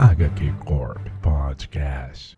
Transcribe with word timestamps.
HQ 0.00 0.52
Corp 0.66 0.98
Podcast. 1.22 2.34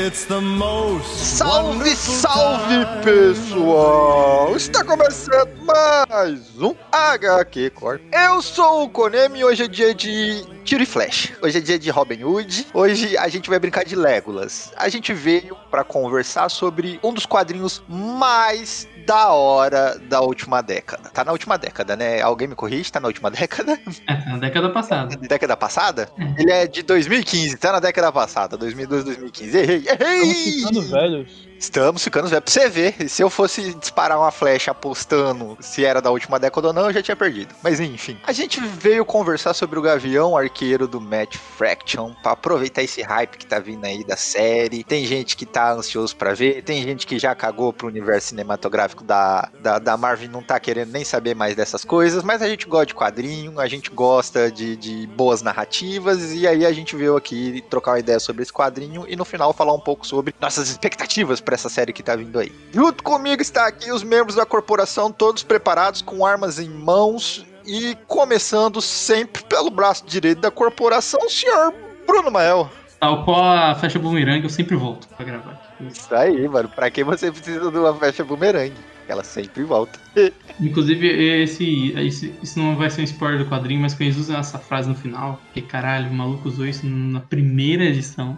It's 0.00 0.24
the 0.26 0.40
most 0.40 1.08
Salve, 1.36 1.84
salve 1.88 2.86
pessoal! 3.04 4.56
Está 4.56 4.82
começando 4.82 5.50
mais 5.66 6.58
um 6.58 6.74
HQ 6.90 7.70
Corp. 7.70 8.00
Eu 8.10 8.40
sou 8.40 8.84
o 8.84 8.88
Konemi 8.88 9.40
e 9.40 9.44
hoje 9.44 9.64
é 9.64 9.68
dia 9.68 9.94
de 9.94 10.42
tiro 10.64 10.82
e 10.84 10.86
flash. 10.86 11.32
Hoje 11.42 11.58
é 11.58 11.60
dia 11.60 11.78
de 11.78 11.90
Robin 11.90 12.22
Hood. 12.22 12.68
Hoje 12.72 13.18
a 13.18 13.28
gente 13.28 13.50
vai 13.50 13.58
brincar 13.58 13.84
de 13.84 13.96
Legolas. 13.96 14.72
A 14.76 14.88
gente 14.88 15.12
veio 15.12 15.56
para 15.70 15.84
conversar 15.84 16.48
sobre 16.48 16.98
um 17.02 17.12
dos 17.12 17.26
quadrinhos 17.26 17.82
mais 17.88 18.88
da 19.06 19.28
hora 19.32 19.98
da 19.98 20.20
última 20.20 20.62
década. 20.62 21.08
Tá 21.10 21.24
na 21.24 21.32
última 21.32 21.56
década, 21.56 21.96
né? 21.96 22.20
Alguém 22.20 22.46
me 22.48 22.54
corrige? 22.54 22.92
Tá 22.92 23.00
na 23.00 23.08
última 23.08 23.30
década? 23.32 23.78
É, 24.06 24.30
na 24.30 24.38
década 24.38 24.70
passada. 24.70 25.16
década 25.16 25.56
passada? 25.56 26.08
Ele 26.36 26.52
é 26.52 26.66
de 26.66 26.82
2015, 26.82 27.56
tá 27.56 27.72
na 27.72 27.80
década 27.80 28.12
passada, 28.12 28.56
2012, 28.56 29.04
2015. 29.04 29.56
Errei, 29.58 29.84
errei! 29.88 30.22
Estamos 30.22 30.54
ficando 30.54 30.82
velhos. 30.82 31.47
Estamos 31.58 32.04
ficando 32.04 32.28
velhos. 32.28 32.44
Pra 32.44 32.52
você 32.52 32.68
ver, 32.68 33.08
se 33.08 33.22
eu 33.22 33.28
fosse 33.28 33.74
disparar 33.74 34.18
uma 34.18 34.30
flecha 34.30 34.70
apostando 34.70 35.56
se 35.60 35.84
era 35.84 36.00
da 36.00 36.10
última 36.10 36.38
década 36.38 36.68
ou 36.68 36.72
não, 36.72 36.86
eu 36.86 36.92
já 36.92 37.02
tinha 37.02 37.16
perdido. 37.16 37.54
Mas 37.62 37.80
enfim. 37.80 38.18
A 38.24 38.32
gente 38.32 38.60
veio 38.60 39.04
conversar 39.04 39.54
sobre 39.54 39.78
o 39.78 39.82
Gavião 39.82 40.36
Arqueiro 40.36 40.86
do 40.86 41.00
Matt 41.00 41.36
Fraction 41.36 42.14
pra 42.22 42.32
aproveitar 42.32 42.82
esse 42.82 43.02
hype 43.02 43.36
que 43.36 43.46
tá 43.46 43.58
vindo 43.58 43.84
aí 43.84 44.04
da 44.04 44.16
série. 44.16 44.84
Tem 44.84 45.04
gente 45.04 45.36
que 45.36 45.44
tá 45.44 45.72
ansioso 45.72 46.14
pra 46.14 46.32
ver, 46.32 46.62
tem 46.62 46.82
gente 46.82 47.06
que 47.06 47.18
já 47.18 47.34
cagou 47.34 47.72
pro 47.72 47.88
universo 47.88 48.28
cinematográfico 48.28 49.02
da, 49.02 49.48
da, 49.60 49.78
da 49.78 49.96
Marvel 49.96 50.30
não 50.30 50.42
tá 50.42 50.60
querendo 50.60 50.92
nem 50.92 51.04
saber 51.04 51.34
mais 51.34 51.56
dessas 51.56 51.84
coisas, 51.84 52.22
mas 52.22 52.42
a 52.42 52.48
gente 52.48 52.66
gosta 52.66 52.86
de 52.86 52.94
quadrinho, 52.94 53.58
a 53.58 53.66
gente 53.66 53.90
gosta 53.90 54.50
de, 54.50 54.76
de 54.76 55.06
boas 55.08 55.42
narrativas, 55.42 56.32
e 56.32 56.46
aí 56.46 56.64
a 56.64 56.72
gente 56.72 56.94
veio 56.94 57.16
aqui 57.16 57.64
trocar 57.68 57.92
uma 57.92 57.98
ideia 57.98 58.20
sobre 58.20 58.42
esse 58.42 58.52
quadrinho 58.52 59.04
e 59.08 59.16
no 59.16 59.24
final 59.24 59.52
falar 59.52 59.74
um 59.74 59.80
pouco 59.80 60.06
sobre 60.06 60.34
nossas 60.40 60.68
expectativas 60.68 61.40
pra 61.48 61.54
essa 61.54 61.70
série 61.70 61.94
que 61.94 62.02
tá 62.02 62.14
vindo 62.14 62.38
aí. 62.38 62.52
Junto 62.74 63.02
comigo 63.02 63.40
está 63.40 63.66
aqui 63.66 63.90
os 63.90 64.02
membros 64.02 64.34
da 64.34 64.44
corporação, 64.44 65.10
todos 65.10 65.42
preparados 65.42 66.02
com 66.02 66.26
armas 66.26 66.58
em 66.58 66.68
mãos 66.68 67.46
e 67.66 67.96
começando 68.06 68.82
sempre 68.82 69.42
pelo 69.44 69.70
braço 69.70 70.04
direito 70.06 70.42
da 70.42 70.50
corporação, 70.50 71.18
o 71.24 71.30
senhor 71.30 71.72
Bruno 72.06 72.30
Mael. 72.30 72.70
Tal 73.00 73.24
qual 73.24 73.40
a 73.40 73.74
flecha 73.74 73.98
bumerangue, 73.98 74.44
eu 74.44 74.50
sempre 74.50 74.76
volto 74.76 75.08
pra 75.08 75.24
gravar. 75.24 75.74
Isso 75.80 76.14
aí, 76.14 76.46
mano. 76.46 76.68
Pra 76.68 76.90
que 76.90 77.02
você 77.02 77.32
precisa 77.32 77.70
de 77.70 77.78
uma 77.78 77.94
flecha 77.94 78.22
bumerangue? 78.22 78.76
Ela 79.08 79.24
sempre 79.24 79.62
volta. 79.62 79.98
Inclusive, 80.60 81.06
esse, 81.42 81.92
esse, 81.96 82.34
isso 82.42 82.58
não 82.58 82.76
vai 82.76 82.90
ser 82.90 83.00
um 83.00 83.04
spoiler 83.04 83.42
do 83.42 83.48
quadrinho, 83.48 83.80
mas 83.80 83.94
quando 83.94 84.02
eles 84.02 84.18
usam 84.18 84.36
essa 84.36 84.58
frase 84.58 84.86
no 84.86 84.94
final, 84.94 85.40
porque 85.44 85.62
caralho, 85.62 86.10
o 86.10 86.14
maluco 86.14 86.46
usou 86.46 86.66
isso 86.66 86.86
na 86.86 87.20
primeira 87.20 87.84
edição. 87.84 88.36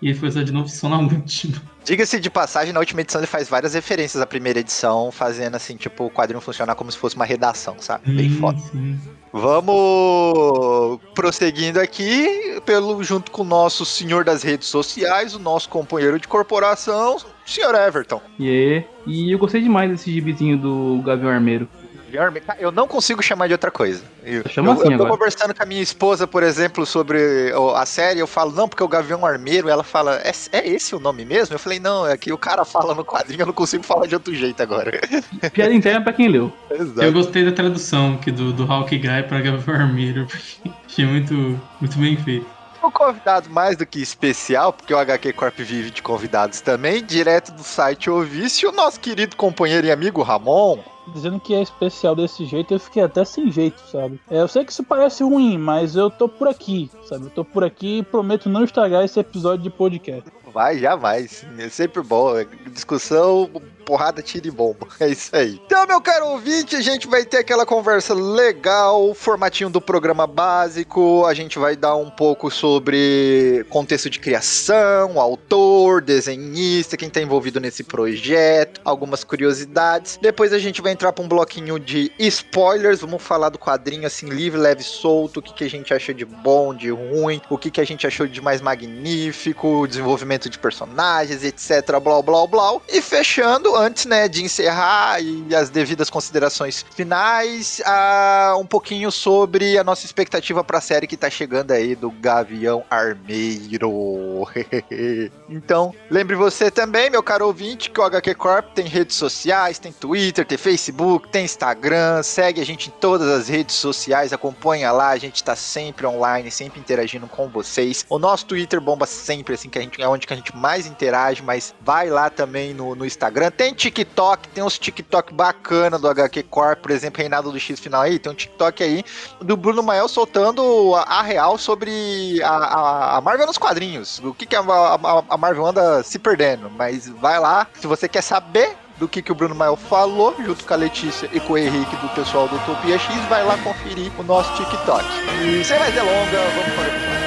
E 0.00 0.08
ele 0.08 0.18
foi 0.18 0.28
usar 0.28 0.42
de 0.42 0.52
novo 0.52 0.68
só 0.70 0.88
na 0.88 0.98
última. 1.00 1.75
Diga-se 1.86 2.18
de 2.18 2.28
passagem, 2.28 2.72
na 2.72 2.80
última 2.80 3.00
edição 3.00 3.20
ele 3.20 3.28
faz 3.28 3.48
várias 3.48 3.74
referências 3.74 4.20
à 4.20 4.26
primeira 4.26 4.58
edição, 4.58 5.12
fazendo 5.12 5.54
assim, 5.54 5.76
tipo, 5.76 6.06
o 6.06 6.10
quadrinho 6.10 6.40
funcionar 6.40 6.74
como 6.74 6.90
se 6.90 6.98
fosse 6.98 7.14
uma 7.14 7.24
redação, 7.24 7.76
sabe? 7.78 8.10
Bem 8.10 8.28
Sim, 8.28 8.40
foda. 8.40 8.58
sim. 8.58 8.98
Vamos 9.32 10.98
prosseguindo 11.14 11.78
aqui, 11.78 12.60
pelo 12.64 13.04
junto 13.04 13.30
com 13.30 13.42
o 13.42 13.44
nosso 13.44 13.84
senhor 13.84 14.24
das 14.24 14.42
redes 14.42 14.66
sociais, 14.66 15.34
o 15.36 15.38
nosso 15.38 15.68
companheiro 15.68 16.18
de 16.18 16.26
corporação, 16.26 17.18
senhor 17.44 17.74
Everton. 17.76 18.20
E, 18.40 18.82
e 19.06 19.30
eu 19.30 19.38
gostei 19.38 19.62
demais 19.62 19.88
desse 19.88 20.10
gibizinho 20.10 20.58
do 20.58 21.00
Gavião 21.04 21.30
Armeiro. 21.30 21.68
Guilherme, 22.06 22.40
cara, 22.40 22.58
Eu 22.60 22.70
não 22.70 22.86
consigo 22.86 23.22
chamar 23.22 23.46
de 23.46 23.52
outra 23.52 23.70
coisa. 23.70 24.02
Eu, 24.24 24.48
Chama 24.48 24.70
eu, 24.70 24.72
assim 24.72 24.82
eu 24.92 24.98
tô 24.98 25.04
agora. 25.04 25.10
conversando 25.10 25.54
com 25.54 25.62
a 25.62 25.66
minha 25.66 25.82
esposa, 25.82 26.26
por 26.26 26.42
exemplo, 26.42 26.86
sobre 26.86 27.52
a 27.74 27.86
série. 27.86 28.20
Eu 28.20 28.26
falo, 28.26 28.52
não, 28.52 28.68
porque 28.68 28.82
o 28.82 28.88
Gavião 28.88 29.24
Armeiro. 29.26 29.68
Ela 29.68 29.82
fala, 29.82 30.20
é, 30.22 30.32
é 30.52 30.68
esse 30.68 30.94
o 30.94 31.00
nome 31.00 31.24
mesmo? 31.24 31.54
Eu 31.54 31.58
falei, 31.58 31.80
não, 31.80 32.06
é 32.06 32.16
que 32.16 32.32
o 32.32 32.38
cara 32.38 32.64
fala 32.64 32.94
no 32.94 33.04
quadrinho, 33.04 33.42
eu 33.42 33.46
não 33.46 33.52
consigo 33.52 33.82
falar 33.82 34.06
de 34.06 34.14
outro 34.14 34.34
jeito 34.34 34.62
agora. 34.62 35.00
Piada 35.52 35.74
interna 35.74 36.00
pra 36.00 36.12
quem 36.12 36.28
leu. 36.28 36.52
Eu 36.70 37.12
gostei 37.12 37.44
da 37.44 37.52
tradução 37.52 38.16
que 38.18 38.30
do, 38.30 38.52
do 38.52 38.66
Guy 38.66 39.22
pra 39.28 39.40
Gavião 39.40 39.76
Armeiro, 39.76 40.26
porque 40.62 40.96
achei 40.96 41.06
muito, 41.06 41.60
muito 41.80 41.98
bem 41.98 42.16
feito. 42.16 42.55
Um 42.86 42.90
convidado 42.90 43.50
mais 43.50 43.76
do 43.76 43.84
que 43.84 44.00
especial, 44.00 44.72
porque 44.72 44.94
o 44.94 44.98
HQ 44.98 45.32
Corp 45.32 45.58
vive 45.58 45.90
de 45.90 46.00
convidados 46.00 46.60
também, 46.60 47.04
direto 47.04 47.50
do 47.50 47.64
site 47.64 48.08
Ovício, 48.08 48.68
o 48.68 48.72
nosso 48.72 49.00
querido 49.00 49.34
companheiro 49.34 49.88
e 49.88 49.90
amigo 49.90 50.22
Ramon. 50.22 50.78
Dizendo 51.12 51.40
que 51.40 51.52
é 51.52 51.62
especial 51.62 52.14
desse 52.14 52.44
jeito, 52.46 52.74
eu 52.74 52.78
fiquei 52.78 53.02
até 53.02 53.24
sem 53.24 53.50
jeito, 53.50 53.80
sabe? 53.90 54.20
É, 54.30 54.40
eu 54.40 54.46
sei 54.46 54.64
que 54.64 54.70
isso 54.70 54.84
parece 54.84 55.24
ruim, 55.24 55.58
mas 55.58 55.96
eu 55.96 56.08
tô 56.08 56.28
por 56.28 56.46
aqui, 56.46 56.88
sabe? 57.08 57.24
Eu 57.24 57.30
tô 57.30 57.44
por 57.44 57.64
aqui 57.64 57.98
e 57.98 58.02
prometo 58.04 58.48
não 58.48 58.62
estragar 58.62 59.04
esse 59.04 59.18
episódio 59.18 59.64
de 59.64 59.70
podcast. 59.70 60.30
Vai, 60.52 60.78
jamais. 60.78 61.44
É 61.58 61.68
sempre 61.68 62.02
bom. 62.02 62.38
É 62.38 62.46
Discussão, 62.70 63.50
porrada, 63.86 64.20
tiro 64.20 64.48
e 64.48 64.50
bomba. 64.50 64.88
É 64.98 65.08
isso 65.08 65.36
aí. 65.36 65.60
Então, 65.64 65.86
meu 65.86 66.00
caro 66.00 66.26
ouvinte, 66.26 66.74
a 66.74 66.80
gente 66.80 67.06
vai 67.06 67.24
ter 67.24 67.36
aquela 67.36 67.64
conversa 67.64 68.12
legal, 68.14 69.14
formatinho 69.14 69.70
do 69.70 69.80
programa 69.80 70.26
básico. 70.26 71.24
A 71.26 71.34
gente 71.34 71.58
vai 71.58 71.76
dar 71.76 71.94
um 71.94 72.10
pouco 72.10 72.50
sobre 72.50 73.64
contexto 73.68 74.10
de 74.10 74.18
criação, 74.18 75.20
autor, 75.20 76.00
desenhista, 76.00 76.96
quem 76.96 77.10
tá 77.10 77.20
envolvido 77.20 77.60
nesse 77.60 77.84
projeto, 77.84 78.80
algumas 78.84 79.22
curiosidades. 79.22 80.18
Depois 80.20 80.52
a 80.52 80.58
gente 80.58 80.82
vai 80.82 80.92
entrar 80.92 81.12
pra 81.12 81.22
um 81.22 81.28
bloquinho 81.28 81.78
de 81.78 82.10
spoilers. 82.18 83.00
Vamos 83.02 83.22
falar 83.22 83.50
do 83.50 83.58
quadrinho 83.58 84.06
assim, 84.06 84.26
livre, 84.26 84.58
leve, 84.58 84.82
solto. 84.82 85.38
O 85.38 85.42
que, 85.42 85.52
que 85.52 85.64
a 85.64 85.70
gente 85.70 85.94
achou 85.94 86.14
de 86.14 86.24
bom, 86.24 86.74
de 86.74 86.90
ruim, 86.90 87.40
o 87.48 87.58
que, 87.58 87.70
que 87.70 87.80
a 87.80 87.86
gente 87.86 88.06
achou 88.06 88.26
de 88.26 88.40
mais 88.40 88.60
magnífico, 88.60 89.86
desenvolvimento 89.86 90.48
de 90.48 90.58
personagens, 90.58 91.44
etc. 91.44 92.00
Blá, 92.02 92.22
blá, 92.22 92.46
blá. 92.46 92.80
E 92.88 93.00
fechando, 93.02 93.75
antes 93.76 94.06
né, 94.06 94.28
de 94.28 94.44
encerrar 94.44 95.20
e 95.20 95.54
as 95.54 95.70
devidas 95.70 96.10
considerações 96.10 96.84
finais, 96.94 97.80
ah, 97.84 98.54
um 98.58 98.66
pouquinho 98.66 99.10
sobre 99.10 99.78
a 99.78 99.84
nossa 99.84 100.06
expectativa 100.06 100.64
pra 100.64 100.80
série 100.80 101.06
que 101.06 101.16
tá 101.16 101.30
chegando 101.30 101.72
aí 101.72 101.94
do 101.94 102.10
Gavião 102.10 102.84
Armeiro. 102.90 104.46
então, 105.48 105.94
lembre 106.10 106.34
você 106.34 106.70
também, 106.70 107.10
meu 107.10 107.22
caro 107.22 107.46
ouvinte, 107.46 107.90
que 107.90 108.00
o 108.00 108.04
HQ 108.04 108.34
Corp 108.34 108.72
tem 108.74 108.86
redes 108.86 109.16
sociais, 109.16 109.78
tem 109.78 109.92
Twitter, 109.92 110.44
tem 110.44 110.58
Facebook, 110.58 111.28
tem 111.28 111.44
Instagram, 111.44 112.22
segue 112.22 112.60
a 112.60 112.64
gente 112.64 112.88
em 112.88 112.92
todas 112.92 113.28
as 113.28 113.48
redes 113.48 113.74
sociais, 113.76 114.32
acompanha 114.32 114.90
lá, 114.92 115.10
a 115.10 115.18
gente 115.18 115.42
tá 115.42 115.54
sempre 115.54 116.06
online, 116.06 116.50
sempre 116.50 116.80
interagindo 116.80 117.26
com 117.26 117.48
vocês. 117.48 118.04
O 118.08 118.18
nosso 118.18 118.46
Twitter 118.46 118.80
bomba 118.80 119.06
sempre, 119.06 119.54
assim, 119.54 119.68
que 119.68 119.78
a 119.78 119.82
gente 119.82 120.00
é 120.00 120.08
onde 120.08 120.26
que 120.26 120.32
a 120.32 120.36
gente 120.36 120.54
mais 120.54 120.86
interage, 120.86 121.42
mas 121.42 121.74
vai 121.80 122.08
lá 122.08 122.30
também 122.30 122.74
no, 122.74 122.94
no 122.94 123.04
Instagram. 123.04 123.50
Tem 123.50 123.65
TikTok, 123.74 124.48
tem 124.48 124.62
uns 124.62 124.78
TikTok 124.78 125.32
bacana 125.32 125.98
do 125.98 126.08
HQ 126.08 126.42
Corp, 126.44 126.80
por 126.80 126.90
exemplo, 126.90 127.18
Reinado 127.18 127.50
do 127.50 127.58
X 127.58 127.80
Final 127.80 128.02
aí, 128.02 128.18
tem 128.18 128.32
um 128.32 128.34
TikTok 128.34 128.82
aí 128.82 129.04
do 129.40 129.56
Bruno 129.56 129.82
Mael 129.82 130.08
soltando 130.08 130.94
a, 130.94 131.02
a 131.02 131.22
real 131.22 131.58
sobre 131.58 132.42
a, 132.42 132.48
a, 132.48 133.16
a 133.16 133.20
Marvel 133.20 133.46
nos 133.46 133.58
quadrinhos. 133.58 134.20
O 134.20 134.34
que, 134.34 134.46
que 134.46 134.56
a, 134.56 134.60
a, 134.60 135.24
a 135.28 135.36
Marvel 135.36 135.66
anda 135.66 136.02
se 136.02 136.18
perdendo. 136.18 136.70
Mas 136.70 137.08
vai 137.08 137.38
lá, 137.38 137.66
se 137.74 137.86
você 137.86 138.08
quer 138.08 138.22
saber 138.22 138.76
do 138.98 139.06
que, 139.06 139.20
que 139.20 139.30
o 139.30 139.34
Bruno 139.34 139.54
Mael 139.54 139.76
falou, 139.76 140.34
junto 140.38 140.64
com 140.64 140.74
a 140.74 140.76
Letícia 140.76 141.28
e 141.32 141.40
com 141.40 141.52
o 141.52 141.58
Henrique 141.58 141.96
do 141.96 142.08
pessoal 142.10 142.48
do 142.48 142.56
Utopia 142.56 142.98
X, 142.98 143.14
vai 143.28 143.44
lá 143.44 143.58
conferir 143.58 144.10
o 144.18 144.22
nosso 144.22 144.52
TikTok. 144.54 145.04
E 145.44 145.64
sem 145.64 145.78
mais 145.78 145.94
delongas, 145.94 146.52
vamos 146.54 146.74
para 146.74 147.22
o 147.22 147.25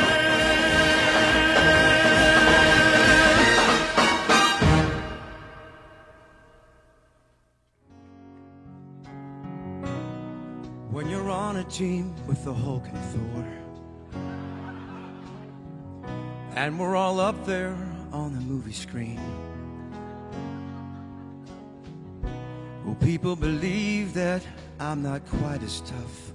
on 11.30 11.58
a 11.58 11.64
team 11.66 12.14
with 12.28 12.44
the 12.44 12.54
Hulk 12.54 12.84
and 12.88 12.98
Thor. 13.12 13.46
And 16.56 16.80
we're 16.80 16.96
all 16.96 17.20
up 17.20 17.46
there 17.46 17.76
on 18.12 18.34
the 18.34 18.42
movie 18.42 18.74
screen. 18.74 19.20
Will 22.86 22.96
people 22.96 23.36
believe 23.36 24.14
that 24.14 24.42
I'm 24.80 25.04
not 25.04 25.26
quite 25.28 25.62
as 25.62 25.82
tough? 25.82 26.34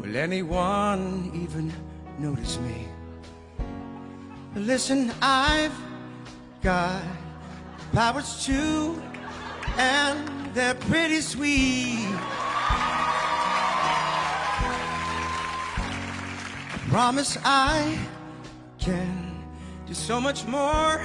Will 0.00 0.16
anyone 0.16 1.30
even 1.34 1.72
notice 2.18 2.58
me? 2.60 2.86
Listen, 4.54 5.12
I've 5.20 5.76
got 6.62 7.02
powers 7.92 8.44
too, 8.46 9.02
and 9.76 10.43
they're 10.54 10.74
pretty 10.74 11.20
sweet. 11.20 12.08
I 16.72 16.78
promise 16.88 17.36
I 17.44 17.98
can 18.78 19.44
do 19.86 19.94
so 19.94 20.20
much 20.20 20.46
more 20.46 21.04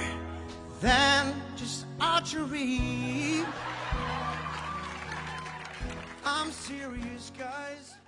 than 0.80 1.34
just 1.56 1.86
archery. 2.00 3.44
I'm 6.24 6.52
serious, 6.52 7.32
guys. 7.36 7.99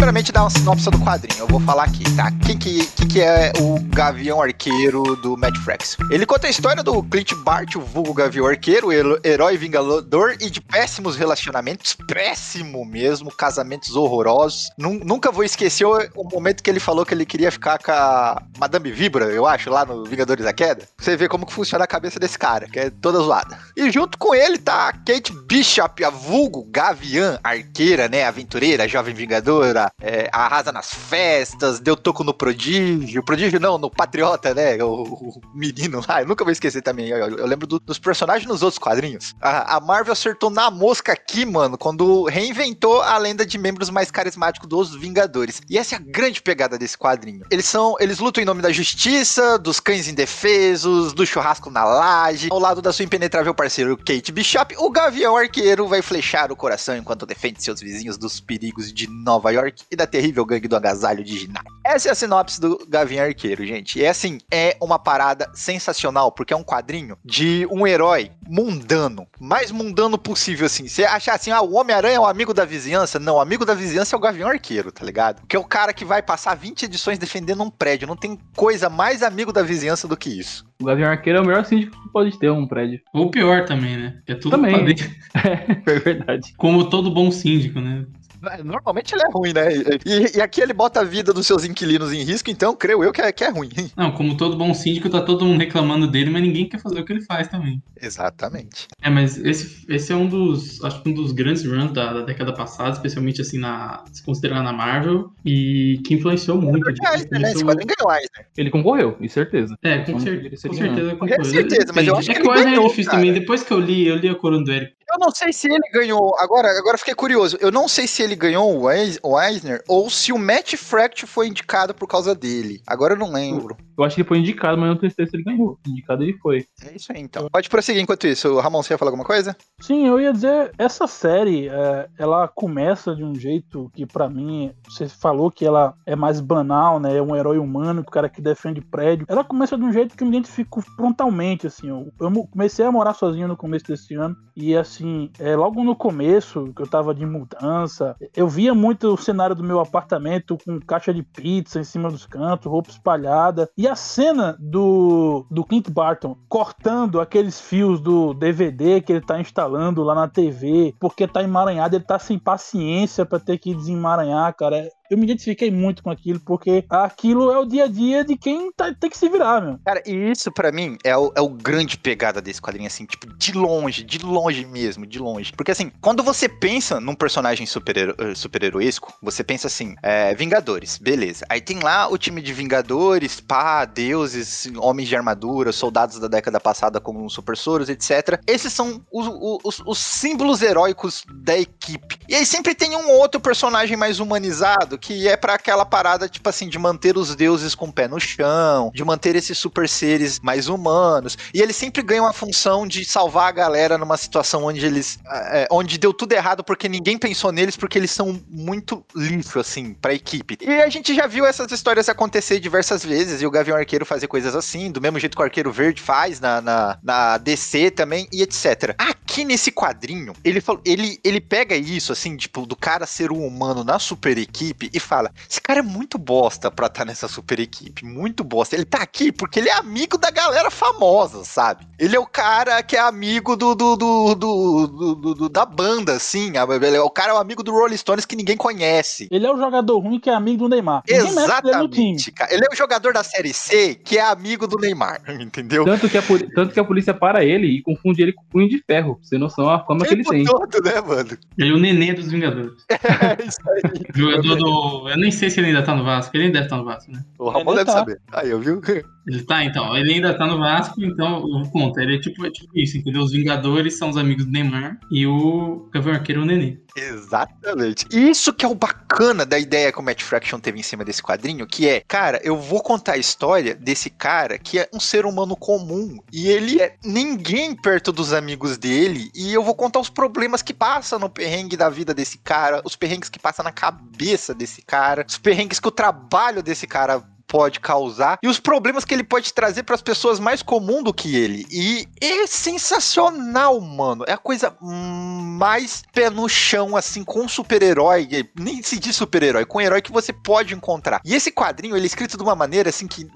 Primeiramente, 0.00 0.32
dar 0.32 0.44
uma 0.44 0.50
sinopse 0.50 0.88
do 0.88 0.98
quadrinho. 0.98 1.40
Eu 1.40 1.46
vou 1.46 1.60
falar 1.60 1.84
aqui, 1.84 2.02
tá? 2.16 2.32
Quem 2.46 2.56
que, 2.56 2.86
que, 2.86 3.06
que 3.06 3.20
é 3.20 3.52
o 3.60 3.78
Gavião 3.94 4.40
Arqueiro 4.40 5.14
do 5.16 5.36
Matt 5.36 5.54
Fraction? 5.58 6.02
Ele 6.10 6.24
conta 6.24 6.46
a 6.46 6.50
história 6.50 6.82
do 6.82 7.02
Clint 7.02 7.34
Bart, 7.34 7.76
o 7.76 7.82
vulgo 7.82 8.14
Gavião 8.14 8.46
Arqueiro, 8.46 8.88
herói 9.22 9.58
vingador 9.58 10.36
e 10.40 10.48
de 10.48 10.58
péssimos 10.58 11.16
relacionamentos, 11.16 11.94
péssimo 12.08 12.82
mesmo, 12.82 13.30
casamentos 13.30 13.94
horrorosos. 13.94 14.70
Nun- 14.78 15.02
nunca 15.04 15.30
vou 15.30 15.44
esquecer 15.44 15.84
o, 15.84 15.98
o 16.16 16.24
momento 16.24 16.62
que 16.62 16.70
ele 16.70 16.80
falou 16.80 17.04
que 17.04 17.12
ele 17.12 17.26
queria 17.26 17.52
ficar 17.52 17.78
com 17.78 17.92
a 17.92 18.42
Madame 18.58 18.90
Vibra, 18.90 19.26
eu 19.26 19.46
acho, 19.46 19.68
lá 19.68 19.84
no 19.84 20.02
Vingadores 20.06 20.46
da 20.46 20.52
Queda. 20.54 20.88
Você 20.98 21.14
vê 21.14 21.28
como 21.28 21.44
que 21.44 21.52
funciona 21.52 21.84
a 21.84 21.86
cabeça 21.86 22.18
desse 22.18 22.38
cara, 22.38 22.66
que 22.66 22.80
é 22.80 22.88
toda 22.88 23.20
zoada. 23.20 23.58
E 23.76 23.90
junto 23.90 24.16
com 24.16 24.34
ele 24.34 24.56
tá 24.56 24.88
a 24.88 24.92
Kate 24.92 25.30
Bishop, 25.46 26.02
a 26.02 26.08
vulgo 26.08 26.66
Gavião 26.70 27.38
Arqueira, 27.44 28.08
né? 28.08 28.24
Aventureira, 28.24 28.88
jovem 28.88 29.14
vingadora, 29.14 29.89
é, 30.00 30.28
arrasa 30.32 30.72
nas 30.72 30.92
festas, 30.92 31.80
deu 31.80 31.96
toco 31.96 32.24
no 32.24 32.34
prodígio. 32.34 33.22
Prodígio 33.24 33.60
não, 33.60 33.78
no 33.78 33.90
Patriota, 33.90 34.54
né? 34.54 34.82
O, 34.82 35.02
o 35.02 35.40
menino 35.54 36.02
lá, 36.08 36.22
eu 36.22 36.26
nunca 36.26 36.44
vou 36.44 36.52
esquecer 36.52 36.82
também. 36.82 37.08
Eu, 37.08 37.38
eu 37.38 37.46
lembro 37.46 37.66
do- 37.66 37.80
dos 37.80 37.98
personagens 37.98 38.48
nos 38.48 38.62
outros 38.62 38.78
quadrinhos. 38.78 39.34
A, 39.40 39.76
a 39.76 39.80
Marvel 39.80 40.12
acertou 40.12 40.50
na 40.50 40.70
mosca 40.70 41.12
aqui, 41.12 41.44
mano, 41.44 41.76
quando 41.78 42.24
reinventou 42.24 43.00
a 43.02 43.16
lenda 43.18 43.44
de 43.44 43.58
membros 43.58 43.90
mais 43.90 44.10
carismáticos 44.10 44.68
dos 44.68 44.94
Vingadores. 44.94 45.60
E 45.68 45.78
essa 45.78 45.94
é 45.94 45.98
a 45.98 46.02
grande 46.02 46.42
pegada 46.42 46.78
desse 46.78 46.96
quadrinho. 46.96 47.44
Eles 47.50 47.64
são, 47.64 47.96
eles 48.00 48.18
lutam 48.18 48.42
em 48.42 48.46
nome 48.46 48.62
da 48.62 48.70
justiça, 48.72 49.58
dos 49.58 49.80
cães 49.80 50.08
indefesos, 50.08 51.12
do 51.12 51.26
churrasco 51.26 51.70
na 51.70 51.84
laje, 51.84 52.48
ao 52.50 52.58
lado 52.58 52.82
da 52.82 52.92
sua 52.92 53.04
impenetrável 53.04 53.54
parceira 53.54 53.96
Kate 53.96 54.32
Bishop, 54.32 54.74
o 54.78 54.90
Gavião 54.90 55.36
Arqueiro 55.36 55.86
vai 55.88 56.02
flechar 56.02 56.50
o 56.52 56.56
coração 56.56 56.96
enquanto 56.96 57.26
defende 57.26 57.62
seus 57.62 57.80
vizinhos 57.80 58.16
dos 58.16 58.40
perigos 58.40 58.92
de 58.92 59.06
Nova 59.08 59.50
York 59.50 59.79
e 59.90 59.96
da 59.96 60.06
terrível 60.06 60.44
gangue 60.44 60.68
do 60.68 60.76
agasalho 60.76 61.24
de 61.24 61.38
Ginai. 61.38 61.62
Essa 61.84 62.08
é 62.08 62.12
a 62.12 62.14
sinopse 62.14 62.60
do 62.60 62.86
Gavião 62.88 63.24
Arqueiro, 63.24 63.64
gente. 63.64 63.98
E 63.98 64.06
assim, 64.06 64.38
é 64.50 64.76
uma 64.80 64.98
parada 64.98 65.50
sensacional, 65.54 66.30
porque 66.30 66.52
é 66.52 66.56
um 66.56 66.62
quadrinho 66.62 67.16
de 67.24 67.66
um 67.70 67.86
herói 67.86 68.30
mundano, 68.48 69.26
mais 69.40 69.70
mundano 69.70 70.18
possível, 70.18 70.66
assim. 70.66 70.86
Você 70.86 71.04
achar 71.04 71.34
assim, 71.34 71.50
ah, 71.50 71.62
o 71.62 71.74
Homem-Aranha 71.74 72.16
é 72.16 72.20
o 72.20 72.26
amigo 72.26 72.52
da 72.52 72.64
vizinhança? 72.64 73.18
Não, 73.18 73.36
o 73.36 73.40
amigo 73.40 73.64
da 73.64 73.74
vizinhança 73.74 74.14
é 74.14 74.18
o 74.18 74.20
Gavião 74.20 74.48
Arqueiro, 74.48 74.92
tá 74.92 75.04
ligado? 75.04 75.42
Que 75.46 75.56
é 75.56 75.58
o 75.58 75.64
cara 75.64 75.92
que 75.92 76.04
vai 76.04 76.22
passar 76.22 76.54
20 76.54 76.84
edições 76.84 77.18
defendendo 77.18 77.62
um 77.62 77.70
prédio. 77.70 78.06
Não 78.06 78.16
tem 78.16 78.38
coisa 78.56 78.88
mais 78.88 79.22
amigo 79.22 79.52
da 79.52 79.62
vizinhança 79.62 80.06
do 80.06 80.16
que 80.16 80.30
isso. 80.30 80.64
O 80.80 80.84
Gavião 80.84 81.10
Arqueiro 81.10 81.38
é 81.38 81.42
o 81.42 81.46
melhor 81.46 81.64
síndico 81.64 82.00
que 82.02 82.08
pode 82.08 82.38
ter 82.38 82.50
um 82.50 82.66
prédio. 82.66 83.00
Ou 83.12 83.30
pior 83.30 83.64
também, 83.64 83.96
né? 83.96 84.18
É 84.26 84.34
tudo 84.34 84.52
Também. 84.52 84.74
pra 84.74 84.84
dentro. 84.84 85.10
É 85.86 85.98
verdade. 85.98 86.54
Como 86.56 86.88
todo 86.88 87.10
bom 87.10 87.30
síndico, 87.30 87.80
né? 87.80 88.04
É, 88.50 88.62
Normalmente 88.62 89.14
ele 89.14 89.22
é 89.22 89.30
ruim, 89.30 89.52
né? 89.52 89.68
E, 90.04 90.38
e 90.38 90.40
aqui 90.40 90.60
ele 90.60 90.72
bota 90.72 91.00
a 91.00 91.04
vida 91.04 91.32
dos 91.32 91.46
seus 91.46 91.64
inquilinos 91.64 92.12
em 92.12 92.22
risco, 92.22 92.50
então 92.50 92.74
creio 92.74 93.04
eu 93.04 93.12
que 93.12 93.20
é, 93.20 93.32
que 93.32 93.44
é 93.44 93.50
ruim. 93.50 93.70
Não, 93.96 94.12
como 94.12 94.36
todo 94.36 94.56
bom 94.56 94.72
síndico, 94.72 95.10
tá 95.10 95.20
todo 95.20 95.44
mundo 95.44 95.60
reclamando 95.60 96.06
dele, 96.06 96.30
mas 96.30 96.42
ninguém 96.42 96.68
quer 96.68 96.80
fazer 96.80 97.00
o 97.00 97.04
que 97.04 97.12
ele 97.12 97.22
faz 97.22 97.48
também. 97.48 97.82
Exatamente. 98.00 98.88
É, 99.02 99.10
mas 99.10 99.38
esse, 99.38 99.84
esse 99.88 100.12
é 100.12 100.16
um 100.16 100.26
dos, 100.26 100.82
acho 100.84 101.02
que 101.02 101.08
um 101.10 101.14
dos 101.14 101.32
grandes 101.32 101.64
runs 101.64 101.92
da, 101.92 102.12
da 102.12 102.22
década 102.22 102.52
passada, 102.52 102.90
especialmente 102.90 103.40
assim, 103.40 103.58
na, 103.58 104.04
se 104.12 104.22
considerar 104.22 104.62
na 104.62 104.72
Marvel, 104.72 105.30
e 105.44 106.00
que 106.04 106.14
influenciou 106.14 106.60
muito. 106.60 106.88
É, 106.88 107.38
né? 107.38 107.50
Esse 107.52 107.64
quadrinho 107.64 107.88
ganhou 107.96 108.12
Eisner. 108.12 108.46
Ele 108.56 108.70
concorreu, 108.70 109.12
com 109.12 109.28
certeza. 109.28 109.76
É, 109.82 109.98
com, 109.98 110.12
Então, 110.12 110.20
cer 110.20 110.34
ele 110.34 110.50
com 110.50 110.56
certeza. 110.56 111.16
Com 111.16 111.28
Com 111.28 111.44
certeza, 111.44 111.92
mas 111.94 112.06
eu 112.06 112.16
acho 112.16 112.26
que 112.26 112.32
é 112.32 112.36
ele 112.36 112.42
que 112.42 112.48
o 112.48 112.54
Eisner 112.54 112.68
é 112.68 112.76
ganhou, 112.76 112.88
difícil 112.88 113.10
cara. 113.10 113.22
também. 113.22 113.40
Depois 113.40 113.62
que 113.62 113.72
eu 113.72 113.80
li, 113.80 114.06
eu 114.06 114.16
li 114.16 114.28
a 114.28 114.34
Corona 114.34 114.64
do 114.64 114.72
Eric. 114.72 114.92
Eu 115.12 115.18
não 115.18 115.30
sei 115.30 115.52
se 115.52 115.68
ele 115.68 115.88
ganhou. 115.92 116.34
Agora, 116.38 116.68
agora 116.78 116.94
eu 116.94 116.98
fiquei 116.98 117.14
curioso. 117.14 117.56
Eu 117.60 117.70
não 117.72 117.88
sei 117.88 118.06
se 118.06 118.22
ele 118.22 118.36
ganhou 118.36 118.80
o 118.80 118.90
Eis- 118.90 119.18
o 119.22 119.40
Eisner 119.40 119.82
ou 119.88 120.08
se 120.10 120.32
o 120.32 120.38
Matt 120.38 120.74
Fract 120.76 121.26
foi 121.26 121.48
indicado 121.48 121.94
por 121.94 122.06
causa 122.06 122.34
dele. 122.34 122.80
Agora 122.86 123.14
eu 123.14 123.18
não 123.18 123.32
lembro. 123.32 123.76
Eu 123.98 124.04
acho 124.04 124.14
que 124.14 124.22
ele 124.22 124.28
foi 124.28 124.38
indicado, 124.38 124.78
mas 124.78 124.88
não 124.88 124.96
tenho 124.96 125.10
certeza 125.12 125.30
se 125.30 125.36
ele 125.36 125.44
ganhou. 125.44 125.78
Indicado 125.86 126.22
ele 126.22 126.38
foi. 126.38 126.64
É 126.86 126.96
isso 126.96 127.12
aí, 127.12 127.20
então. 127.20 127.48
Pode 127.52 127.68
prosseguir 127.68 128.02
enquanto 128.02 128.26
isso. 128.26 128.58
Ramon, 128.58 128.82
você 128.82 128.94
ia 128.94 128.98
falar 128.98 129.10
alguma 129.10 129.26
coisa? 129.26 129.54
Sim, 129.80 130.06
eu 130.06 130.18
ia 130.18 130.32
dizer, 130.32 130.72
essa 130.78 131.06
série, 131.06 131.68
é, 131.68 132.08
ela 132.18 132.48
começa 132.48 133.14
de 133.14 133.22
um 133.22 133.34
jeito 133.34 133.90
que 133.94 134.06
pra 134.06 134.28
mim, 134.28 134.72
você 134.88 135.06
falou 135.08 135.50
que 135.50 135.66
ela 135.66 135.94
é 136.06 136.16
mais 136.16 136.40
banal, 136.40 136.98
né? 136.98 137.14
É 137.16 137.20
um 137.22 137.36
herói 137.36 137.58
humano, 137.58 138.00
o 138.00 138.10
cara 138.10 138.28
que 138.30 138.40
defende 138.40 138.80
prédio. 138.80 139.26
Ela 139.28 139.44
começa 139.44 139.76
de 139.76 139.84
um 139.84 139.92
jeito 139.92 140.16
que 140.16 140.22
eu 140.22 140.28
me 140.28 140.34
identifico 140.36 140.80
frontalmente, 140.96 141.66
assim. 141.66 141.88
Eu, 141.88 142.10
eu 142.20 142.32
comecei 142.50 142.84
a 142.86 142.92
morar 142.92 143.12
sozinho 143.12 143.48
no 143.48 143.56
começo 143.56 143.84
desse 143.86 144.14
ano 144.14 144.34
e 144.56 144.74
assim, 144.76 144.99
é, 145.38 145.56
logo 145.56 145.82
no 145.82 145.96
começo, 145.96 146.72
que 146.74 146.82
eu 146.82 146.86
tava 146.86 147.14
de 147.14 147.24
mudança, 147.24 148.16
eu 148.34 148.48
via 148.48 148.74
muito 148.74 149.12
o 149.12 149.16
cenário 149.16 149.54
do 149.54 149.64
meu 149.64 149.80
apartamento 149.80 150.58
com 150.64 150.80
caixa 150.80 151.12
de 151.12 151.22
pizza 151.22 151.80
em 151.80 151.84
cima 151.84 152.10
dos 152.10 152.26
cantos, 152.26 152.70
roupa 152.70 152.90
espalhada. 152.90 153.70
E 153.76 153.86
a 153.86 153.94
cena 153.94 154.56
do, 154.58 155.46
do 155.50 155.64
Clint 155.64 155.90
Barton 155.90 156.36
cortando 156.48 157.20
aqueles 157.20 157.60
fios 157.60 158.00
do 158.00 158.34
DVD 158.34 159.00
que 159.00 159.12
ele 159.12 159.20
tá 159.20 159.40
instalando 159.40 160.02
lá 160.02 160.14
na 160.14 160.28
TV, 160.28 160.94
porque 160.98 161.26
tá 161.26 161.42
emaranhado, 161.42 161.96
ele 161.96 162.04
tá 162.04 162.18
sem 162.18 162.38
paciência 162.38 163.24
pra 163.24 163.38
ter 163.38 163.58
que 163.58 163.74
desemaranhar, 163.74 164.54
cara. 164.56 164.88
Eu 165.10 165.18
me 165.18 165.24
identifiquei 165.24 165.72
muito 165.72 166.04
com 166.04 166.10
aquilo, 166.10 166.38
porque 166.38 166.84
aquilo 166.88 167.50
é 167.50 167.58
o 167.58 167.64
dia 167.64 167.84
a 167.84 167.88
dia 167.88 168.24
de 168.24 168.36
quem 168.36 168.70
tá, 168.70 168.94
tem 168.94 169.10
que 169.10 169.18
se 169.18 169.28
virar, 169.28 169.60
meu. 169.60 169.76
Cara, 169.84 170.00
e 170.06 170.30
isso 170.30 170.52
pra 170.52 170.70
mim 170.70 170.96
é 171.02 171.16
o, 171.16 171.32
é 171.34 171.40
o 171.40 171.48
grande 171.48 171.98
pegada 171.98 172.40
desse 172.40 172.62
quadrinho, 172.62 172.86
assim, 172.86 173.04
tipo, 173.04 173.26
de 173.36 173.52
longe, 173.52 174.04
de 174.04 174.18
longe 174.24 174.64
mesmo, 174.64 175.04
de 175.04 175.18
longe. 175.18 175.52
Porque 175.56 175.72
assim, 175.72 175.90
quando 176.00 176.22
você 176.22 176.48
pensa 176.48 177.00
num 177.00 177.16
personagem 177.16 177.66
eh, 177.66 178.34
super-heroísco, 178.36 179.12
você 179.20 179.42
pensa 179.42 179.66
assim, 179.66 179.96
é, 180.00 180.32
Vingadores, 180.32 180.96
beleza. 180.96 181.44
Aí 181.48 181.60
tem 181.60 181.80
lá 181.80 182.06
o 182.08 182.16
time 182.16 182.40
de 182.40 182.52
Vingadores, 182.52 183.40
pá, 183.40 183.84
deuses, 183.84 184.70
homens 184.76 185.08
de 185.08 185.16
armadura, 185.16 185.72
soldados 185.72 186.20
da 186.20 186.28
década 186.28 186.60
passada 186.60 187.00
como 187.00 187.26
os 187.26 187.32
super 187.32 187.56
soros, 187.56 187.88
etc. 187.88 188.40
Esses 188.46 188.72
são 188.72 189.04
os, 189.10 189.26
os- 189.64 189.82
os 189.84 189.98
símbolos 189.98 190.62
heróicos 190.62 191.24
da 191.28 191.58
equipe. 191.58 192.16
E 192.28 192.34
aí 192.36 192.46
sempre 192.46 192.76
tem 192.76 192.94
um 192.94 193.10
outro 193.10 193.40
personagem 193.40 193.96
mais 193.96 194.20
humanizado, 194.20 194.99
que 195.00 195.26
é 195.28 195.36
pra 195.36 195.54
aquela 195.54 195.84
parada, 195.84 196.28
tipo 196.28 196.48
assim, 196.48 196.68
de 196.68 196.78
manter 196.78 197.16
os 197.16 197.34
deuses 197.34 197.74
com 197.74 197.86
o 197.86 197.92
pé 197.92 198.06
no 198.06 198.20
chão, 198.20 198.90
de 198.94 199.04
manter 199.04 199.34
esses 199.34 199.56
super 199.58 199.88
seres 199.88 200.38
mais 200.40 200.68
humanos. 200.68 201.36
E 201.54 201.60
eles 201.60 201.76
sempre 201.76 202.02
ganham 202.02 202.26
a 202.26 202.32
função 202.32 202.86
de 202.86 203.04
salvar 203.04 203.48
a 203.48 203.52
galera 203.52 203.96
numa 203.96 204.16
situação 204.16 204.64
onde 204.64 204.84
eles. 204.84 205.18
é, 205.26 205.66
onde 205.70 205.98
deu 205.98 206.12
tudo 206.12 206.32
errado 206.32 206.62
porque 206.62 206.88
ninguém 206.88 207.16
pensou 207.18 207.50
neles, 207.50 207.76
porque 207.76 207.98
eles 207.98 208.10
são 208.10 208.40
muito 208.48 209.04
lixo, 209.14 209.58
assim, 209.58 209.94
pra 209.94 210.14
equipe. 210.14 210.58
E 210.60 210.82
a 210.82 210.88
gente 210.88 211.14
já 211.14 211.26
viu 211.26 211.46
essas 211.46 211.70
histórias 211.72 212.08
acontecer 212.08 212.60
diversas 212.60 213.04
vezes, 213.04 213.40
e 213.40 213.46
o 213.46 213.50
Gavião 213.50 213.76
Arqueiro 213.76 214.04
fazer 214.04 214.26
coisas 214.26 214.54
assim, 214.54 214.90
do 214.90 215.00
mesmo 215.00 215.18
jeito 215.18 215.36
que 215.36 215.42
o 215.42 215.44
Arqueiro 215.44 215.72
Verde 215.72 216.02
faz 216.02 216.40
na, 216.40 216.60
na, 216.60 216.98
na 217.02 217.38
DC 217.38 217.90
também, 217.90 218.28
e 218.32 218.42
etc. 218.42 218.94
Aqui 218.98 219.44
nesse 219.44 219.70
quadrinho, 219.70 220.32
ele, 220.44 220.60
falou, 220.60 220.82
ele, 220.84 221.18
ele 221.24 221.40
pega 221.40 221.74
isso, 221.74 222.12
assim, 222.12 222.36
tipo, 222.36 222.66
do 222.66 222.76
cara 222.76 223.06
ser 223.06 223.32
um 223.32 223.46
humano 223.46 223.84
na 223.84 223.98
super 223.98 224.36
equipe 224.36 224.89
e 224.92 225.00
fala: 225.00 225.30
esse 225.48 225.60
cara 225.60 225.80
é 225.80 225.82
muito 225.82 226.18
bosta 226.18 226.70
pra 226.70 226.86
estar 226.86 227.04
nessa 227.04 227.28
super 227.28 227.58
equipe, 227.60 228.04
muito 228.04 228.42
bosta. 228.44 228.74
Ele 228.76 228.84
tá 228.84 228.98
aqui 228.98 229.30
porque 229.32 229.58
ele 229.60 229.68
é 229.68 229.74
amigo 229.74 230.16
da 230.18 230.30
galera 230.30 230.70
famosa, 230.70 231.44
sabe? 231.44 231.86
Ele 231.98 232.16
é 232.16 232.18
o 232.20 232.26
cara 232.26 232.82
que 232.82 232.96
é 232.96 233.00
amigo 233.00 233.56
do, 233.56 233.74
do, 233.74 233.96
do, 233.96 234.34
do- 234.34 234.86
do- 234.86 235.14
do- 235.16 235.34
do- 235.34 235.48
da 235.48 235.64
banda, 235.66 236.14
assim. 236.14 236.52
Ele 236.82 236.96
é- 236.96 237.00
O 237.00 237.10
cara 237.10 237.32
é 237.32 237.34
o 237.34 237.38
amigo 237.38 237.62
do 237.62 237.72
Rolling 237.72 237.96
Stones 237.96 238.24
que 238.24 238.36
ninguém 238.36 238.56
conhece. 238.56 239.28
Ele 239.30 239.46
é 239.46 239.52
o 239.52 239.56
jogador 239.56 239.98
ruim 239.98 240.18
que 240.18 240.30
é 240.30 240.34
amigo 240.34 240.64
do 240.64 240.68
Neymar. 240.68 241.02
Ninguém. 241.08 241.26
Exatamente, 241.28 242.32
cara. 242.32 242.52
Ele 242.52 242.64
é 242.64 242.72
o 242.72 242.76
jogador 242.76 243.12
da 243.12 243.22
Série 243.22 243.52
C 243.52 243.94
que 243.94 244.18
é 244.18 244.22
amigo 244.22 244.66
do 244.66 244.76
Neymar, 244.78 245.20
entendeu? 245.40 245.84
Tanto 245.84 246.08
que, 246.08 246.18
a, 246.18 246.22
tanto 246.54 246.72
que 246.72 246.80
a 246.80 246.84
polícia 246.84 247.12
para 247.14 247.44
ele 247.44 247.66
e 247.66 247.82
confunde 247.82 248.22
ele 248.22 248.32
com 248.32 248.42
punho 248.44 248.68
de 248.68 248.82
ferro. 248.86 249.16
Pra 249.16 249.24
você 249.24 249.30
ter 249.30 249.38
noção 249.38 249.66
da 249.66 249.78
fama 249.84 250.04
que 250.04 250.14
ele 250.14 250.24
tem. 250.24 250.44
todo, 250.44 250.82
né, 250.82 251.00
mano? 251.00 251.36
Ele 251.58 251.70
é 251.70 251.74
o 251.74 251.78
nenê 251.78 252.12
dos 252.12 252.30
Vingadores. 252.30 252.72
É 253.20 253.44
isso 253.46 253.58
aí. 253.66 253.92
Jogador 254.14 254.56
do. 254.56 254.79
Eu 255.08 255.16
nem 255.16 255.30
sei 255.30 255.50
se 255.50 255.60
ele 255.60 255.68
ainda 255.68 255.82
tá 255.82 255.94
no 255.94 256.04
Vasco. 256.04 256.36
Ele 256.36 256.44
ainda 256.44 256.54
deve 256.54 256.66
estar 256.66 256.76
no 256.76 256.84
Vasco, 256.84 257.12
né? 257.12 257.24
O 257.38 257.48
Ramon 257.48 257.74
deve 257.74 257.86
tá. 257.86 257.92
saber. 257.92 258.20
Aí, 258.32 258.50
eu 258.50 258.60
viu? 258.60 258.80
Ele 259.26 259.42
tá, 259.42 259.64
então. 259.64 259.96
Ele 259.96 260.14
ainda 260.14 260.36
tá 260.36 260.46
no 260.46 260.58
Vasco, 260.58 261.02
então 261.02 261.46
eu 261.48 261.70
conto. 261.70 262.00
Ele 262.00 262.16
é 262.16 262.20
tipo, 262.20 262.44
é 262.46 262.50
tipo 262.50 262.78
isso, 262.78 262.96
entendeu? 262.96 263.22
Os 263.22 263.32
Vingadores 263.32 263.96
são 263.96 264.10
os 264.10 264.16
amigos 264.16 264.44
do 264.44 264.52
Neymar 264.52 264.98
e 265.10 265.26
o 265.26 265.88
Gavião 265.92 266.14
Arqueiro 266.14 266.40
é 266.40 266.44
o 266.44 266.46
nenê. 266.46 266.78
Exatamente. 266.96 268.06
Isso 268.10 268.52
que 268.52 268.64
é 268.64 268.68
o 268.68 268.74
bacana 268.74 269.46
da 269.46 269.58
ideia 269.58 269.92
que 269.92 269.98
o 269.98 270.02
Matt 270.02 270.22
Fraction 270.22 270.58
teve 270.58 270.80
em 270.80 270.82
cima 270.82 271.04
desse 271.04 271.22
quadrinho, 271.22 271.66
que 271.66 271.88
é, 271.88 272.00
cara, 272.00 272.40
eu 272.42 272.56
vou 272.56 272.82
contar 272.82 273.12
a 273.12 273.18
história 273.18 273.74
desse 273.74 274.10
cara 274.10 274.58
que 274.58 274.78
é 274.78 274.88
um 274.92 275.00
ser 275.00 275.24
humano 275.24 275.56
comum 275.56 276.18
e 276.32 276.48
ele 276.48 276.80
é 276.80 276.96
ninguém 277.04 277.74
perto 277.74 278.12
dos 278.12 278.32
amigos 278.32 278.76
dele 278.76 279.30
e 279.34 279.52
eu 279.52 279.62
vou 279.62 279.74
contar 279.74 280.00
os 280.00 280.10
problemas 280.10 280.62
que 280.62 280.74
passa 280.74 281.18
no 281.18 281.30
perrengue 281.30 281.76
da 281.76 281.88
vida 281.88 282.12
desse 282.12 282.38
cara, 282.38 282.82
os 282.84 282.96
perrengues 282.96 283.28
que 283.28 283.38
passa 283.38 283.62
na 283.62 283.72
cabeça 283.72 284.54
desse 284.54 284.82
cara, 284.82 285.24
os 285.28 285.38
perrengues 285.38 285.78
que 285.78 285.88
o 285.88 285.92
trabalho 285.92 286.62
desse 286.62 286.86
cara 286.86 287.22
pode 287.50 287.80
causar 287.80 288.38
e 288.40 288.46
os 288.46 288.60
problemas 288.60 289.04
que 289.04 289.12
ele 289.12 289.24
pode 289.24 289.52
trazer 289.52 289.82
para 289.82 289.96
as 289.96 290.00
pessoas 290.00 290.38
mais 290.38 290.62
comuns 290.62 291.02
do 291.02 291.12
que 291.12 291.34
ele. 291.34 291.66
E 291.68 292.06
é 292.20 292.46
sensacional, 292.46 293.80
mano. 293.80 294.24
É 294.28 294.32
a 294.32 294.38
coisa 294.38 294.76
mais 294.80 296.04
pé 296.12 296.30
no 296.30 296.48
chão, 296.48 296.96
assim, 296.96 297.24
com 297.24 297.48
super-herói. 297.48 298.28
Nem 298.54 298.80
se 298.82 299.00
diz 299.00 299.16
super-herói, 299.16 299.64
com 299.66 299.78
um 299.78 299.80
herói 299.80 300.00
que 300.00 300.12
você 300.12 300.32
pode 300.32 300.74
encontrar. 300.74 301.20
E 301.24 301.34
esse 301.34 301.50
quadrinho, 301.50 301.96
ele 301.96 302.04
é 302.04 302.06
escrito 302.06 302.36
de 302.36 302.42
uma 302.42 302.54
maneira, 302.54 302.88
assim, 302.88 303.08
que 303.08 303.26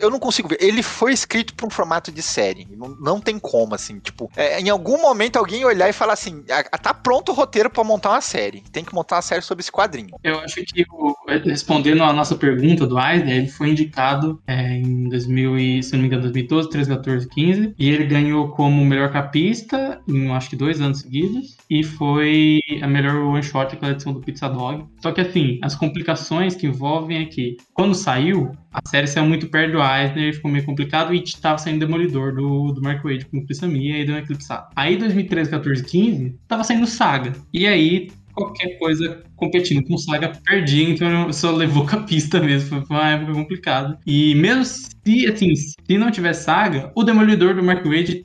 eu 0.00 0.10
não 0.10 0.18
consigo 0.18 0.48
ver. 0.48 0.58
Ele 0.60 0.82
foi 0.82 1.12
escrito 1.12 1.54
para 1.54 1.66
um 1.66 1.70
formato 1.70 2.10
de 2.10 2.22
série. 2.22 2.66
Não, 2.76 2.88
não 3.00 3.20
tem 3.20 3.38
como, 3.38 3.76
assim. 3.76 4.00
Tipo, 4.00 4.28
é, 4.36 4.60
em 4.60 4.68
algum 4.68 5.00
momento 5.00 5.36
alguém 5.36 5.64
olhar 5.64 5.88
e 5.88 5.92
falar 5.92 6.14
assim: 6.14 6.44
ah, 6.50 6.78
tá 6.78 6.92
pronto 6.92 7.30
o 7.30 7.34
roteiro 7.34 7.70
para 7.70 7.84
montar 7.84 8.10
uma 8.10 8.20
série. 8.20 8.62
Tem 8.72 8.84
que 8.84 8.92
montar 8.92 9.16
uma 9.16 9.22
série 9.22 9.42
sobre 9.42 9.62
esse 9.62 9.70
quadrinho. 9.70 10.16
Eu 10.24 10.40
acho 10.40 10.56
que, 10.64 10.84
respondendo 11.44 12.02
a 12.02 12.12
nossa 12.12 12.34
pergunta 12.34 12.84
do 12.84 12.98
Eisner, 12.98 13.36
ele 13.36 13.48
foi 13.60 13.68
indicado 13.68 14.40
é, 14.46 14.78
em 14.78 15.06
2000 15.10 15.58
e, 15.58 15.82
se 15.82 15.92
não 15.92 16.00
me 16.00 16.06
engano, 16.06 16.22
2012, 16.22 16.70
13, 16.70 16.88
14, 16.88 17.28
15. 17.28 17.74
E 17.78 17.90
ele 17.90 18.06
ganhou 18.06 18.48
como 18.48 18.82
melhor 18.82 19.12
capista 19.12 20.00
em, 20.08 20.30
acho 20.30 20.48
que, 20.48 20.56
dois 20.56 20.80
anos 20.80 21.00
seguidos. 21.00 21.58
E 21.68 21.82
foi 21.84 22.58
a 22.80 22.86
melhor 22.86 23.16
one-shot 23.16 23.70
daquela 23.70 23.92
edição 23.92 24.14
do 24.14 24.20
Pizza 24.20 24.48
Dog. 24.48 24.86
Só 25.02 25.12
que, 25.12 25.20
assim, 25.20 25.58
as 25.62 25.74
complicações 25.74 26.54
que 26.54 26.66
envolvem 26.66 27.18
é 27.18 27.26
que, 27.26 27.58
quando 27.74 27.94
saiu, 27.94 28.50
a 28.72 28.80
série 28.88 29.06
saiu 29.06 29.26
muito 29.26 29.46
perto 29.48 29.72
do 29.72 29.82
Eisner, 29.82 30.34
ficou 30.34 30.50
meio 30.50 30.64
complicado 30.64 31.14
e 31.14 31.22
tava 31.38 31.58
saindo 31.58 31.80
Demolidor 31.80 32.34
do, 32.34 32.72
do 32.72 32.80
Mark 32.80 33.04
Wade 33.04 33.26
com 33.26 33.40
o 33.40 33.44
Chris 33.44 33.58
Samia, 33.58 33.98
e 33.98 34.06
deu 34.06 34.14
uma 34.14 34.22
eclipsada. 34.22 34.68
Aí 34.74 34.96
2013, 34.96 35.50
14, 35.50 35.84
15, 35.84 36.38
tava 36.48 36.64
saindo 36.64 36.86
Saga. 36.86 37.34
E 37.52 37.66
aí 37.66 38.08
qualquer 38.32 38.78
coisa 38.78 39.22
competindo 39.40 39.84
com 39.84 39.98
Saga 39.98 40.32
perdia, 40.44 40.88
então 40.88 41.26
eu 41.26 41.32
só 41.32 41.50
levou 41.50 41.84
capista 41.84 42.38
mesmo. 42.38 42.68
Foi 42.68 42.90
foi 42.90 42.96
uma 42.96 43.10
época 43.10 43.32
complicada. 43.32 43.98
E 44.06 44.34
mesmo 44.34 44.64
se, 44.64 45.26
assim, 45.26 45.54
se 45.54 45.98
não 45.98 46.10
tivesse 46.10 46.44
Saga, 46.44 46.92
o 46.94 47.02
Demolidor 47.02 47.54
do 47.54 47.62
Mark 47.62 47.84
Wade 47.84 48.24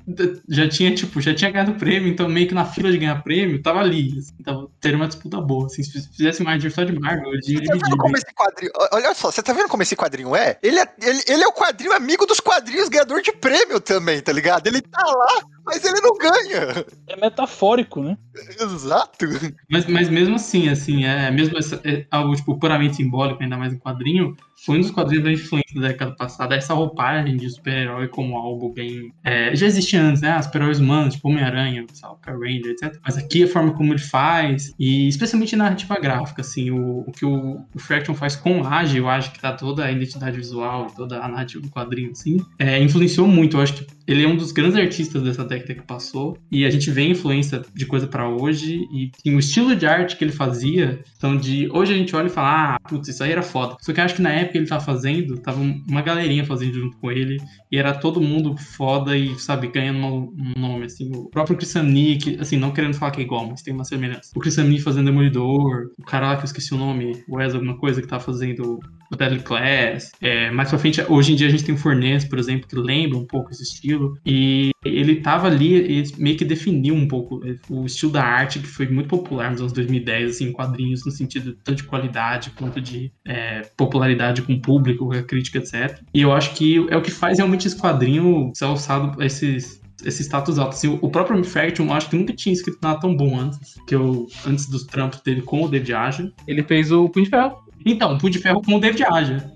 já 0.50 0.68
tinha, 0.68 0.94
tipo, 0.94 1.22
já 1.22 1.34
tinha 1.34 1.52
ganhado 1.52 1.76
prêmio, 1.76 2.10
então 2.10 2.28
meio 2.28 2.48
que 2.48 2.54
na 2.54 2.66
fila 2.66 2.92
de 2.92 2.98
ganhar 2.98 3.22
prêmio, 3.24 3.62
tava 3.62 3.80
ali. 3.80 4.18
Assim, 4.18 4.44
tava, 4.44 4.68
teria 4.80 4.98
uma 4.98 5.08
disputa 5.08 5.40
boa. 5.40 5.68
Assim, 5.68 5.84
se 5.84 6.08
fizesse 6.10 6.44
mais 6.44 6.62
só 6.74 6.84
de 6.84 7.00
Marvel, 7.00 7.32
iam 7.32 7.42
Você 7.42 7.66
tá 7.66 7.74
vendo 7.74 7.98
como 7.98 8.18
esse 8.18 8.34
quadrinho. 8.34 8.72
Olha 8.92 9.14
só, 9.14 9.32
você 9.32 9.44
tá 9.44 9.54
vendo 9.54 9.70
como 9.70 9.84
esse 9.84 9.96
quadrinho 9.96 10.36
é? 10.36 10.58
Ele 10.62 10.80
é, 10.80 10.88
ele, 11.02 11.22
ele 11.28 11.44
é 11.44 11.48
o 11.48 11.54
quadrinho 11.54 11.94
amigo 11.94 12.26
dos 12.26 12.40
quadrinhos, 12.40 12.90
ganhador 12.90 13.22
de 13.22 13.32
prêmio 13.32 13.80
também, 13.80 14.22
tá 14.22 14.32
ligado? 14.32 14.68
Ele 14.68 14.82
tá 14.82 15.04
lá, 15.04 15.44
mas 15.66 15.84
ele 15.84 16.02
não 16.02 16.18
ganha. 16.18 16.86
É 17.08 17.16
metafórico, 17.16 18.02
né? 18.02 18.18
Exato. 18.60 19.26
Mas, 19.70 19.86
mas 19.86 20.10
mesmo 20.10 20.36
assim, 20.36 20.70
assim, 20.70 21.05
é 21.06 21.32
mesmo 21.32 21.58
essa- 21.58 21.82
é 21.86 22.06
algo 22.12 22.36
tipo, 22.36 22.58
puramente 22.60 22.98
simbólico, 22.98 23.42
ainda 23.44 23.58
mais 23.58 23.74
em 23.74 23.78
quadrinho, 23.80 24.36
foi 24.64 24.78
um 24.78 24.82
dos 24.82 24.92
quadrinhos 24.92 25.24
da 25.24 25.32
influência 25.32 25.80
da 25.80 25.88
década 25.88 26.12
passada. 26.16 26.56
Essa 26.56 26.74
roupagem 26.74 27.38
de 27.38 27.50
super-herói 27.50 28.08
como 28.08 28.38
algo 28.38 28.74
bem. 28.74 29.12
é, 29.24 29.56
já 29.56 29.66
existia 29.66 30.02
antes, 30.02 30.22
né? 30.22 30.38
Os 30.40 30.46
super-heróis 30.46 30.80
humanos, 30.80 31.16
tipo 31.16 31.30
Homem-Aranha, 31.30 31.86
Power 32.02 32.40
Ranger, 32.40 32.72
etc. 32.72 32.98
Mas 33.04 33.18
aqui 33.18 33.44
a 33.44 33.48
forma 33.48 33.74
como 33.74 33.94
ele 33.94 34.00
faz, 34.00 34.74
e 34.80 35.08
especialmente 35.08 35.56
na 35.56 35.66
narrativa 35.66 36.00
gráfica, 36.00 36.42
assim, 36.42 36.72
o, 36.72 37.00
o 37.08 37.12
que 37.12 37.26
o, 37.26 37.62
o 37.74 37.80
Fraction 37.80 38.14
faz 38.14 38.36
com 38.36 38.62
o 38.62 38.68
Age, 38.68 38.98
eu 38.98 39.10
acho 39.10 39.32
que 39.32 39.40
tá 39.40 39.52
toda 39.52 39.84
a 39.84 39.92
identidade 39.92 40.38
visual, 40.38 40.88
toda 40.96 41.20
a 41.20 41.28
narrativa 41.28 41.62
do 41.62 41.70
quadrinho, 41.70 42.12
assim, 42.12 42.38
é, 42.58 42.80
influenciou 42.82 43.28
muito. 43.28 43.58
Eu 43.58 43.62
acho 43.62 43.74
que 43.74 43.88
ele 44.08 44.24
é 44.24 44.28
um 44.28 44.36
dos 44.36 44.52
grandes 44.52 44.78
artistas 44.78 45.22
dessa 45.24 45.44
década 45.44 45.74
que 45.74 45.82
passou, 45.82 46.38
e 46.52 46.66
a 46.66 46.70
gente 46.70 46.90
vê 46.92 47.08
influência 47.08 47.62
de 47.74 47.86
coisa 47.86 48.08
pra 48.08 48.28
hoje, 48.28 48.88
e 49.24 49.32
o 49.32 49.40
estilo 49.40 49.76
de 49.76 49.86
arte 49.86 50.16
que 50.16 50.24
ele 50.24 50.32
fazia, 50.32 51.04
então 51.18 51.36
de 51.36 51.70
hoje 51.72 51.94
a 51.94 51.98
gente 51.98 52.16
olha 52.16 52.28
e 52.28 52.30
fala, 52.30 52.76
ah, 52.76 52.80
putz, 52.88 53.08
isso 53.08 53.24
aí 53.24 53.32
era 53.32 53.42
foda. 53.42 53.76
Só 53.82 53.92
que 53.92 54.00
eu 54.00 54.04
acho 54.04 54.16
que 54.16 54.22
na 54.22 54.32
época 54.32 54.45
ele 54.54 54.68
tava 54.68 54.84
fazendo, 54.84 55.38
tava 55.38 55.60
uma 55.60 56.02
galerinha 56.02 56.46
fazendo 56.46 56.74
junto 56.74 56.98
com 56.98 57.12
ele, 57.12 57.38
e 57.72 57.78
era 57.78 57.94
todo 57.94 58.22
mundo 58.22 58.56
foda 58.58 59.18
e, 59.18 59.38
sabe, 59.40 59.68
ganhando 59.68 60.06
um 60.06 60.60
nome, 60.60 60.86
assim. 60.86 61.12
O 61.16 61.30
próprio 61.30 61.58
Chris 61.58 61.70
Samney, 61.70 62.18
que, 62.18 62.38
assim, 62.40 62.58
não 62.58 62.72
querendo 62.72 62.94
falar 62.96 63.12
que 63.12 63.22
é 63.22 63.24
igual, 63.24 63.48
mas 63.48 63.62
tem 63.62 63.74
uma 63.74 63.86
semelhança. 63.86 64.32
O 64.36 64.40
Chris 64.40 64.54
Samney 64.54 64.80
fazendo 64.80 65.06
Demolidor, 65.06 65.92
o 65.98 66.04
cara 66.04 66.36
que 66.36 66.42
eu 66.42 66.46
esqueci 66.46 66.74
o 66.74 66.78
nome, 66.78 67.24
o 67.28 67.38
Wes 67.38 67.54
alguma 67.54 67.78
coisa, 67.78 68.02
que 68.02 68.08
tá 68.08 68.20
fazendo 68.20 68.80
o 69.12 69.16
Deadly 69.16 69.42
Class. 69.42 70.12
É, 70.22 70.52
mais 70.52 70.70
pra 70.70 70.80
frente, 70.80 71.02
hoje 71.10 71.34
em 71.34 71.36
dia 71.36 71.48
a 71.48 71.50
gente 71.50 71.64
tem 71.64 71.76
o 71.76 71.78
Fornés, 71.78 72.26
por 72.26 72.40
exemplo, 72.40 72.68
que 72.68 72.76
lembra 72.76 73.18
um 73.18 73.26
pouco 73.26 73.52
esse 73.52 73.64
estilo. 73.64 74.18
E 74.26 74.72
ele 74.84 75.16
tava 75.16 75.48
ali 75.48 76.00
e 76.00 76.04
meio 76.18 76.38
que 76.38 76.46
definiu 76.46 76.94
um 76.94 77.08
pouco 77.08 77.42
o 77.70 77.86
estilo 77.86 78.12
da 78.12 78.24
arte 78.24 78.60
que 78.60 78.68
foi 78.68 78.88
muito 78.88 79.10
popular 79.10 79.52
nos 79.52 79.60
anos 79.60 79.74
2010, 79.74 80.32
assim, 80.32 80.52
quadrinhos, 80.52 81.06
no 81.06 81.12
sentido 81.12 81.58
tanto 81.64 81.78
de 81.78 81.84
qualidade 81.84 82.52
quanto 82.52 82.80
de 82.80 83.12
é, 83.26 83.62
popularidade 83.76 84.42
com 84.42 84.54
o 84.54 84.62
público, 84.62 85.08
com 85.08 85.14
a 85.14 85.24
crítica, 85.24 85.58
etc. 85.58 86.00
E 86.14 86.22
eu 86.22 86.32
acho 86.32 86.54
que 86.54 86.86
é 86.90 86.98
o 86.98 87.02
que 87.02 87.12
faz 87.12 87.38
realmente 87.38 87.68
esse 87.68 87.78
quadrinho 87.78 88.52
ser 88.54 88.66
alçado 88.66 89.22
esses 89.24 89.84
esse 90.04 90.24
status 90.24 90.60
alto. 90.60 90.76
Assim, 90.76 91.00
o 91.02 91.10
próprio 91.10 91.44
Fraction, 91.44 91.86
eu 91.86 91.94
acho 91.94 92.10
que 92.10 92.16
nunca 92.16 92.34
tinha 92.34 92.54
escrito 92.54 92.80
nada 92.82 93.00
tão 93.00 93.16
bom 93.16 93.40
antes, 93.40 93.76
que 93.88 93.96
eu, 93.96 94.28
antes 94.46 94.68
dos 94.70 94.84
trampos 94.84 95.22
dele 95.22 95.42
com 95.42 95.64
o 95.64 95.68
David 95.68 95.94
Aja. 95.94 96.34
Ele 96.48 96.64
fez 96.64 96.92
o 96.92 97.10
Punho 97.10 97.26
de 97.26 97.30
Ferro. 97.30 97.65
Então, 97.86 98.18
Punho 98.18 98.34
de 98.34 98.40
Ferro 98.40 98.62
com 98.62 98.76
o 98.76 98.80
David 98.80 99.04
Aja. 99.04 99.52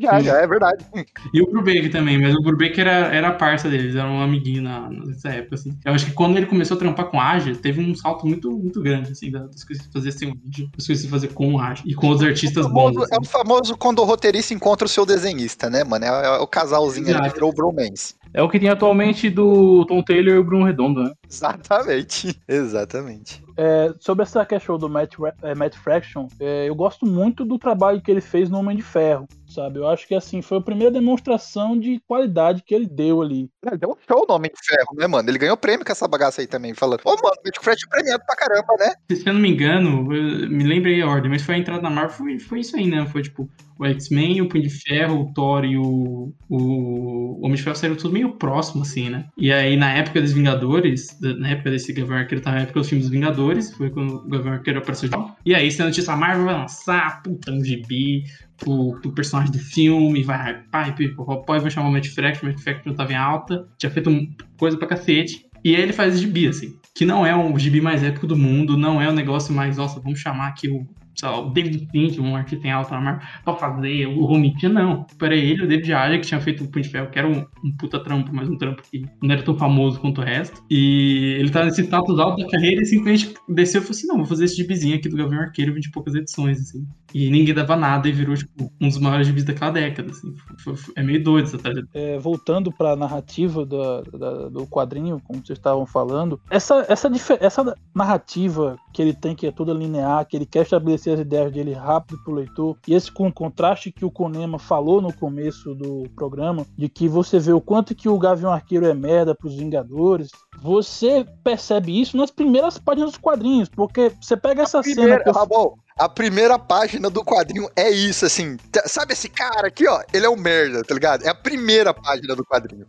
Já, 0.00 0.20
já, 0.22 0.38
é 0.40 0.46
verdade. 0.46 0.86
E 1.34 1.42
o 1.42 1.50
Brubaker 1.50 1.90
também, 1.92 2.18
mas 2.18 2.34
o 2.34 2.40
Brubaker 2.40 2.80
era, 2.80 3.14
era 3.14 3.28
a 3.28 3.32
parça 3.34 3.68
deles, 3.68 3.94
era 3.94 4.08
um 4.08 4.22
amiguinho 4.22 4.62
na, 4.62 4.88
nessa 4.88 5.28
época, 5.28 5.56
assim. 5.56 5.76
Eu 5.84 5.92
acho 5.92 6.06
que 6.06 6.12
quando 6.12 6.38
ele 6.38 6.46
começou 6.46 6.76
a 6.78 6.80
trampar 6.80 7.10
com 7.10 7.20
Aja, 7.20 7.54
teve 7.54 7.82
um 7.82 7.94
salto 7.94 8.26
muito, 8.26 8.50
muito 8.50 8.80
grande, 8.80 9.12
assim, 9.12 9.30
da- 9.30 9.40
das 9.46 9.64
coisas 9.64 9.86
que 9.86 9.92
fazer 9.92 10.12
sem 10.12 10.28
um 10.28 10.34
vídeo, 10.34 10.70
das 10.74 10.86
coisas 10.86 11.04
que 11.04 11.10
fazer 11.10 11.28
com 11.28 11.52
o 11.52 11.60
Aja. 11.60 11.82
E 11.84 11.94
com 11.94 12.08
os 12.08 12.22
artistas 12.22 12.64
bons, 12.72 12.94
famoso- 12.94 13.12
é 13.12 13.16
o 13.16 13.20
assim. 13.20 13.30
famoso 13.30 13.76
quando 13.76 13.98
o 13.98 14.04
roteirista 14.04 14.54
encontra 14.54 14.86
o 14.86 14.88
seu 14.88 15.04
desenhista, 15.04 15.68
né, 15.68 15.84
mano? 15.84 16.06
É, 16.06 16.08
é 16.08 16.30
o 16.38 16.46
casalzinho 16.46 17.10
Exato. 17.10 17.34
virou 17.34 17.50
o 17.50 17.54
bromance. 17.54 18.14
É 18.36 18.42
o 18.42 18.50
que 18.50 18.60
tem 18.60 18.68
atualmente 18.68 19.30
do 19.30 19.86
Tom 19.86 20.02
Taylor 20.02 20.34
e 20.34 20.38
o 20.38 20.44
Bruno 20.44 20.66
Redondo, 20.66 21.02
né? 21.02 21.10
Exatamente. 21.26 22.38
Exatamente. 22.46 23.42
É, 23.56 23.94
sobre 23.98 24.24
essa 24.24 24.44
questão 24.44 24.76
do 24.76 24.90
Matt, 24.90 25.14
é, 25.42 25.54
Matt 25.54 25.74
Fraction, 25.76 26.28
é, 26.38 26.68
eu 26.68 26.74
gosto 26.74 27.06
muito 27.06 27.46
do 27.46 27.58
trabalho 27.58 28.02
que 28.02 28.10
ele 28.10 28.20
fez 28.20 28.50
no 28.50 28.58
Homem 28.58 28.76
de 28.76 28.82
Ferro, 28.82 29.26
sabe? 29.56 29.78
Eu 29.78 29.88
acho 29.88 30.06
que 30.06 30.14
assim 30.14 30.42
foi 30.42 30.58
a 30.58 30.62
primeira 30.62 30.92
demonstração 30.92 31.78
de 31.78 32.00
qualidade 32.06 32.62
que 32.62 32.74
ele 32.74 32.86
deu 32.86 33.22
ali. 33.22 33.50
Ele 33.64 33.78
deu 33.78 33.90
um 33.90 33.96
show 34.06 34.24
no 34.28 34.34
Homem 34.34 34.50
de 34.50 34.64
Ferro, 34.64 34.94
né, 34.96 35.06
mano? 35.06 35.28
Ele 35.28 35.38
ganhou 35.38 35.56
prêmio 35.56 35.84
com 35.84 35.92
essa 35.92 36.06
bagaça 36.06 36.40
aí 36.40 36.46
também, 36.46 36.74
falando. 36.74 37.00
Ô, 37.04 37.10
mano, 37.10 37.36
o 37.38 37.42
Magic 37.44 37.64
Fred 37.64 37.82
é 37.84 37.88
premiado 37.88 38.24
pra 38.26 38.36
caramba, 38.36 38.74
né? 38.78 38.92
Se 39.10 39.26
eu 39.26 39.32
não 39.32 39.40
me 39.40 39.50
engano, 39.50 40.04
me 40.04 40.64
lembrei 40.64 41.00
a 41.02 41.06
ordem, 41.06 41.30
mas 41.30 41.42
foi 41.42 41.56
a 41.56 41.58
entrada 41.58 41.82
na 41.82 41.90
Marvel, 41.90 42.16
foi, 42.16 42.38
foi 42.38 42.60
isso 42.60 42.76
aí, 42.76 42.86
né? 42.86 43.06
Foi 43.06 43.22
tipo 43.22 43.50
o 43.78 43.84
X-Men, 43.84 44.40
o 44.40 44.48
Punho 44.48 44.64
de 44.64 44.70
Ferro, 44.70 45.20
o 45.20 45.32
Thor 45.34 45.64
e 45.64 45.76
o, 45.76 46.32
o 46.48 47.44
Homem 47.44 47.56
de 47.56 47.62
Ferro 47.62 47.76
saíram 47.76 47.96
tudo 47.96 48.14
meio 48.14 48.32
próximo, 48.32 48.82
assim, 48.82 49.10
né? 49.10 49.26
E 49.36 49.52
aí, 49.52 49.76
na 49.76 49.92
época 49.92 50.20
dos 50.20 50.32
Vingadores, 50.32 51.18
na 51.20 51.50
época 51.50 51.70
desse 51.70 51.92
Gavião 51.92 52.16
Arqueiro, 52.16 52.42
tava 52.42 52.56
na 52.56 52.62
época 52.62 52.80
dos 52.80 52.88
filmes 52.88 53.06
dos 53.06 53.12
Vingadores, 53.12 53.72
foi 53.72 53.90
quando 53.90 54.14
o 54.14 54.28
Gavião 54.28 54.54
Arqueiro 54.54 54.78
apareceu 54.78 55.08
de 55.08 55.16
novo. 55.16 55.36
E 55.44 55.54
aí, 55.54 55.70
se 55.70 55.82
a 55.82 55.84
notícia, 55.84 56.12
a 56.12 56.16
Marvel 56.16 56.46
vai 56.46 56.54
lançar, 56.54 57.22
puta, 57.22 57.52
um 57.52 57.62
gibi 57.62 58.24
pro, 58.56 58.98
pro 59.00 59.12
personagem 59.12 59.52
do 59.52 59.58
filme, 59.58 60.22
vai 60.22 60.52
hypar, 60.52 60.94
e 60.98 61.60
vai 61.60 61.70
chamar 61.70 61.88
o 61.88 61.92
Matt 61.92 62.08
Fraction, 62.08 62.46
o 62.46 62.50
Matt 62.50 62.60
Fraction 62.60 62.94
tava 62.94 63.12
em 63.12 63.16
alta, 63.16 63.66
tinha 63.78 63.90
feito 63.90 64.10
coisa 64.58 64.76
pra 64.76 64.88
cacete. 64.88 65.46
E 65.64 65.74
aí 65.74 65.82
ele 65.82 65.92
faz 65.92 66.20
gibi, 66.20 66.46
assim, 66.46 66.78
que 66.94 67.04
não 67.04 67.26
é 67.26 67.34
o 67.34 67.58
gibi 67.58 67.80
mais 67.80 68.02
épico 68.02 68.26
do 68.26 68.36
mundo, 68.36 68.76
não 68.76 69.00
é 69.00 69.08
o 69.08 69.12
negócio 69.12 69.52
mais, 69.52 69.76
nossa, 69.76 70.00
vamos 70.00 70.20
chamar 70.20 70.48
aqui 70.48 70.68
o, 70.68 70.86
lá, 71.22 71.40
o 71.40 71.50
David 71.50 71.88
Finch, 71.90 72.20
um 72.20 72.36
artista 72.36 72.66
em 72.66 72.70
alta 72.70 72.98
Marvel, 73.00 73.26
pra 73.44 73.54
fazer 73.54 74.06
o 74.06 74.24
Romitinha, 74.24 74.72
não. 74.72 75.06
Era 75.22 75.34
ele, 75.34 75.64
o 75.64 75.68
David 75.68 75.92
Aja, 75.92 76.18
que 76.18 76.26
tinha 76.26 76.40
feito 76.40 76.64
o 76.64 76.68
Punho 76.68 76.84
Ferro, 76.84 77.10
que 77.10 77.18
era 77.18 77.26
um, 77.28 77.44
um 77.64 77.76
puta 77.76 77.98
trampo, 78.00 78.30
mas 78.34 78.48
um 78.48 78.56
trampo 78.58 78.82
que 78.82 79.04
não 79.22 79.32
era 79.32 79.42
tão 79.42 79.56
famoso 79.56 79.98
quanto 80.00 80.20
o 80.20 80.24
resto. 80.24 80.62
E 80.70 81.36
ele 81.38 81.50
tá 81.50 81.64
nesse 81.64 81.82
status 81.82 82.18
alto 82.18 82.42
da 82.42 82.50
carreira 82.50 82.82
e 82.82 82.86
simplesmente 82.86 83.34
desceu 83.48 83.80
e 83.80 83.84
falou 83.84 83.96
assim, 83.96 84.06
não, 84.06 84.16
vou 84.18 84.26
fazer 84.26 84.44
esse 84.44 84.56
gibizinho 84.56 84.96
aqui 84.96 85.08
do 85.08 85.16
Gavião 85.16 85.40
Arqueiro, 85.40 85.72
20 85.74 85.86
e 85.86 85.90
poucas 85.90 86.14
edições, 86.14 86.60
assim. 86.60 86.86
E 87.14 87.30
ninguém 87.30 87.54
dava 87.54 87.76
nada 87.76 88.08
e 88.08 88.12
virou, 88.12 88.34
tipo, 88.36 88.70
um 88.80 88.88
dos 88.88 88.98
maiores 88.98 89.26
gibis 89.26 89.44
daquela 89.44 89.70
década, 89.70 90.10
assim. 90.10 90.34
Foi- 90.62 90.76
foi- 90.76 90.92
é 90.96 91.02
meio 91.02 91.22
doido 91.22 91.46
essa 91.46 91.58
trajetória. 91.58 91.88
É, 91.94 92.18
voltando 92.18 92.70
para 92.72 92.92
a 92.92 92.96
narrativa 92.96 93.64
da- 93.64 94.02
do 94.50 94.66
quadrinho, 94.66 95.20
como 95.24 95.44
vocês 95.44 95.58
estavam 95.58 95.86
falando, 95.86 96.40
essa, 96.50 96.84
essa, 96.88 97.08
essa 97.40 97.74
narrativa 97.94 98.76
que 98.96 99.02
ele 99.02 99.12
tem, 99.12 99.36
que 99.36 99.46
é 99.46 99.52
toda 99.52 99.74
linear, 99.74 100.24
que 100.26 100.34
ele 100.34 100.46
quer 100.46 100.62
estabelecer 100.62 101.12
as 101.12 101.20
ideias 101.20 101.52
dele 101.52 101.74
rápido 101.74 102.18
pro 102.24 102.32
leitor, 102.32 102.78
e 102.88 102.94
esse 102.94 103.12
con- 103.12 103.30
contraste 103.30 103.92
que 103.92 104.06
o 104.06 104.10
Konema 104.10 104.58
falou 104.58 105.02
no 105.02 105.12
começo 105.12 105.74
do 105.74 106.08
programa, 106.16 106.64
de 106.78 106.88
que 106.88 107.06
você 107.06 107.38
vê 107.38 107.52
o 107.52 107.60
quanto 107.60 107.94
que 107.94 108.08
o 108.08 108.18
Gavião 108.18 108.50
Arqueiro 108.50 108.86
é 108.86 108.94
merda 108.94 109.34
pros 109.34 109.54
Vingadores, 109.54 110.30
você 110.62 111.26
percebe 111.44 112.00
isso 112.00 112.16
nas 112.16 112.30
primeiras 112.30 112.78
páginas 112.78 113.10
dos 113.10 113.18
quadrinhos, 113.18 113.68
porque 113.68 114.10
você 114.18 114.34
pega 114.34 114.62
essa 114.62 114.82
cena. 114.82 114.94
Primeira, 114.96 115.22
eu- 115.26 115.32
Rabol, 115.34 115.78
a 115.98 116.08
primeira 116.08 116.58
página 116.58 117.10
do 117.10 117.22
quadrinho 117.22 117.68
é 117.76 117.90
isso, 117.90 118.24
assim. 118.24 118.56
Sabe 118.86 119.12
esse 119.12 119.28
cara 119.28 119.68
aqui, 119.68 119.86
ó? 119.86 120.02
Ele 120.10 120.24
é 120.24 120.30
um 120.30 120.36
merda, 120.36 120.82
tá 120.82 120.94
ligado? 120.94 121.22
É 121.22 121.28
a 121.28 121.34
primeira 121.34 121.92
página 121.92 122.34
do 122.34 122.44
quadrinho. 122.46 122.86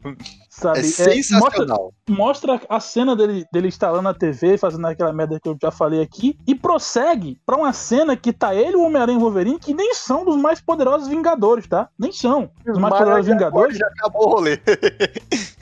Sabe? 0.59 0.79
É 0.79 0.81
É, 0.81 0.85
mostra, 0.85 1.13
sensacional. 1.13 1.93
mostra 2.09 2.61
a 2.67 2.79
cena 2.79 3.15
dele, 3.15 3.45
dele 3.53 3.67
instalando 3.67 4.09
a 4.09 4.13
TV, 4.13 4.57
fazendo 4.57 4.85
aquela 4.87 5.13
merda 5.13 5.39
que 5.39 5.47
eu 5.47 5.57
já 5.61 5.69
falei 5.71 6.01
aqui, 6.01 6.37
e 6.47 6.55
prossegue 6.55 7.39
pra 7.45 7.55
uma 7.55 7.71
cena 7.73 8.17
que 8.17 8.33
tá 8.33 8.55
ele 8.55 8.75
o 8.75 8.81
Homem-Aranha 8.83 9.17
e 9.17 9.21
o 9.21 9.23
Wolverine, 9.23 9.59
que 9.59 9.73
nem 9.73 9.93
são 9.93 10.25
dos 10.25 10.35
mais 10.37 10.59
poderosos 10.59 11.07
Vingadores, 11.07 11.67
tá? 11.67 11.89
Nem 11.97 12.11
são. 12.11 12.49
Os 12.67 12.77
mais 12.79 12.93
poderosos 12.97 13.27
Vingadores. 13.27 13.77
Já 13.77 13.85
acabou 13.87 14.27
o 14.27 14.29
rolê. 14.31 14.59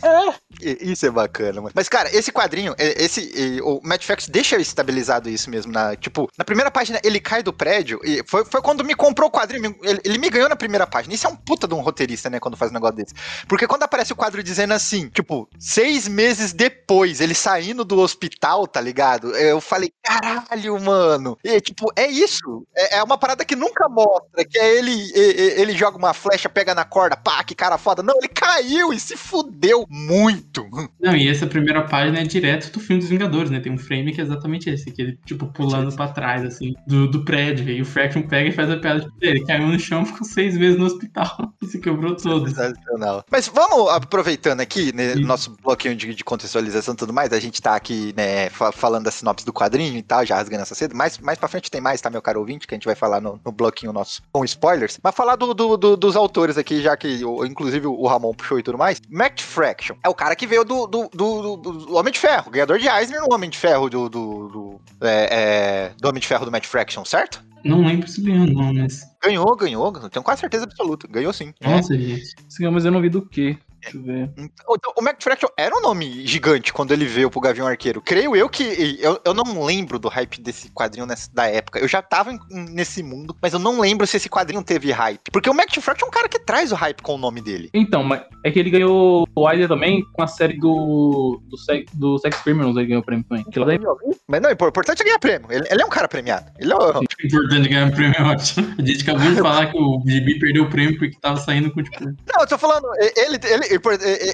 É, 0.04 0.34
Isso 0.82 1.06
é 1.06 1.10
bacana, 1.12 1.62
mano. 1.62 1.72
Mas, 1.76 1.90
cara, 1.90 2.10
esse 2.16 2.32
quadrinho, 2.32 2.74
é- 2.78 3.04
esse, 3.04 3.60
o 3.62 3.82
Matt 3.84 4.06
Fax 4.06 4.28
deixa 4.30 4.56
estabilizado 4.56 5.28
isso 5.30 5.50
mesmo. 5.50 5.72
Na, 5.72 5.96
tipo, 5.98 6.30
na 6.38 6.46
primeira 6.46 6.72
página 6.72 6.98
ele 7.04 7.20
cai 7.20 7.44
do 7.44 7.52
prédio. 7.52 8.00
E 8.04 8.24
foi, 8.26 8.46
foi 8.46 8.62
quando 8.62 8.84
me 8.84 8.96
comprou 8.96 9.28
o 9.28 9.32
quadrinho. 9.32 9.76
Ele, 9.84 10.00
ele 10.06 10.18
me 10.18 10.30
ganhou 10.30 10.48
na 10.48 10.56
primeira 10.56 10.88
página. 10.88 11.14
Isso 11.14 11.28
é 11.28 11.30
um 11.30 11.36
puta 11.36 11.68
de 11.68 11.74
um 11.74 11.82
roteirista, 11.82 12.30
né? 12.30 12.40
Quando 12.40 12.56
faz 12.56 12.72
um 12.72 12.74
negócio 12.74 12.96
desse. 12.96 13.14
Porque 13.48 13.68
quando 13.68 13.84
aparece 13.84 14.14
o 14.14 14.16
quadro 14.16 14.42
dizendo 14.42 14.74
assim, 14.74 14.85
tipo, 15.14 15.48
seis 15.60 16.08
meses 16.08 16.54
depois, 16.54 17.20
ele 17.22 17.34
saindo 17.34 17.84
do 17.86 18.00
hospital, 18.00 18.68
tá 18.68 18.80
ligado? 18.82 19.36
Eu 19.36 19.60
falei, 19.62 19.92
caralho, 20.04 20.80
mano. 20.82 21.38
E, 21.44 21.60
tipo, 21.62 21.92
é 21.96 22.08
isso. 22.08 22.66
É, 22.76 22.98
é 22.98 23.04
uma 23.04 23.18
parada 23.18 23.46
que 23.46 23.56
nunca 23.56 23.88
mostra. 23.90 24.46
Que 24.50 24.58
é 24.58 24.78
ele, 24.78 24.92
e- 24.92 25.14
e- 25.18 25.62
ele 25.62 25.74
joga 25.78 25.98
uma 25.98 26.14
flecha, 26.14 26.50
pega 26.50 26.74
na 26.76 26.86
corda, 26.86 27.16
pá, 27.18 27.44
que 27.44 27.56
cara 27.56 27.78
foda. 27.78 28.04
Não, 28.04 28.16
ele 28.18 28.28
caiu 28.28 28.94
e 28.94 29.00
se 29.00 29.16
fudeu 29.16 29.86
muito. 29.90 30.66
Não, 31.00 31.16
e 31.16 31.28
essa 31.28 31.48
primeira 31.48 31.84
página 31.84 32.20
é 32.20 32.24
direto 32.24 32.72
do 32.72 32.80
filme 32.80 33.02
dos 33.02 33.10
Vingadores, 33.10 33.50
né? 33.50 33.60
Tem 33.60 33.72
um 33.72 33.78
frame 33.78 34.14
que 34.14 34.22
é 34.22 34.24
exatamente 34.24 34.70
esse, 34.70 34.92
que 34.92 35.02
ele, 35.02 35.20
tipo, 35.26 35.48
pulando 35.48 35.96
pra 35.96 36.08
trás, 36.10 36.44
assim, 36.44 36.74
do, 36.88 37.08
do 37.10 37.24
prédio. 37.26 37.70
E 37.70 37.82
o 37.82 37.86
Fraction 37.86 38.22
pega 38.24 38.50
e 38.50 38.52
faz 38.52 38.70
a 38.70 38.78
piada, 38.78 39.02
tipo, 39.02 39.14
ele 39.22 39.46
caiu 39.46 39.68
no 39.68 39.80
chão, 39.80 40.06
ficou 40.06 40.26
seis 40.26 40.58
meses 40.58 40.78
no 40.78 40.86
hospital 40.86 41.54
e 41.62 41.68
se 41.68 41.80
quebrou 41.80 42.16
todo. 42.16 42.48
Sensacional. 42.48 43.24
Mas 43.32 43.48
vamos 43.48 43.90
aproveitando 43.92 44.62
aqui, 44.62 44.75
né, 44.94 45.14
Sim. 45.14 45.22
nosso 45.22 45.56
bloquinho 45.64 45.96
de, 45.96 46.14
de 46.14 46.24
contextualização 46.24 46.94
e 46.94 46.98
tudo 46.98 47.14
mais, 47.14 47.32
a 47.34 47.40
gente 47.40 47.62
tá 47.62 47.76
aqui, 47.76 48.14
né, 48.16 48.50
fa- 48.50 48.72
falando 48.72 49.06
da 49.06 49.12
sinopse 49.12 49.46
do 49.46 49.54
quadrinho 49.54 49.98
e 49.98 50.02
tal, 50.04 50.26
já 50.26 50.36
rasgando 50.36 50.62
essa 50.64 50.76
cedo, 50.76 50.96
mais, 50.96 51.18
mais 51.20 51.38
pra 51.38 51.48
frente 51.48 51.70
tem 51.72 51.82
mais, 51.82 52.02
tá, 52.02 52.10
meu 52.10 52.22
caro 52.22 52.40
ouvinte, 52.40 52.68
que 52.68 52.74
a 52.74 52.78
gente 52.78 52.86
vai 52.86 52.96
falar 52.96 53.20
no, 53.22 53.40
no 53.44 53.52
bloquinho 53.52 53.92
nosso 53.94 54.22
com 54.32 54.44
spoilers, 54.46 55.00
mas 55.04 55.16
falar 55.16 55.36
do, 55.36 55.54
do- 55.54 55.78
do- 55.78 55.98
dos 55.98 56.16
autores 56.16 56.58
aqui, 56.58 56.82
já 56.82 56.96
que, 56.98 57.22
inclusive, 57.48 57.88
o 57.88 58.06
Ramon 58.08 58.34
puxou 58.34 58.60
e 58.60 58.64
tudo 58.64 58.78
mais, 58.78 59.02
Matt 59.10 59.42
Fraction 59.42 59.96
é 60.04 60.10
o 60.10 60.14
cara 60.16 60.36
que 60.36 60.48
veio 60.48 60.64
do, 60.64 60.88
do, 60.88 61.10
do- 61.14 61.58
do- 61.58 61.96
Homem 61.96 62.12
de 62.12 62.20
Ferro, 62.20 62.52
ganhador 62.52 62.78
de 62.80 62.88
Eisner 62.88 63.22
no 63.22 63.34
Homem 63.34 63.50
de 63.50 63.58
Ferro 63.58 63.90
do, 63.90 64.10
do, 64.10 64.82
é, 65.02 65.30
é, 65.32 65.92
do 66.00 66.08
Homem 66.08 66.20
de 66.22 66.28
Ferro 66.28 66.46
do 66.46 66.52
Matt 66.52 66.66
Fraction, 66.66 67.04
certo? 67.06 67.44
Não 67.64 67.82
lembro 67.84 68.08
se 68.08 68.22
ganhou, 68.22 68.46
não, 68.46 68.72
mas. 68.74 69.02
Ganhou, 69.24 69.56
ganhou, 69.56 69.92
tenho 70.10 70.22
quase 70.22 70.42
certeza 70.42 70.66
absoluta, 70.66 71.08
ganhou 71.08 71.34
sim. 71.34 71.52
É. 71.60 71.68
Nossa, 71.68 71.98
gente. 71.98 72.28
Sim, 72.48 72.70
mas 72.70 72.86
eu 72.86 72.92
não 72.92 73.02
vi 73.02 73.10
do 73.10 73.26
que. 73.26 73.58
Deixa 73.86 73.98
eu 73.98 74.04
ver. 74.04 74.30
Então, 74.38 74.94
o 74.98 75.02
Mac 75.02 75.22
Fraction 75.22 75.48
era 75.58 75.76
um 75.78 75.82
nome 75.82 76.26
gigante 76.26 76.74
quando 76.74 76.92
ele 76.92 77.06
veio 77.06 77.30
pro 77.30 77.40
Gavião 77.40 77.68
Arqueiro. 77.68 78.02
Creio 78.02 78.36
eu 78.36 78.50
que. 78.50 78.98
Eu, 79.00 79.20
eu 79.24 79.34
não 79.34 79.64
lembro 79.64 80.00
do 80.00 80.08
hype 80.10 80.42
desse 80.42 80.70
quadrinho 80.72 81.06
nessa, 81.06 81.30
da 81.34 81.46
época. 81.48 81.80
Eu 81.80 81.88
já 81.88 82.02
tava 82.02 82.32
em- 82.34 82.40
nesse 82.50 83.02
mundo, 83.04 83.36
mas 83.42 83.54
eu 83.54 83.60
não 83.60 83.80
lembro 83.80 84.06
se 84.08 84.18
esse 84.18 84.30
quadrinho 84.30 84.64
teve 84.64 84.92
hype. 84.92 85.32
Porque 85.32 85.50
o 85.50 85.54
Mac 85.54 85.70
Fraction 85.80 86.06
é 86.06 86.10
um 86.10 86.12
cara 86.12 86.28
que 86.28 86.40
traz 86.40 86.72
o 86.72 86.76
hype 86.76 87.02
com 87.02 87.16
o 87.16 87.18
nome 87.18 87.42
dele. 87.42 87.70
Então, 87.74 88.04
mas 88.04 88.22
é 88.44 88.52
que 88.52 88.60
ele 88.60 88.70
ganhou 88.70 89.28
o 89.36 89.50
Eisner 89.50 89.68
também 89.68 90.04
com 90.14 90.22
a 90.24 90.28
série 90.28 90.58
do, 90.58 91.42
do, 91.46 91.58
Sex, 91.58 91.92
do 91.94 92.18
Sex 92.20 92.38
Criminals, 92.42 92.76
ele 92.78 92.88
ganhou 92.88 93.02
o 93.02 93.06
prêmio 93.06 93.26
também. 93.28 93.44
Que 93.46 93.60
lá 93.60 93.66
daí, 93.68 93.80
Mas 94.28 94.42
não, 94.42 94.50
o 94.50 94.54
importante 94.54 95.02
é 95.02 95.06
ganhar 95.06 95.20
prêmio. 95.20 95.48
Ele, 95.52 95.66
ele 95.70 95.82
é 95.82 95.86
um 95.86 95.90
cara 95.90 96.08
premiado. 96.08 96.52
Ele 96.60 96.72
é 96.72 96.76
o- 96.76 97.02
Importante 97.24 97.70
ganhar 97.70 97.86
um 97.88 97.92
prêmio 97.92 98.16
é 98.18 98.24
ótimo. 98.24 98.76
A 98.78 98.82
gente 98.86 99.02
acabou 99.10 99.32
de 99.32 99.42
falar 99.42 99.72
que 99.72 99.78
o 99.78 100.02
Gibi 100.06 100.40
perdeu 100.40 100.64
o 100.64 100.70
prêmio 100.70 100.98
porque 100.98 101.18
tava 101.20 101.38
saindo 101.38 101.72
com, 101.72 101.82
tipo. 101.84 102.04
Não, 102.04 102.42
eu 102.42 102.48
tô 102.48 102.58
falando, 102.58 102.86
ele, 103.18 103.38
ele, 103.44 103.75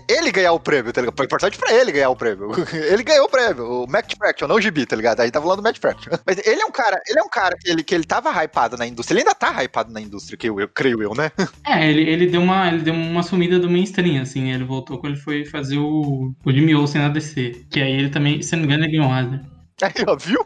ele, 0.08 0.32
ganhar 0.32 0.54
o 0.54 0.60
prêmio, 0.60 0.92
tá 0.92 1.02
ligado? 1.02 1.20
É 1.20 1.26
importante 1.26 1.58
pra 1.58 1.74
ele 1.74 1.92
ganhar 1.92 2.10
o 2.10 2.16
prêmio. 2.16 2.52
Ele 2.92 3.04
ganhou 3.04 3.26
o 3.26 3.30
prêmio, 3.30 3.84
o 3.84 3.88
Mac 3.88 4.10
Fraction, 4.18 4.48
não 4.48 4.56
o 4.56 4.62
Gibi, 4.62 4.86
tá 4.86 4.96
ligado? 4.96 5.20
Aí 5.20 5.32
tá 5.32 5.42
falando 5.42 5.58
do 5.58 5.64
Mac 5.64 5.78
Fraction. 5.78 6.12
Mas 6.26 6.38
ele 6.46 6.62
é 6.62 6.66
um 6.66 6.72
cara, 6.72 7.00
ele 7.08 7.20
é 7.20 7.24
um 7.24 7.30
cara 7.30 7.56
que 7.58 7.70
ele, 7.70 7.84
que 7.84 7.94
ele 7.94 8.04
tava 8.04 8.32
hypado 8.44 8.78
na 8.78 8.86
indústria. 8.86 9.16
Ele 9.16 9.22
ainda 9.22 9.36
tá 9.36 9.64
hypado 9.64 9.92
na 9.92 10.02
indústria, 10.02 10.38
que 10.38 10.50
eu, 10.50 10.60
eu 10.60 10.68
creio 10.68 11.02
eu, 11.02 11.14
né? 11.14 11.32
É, 11.66 11.90
ele, 11.90 12.02
ele, 12.02 12.28
deu 12.28 12.42
uma, 12.42 12.68
ele 12.68 12.82
deu 12.82 12.94
uma 12.94 13.24
sumida 13.24 13.60
do 13.60 13.70
mainstream, 13.70 14.22
assim. 14.22 14.52
Ele 14.52 14.64
voltou 14.64 14.98
quando 14.98 15.14
ele 15.14 15.22
foi 15.22 15.46
fazer 15.46 15.78
o, 15.78 16.34
o 16.44 16.52
Jimmy 16.52 16.76
Olsen 16.76 17.02
na 17.02 17.10
DC. 17.10 17.66
Que 17.70 17.82
aí 17.82 17.92
ele 17.92 18.10
também, 18.10 18.42
se 18.42 18.56
não 18.56 18.62
me 18.62 18.68
engano, 18.68 18.86
ele 18.86 18.98
ganhou 18.98 19.12
o 19.12 19.18
Eisner. 19.18 19.42
Aí, 19.82 20.06
ó, 20.08 20.16
viu? 20.16 20.46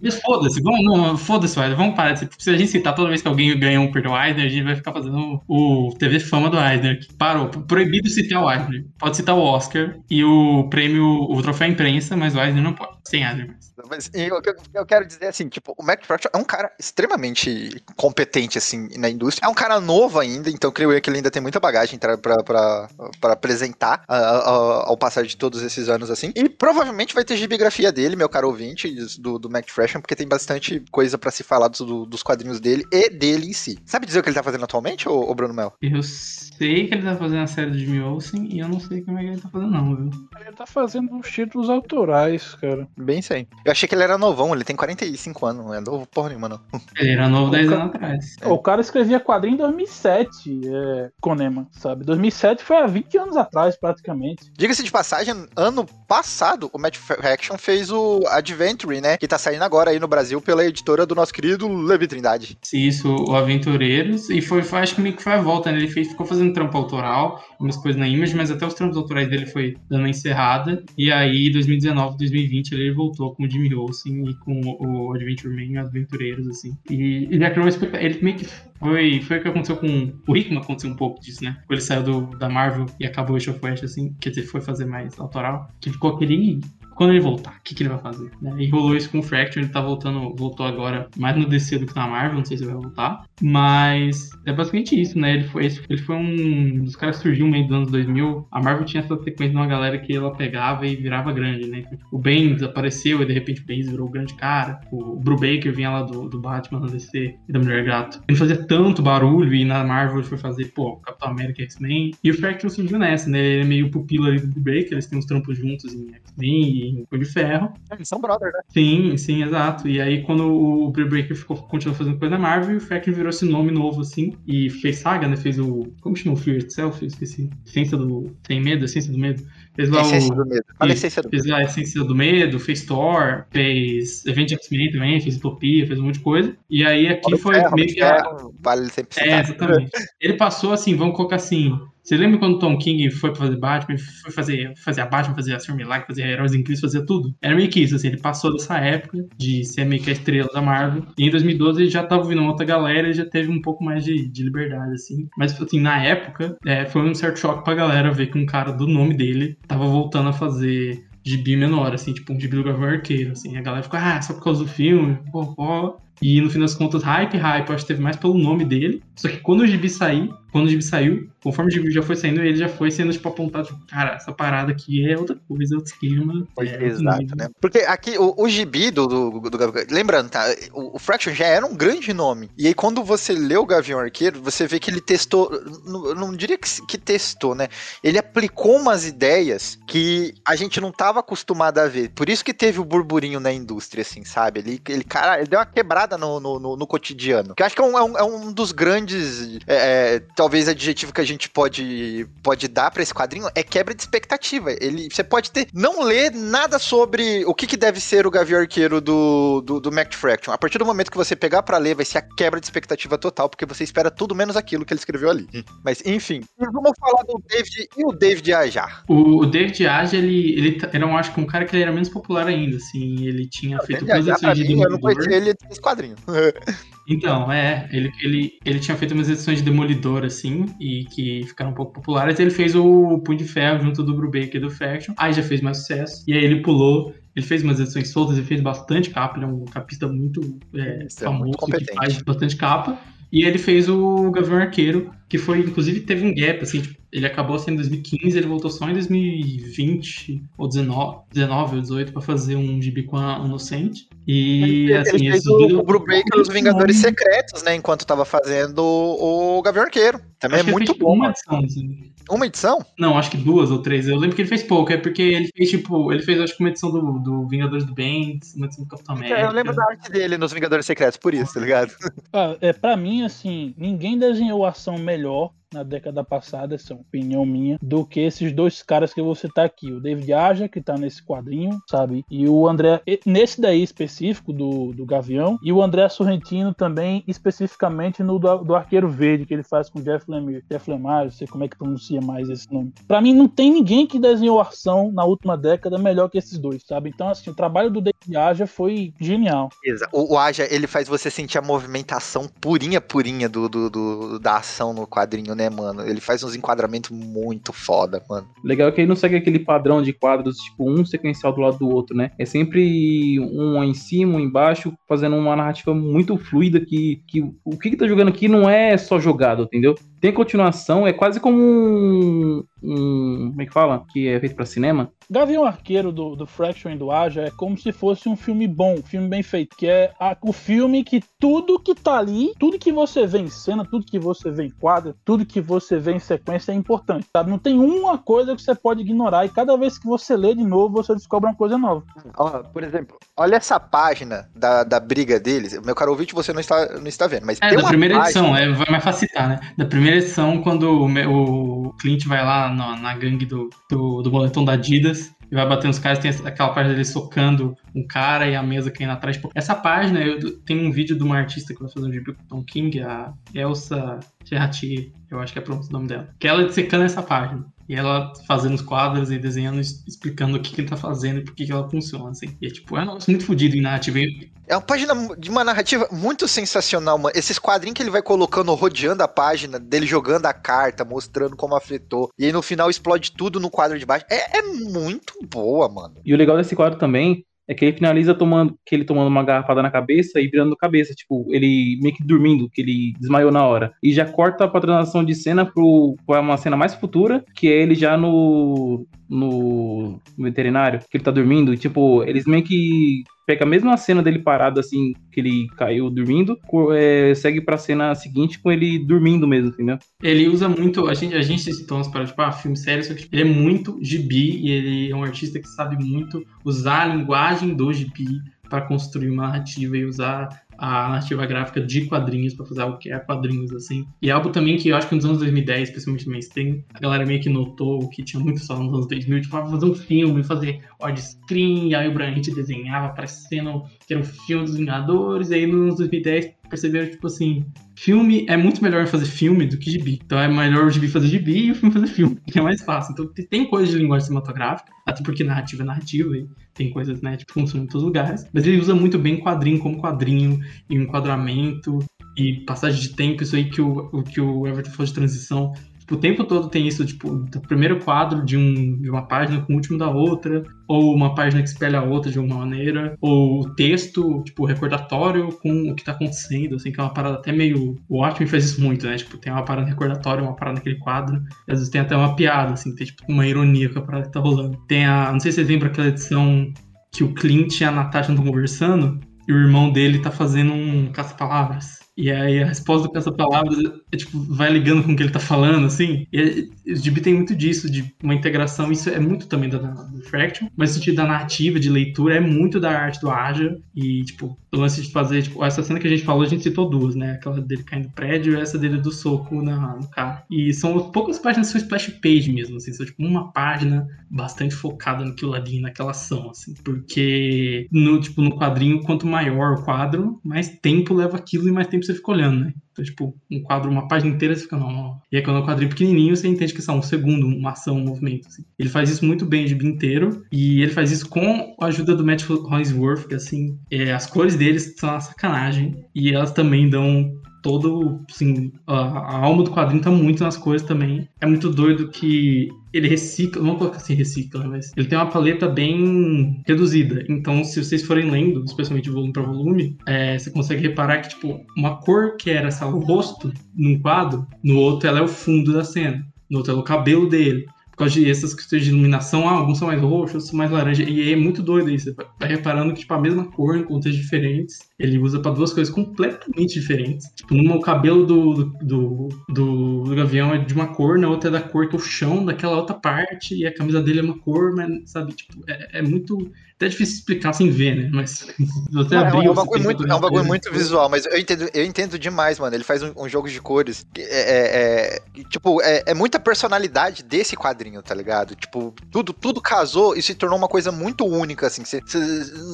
Mas 0.00 0.20
foda-se, 0.20 0.60
vamos, 0.62 1.20
foda-se, 1.22 1.56
vamos 1.74 1.96
parar. 1.96 2.16
Se 2.16 2.50
a 2.50 2.56
gente 2.56 2.70
citar 2.70 2.94
toda 2.94 3.08
vez 3.08 3.22
que 3.22 3.28
alguém 3.28 3.58
ganha 3.58 3.80
um 3.80 3.90
perdeu 3.90 4.12
o 4.12 4.22
Eisner, 4.22 4.46
a 4.46 4.48
gente 4.48 4.64
vai 4.64 4.76
ficar 4.76 4.92
fazendo 4.92 5.42
o 5.48 5.94
TV 5.98 6.20
Fama 6.20 6.48
do 6.50 6.58
Eisner. 6.58 7.00
que 7.00 7.12
Parou, 7.14 7.48
proibido 7.48 8.08
citar 8.08 8.42
o 8.42 8.50
Eisner. 8.50 8.84
Pode 8.98 9.16
citar 9.16 9.34
o 9.34 9.40
Oscar 9.40 9.96
e 10.08 10.22
o 10.24 10.68
prêmio, 10.68 11.04
o 11.04 11.42
troféu 11.42 11.68
imprensa, 11.68 12.16
mas 12.16 12.34
o 12.34 12.40
Eisner 12.40 12.62
não 12.62 12.74
pode. 12.74 12.96
Sem 13.04 13.24
Eisner 13.24 13.48
mais. 13.48 13.65
Mas 13.88 14.10
eu, 14.14 14.40
eu- 14.74 14.86
quero 14.86 15.06
dizer 15.06 15.26
assim, 15.26 15.48
tipo, 15.48 15.74
o 15.76 15.82
Mac 15.82 16.04
Fraction 16.04 16.30
é 16.32 16.36
um 16.38 16.44
cara 16.44 16.70
extremamente 16.78 17.82
competente, 17.96 18.56
assim, 18.58 18.88
na 18.98 19.08
indústria. 19.08 19.46
É 19.46 19.48
um 19.50 19.54
cara 19.54 19.80
novo 19.80 20.18
ainda, 20.18 20.48
então 20.50 20.70
creio 20.70 20.92
eu 20.92 21.00
que 21.00 21.10
ele 21.10 21.18
ainda 21.18 21.30
tem 21.30 21.42
muita 21.42 21.60
bagagem 21.60 21.98
pra 21.98 22.88
apresentar 23.22 24.04
ao 24.08 24.96
passar 24.96 25.24
de 25.24 25.36
todos 25.36 25.62
esses 25.62 25.88
anos, 25.88 26.10
assim. 26.10 26.32
E 26.34 26.48
provavelmente 26.48 27.14
vai 27.14 27.24
ter 27.24 27.36
gibigrafia 27.36 27.92
dele, 27.92 28.16
meu 28.16 28.28
caro 28.28 28.48
ouvinte, 28.48 28.94
do, 29.20 29.38
do 29.38 29.50
Mac 29.50 29.68
Fraction, 29.68 30.00
porque 30.00 30.16
tem 30.16 30.26
bastante 30.28 30.82
coisa 30.90 31.18
pra 31.18 31.30
se 31.30 31.42
falar 31.42 31.68
dos, 31.68 31.80
do- 31.80 32.06
dos 32.06 32.22
quadrinhos 32.22 32.60
dele 32.60 32.84
e 32.92 33.10
dele 33.10 33.48
em 33.48 33.52
si. 33.52 33.78
Sabe 33.84 34.06
dizer 34.06 34.20
o 34.20 34.22
que 34.22 34.28
ele 34.28 34.36
tá 34.36 34.42
fazendo 34.42 34.64
atualmente, 34.64 35.08
ô, 35.08 35.30
ô 35.30 35.34
Bruno 35.34 35.54
Mel? 35.54 35.72
Eu 35.82 36.02
sei 36.02 36.86
que 36.88 36.94
ele 36.94 37.02
tá 37.02 37.16
fazendo 37.16 37.42
a 37.42 37.46
série 37.46 37.70
do 37.70 37.78
Jimmy 37.78 38.00
Olsen 38.00 38.48
e 38.50 38.58
eu 38.60 38.68
não 38.68 38.80
sei 38.80 39.02
como 39.02 39.18
é 39.18 39.22
que 39.22 39.28
ele 39.30 39.40
tá 39.40 39.48
fazendo, 39.48 39.70
não, 39.70 39.96
viu? 39.96 40.10
ele 40.40 40.52
tá 40.56 40.66
fazendo 40.66 41.12
uns 41.12 41.28
títulos 41.30 41.68
autorais, 41.68 42.54
cara. 42.54 42.88
Bem 42.96 43.20
sei. 43.20 43.46
Eu 43.66 43.72
achei 43.72 43.88
que 43.88 43.94
ele 43.94 44.02
era 44.04 44.16
novão, 44.16 44.54
ele 44.54 44.64
tem 44.64 44.76
45 44.76 45.44
anos, 45.46 45.64
não 45.66 45.74
é 45.74 45.80
novo 45.80 46.06
porra 46.06 46.28
nenhuma, 46.28 46.48
não. 46.48 46.60
Ele 46.96 47.10
era 47.10 47.28
novo 47.28 47.50
10 47.50 47.68
ca- 47.68 47.74
anos 47.74 47.94
atrás. 47.94 48.36
É. 48.40 48.48
O 48.48 48.58
cara 48.58 48.80
escrevia 48.80 49.18
quadrinho 49.20 49.54
em 49.54 49.58
2007, 49.58 50.60
é, 50.66 51.10
Conema, 51.20 51.66
sabe? 51.72 52.04
2007 52.04 52.62
foi 52.62 52.76
há 52.76 52.86
20 52.86 53.18
anos 53.18 53.36
atrás, 53.36 53.76
praticamente. 53.76 54.50
Diga-se 54.56 54.82
de 54.82 54.90
passagem, 54.90 55.34
ano 55.56 55.84
passado 56.06 56.70
o 56.72 56.78
Matt 56.78 56.96
Fraction 56.96 57.58
fez 57.58 57.90
o 57.90 58.22
Adventure, 58.28 59.00
né? 59.00 59.16
Que 59.16 59.26
tá 59.28 59.38
saindo 59.38 59.62
agora 59.64 59.90
aí 59.90 59.98
no 59.98 60.08
Brasil 60.08 60.40
pela 60.40 60.64
editora 60.64 61.04
do 61.04 61.14
nosso 61.14 61.32
querido 61.32 61.66
Levi 61.68 62.06
Trindade. 62.06 62.56
Isso, 62.72 63.08
o 63.28 63.34
Aventureiros, 63.34 64.30
e 64.30 64.40
foi, 64.40 64.62
foi- 64.62 64.80
acho 64.80 64.94
que 64.94 65.00
meio 65.00 65.16
que 65.16 65.22
foi 65.22 65.32
a 65.32 65.40
volta, 65.40 65.72
né? 65.72 65.78
Ele 65.78 65.88
fez, 65.88 66.08
ficou 66.08 66.24
fazendo 66.26 66.52
trampo 66.52 66.76
autoral, 66.76 67.42
umas 67.58 67.76
coisas 67.76 67.98
na 67.98 68.06
Image, 68.06 68.34
mas 68.36 68.50
até 68.50 68.64
os 68.66 68.74
trampos 68.74 68.96
autorais 68.96 69.28
dele 69.28 69.46
foi 69.46 69.76
dando 69.90 70.00
uma 70.02 70.08
encerrada. 70.10 70.84
E 70.96 71.10
aí, 71.10 71.50
2019, 71.50 72.16
2020, 72.18 72.72
ele 72.72 72.92
voltou 72.92 73.34
com 73.34 73.44
o 73.44 73.48
Jimmy 73.56 73.74
Olsen 73.74 74.28
e 74.28 74.34
com 74.34 74.60
o 74.60 75.12
Adventure 75.14 75.54
Man 75.54 75.80
Aventureiros, 75.80 76.46
assim. 76.48 76.76
E 76.90 77.24
ele 77.24 77.38
já 77.38 77.50
criou. 77.50 77.68
Ele 77.68 78.18
meio 78.22 78.36
que 78.36 78.46
foi, 78.78 79.20
foi 79.22 79.38
o 79.38 79.42
que 79.42 79.48
aconteceu 79.48 79.76
com 79.76 80.12
o 80.28 80.36
Hickman, 80.36 80.60
aconteceu 80.60 80.90
um 80.90 80.96
pouco 80.96 81.20
disso, 81.20 81.42
né? 81.42 81.56
Quando 81.66 81.72
ele 81.72 81.80
saiu 81.80 82.02
do, 82.02 82.20
da 82.38 82.48
Marvel 82.48 82.86
e 83.00 83.06
acabou 83.06 83.36
o 83.36 83.66
West, 83.66 83.84
assim, 83.84 84.14
quer 84.20 84.30
dizer, 84.30 84.42
foi 84.42 84.60
fazer 84.60 84.84
mais 84.84 85.18
autoral, 85.18 85.68
que 85.80 85.90
ficou 85.90 86.14
aquele. 86.14 86.60
"Ih, 86.96 87.06
Quando 87.06 87.10
ele 87.10 87.20
voltar, 87.20 87.56
o 87.58 87.62
que, 87.62 87.74
que 87.74 87.82
ele 87.82 87.90
vai 87.90 87.98
fazer? 87.98 88.30
Né? 88.40 88.54
E 88.58 88.68
rolou 88.70 88.96
isso 88.96 89.10
com 89.10 89.18
o 89.18 89.22
Fraction, 89.22 89.60
ele 89.60 89.68
tá 89.68 89.80
voltando, 89.80 90.34
voltou 90.34 90.66
agora 90.66 91.08
mais 91.16 91.36
no 91.36 91.46
DC 91.46 91.78
do 91.78 91.86
que 91.86 91.94
na 91.94 92.06
Marvel, 92.06 92.38
não 92.38 92.44
sei 92.44 92.56
se 92.56 92.64
vai 92.64 92.74
voltar. 92.74 93.24
Mas 93.42 94.30
é 94.46 94.52
basicamente 94.52 95.00
isso, 95.00 95.18
né? 95.18 95.34
Ele 95.34 95.44
foi, 95.44 95.68
ele 95.88 96.00
foi 96.00 96.16
um 96.16 96.84
dos 96.84 96.96
caras 96.96 97.16
que 97.16 97.22
surgiu 97.22 97.44
no 97.44 97.52
meio 97.52 97.66
dos 97.66 97.76
anos 97.76 97.90
2000. 97.90 98.48
A 98.50 98.62
Marvel 98.62 98.86
tinha 98.86 99.02
essa 99.02 99.14
sequência 99.16 99.50
de 99.50 99.56
uma 99.56 99.66
galera 99.66 99.98
que 99.98 100.16
ela 100.16 100.34
pegava 100.34 100.86
e 100.86 100.96
virava 100.96 101.32
grande, 101.32 101.68
né? 101.68 101.84
O 102.10 102.18
Ben 102.18 102.54
desapareceu 102.54 103.20
e 103.20 103.26
de 103.26 103.32
repente 103.32 103.60
o 103.60 103.64
Ben 103.66 103.82
virou 103.82 104.06
o 104.06 104.10
grande 104.10 104.34
cara. 104.34 104.80
O 104.90 105.16
Brubaker 105.16 105.74
vinha 105.74 105.90
lá 105.90 106.02
do, 106.02 106.28
do 106.28 106.40
Batman 106.40 106.80
na 106.80 106.86
DC 106.86 107.36
e 107.46 107.52
da 107.52 107.58
Mulher 107.58 107.84
Gato. 107.84 108.22
Ele 108.26 108.38
fazia 108.38 108.56
tanto 108.56 109.02
barulho 109.02 109.54
e 109.54 109.64
na 109.64 109.84
Marvel 109.84 110.18
ele 110.18 110.26
foi 110.26 110.38
fazer, 110.38 110.66
pô, 110.72 110.96
Capitão 110.96 111.30
América 111.30 111.62
X-Men. 111.62 112.12
E 112.24 112.30
o 112.30 112.34
Fraction 112.34 112.70
surgiu 112.70 112.98
nessa, 112.98 113.28
né? 113.28 113.38
Ele 113.38 113.62
é 113.62 113.64
meio 113.64 113.90
pupila 113.90 114.28
ali 114.28 114.40
do 114.40 114.48
Brubaker, 114.48 114.92
eles 114.92 115.06
têm 115.06 115.18
uns 115.18 115.26
trampos 115.26 115.58
juntos 115.58 115.92
em 115.92 116.14
X-Men 116.14 116.85
em 116.90 117.04
Punho 117.06 117.22
de 117.22 117.28
Ferro. 117.28 117.72
Eles 117.90 118.08
são 118.08 118.20
brother, 118.20 118.52
né? 118.52 118.60
Sim, 118.68 119.16
sim, 119.16 119.42
exato. 119.42 119.88
E 119.88 120.00
aí, 120.00 120.22
quando 120.22 120.44
o 120.44 120.90
Brie 120.90 121.08
Breaker 121.08 121.36
ficou, 121.36 121.56
continuou 121.56 121.96
fazendo 121.96 122.18
coisa 122.18 122.36
da 122.36 122.40
Marvel, 122.40 122.76
o 122.76 122.80
Fraction 122.80 123.12
virou 123.12 123.30
esse 123.30 123.44
nome 123.44 123.70
novo, 123.70 124.00
assim, 124.00 124.34
e 124.46 124.70
fez 124.70 124.98
saga, 124.98 125.28
né? 125.28 125.36
Fez 125.36 125.58
o. 125.58 125.92
Como 126.00 126.16
chama 126.16 126.34
o 126.34 126.38
Fear 126.38 126.58
Itself? 126.58 127.02
Eu 127.02 127.08
esqueci. 127.08 127.50
Ciência 127.64 127.96
do. 127.96 128.34
Sem 128.46 128.60
medo, 128.60 128.84
a 128.84 128.88
ciência 128.88 129.12
do 129.12 129.18
medo. 129.18 129.42
Fez 129.74 129.90
lá 129.90 130.00
Essência 130.00 130.32
o. 130.32 130.36
do 130.36 130.46
medo. 130.46 130.64
Fala 130.78 130.92
essência 130.92 131.22
do 131.22 131.30
medo. 131.30 131.42
Fez 131.42 131.54
a 131.54 131.62
Essência 131.62 132.04
do 132.04 132.14
Medo, 132.14 132.58
fez 132.58 132.84
Thor, 132.84 133.44
fez 133.50 134.24
Event 134.26 134.52
X-Men 134.52 134.90
também, 134.90 135.20
fez 135.20 135.36
Utopia, 135.36 135.86
fez 135.86 135.98
um 135.98 136.04
monte 136.04 136.14
de 136.14 136.20
coisa. 136.20 136.56
E 136.68 136.84
aí 136.84 137.08
aqui 137.08 137.32
de 137.32 137.38
foi 137.38 137.54
Ferro, 137.54 137.74
meio 137.74 137.88
que 137.88 138.02
a, 138.02 138.22
Vale 138.60 138.90
sempre 138.90 139.20
é, 139.20 139.40
exatamente. 139.40 139.90
Ele 140.20 140.34
passou 140.34 140.72
assim, 140.72 140.96
vamos 140.96 141.14
colocar 141.16 141.36
assim, 141.36 141.78
Você 142.06 142.16
lembra 142.16 142.38
quando 142.38 142.60
Tom 142.60 142.78
King 142.78 143.10
foi 143.10 143.30
pra 143.32 143.40
fazer 143.40 143.56
Batman, 143.56 143.98
foi 143.98 144.30
fazer, 144.30 144.72
fazer 144.76 145.00
a 145.00 145.06
Batman, 145.06 145.34
fazer 145.34 145.54
a 145.54 145.58
Sr. 145.58 145.74
Milagre, 145.74 146.06
fazer 146.06 146.24
Heróis 146.24 146.54
Incríveis, 146.54 146.80
fazia 146.80 147.04
tudo? 147.04 147.34
Era 147.42 147.56
meio 147.56 147.68
que 147.68 147.80
isso, 147.80 147.96
assim, 147.96 148.06
ele 148.06 148.20
passou 148.20 148.52
dessa 148.52 148.78
época 148.78 149.26
de 149.36 149.64
ser 149.64 149.84
meio 149.84 150.00
que 150.00 150.10
a 150.10 150.12
estrela 150.12 150.48
da 150.54 150.62
Marvel, 150.62 151.02
e 151.18 151.26
em 151.26 151.30
2012 151.30 151.82
ele 151.82 151.90
já 151.90 152.06
tava 152.06 152.22
vindo 152.22 152.40
uma 152.40 152.50
outra 152.50 152.64
galera 152.64 153.08
e 153.08 153.12
já 153.12 153.26
teve 153.26 153.50
um 153.50 153.60
pouco 153.60 153.82
mais 153.82 154.04
de, 154.04 154.28
de 154.28 154.44
liberdade, 154.44 154.92
assim. 154.92 155.28
Mas, 155.36 155.60
assim, 155.60 155.80
na 155.80 156.00
época, 156.00 156.56
é, 156.64 156.86
foi 156.86 157.02
um 157.02 157.12
certo 157.12 157.40
choque 157.40 157.64
pra 157.64 157.74
galera 157.74 158.12
ver 158.12 158.28
que 158.28 158.38
um 158.38 158.46
cara 158.46 158.70
do 158.70 158.86
nome 158.86 159.16
dele 159.16 159.58
tava 159.66 159.84
voltando 159.84 160.28
a 160.28 160.32
fazer 160.32 161.04
gibi 161.24 161.56
menor, 161.56 161.92
assim, 161.92 162.14
tipo 162.14 162.32
um 162.32 162.38
gibi 162.38 162.54
do 162.54 162.62
Gavião 162.62 162.88
Arqueiro, 162.88 163.32
assim. 163.32 163.56
A 163.56 163.62
galera 163.62 163.82
ficou, 163.82 163.98
ah, 164.00 164.22
só 164.22 164.32
por 164.32 164.44
causa 164.44 164.62
do 164.62 164.70
filme, 164.70 165.18
pô, 165.32 165.44
pô. 165.56 165.96
E 166.22 166.40
no 166.40 166.48
fim 166.48 166.60
das 166.60 166.74
contas, 166.74 167.02
hype, 167.02 167.36
hype, 167.36 167.70
acho 167.70 167.84
que 167.84 167.88
teve 167.88 168.02
mais 168.02 168.16
pelo 168.16 168.38
nome 168.38 168.64
dele. 168.64 169.02
Só 169.16 169.28
que 169.28 169.38
quando 169.38 169.60
o 169.60 169.66
gibi 169.66 169.88
sair, 169.88 170.30
quando 170.50 170.66
o 170.66 170.68
gibi 170.68 170.82
saiu, 170.82 171.28
conforme 171.46 171.70
o 171.70 171.72
gibi 171.74 171.92
já 171.92 172.02
foi 172.02 172.16
saindo, 172.16 172.40
ele 172.40 172.56
já 172.56 172.68
foi 172.68 172.90
sendo, 172.90 173.12
tipo, 173.12 173.28
apontado, 173.28 173.68
tipo, 173.68 173.86
cara, 173.86 174.16
essa 174.16 174.32
parada 174.32 174.72
aqui 174.72 175.08
é 175.08 175.16
outra 175.16 175.36
coisa, 175.46 175.74
é 175.74 175.78
outro 175.78 175.92
esquema. 175.92 176.44
É 176.58 176.84
exato, 176.84 177.36
né? 177.36 177.48
Porque 177.60 177.78
aqui, 177.78 178.18
o, 178.18 178.34
o 178.36 178.48
gibi 178.48 178.90
do, 178.90 179.06
do, 179.06 179.40
do 179.48 179.56
Gavião 179.56 179.86
Lembrando, 179.88 180.28
tá? 180.28 180.44
O, 180.72 180.96
o 180.96 180.98
Fraction 180.98 181.32
já 181.32 181.46
era 181.46 181.64
um 181.64 181.76
grande 181.76 182.12
nome. 182.12 182.50
E 182.58 182.66
aí, 182.66 182.74
quando 182.74 183.04
você 183.04 183.32
lê 183.32 183.56
o 183.56 183.64
Gavião 183.64 184.00
Arqueiro, 184.00 184.42
você 184.42 184.66
vê 184.66 184.80
que 184.80 184.90
ele 184.90 185.00
testou. 185.00 185.48
Não, 185.84 186.14
não 186.16 186.32
diria 186.34 186.58
que, 186.58 186.68
que 186.88 186.98
testou, 186.98 187.54
né? 187.54 187.68
Ele 188.02 188.18
aplicou 188.18 188.76
umas 188.76 189.06
ideias 189.06 189.78
que 189.86 190.34
a 190.44 190.56
gente 190.56 190.80
não 190.80 190.90
tava 190.90 191.20
acostumado 191.20 191.78
a 191.78 191.86
ver. 191.86 192.10
Por 192.10 192.28
isso 192.28 192.44
que 192.44 192.52
teve 192.52 192.80
o 192.80 192.84
burburinho 192.84 193.38
na 193.38 193.52
indústria, 193.52 194.02
assim, 194.02 194.24
sabe? 194.24 194.58
Ele, 194.60 194.80
ele 194.88 195.04
cara, 195.04 195.38
ele 195.38 195.46
deu 195.48 195.60
uma 195.60 195.66
quebrada 195.66 196.18
no, 196.18 196.40
no, 196.40 196.58
no- 196.58 196.76
no 196.76 196.86
cotidiano. 196.88 197.54
Que 197.54 197.62
eu 197.62 197.66
acho 197.66 197.76
que 197.76 197.82
é 197.82 197.84
um, 197.84 197.96
é 197.96 198.02
um, 198.02 198.18
é 198.18 198.22
um 198.24 198.52
dos 198.52 198.72
grandes. 198.72 199.58
é, 199.68 200.16
é, 200.16 200.20
talvez 200.34 200.66
adjetivo 200.68 201.12
que 201.12 201.20
a 201.20 201.24
gente 201.24 201.35
pode, 201.50 202.26
pode 202.42 202.66
dar 202.68 202.90
pra 202.90 203.02
esse 203.02 203.12
quadrinho 203.12 203.46
é 203.54 203.62
quebra 203.62 203.94
de 203.94 204.00
expectativa. 204.00 204.70
Ele, 204.80 205.08
você 205.10 205.22
pode 205.22 205.50
ter. 205.50 205.68
Não 205.74 206.02
ler 206.02 206.32
nada 206.32 206.78
sobre 206.78 207.44
o 207.44 207.54
que, 207.54 207.66
que 207.66 207.76
deve 207.76 208.00
ser 208.00 208.26
o 208.26 208.30
Gavião 208.30 208.60
Arqueiro 208.60 209.00
do, 209.00 209.60
do, 209.60 209.80
do 209.80 209.92
Mac 209.92 210.14
Fraction. 210.14 210.52
A 210.52 210.58
partir 210.58 210.78
do 210.78 210.86
momento 210.86 211.10
que 211.10 211.16
você 211.16 211.36
pegar 211.36 211.62
pra 211.62 211.76
ler, 211.78 211.94
vai 211.94 212.04
ser 212.04 212.18
a 212.18 212.22
quebra 212.22 212.58
de 212.58 212.66
expectativa 212.66 213.18
total, 213.18 213.48
porque 213.48 213.66
você 213.66 213.84
espera 213.84 214.10
tudo 214.10 214.34
menos 214.34 214.56
aquilo 214.56 214.84
que 214.84 214.92
ele 214.94 215.00
escreveu 215.00 215.30
ali. 215.30 215.46
Mas, 215.84 216.02
enfim. 216.06 216.40
Vamos 216.58 216.92
falar 216.98 217.22
do 217.24 217.42
David 217.48 217.88
e 217.96 218.04
o 218.06 218.12
David 218.12 218.52
Ajar. 218.54 219.04
O, 219.08 219.42
o 219.42 219.46
David 219.46 219.86
Age, 219.86 220.16
ele, 220.16 220.52
ele 220.56 220.72
t- 220.72 220.88
era, 220.92 221.06
um, 221.06 221.16
acho 221.16 221.32
que 221.34 221.40
um 221.40 221.46
cara 221.46 221.64
que 221.66 221.76
ele 221.76 221.82
era 221.82 221.92
menos 221.92 222.08
popular 222.08 222.46
ainda, 222.46 222.76
assim, 222.76 223.26
ele 223.26 223.46
tinha 223.48 223.78
feito 223.80 224.04
pra 224.06 224.18
edições 224.18 224.56
de 224.58 224.64
eu 224.64 224.76
não 224.76 224.84
Demolidor. 224.86 225.00
conhecia 225.00 225.36
ele 225.36 225.54
desse 225.68 225.80
quadrinho. 225.80 226.14
Então, 227.08 227.52
é, 227.52 227.88
ele, 227.92 228.10
ele, 228.20 228.58
ele 228.64 228.80
tinha 228.80 228.96
feito 228.96 229.14
umas 229.14 229.28
edições 229.28 229.58
de 229.58 229.64
Demolidor, 229.64 230.24
assim, 230.24 230.66
e 230.80 231.04
que 231.04 231.25
ficaram 231.46 231.70
um 231.70 231.74
pouco 231.74 231.92
populares. 231.92 232.38
Ele 232.38 232.50
fez 232.50 232.74
o 232.74 233.18
Punho 233.18 233.38
de 233.38 233.44
Ferro 233.44 233.84
junto 233.84 234.02
do 234.02 234.14
Brubaker 234.14 234.56
e 234.56 234.60
do 234.60 234.70
Faction. 234.70 235.14
Aí 235.16 235.32
já 235.32 235.42
fez 235.42 235.60
mais 235.60 235.78
sucesso. 235.78 236.24
E 236.26 236.32
aí 236.32 236.44
ele 236.44 236.62
pulou. 236.62 237.14
Ele 237.34 237.44
fez 237.44 237.62
umas 237.62 237.78
edições 237.78 238.08
soltas, 238.10 238.38
ele 238.38 238.46
fez 238.46 238.60
bastante 238.60 239.10
capa. 239.10 239.36
Ele 239.36 239.44
é 239.44 239.48
um 239.48 239.64
capista 239.66 240.08
muito 240.08 240.58
é, 240.74 241.04
é 241.04 241.08
famoso, 241.10 241.56
muito 241.60 241.66
que 241.66 241.94
faz 241.94 242.22
bastante 242.22 242.56
capa. 242.56 242.98
E 243.32 243.44
ele 243.44 243.58
fez 243.58 243.88
o 243.88 244.30
Gavião 244.30 244.58
Arqueiro, 244.58 245.10
que 245.28 245.38
foi, 245.38 245.58
inclusive, 245.60 246.00
teve 246.00 246.24
um 246.24 246.34
gap, 246.34 246.62
assim, 246.62 246.80
tipo, 246.80 246.96
ele 247.12 247.26
acabou 247.26 247.58
sendo 247.58 247.74
em 247.74 247.76
2015, 247.76 248.36
ele 248.36 248.46
voltou 248.46 248.70
só 248.70 248.88
em 248.88 248.92
2020, 248.92 250.42
ou 250.58 250.68
19, 250.68 251.18
19 251.32 251.76
ou 251.76 251.80
18, 251.80 252.12
pra 252.12 252.22
fazer 252.22 252.56
um 252.56 252.80
gibi 252.80 253.04
com 253.04 253.16
a 253.16 253.42
Inocente. 253.44 254.08
E, 254.26 254.84
ele 254.84 254.96
assim, 254.96 255.18
fez 255.18 255.36
esse 255.36 255.48
o, 255.48 255.80
o 255.80 255.82
Brubaker 255.82 256.24
dos 256.32 256.48
Vingadores 256.48 256.96
Secretos, 256.96 257.62
né? 257.62 257.74
Enquanto 257.74 258.04
tava 258.04 258.24
fazendo 258.24 258.82
o, 258.82 259.62
Gavião 259.62 259.84
Arqueiro. 259.84 260.20
Também 260.38 260.60
Acho 260.60 260.66
é 260.66 260.68
ele 260.68 260.72
muito 260.72 260.92
fez, 260.92 260.98
bom. 260.98 261.14
Uma 261.14 261.30
edição, 261.30 261.64
assim. 261.64 262.12
Uma 262.28 262.46
edição? 262.46 262.84
Não, 262.98 263.16
acho 263.16 263.30
que 263.30 263.36
duas 263.36 263.70
ou 263.70 263.78
três. 263.78 264.08
Eu 264.08 264.16
lembro 264.16 264.34
que 264.34 264.42
ele 264.42 264.48
fez 264.48 264.62
pouco, 264.62 264.92
é 264.92 264.96
porque 264.96 265.22
ele 265.22 265.48
fez, 265.56 265.70
tipo, 265.70 266.12
ele 266.12 266.22
fez, 266.22 266.40
acho 266.40 266.56
que 266.56 266.62
uma 266.62 266.70
edição 266.70 266.90
do, 266.90 267.18
do 267.20 267.46
Vingadores 267.46 267.84
do 267.84 267.94
Bem, 267.94 268.40
uma 268.56 268.66
edição 268.66 268.84
do 268.84 268.90
Capitão 268.90 269.14
América. 269.14 269.40
Eu 269.40 269.52
lembro 269.52 269.74
da 269.74 269.84
arte 269.84 270.10
dele 270.10 270.36
nos 270.36 270.52
Vingadores 270.52 270.84
Secretos, 270.84 271.16
por 271.16 271.32
isso, 271.32 271.54
tá 271.54 271.60
ligado? 271.60 271.92
Ah, 272.32 272.56
é, 272.60 272.72
pra 272.72 272.96
mim, 272.96 273.22
assim, 273.22 273.74
ninguém 273.78 274.18
desenhou 274.18 274.66
ação 274.66 274.98
melhor 274.98 275.15
melhor 275.16 275.52
na 275.76 275.82
década 275.82 276.24
passada, 276.24 276.74
essa 276.74 276.92
é 276.92 276.96
uma 276.96 277.02
opinião 277.02 277.44
minha, 277.44 277.78
do 277.82 278.04
que 278.04 278.20
esses 278.20 278.52
dois 278.52 278.82
caras 278.82 279.12
que 279.12 279.20
vou 279.22 279.34
citar 279.34 279.64
aqui. 279.66 279.92
O 279.92 280.00
David 280.00 280.32
Aja, 280.32 280.68
que 280.68 280.80
tá 280.80 280.96
nesse 280.96 281.22
quadrinho, 281.22 281.78
sabe? 281.90 282.24
E 282.30 282.48
o 282.48 282.66
André, 282.66 283.00
nesse 283.26 283.60
daí 283.60 283.82
específico 283.82 284.52
do, 284.52 284.92
do 284.92 285.04
Gavião, 285.04 285.58
e 285.62 285.72
o 285.72 285.82
André 285.82 286.08
Sorrentino 286.08 286.72
também, 286.74 287.22
especificamente 287.26 288.22
no 288.22 288.38
do, 288.38 288.58
do 288.58 288.74
Arqueiro 288.74 289.08
Verde, 289.08 289.44
que 289.46 289.54
ele 289.54 289.62
faz 289.62 289.88
com 289.90 289.98
o 289.98 290.02
Jeff 290.02 290.24
Lemire. 290.30 290.64
Jeff 290.70 290.90
Lemire, 290.90 291.24
não 291.24 291.30
sei 291.30 291.46
como 291.46 291.64
é 291.64 291.68
que 291.68 291.76
pronuncia 291.76 292.20
mais 292.20 292.48
esse 292.48 292.72
nome. 292.72 292.92
Pra 293.06 293.20
mim, 293.20 293.34
não 293.34 293.48
tem 293.48 293.70
ninguém 293.72 294.06
que 294.06 294.18
desenhou 294.18 294.60
ação 294.60 295.10
na 295.12 295.24
última 295.24 295.56
década 295.56 295.98
melhor 295.98 296.28
que 296.28 296.38
esses 296.38 296.58
dois, 296.58 296.82
sabe? 296.86 297.10
Então, 297.14 297.28
assim, 297.28 297.50
o 297.50 297.54
trabalho 297.54 297.90
do 297.90 298.00
David 298.00 298.36
Aja 298.36 298.66
foi 298.66 299.12
genial. 299.20 299.68
O, 300.12 300.34
o 300.34 300.38
Aja, 300.38 300.66
ele 300.70 300.86
faz 300.86 301.08
você 301.08 301.30
sentir 301.30 301.58
a 301.58 301.62
movimentação 301.62 302.48
purinha, 302.60 303.00
purinha 303.00 303.48
do, 303.48 303.68
do- 303.68 303.90
do- 303.90 304.38
da 304.38 304.56
ação 304.56 304.92
no 304.92 305.06
quadrinho, 305.06 305.54
né, 305.54 305.65
mano? 305.70 306.02
Ele 306.02 306.20
faz 306.20 306.42
uns 306.42 306.54
enquadramentos 306.54 307.10
muito 307.10 307.72
foda, 307.72 308.22
mano. 308.28 308.46
Legal 308.62 308.90
que 308.92 309.00
ele 309.00 309.08
não 309.08 309.16
segue 309.16 309.36
aquele 309.36 309.58
padrão 309.58 310.02
de 310.02 310.12
quadros, 310.12 310.56
tipo, 310.58 310.88
um 310.88 311.04
sequencial 311.04 311.52
do 311.52 311.60
lado 311.60 311.78
do 311.78 311.88
outro, 311.88 312.16
né? 312.16 312.30
É 312.38 312.44
sempre 312.44 313.38
um 313.40 313.82
em 313.82 313.94
cima, 313.94 314.36
um 314.36 314.40
embaixo, 314.40 314.92
fazendo 315.08 315.36
uma 315.36 315.56
narrativa 315.56 315.94
muito 315.94 316.36
fluida 316.36 316.80
que, 316.80 317.22
que 317.26 317.40
o 317.64 317.78
que, 317.78 317.90
que 317.90 317.96
tá 317.96 318.06
jogando 318.06 318.28
aqui 318.28 318.48
não 318.48 318.68
é 318.68 318.96
só 318.96 319.18
jogado, 319.18 319.64
entendeu? 319.64 319.94
Tem 320.20 320.32
continuação, 320.32 321.06
é 321.06 321.12
quase 321.12 321.38
como 321.40 321.58
um. 321.58 322.64
um 322.82 323.48
como 323.50 323.62
é 323.62 323.66
que 323.66 323.72
fala? 323.72 324.04
Que 324.12 324.28
é 324.28 324.40
feito 324.40 324.54
pra 324.54 324.64
cinema. 324.64 325.10
Gavião 325.28 325.64
Arqueiro 325.64 326.12
do, 326.12 326.36
do 326.36 326.46
Fraction 326.46 326.90
e 326.90 326.96
do 326.96 327.10
Aja 327.10 327.42
é 327.42 327.50
como 327.50 327.76
se 327.76 327.90
fosse 327.90 328.28
um 328.28 328.36
filme 328.36 328.66
bom, 328.68 328.94
um 328.98 329.02
filme 329.02 329.28
bem 329.28 329.42
feito, 329.42 329.76
que 329.76 329.86
é 329.88 330.12
a- 330.20 330.36
o 330.40 330.52
filme 330.52 331.02
que 331.02 331.20
tudo 331.38 331.80
que 331.80 331.94
tá 331.96 332.16
ali, 332.18 332.52
tudo 332.60 332.78
que 332.78 332.92
você 332.92 333.26
vê 333.26 333.38
em 333.38 333.48
cena, 333.50 333.84
tudo 333.84 334.06
que 334.06 334.18
você 334.20 334.50
vê 334.52 334.64
em 334.66 334.70
quadro, 334.70 335.14
tudo 335.24 335.44
que 335.44 335.60
você 335.60 335.98
vê 335.98 336.12
em 336.12 336.20
sequência 336.20 336.70
é 336.70 336.74
importante, 336.76 337.26
sabe? 337.36 337.50
Não 337.50 337.58
tem 337.58 337.76
uma 337.78 338.16
coisa 338.18 338.54
que 338.54 338.62
você 338.62 338.74
pode 338.74 339.00
ignorar 339.00 339.44
e 339.44 339.48
cada 339.48 339.76
vez 339.76 339.98
que 339.98 340.06
você 340.06 340.36
lê 340.36 340.54
de 340.54 340.62
novo, 340.64 340.94
você 340.94 341.12
descobre 341.14 341.48
uma 341.50 341.56
coisa 341.56 341.76
nova. 341.76 342.04
Ó, 342.38 342.62
por 342.62 342.84
exemplo, 342.84 343.18
olha 343.36 343.56
essa 343.56 343.80
página 343.80 344.48
da, 344.54 344.84
da 344.84 345.00
briga 345.00 345.40
deles. 345.40 345.78
Meu 345.84 345.94
caro 345.94 346.12
ouvinte, 346.12 346.34
você 346.34 346.52
não 346.52 346.60
está, 346.60 346.86
não 347.00 347.06
está 347.08 347.26
vendo, 347.26 347.44
mas 347.46 347.58
É, 347.60 347.68
tem 347.68 347.76
da 347.78 347.82
uma 347.82 347.88
primeira 347.90 348.18
página... 348.18 348.46
edição, 348.48 348.56
é, 348.56 348.72
vai 348.72 348.86
mais 348.90 349.02
facilitar, 349.02 349.48
né? 349.48 349.60
Da 349.76 349.84
primeira 349.86 350.05
edição, 350.08 350.62
quando 350.62 350.84
o, 350.84 351.86
o 351.86 351.92
Clint 351.94 352.26
vai 352.26 352.44
lá 352.44 352.72
na, 352.72 352.96
na 352.96 353.14
gangue 353.14 353.46
do, 353.46 353.70
do, 353.90 354.22
do 354.22 354.30
boletom 354.30 354.64
da 354.64 354.72
Adidas 354.72 355.34
e 355.50 355.54
vai 355.54 355.68
bater 355.68 355.86
nos 355.86 355.98
caras, 355.98 356.18
tem 356.18 356.30
aquela 356.30 356.70
página 356.70 356.94
dele 356.94 357.04
socando 357.04 357.76
um 357.94 358.06
cara 358.06 358.48
e 358.48 358.56
a 358.56 358.62
mesa 358.62 358.90
caindo 358.90 359.12
atrás. 359.12 359.40
Essa 359.54 359.74
página, 359.74 360.20
eu, 360.20 360.58
tem 360.60 360.86
um 360.86 360.90
vídeo 360.90 361.16
de 361.16 361.22
uma 361.22 361.36
artista 361.36 361.72
que 361.72 361.80
vai 361.80 361.90
fazer 361.90 362.06
um 362.06 362.12
gibi 362.12 362.34
com 362.34 362.44
Tom 362.44 362.64
King, 362.64 363.00
a 363.00 363.32
Elsa 363.54 364.18
Gerratier, 364.44 365.10
eu 365.30 365.40
acho 365.40 365.52
que 365.52 365.58
é 365.58 365.62
pronto 365.62 365.86
o 365.88 365.92
nome 365.92 366.08
dela. 366.08 366.28
Que 366.38 366.48
ela 366.48 366.70
secando 366.70 367.04
essa 367.04 367.22
página. 367.22 367.64
E 367.88 367.94
ela 367.94 368.32
fazendo 368.46 368.74
os 368.74 368.82
quadros 368.82 369.30
e 369.30 369.38
desenhando, 369.38 369.80
es- 369.80 370.04
explicando 370.06 370.56
o 370.56 370.60
que, 370.62 370.74
que 370.74 370.80
ele 370.80 370.88
tá 370.88 370.96
fazendo 370.96 371.40
e 371.40 371.44
por 371.44 371.54
que, 371.54 371.64
que 371.66 371.72
ela 371.72 371.88
funciona, 371.88 372.30
assim. 372.30 372.56
E 372.60 372.66
é 372.66 372.70
tipo, 372.70 372.96
é 372.96 373.02
um 373.02 373.06
negócio 373.06 373.30
muito 373.30 373.46
fodido 373.46 373.76
em 373.76 373.80
narrativa. 373.80 374.18
É 374.66 374.74
uma 374.74 374.82
página 374.82 375.14
de 375.38 375.48
uma 375.48 375.62
narrativa 375.62 376.08
muito 376.10 376.48
sensacional, 376.48 377.16
mano. 377.18 377.32
Esses 377.36 377.58
quadrinhos 377.58 377.94
que 377.94 378.02
ele 378.02 378.10
vai 378.10 378.22
colocando, 378.22 378.74
rodeando 378.74 379.22
a 379.22 379.28
página, 379.28 379.78
dele 379.78 380.06
jogando 380.06 380.46
a 380.46 380.52
carta, 380.52 381.04
mostrando 381.04 381.56
como 381.56 381.76
afetou. 381.76 382.30
E 382.38 382.46
aí 382.46 382.52
no 382.52 382.62
final 382.62 382.90
explode 382.90 383.32
tudo 383.32 383.60
no 383.60 383.70
quadro 383.70 383.98
de 383.98 384.04
baixo. 384.04 384.26
É, 384.28 384.58
é 384.58 384.62
muito 384.62 385.34
boa, 385.48 385.88
mano. 385.88 386.16
E 386.24 386.34
o 386.34 386.36
legal 386.36 386.56
desse 386.56 386.74
quadro 386.74 386.98
também 386.98 387.44
é 387.68 387.74
que 387.74 387.84
ele 387.84 387.96
finaliza 387.96 388.34
tomando, 388.34 388.78
que 388.84 388.94
ele 388.94 389.04
tomando 389.04 389.28
uma 389.28 389.42
garrafada 389.42 389.82
na 389.82 389.90
cabeça 389.90 390.40
e 390.40 390.48
virando 390.48 390.76
cabeça, 390.76 391.14
tipo, 391.14 391.46
ele 391.50 391.98
meio 392.00 392.14
que 392.14 392.24
dormindo, 392.24 392.70
que 392.70 392.80
ele 392.80 393.12
desmaiou 393.18 393.50
na 393.50 393.64
hora. 393.66 393.92
E 394.02 394.12
já 394.12 394.24
corta 394.24 394.64
a 394.64 394.80
transição 394.80 395.24
de 395.24 395.34
cena 395.34 395.64
pro, 395.66 396.16
pra 396.26 396.40
uma 396.40 396.56
cena 396.56 396.76
mais 396.76 396.94
futura, 396.94 397.44
que 397.54 397.68
é 397.68 397.82
ele 397.82 397.94
já 397.94 398.16
no, 398.16 399.06
no 399.28 400.20
veterinário, 400.38 401.00
que 401.10 401.16
ele 401.16 401.24
tá 401.24 401.30
dormindo. 401.30 401.74
E, 401.74 401.78
tipo, 401.78 402.22
eles 402.24 402.46
meio 402.46 402.62
que 402.62 403.24
pega 403.46 403.64
a 403.64 403.68
mesma 403.68 403.96
cena 403.96 404.22
dele 404.22 404.40
parado, 404.40 404.80
assim, 404.80 405.14
que 405.30 405.40
ele 405.40 405.68
caiu 405.76 406.10
dormindo, 406.10 406.58
é, 406.92 407.32
segue 407.34 407.60
pra 407.60 407.78
cena 407.78 408.14
seguinte 408.14 408.58
com 408.58 408.72
ele 408.72 408.98
dormindo 408.98 409.46
mesmo, 409.46 409.68
entendeu? 409.68 409.98
Ele 410.20 410.48
usa 410.48 410.68
muito. 410.68 411.08
A 411.08 411.14
gente, 411.14 411.34
a 411.34 411.42
gente 411.42 411.72
citou 411.72 411.98
umas 411.98 412.08
paradas, 412.08 412.30
tipo, 412.30 412.42
ah, 412.42 412.50
filme 412.50 412.76
sério, 412.76 413.04
só 413.04 413.14
que 413.14 413.28
ele 413.30 413.42
é 413.42 413.44
muito 413.44 413.98
gibi 414.02 414.58
e 414.60 414.70
ele 414.70 415.10
é 415.12 415.16
um 415.16 415.22
artista 415.22 415.60
que 415.60 415.68
sabe 415.68 415.96
muito 416.04 416.44
usar 416.64 417.02
a 417.02 417.14
linguagem 417.14 417.74
do 417.74 417.92
gibi 417.92 418.40
para 418.68 418.82
construir 418.82 419.30
uma 419.30 419.44
narrativa 419.44 419.96
e 419.96 420.04
usar 420.04 420.48
a 420.78 421.08
narrativa 421.08 421.46
gráfica 421.46 421.80
de 421.80 422.06
quadrinhos 422.06 422.54
para 422.54 422.66
fazer 422.66 422.82
algo 422.82 422.98
que 422.98 423.12
é 423.12 423.18
quadrinhos, 423.18 423.72
assim. 423.72 424.06
E 424.20 424.30
é 424.30 424.32
algo 424.32 424.50
também 424.50 424.76
que 424.76 424.88
eu 424.88 424.96
acho 424.96 425.08
que 425.08 425.14
nos 425.14 425.24
anos 425.24 425.38
2010, 425.38 425.88
especialmente 425.88 426.26
no 426.26 426.32
mainstream, 426.32 426.82
a 426.94 426.98
galera 426.98 427.24
meio 427.24 427.40
que 427.40 427.48
notou 427.48 428.08
que 428.10 428.22
tinha 428.22 428.42
muito 428.42 428.60
só 428.60 428.78
nos 428.78 428.92
anos 428.92 429.08
2000, 429.08 429.42
tipo, 429.42 429.56
ah, 429.56 429.66
fazer 429.66 429.86
um 429.86 429.94
filme, 429.94 430.44
fazer 430.44 430.80
widescreen, 431.02 431.88
e 431.88 431.94
aí 431.94 432.08
o 432.08 432.12
Brandt 432.12 432.50
desenhava 432.54 433.14
parecendo 433.14 433.84
que 434.06 434.14
era 434.14 434.20
um 434.20 434.24
filme 434.24 434.64
dos 434.64 434.76
Vingadores, 434.76 435.50
e 435.50 435.54
aí 435.54 435.66
nos 435.66 435.80
anos 435.80 435.96
2010 435.96 436.55
perceberam, 436.68 437.10
tipo 437.10 437.26
assim, 437.26 437.64
filme 437.96 438.46
é 438.48 438.56
muito 438.56 438.82
melhor 438.82 439.06
fazer 439.06 439.26
filme 439.26 439.66
do 439.66 439.78
que 439.78 439.90
gibi. 439.90 440.20
Então 440.24 440.38
é 440.38 440.48
melhor 440.48 440.86
o 440.86 440.90
gibi 440.90 441.08
fazer 441.08 441.28
gibi 441.28 441.66
e 441.66 441.70
o 441.70 441.74
filme 441.74 441.92
fazer 441.92 442.06
filme, 442.06 442.36
que 442.46 442.58
é 442.58 442.62
mais 442.62 442.82
fácil. 442.82 443.12
Então 443.12 443.30
tem 443.48 443.66
coisas 443.66 443.90
de 443.90 443.98
linguagem 443.98 444.26
cinematográfica, 444.26 444.90
até 445.06 445.22
porque 445.22 445.44
narrativa 445.44 445.82
é 445.82 445.86
narrativa 445.86 446.36
e 446.36 446.46
tem 446.74 446.90
coisas, 446.90 447.22
né, 447.22 447.36
tipo, 447.36 447.52
funcionam 447.52 447.84
em 447.84 447.88
todos 447.88 448.02
os 448.02 448.06
lugares. 448.06 448.46
Mas 448.52 448.66
ele 448.66 448.78
usa 448.78 448.94
muito 448.94 449.18
bem 449.18 449.40
quadrinho 449.40 449.78
como 449.78 450.00
quadrinho, 450.00 450.60
e 450.90 450.94
enquadramento, 450.94 451.98
e 452.36 452.64
passagem 452.66 453.00
de 453.00 453.10
tempo, 453.10 453.42
isso 453.42 453.56
aí 453.56 453.70
que 453.70 453.80
o, 453.80 454.10
o 454.12 454.22
que 454.22 454.40
o 454.40 454.66
Everton 454.66 454.90
falou 454.90 455.06
de 455.06 455.14
transição. 455.14 455.72
Tipo, 456.06 456.14
o 456.14 456.18
tempo 456.18 456.44
todo 456.44 456.68
tem 456.68 456.86
isso, 456.86 457.04
tipo, 457.04 457.30
do 457.30 457.60
primeiro 457.60 457.98
quadro 457.98 458.44
de, 458.44 458.56
um, 458.56 458.96
de 459.00 459.10
uma 459.10 459.26
página 459.26 459.60
com 459.62 459.72
o 459.72 459.76
último 459.76 459.98
da 459.98 460.08
outra, 460.08 460.62
ou 460.86 461.12
uma 461.12 461.34
página 461.34 461.60
que 461.60 461.68
espelha 461.68 461.98
a 461.98 462.04
outra 462.04 462.30
de 462.30 462.38
alguma 462.38 462.58
maneira, 462.58 463.18
ou 463.20 463.62
o 463.62 463.74
texto, 463.74 464.40
tipo, 464.44 464.64
recordatório 464.64 465.48
com 465.60 465.90
o 465.90 465.96
que 465.96 466.04
tá 466.04 466.12
acontecendo, 466.12 466.76
assim, 466.76 466.92
que 466.92 467.00
é 467.00 467.02
uma 467.02 467.12
parada 467.12 467.34
até 467.34 467.50
meio. 467.50 467.96
O 468.08 468.18
Watchmen 468.18 468.48
faz 468.48 468.66
isso 468.66 468.80
muito, 468.80 469.04
né? 469.04 469.16
Tipo, 469.16 469.36
tem 469.36 469.52
uma 469.52 469.64
parada 469.64 469.88
recordatória, 469.88 470.44
uma 470.44 470.54
parada 470.54 470.78
naquele 470.78 470.96
quadro, 471.00 471.42
às 471.66 471.78
vezes 471.78 471.88
tem 471.88 472.00
até 472.00 472.16
uma 472.16 472.36
piada, 472.36 472.74
assim, 472.74 472.94
tem 472.94 473.04
tipo 473.04 473.24
uma 473.28 473.44
ironia 473.44 473.92
com 473.92 473.98
a 473.98 474.02
parada 474.02 474.26
que 474.26 474.32
tá 474.32 474.38
rolando. 474.38 474.76
Tem 474.86 475.04
a. 475.04 475.32
Não 475.32 475.40
sei 475.40 475.50
se 475.50 475.56
vocês 475.56 475.68
lembram 475.68 475.90
aquela 475.90 476.06
edição 476.06 476.72
que 477.10 477.24
o 477.24 477.34
Clint 477.34 477.80
e 477.80 477.84
a 477.84 477.90
Natasha 477.90 478.30
estão 478.30 478.46
conversando, 478.46 479.18
e 479.48 479.52
o 479.52 479.56
irmão 479.56 479.90
dele 479.90 480.20
tá 480.20 480.30
fazendo 480.30 480.72
um 480.72 481.10
caça-palavras. 481.12 482.05
E 482.16 482.30
aí 482.30 482.62
a 482.62 482.66
resposta 482.66 483.06
do 483.06 483.12
caça-palavras 483.12 483.78
é, 484.10 484.16
tipo, 484.16 484.38
vai 484.38 484.70
ligando 484.72 485.04
com 485.04 485.12
o 485.12 485.16
que 485.16 485.22
ele 485.22 485.32
tá 485.32 485.38
falando, 485.38 485.86
assim. 485.86 486.26
E 486.32 486.70
o 486.86 486.96
Gibi 486.96 487.20
tem 487.20 487.34
muito 487.34 487.54
disso, 487.54 487.90
de 487.90 488.14
uma 488.22 488.34
integração. 488.34 488.90
Isso 488.90 489.10
é 489.10 489.20
muito 489.20 489.46
também 489.46 489.68
da, 489.68 489.78
do 489.78 490.22
Fraction, 490.22 490.68
mas 490.74 490.90
no 490.90 490.94
sentido 490.96 491.16
da 491.16 491.26
narrativa, 491.26 491.78
de 491.78 491.90
leitura, 491.90 492.36
é 492.36 492.40
muito 492.40 492.80
da 492.80 492.90
arte 492.90 493.20
do 493.20 493.30
Aja. 493.30 493.76
E, 493.94 494.24
tipo, 494.24 494.58
o 494.76 494.80
lance 494.80 495.02
de 495.02 495.10
fazer, 495.10 495.42
tipo, 495.42 495.64
essa 495.64 495.82
cena 495.82 495.98
que 495.98 496.06
a 496.06 496.10
gente 496.10 496.24
falou, 496.24 496.42
a 496.42 496.48
gente 496.48 496.62
citou 496.62 496.88
duas, 496.88 497.14
né? 497.14 497.32
Aquela 497.32 497.60
dele 497.60 497.82
caindo 497.82 498.08
do 498.08 498.14
prédio 498.14 498.54
e 498.54 498.60
essa 498.60 498.78
dele 498.78 498.98
do 498.98 499.10
soco 499.10 499.62
na, 499.62 499.96
no 499.96 500.08
carro. 500.08 500.42
E 500.50 500.72
são 500.72 501.10
poucas 501.10 501.38
páginas 501.38 501.68
que 501.68 501.72
são 501.72 501.80
splash 501.80 502.08
page 502.20 502.52
mesmo, 502.52 502.76
assim. 502.76 502.92
São, 502.92 503.06
tipo, 503.06 503.22
uma 503.22 503.52
página 503.52 504.06
bastante 504.30 504.74
focada 504.74 505.24
naquilo 505.24 505.54
ali, 505.54 505.80
naquela 505.80 506.10
ação, 506.10 506.50
assim. 506.50 506.74
Porque, 506.84 507.88
no, 507.90 508.20
tipo, 508.20 508.42
no 508.42 508.56
quadrinho, 508.56 509.02
quanto 509.02 509.26
maior 509.26 509.74
o 509.74 509.84
quadro, 509.84 510.40
mais 510.44 510.68
tempo 510.68 511.14
leva 511.14 511.36
aquilo 511.36 511.68
e 511.68 511.72
mais 511.72 511.88
tempo 511.88 512.04
você 512.04 512.14
fica 512.14 512.32
olhando, 512.32 512.60
né? 512.66 512.74
Então, 512.96 513.04
tipo, 513.04 513.34
um 513.50 513.60
quadro, 513.60 513.90
uma 513.90 514.08
página 514.08 514.34
inteira, 514.34 514.56
você 514.56 514.62
fica, 514.62 514.78
não. 514.78 515.20
E 515.30 515.36
aí, 515.36 515.42
quando 515.42 515.58
é 515.58 515.60
um 515.60 515.66
quadrinho 515.66 515.90
pequenininho, 515.90 516.34
você 516.34 516.48
entende 516.48 516.72
que 516.72 516.80
são 516.80 516.98
um 516.98 517.02
segundo, 517.02 517.46
uma 517.46 517.72
ação, 517.72 517.98
um 517.98 518.04
movimento. 518.04 518.48
Assim. 518.48 518.64
Ele 518.78 518.88
faz 518.88 519.10
isso 519.10 519.24
muito 519.24 519.44
bem 519.44 519.64
o 519.64 519.68
gibi 519.68 519.86
inteiro, 519.86 520.44
e 520.50 520.82
ele 520.82 520.92
faz 520.92 521.12
isso 521.12 521.28
com 521.28 521.76
a 521.78 521.86
ajuda 521.86 522.14
do 522.16 522.24
Matt 522.24 522.44
Hollingsworth, 522.44 523.28
que, 523.28 523.34
assim, 523.34 523.78
é, 523.90 524.12
as 524.12 524.26
cores 524.26 524.56
deles 524.56 524.94
são 524.96 525.10
uma 525.10 525.20
sacanagem, 525.20 526.04
e 526.14 526.32
elas 526.32 526.52
também 526.52 526.88
dão 526.88 527.30
todo, 527.66 528.20
assim, 528.30 528.72
a, 528.86 528.94
a, 528.94 529.36
alma 529.44 529.64
do 529.64 529.72
quadrinho 529.72 530.00
tá 530.00 530.10
muito 530.10 530.44
nas 530.44 530.56
cores 530.56 530.82
também. 530.82 531.28
É 531.40 531.46
muito 531.46 531.68
doido 531.68 532.08
que 532.08 532.68
ele 532.96 533.08
recicla, 533.08 533.62
vou 533.62 533.76
colocar 533.76 533.98
assim 533.98 534.14
recicla, 534.14 534.66
mas 534.66 534.92
ele 534.96 535.08
tem 535.08 535.18
uma 535.18 535.30
paleta 535.30 535.68
bem 535.68 536.62
reduzida. 536.66 537.24
Então, 537.28 537.62
se 537.64 537.82
vocês 537.82 538.02
forem 538.02 538.30
lendo, 538.30 538.64
especialmente 538.64 539.10
volume 539.10 539.32
para 539.32 539.42
volume, 539.42 539.96
é, 540.06 540.38
você 540.38 540.50
consegue 540.50 540.82
reparar 540.82 541.18
que, 541.18 541.30
tipo, 541.30 541.60
uma 541.76 541.96
cor 541.96 542.36
que 542.36 542.50
era, 542.50 542.70
sabe, 542.70 542.94
o 542.94 543.00
rosto 543.00 543.52
num 543.74 543.98
quadro, 544.00 544.46
no 544.62 544.78
outro 544.78 545.08
ela 545.08 545.18
é 545.18 545.22
o 545.22 545.28
fundo 545.28 545.72
da 545.72 545.84
cena. 545.84 546.24
No 546.50 546.58
outro 546.58 546.72
é 546.72 546.76
o 546.76 546.82
cabelo 546.82 547.28
dele 547.28 547.66
por 547.96 548.04
causa 548.04 548.14
de 548.14 548.30
essas 548.30 548.52
questões 548.52 548.84
de 548.84 548.90
iluminação, 548.90 549.48
ah, 549.48 549.52
alguns 549.52 549.78
são 549.78 549.88
mais 549.88 549.98
roxos, 549.98 550.34
outros 550.34 550.48
são 550.48 550.58
mais 550.58 550.70
laranja, 550.70 551.02
e 551.02 551.32
é 551.32 551.36
muito 551.36 551.62
doido 551.62 551.90
isso. 551.90 552.04
Você 552.04 552.26
vai 552.38 552.48
reparando 552.50 552.92
que, 552.92 553.00
tipo, 553.00 553.14
a 553.14 553.18
mesma 553.18 553.50
cor 553.50 553.74
em 553.74 553.84
contextos 553.84 554.22
diferentes, 554.22 554.78
ele 554.98 555.18
usa 555.18 555.40
para 555.40 555.52
duas 555.52 555.72
coisas 555.72 555.92
completamente 555.92 556.74
diferentes. 556.74 557.26
Tipo, 557.34 557.54
numa 557.54 557.74
o 557.74 557.80
cabelo 557.80 558.26
do, 558.26 558.64
do, 558.82 559.28
do, 559.48 560.04
do, 560.04 560.14
Gavião 560.14 560.52
é 560.52 560.58
de 560.58 560.74
uma 560.74 560.88
cor, 560.88 561.18
na 561.18 561.28
outra 561.30 561.48
é 561.48 561.52
da 561.52 561.62
cor 561.62 561.88
que 561.88 561.96
é 561.96 561.98
o 561.98 562.02
chão 562.02 562.44
daquela 562.44 562.76
outra 562.76 562.94
parte, 562.94 563.54
e 563.54 563.66
a 563.66 563.72
camisa 563.72 564.02
dele 564.02 564.18
é 564.18 564.22
uma 564.22 564.38
cor, 564.38 564.74
mas, 564.76 565.10
sabe, 565.10 565.32
tipo, 565.32 565.64
é, 565.66 566.00
é 566.00 566.02
muito 566.02 566.52
até 566.76 566.88
difícil 566.88 567.16
explicar 567.16 567.54
sem 567.54 567.70
ver, 567.70 567.96
né? 567.96 568.10
Mas 568.12 568.46
você 568.92 569.14
é, 569.14 569.18
abriu, 569.18 569.42
é 569.42 569.50
um 569.50 569.54
bagulho 569.54 569.82
muito, 569.82 570.06
é 570.06 570.14
um 570.14 570.20
bagulho 570.20 570.44
muito 570.44 570.70
visual, 570.70 571.08
mas 571.08 571.24
eu 571.24 571.38
entendo, 571.38 571.70
eu 571.72 571.84
entendo 571.84 572.18
demais, 572.18 572.58
mano. 572.58 572.76
Ele 572.76 572.84
faz 572.84 573.02
um, 573.02 573.12
um 573.16 573.28
jogo 573.28 573.48
de 573.48 573.60
cores. 573.62 574.06
É, 574.16 574.22
é, 574.22 575.16
é 575.16 575.44
tipo, 575.44 575.80
é, 575.80 576.02
é, 576.06 576.14
muita 576.14 576.38
personalidade 576.38 577.22
desse 577.22 577.56
quadrinho, 577.56 577.85
tá 578.02 578.14
ligado? 578.14 578.54
Tipo, 578.54 578.94
tudo, 579.10 579.32
tudo 579.32 579.60
casou 579.60 580.16
e 580.16 580.22
se 580.22 580.34
tornou 580.34 580.58
uma 580.58 580.68
coisa 580.68 580.92
muito 580.92 581.24
única, 581.24 581.66
assim. 581.66 581.84
Você 581.84 582.00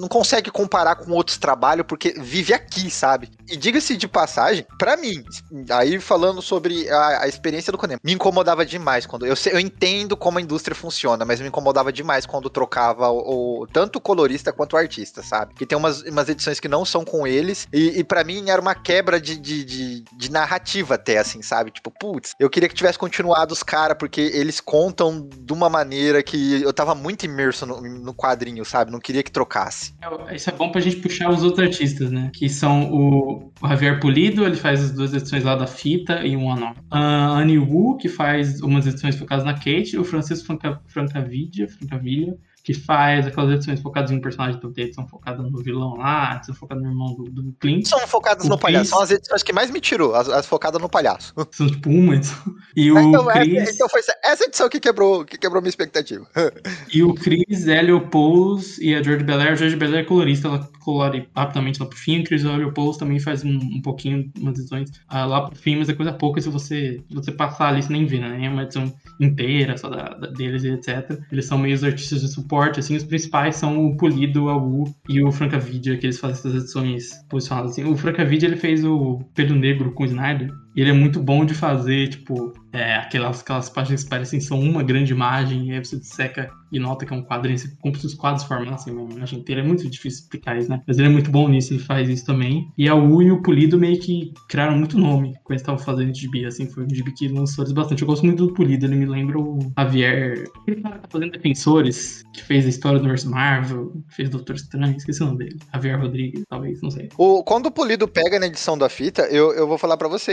não 0.01 0.09
consegue 0.09 0.51
comparar 0.51 0.97
com 0.97 1.13
outros 1.13 1.37
trabalhos 1.37 1.87
porque 1.87 2.15
vive 2.19 2.53
aqui, 2.53 2.91
sabe? 2.91 3.31
E 3.49 3.57
diga-se 3.57 3.97
de 3.97 4.09
passagem, 4.09 4.67
para 4.79 4.97
mim, 4.97 5.23
aí 5.71 6.01
falando 6.01 6.43
sobre 6.43 6.89
a, 6.91 7.23
a 7.23 7.29
experiência 7.29 7.71
do 7.71 7.79
Conan, 7.79 7.99
me 8.03 8.13
incomodava 8.13 8.65
demais 8.65 9.07
quando. 9.07 9.27
Eu, 9.27 9.35
eu 9.51 9.61
entendo 9.61 10.17
como 10.17 10.39
a 10.39 10.43
indústria 10.43 10.75
funciona, 10.75 11.25
mas 11.25 11.41
me 11.41 11.49
incomodava 11.49 11.93
demais 11.93 12.27
quando 12.27 12.51
trocava 12.51 13.11
o, 13.11 13.63
o 13.63 13.67
tanto 13.67 13.93
tanto 13.93 13.97
o 13.97 14.01
colorista 14.01 14.53
quanto 14.53 14.75
o 14.75 14.77
artista, 14.77 15.23
sabe? 15.23 15.55
Que 15.55 15.67
tem 15.67 15.77
umas, 15.77 16.03
umas 16.03 16.29
edições 16.29 16.59
que 16.59 16.69
não 16.69 16.85
são 16.85 17.05
com 17.05 17.27
eles, 17.27 17.67
e, 17.73 17.99
e 17.99 18.05
para 18.05 18.25
mim 18.25 18.49
era 18.49 18.61
uma 18.61 18.75
quebra 18.75 19.21
de, 19.21 19.37
de, 19.37 19.65
de, 19.65 20.05
de, 20.13 20.31
narrativa 20.31 20.95
até, 20.95 21.19
assim, 21.19 21.43
sabe? 21.43 21.71
Tipo, 21.71 21.91
putz, 21.91 22.35
eu 22.39 22.49
queria 22.49 22.69
que 22.69 22.75
tivesse 22.75 22.99
continuado 22.99 23.53
os 23.53 23.63
caras, 23.63 23.97
porque 23.99 24.21
eles 24.21 24.61
contam 24.61 25.02
de 25.11 25.53
uma 25.53 25.69
maneira 25.69 26.23
que 26.23 26.63
eu 26.63 26.73
tava 26.73 26.95
muito 26.95 27.25
imerso 27.25 27.67
no, 27.67 27.81
no 27.81 28.15
quadrinho, 28.15 28.65
sabe? 28.65 28.91
Não 28.91 29.01
queria 29.01 29.23
que 29.23 29.31
trocasse. 29.31 29.95
É, 30.29 30.37
isso 30.37 30.51
é 30.51 30.53
bom 30.53 30.71
pra 30.71 30.81
gente 30.81 30.97
puxar 30.97 31.31
os 31.31 31.43
outros 31.43 31.67
artistas, 31.67 32.11
né? 32.11 32.31
Que 32.35 32.49
são 32.49 32.93
o, 32.93 33.53
Javier 33.67 34.01
Polido, 34.01 34.45
ele 34.45 34.57
faz 34.57 34.83
as 34.83 34.91
duas 34.93 35.15
edições 35.15 35.45
lá 35.45 35.57
da 35.57 35.67
fita 35.67 36.27
e 36.27 36.37
um 36.37 36.51
anão. 36.51 36.75
A 36.91 37.39
Annie 37.39 37.59
Wu, 37.59 37.97
que 37.97 38.09
faz 38.09 38.61
umas 38.61 38.87
edições 38.87 39.17
focadas 39.17 39.45
na 39.45 39.55
Kate, 39.55 39.99
o 39.99 40.05
Francisco 40.05 40.47
Franca, 40.47 40.81
Francavidia, 40.87 41.69
Francavilha, 41.69 42.37
que 42.65 42.73
faz 42.73 43.27
aquelas 43.27 43.55
edições 43.55 43.81
focadas 43.81 44.11
em 44.11 44.17
um 44.17 44.21
personagem, 44.21 44.57
então 44.57 44.73
tem 44.73 44.85
edição 44.85 45.07
focada 45.07 45.43
no 45.43 45.59
vilão 45.63 45.97
lá, 45.97 46.37
edição 46.37 46.55
focada 46.55 46.81
no 46.81 46.89
irmão 46.89 47.15
do, 47.15 47.25
do 47.25 47.53
Clint. 47.59 47.87
São 47.87 47.99
focadas 48.07 48.45
no 48.45 48.57
Chris... 48.57 48.63
palhaço, 48.63 48.91
são 48.91 49.03
as 49.03 49.11
edições 49.11 49.43
que 49.43 49.53
mais 49.53 49.71
me 49.71 49.81
tirou, 49.81 50.15
as, 50.15 50.29
as 50.29 50.47
focadas 50.47 50.81
no 50.81 50.89
palhaço. 50.89 51.35
São 51.51 51.67
tipo 51.67 51.91
uma 51.91 52.15
edição. 52.15 52.55
E 52.77 52.91
o 52.91 52.99
então, 52.99 53.27
Chris... 53.27 53.55
essa, 53.55 53.73
então 53.73 53.89
foi 53.89 54.01
essa 54.23 54.45
edição 54.45 54.69
que 54.69 54.79
quebrou, 54.79 55.25
que 55.25 55.37
quebrou 55.37 55.61
minha 55.61 55.71
expectativa. 55.71 56.27
e 56.93 57.03
o 57.03 57.15
Chris, 57.15 57.67
Helio 57.67 58.09
Poulos 58.09 58.79
e 58.79 58.95
a 58.95 59.03
George 59.03 59.25
Belair, 59.25 59.53
a 59.53 59.55
George 59.55 59.77
Belair 59.77 60.05
é 60.05 60.05
colorista, 60.05 60.49
ela 60.49 60.69
colore 60.81 61.29
rapidamente 61.35 61.81
lá 61.81 61.87
pro 61.87 61.99
fim, 61.99 62.21
o 62.21 62.25
Chris 62.25 62.45
Helio 62.45 62.73
Poulos 62.73 62.97
também 62.97 63.19
faz 63.19 63.45
um, 63.45 63.55
um 63.55 63.83
pouquinho, 63.83 64.31
umas 64.39 64.59
edições 64.59 64.91
uh, 64.91 65.27
lá 65.27 65.43
pro 65.43 65.57
fim, 65.57 65.77
mas 65.77 65.89
é 65.89 65.95
coisa 65.95 66.13
pouca 66.13 66.41
se 66.41 66.49
você, 66.49 67.03
você 67.11 67.33
passar 67.33 67.69
ali, 67.69 67.83
você 67.83 67.93
nem 67.93 68.07
vê, 68.07 68.19
né? 68.19 68.45
É 68.45 68.49
uma 68.49 68.63
edição 68.63 68.93
inteira 69.21 69.77
só 69.77 69.89
da, 69.89 70.11
da 70.11 70.27
deles 70.29 70.65
e 70.65 70.71
etc. 70.71 71.19
Eles 71.31 71.47
são 71.47 71.59
meio 71.59 71.75
os 71.75 71.85
artistas 71.85 72.21
de 72.21 72.29
suporte, 72.29 72.52
assim, 72.61 72.97
os 72.97 73.05
principais 73.05 73.57
são 73.57 73.87
o 73.87 73.97
Polido, 73.97 74.45
o 74.45 74.49
Awu 74.49 74.85
e 75.09 75.23
o 75.23 75.33
Francavidia, 75.33 75.97
que 75.97 76.07
eles 76.07 76.19
fazem 76.19 76.39
essas 76.39 76.55
edições 76.55 77.11
posicionadas 77.29 77.73
assim. 77.73 77.85
O 77.85 77.97
Francavidia, 77.97 78.49
ele 78.49 78.57
fez 78.57 78.85
o 78.85 79.21
Pelo 79.35 79.55
Negro 79.55 79.93
com 79.93 80.03
o 80.03 80.07
Snyder, 80.07 80.51
ele 80.81 80.91
é 80.91 80.93
muito 80.93 81.21
bom 81.21 81.45
de 81.45 81.55
fazer, 81.55 82.09
tipo, 82.09 82.53
é, 82.73 82.97
aquelas, 82.97 83.41
aquelas 83.41 83.69
páginas 83.69 84.05
que 84.05 84.11
parecem 84.11 84.41
são 84.41 84.59
uma 84.59 84.83
grande 84.83 85.13
imagem, 85.13 85.69
e 85.69 85.73
aí 85.73 85.85
você 85.85 85.99
seca 86.03 86.51
e 86.73 86.79
nota 86.79 87.05
que 87.05 87.13
é 87.13 87.17
um 87.17 87.23
quadrinho, 87.23 87.59
você 87.59 87.69
como 87.81 87.95
se 87.97 88.07
os 88.07 88.15
quadros 88.15 88.45
formassem 88.45 88.95
uma 88.95 89.13
imagem 89.13 89.41
inteira. 89.41 89.61
É 89.61 89.65
muito 89.65 89.89
difícil 89.89 90.23
explicar 90.23 90.57
isso, 90.57 90.71
né? 90.71 90.81
Mas 90.87 90.99
ele 90.99 91.09
é 91.09 91.11
muito 91.11 91.31
bom 91.31 91.47
nisso, 91.47 91.75
ele 91.75 91.83
faz 91.83 92.09
isso 92.09 92.25
também. 92.25 92.67
E 92.79 92.89
a 92.89 92.95
U 92.95 93.21
e 93.21 93.31
o 93.31 93.43
Polido 93.43 93.79
meio 93.79 94.01
que 94.01 94.33
criaram 94.49 94.79
muito 94.79 94.99
nome 94.99 95.35
quando 95.45 95.51
eles 95.51 95.63
estavam 95.63 95.79
fazendo 95.79 96.15
gibi, 96.15 96.47
assim, 96.47 96.67
foi 96.67 96.85
um 96.85 96.95
gibi 96.95 97.13
que 97.13 97.29
lançou 97.29 97.63
eles 97.63 97.75
bastante. 97.75 98.01
Eu 98.01 98.09
gosto 98.09 98.25
muito 98.25 98.47
do 98.47 98.55
Polido, 98.55 98.87
ele 98.87 98.97
me 98.97 99.05
lembra 99.05 99.39
o 99.39 99.59
Javier, 99.79 100.45
aquele 100.63 100.81
cara 100.81 100.97
que 100.97 101.03
tá 101.03 101.09
fazendo 101.11 101.33
Defensores, 101.33 102.23
que 102.33 102.43
fez 102.43 102.65
a 102.65 102.69
história 102.71 102.99
do 102.99 103.03
Universo 103.03 103.31
Marvel, 103.31 103.93
fez 104.09 104.31
Doutor 104.31 104.57
Estranho, 104.57 104.97
esqueci 104.97 105.23
o 105.23 105.27
nome 105.27 105.39
dele. 105.39 105.59
Javier 105.75 106.01
Rodrigues, 106.01 106.43
talvez, 106.49 106.81
não 106.81 106.91
sei. 106.91 107.11
O, 107.19 107.45
quando 107.45 107.67
o 107.67 107.71
Polido 107.71 108.09
pega 108.09 108.39
na 108.39 108.47
edição 108.47 108.79
da 108.79 108.89
fita, 108.89 109.23
eu, 109.25 109.53
eu 109.53 109.67
vou 109.67 109.77
falar 109.77 109.99
para 109.99 110.09
você, 110.09 110.33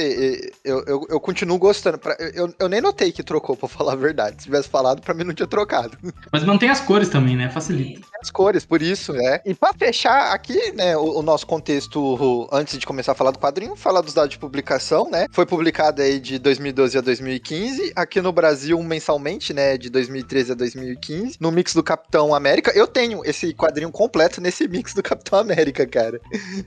eu, 0.63 0.84
eu, 0.86 1.08
eu 1.10 1.20
continuo 1.20 1.58
gostando. 1.58 1.98
Pra, 1.98 2.15
eu, 2.20 2.54
eu 2.60 2.70
nem 2.70 2.82
notei 2.82 3.12
que 3.12 3.24
trocou, 3.24 3.56
pra 3.56 3.68
falar 3.68 3.94
a 3.94 3.96
verdade. 3.96 4.38
Se 4.39 4.44
tivesse 4.46 4.70
falado, 4.70 5.02
pra 5.02 5.13
mim 5.13 5.24
não 5.24 5.34
tinha 5.34 5.48
trocado. 5.48 5.98
Mas 6.32 6.44
mantém 6.44 6.70
as 6.70 6.80
cores 6.80 7.10
também, 7.10 7.36
né? 7.36 7.50
Facilita. 7.50 8.06
As 8.22 8.30
cores, 8.30 8.65
por 8.65 8.82
isso, 8.82 9.13
né? 9.13 9.39
E 9.46 9.54
pra 9.54 9.74
fechar 9.74 10.34
aqui, 10.34 10.74
né, 10.74 10.96
o, 10.98 11.20
o, 11.20 11.22
nosso 11.22 11.48
contexto, 11.48 12.50
antes 12.52 12.78
de 12.78 12.86
começar 12.86 13.13
a 13.13 13.15
falar 13.15 13.32
do 13.32 13.39
quadrinho, 13.39 13.76
falar 13.76 14.02
dos 14.02 14.13
dados 14.13 14.32
de 14.32 14.38
publicação, 14.38 15.10
né? 15.10 15.28
Foi 15.32 15.46
publicado 15.46 16.02
aí 16.02 16.20
de 16.20 16.38
2012 16.38 16.98
a 16.98 17.02
2015. 17.02 17.94
Aqui 17.96 18.22
no 18.22 18.32
Brasil, 18.32 18.82
mensalmente, 18.84 19.54
né? 19.54 19.78
De 19.78 19.89
2013 19.89 20.52
a 20.52 20.56
2015. 20.56 21.38
No 21.39 21.52
mix 21.52 21.74
do 21.74 21.82
Capitão 21.82 22.36
América. 22.36 22.72
Eu 22.76 22.88
tenho 22.88 23.24
esse 23.24 23.54
quadrinho 23.54 23.92
completo 23.92 24.42
nesse 24.42 24.68
mix 24.68 24.94
do 24.94 25.02
Capitão 25.02 25.39
América, 25.39 25.88
cara. 25.88 26.20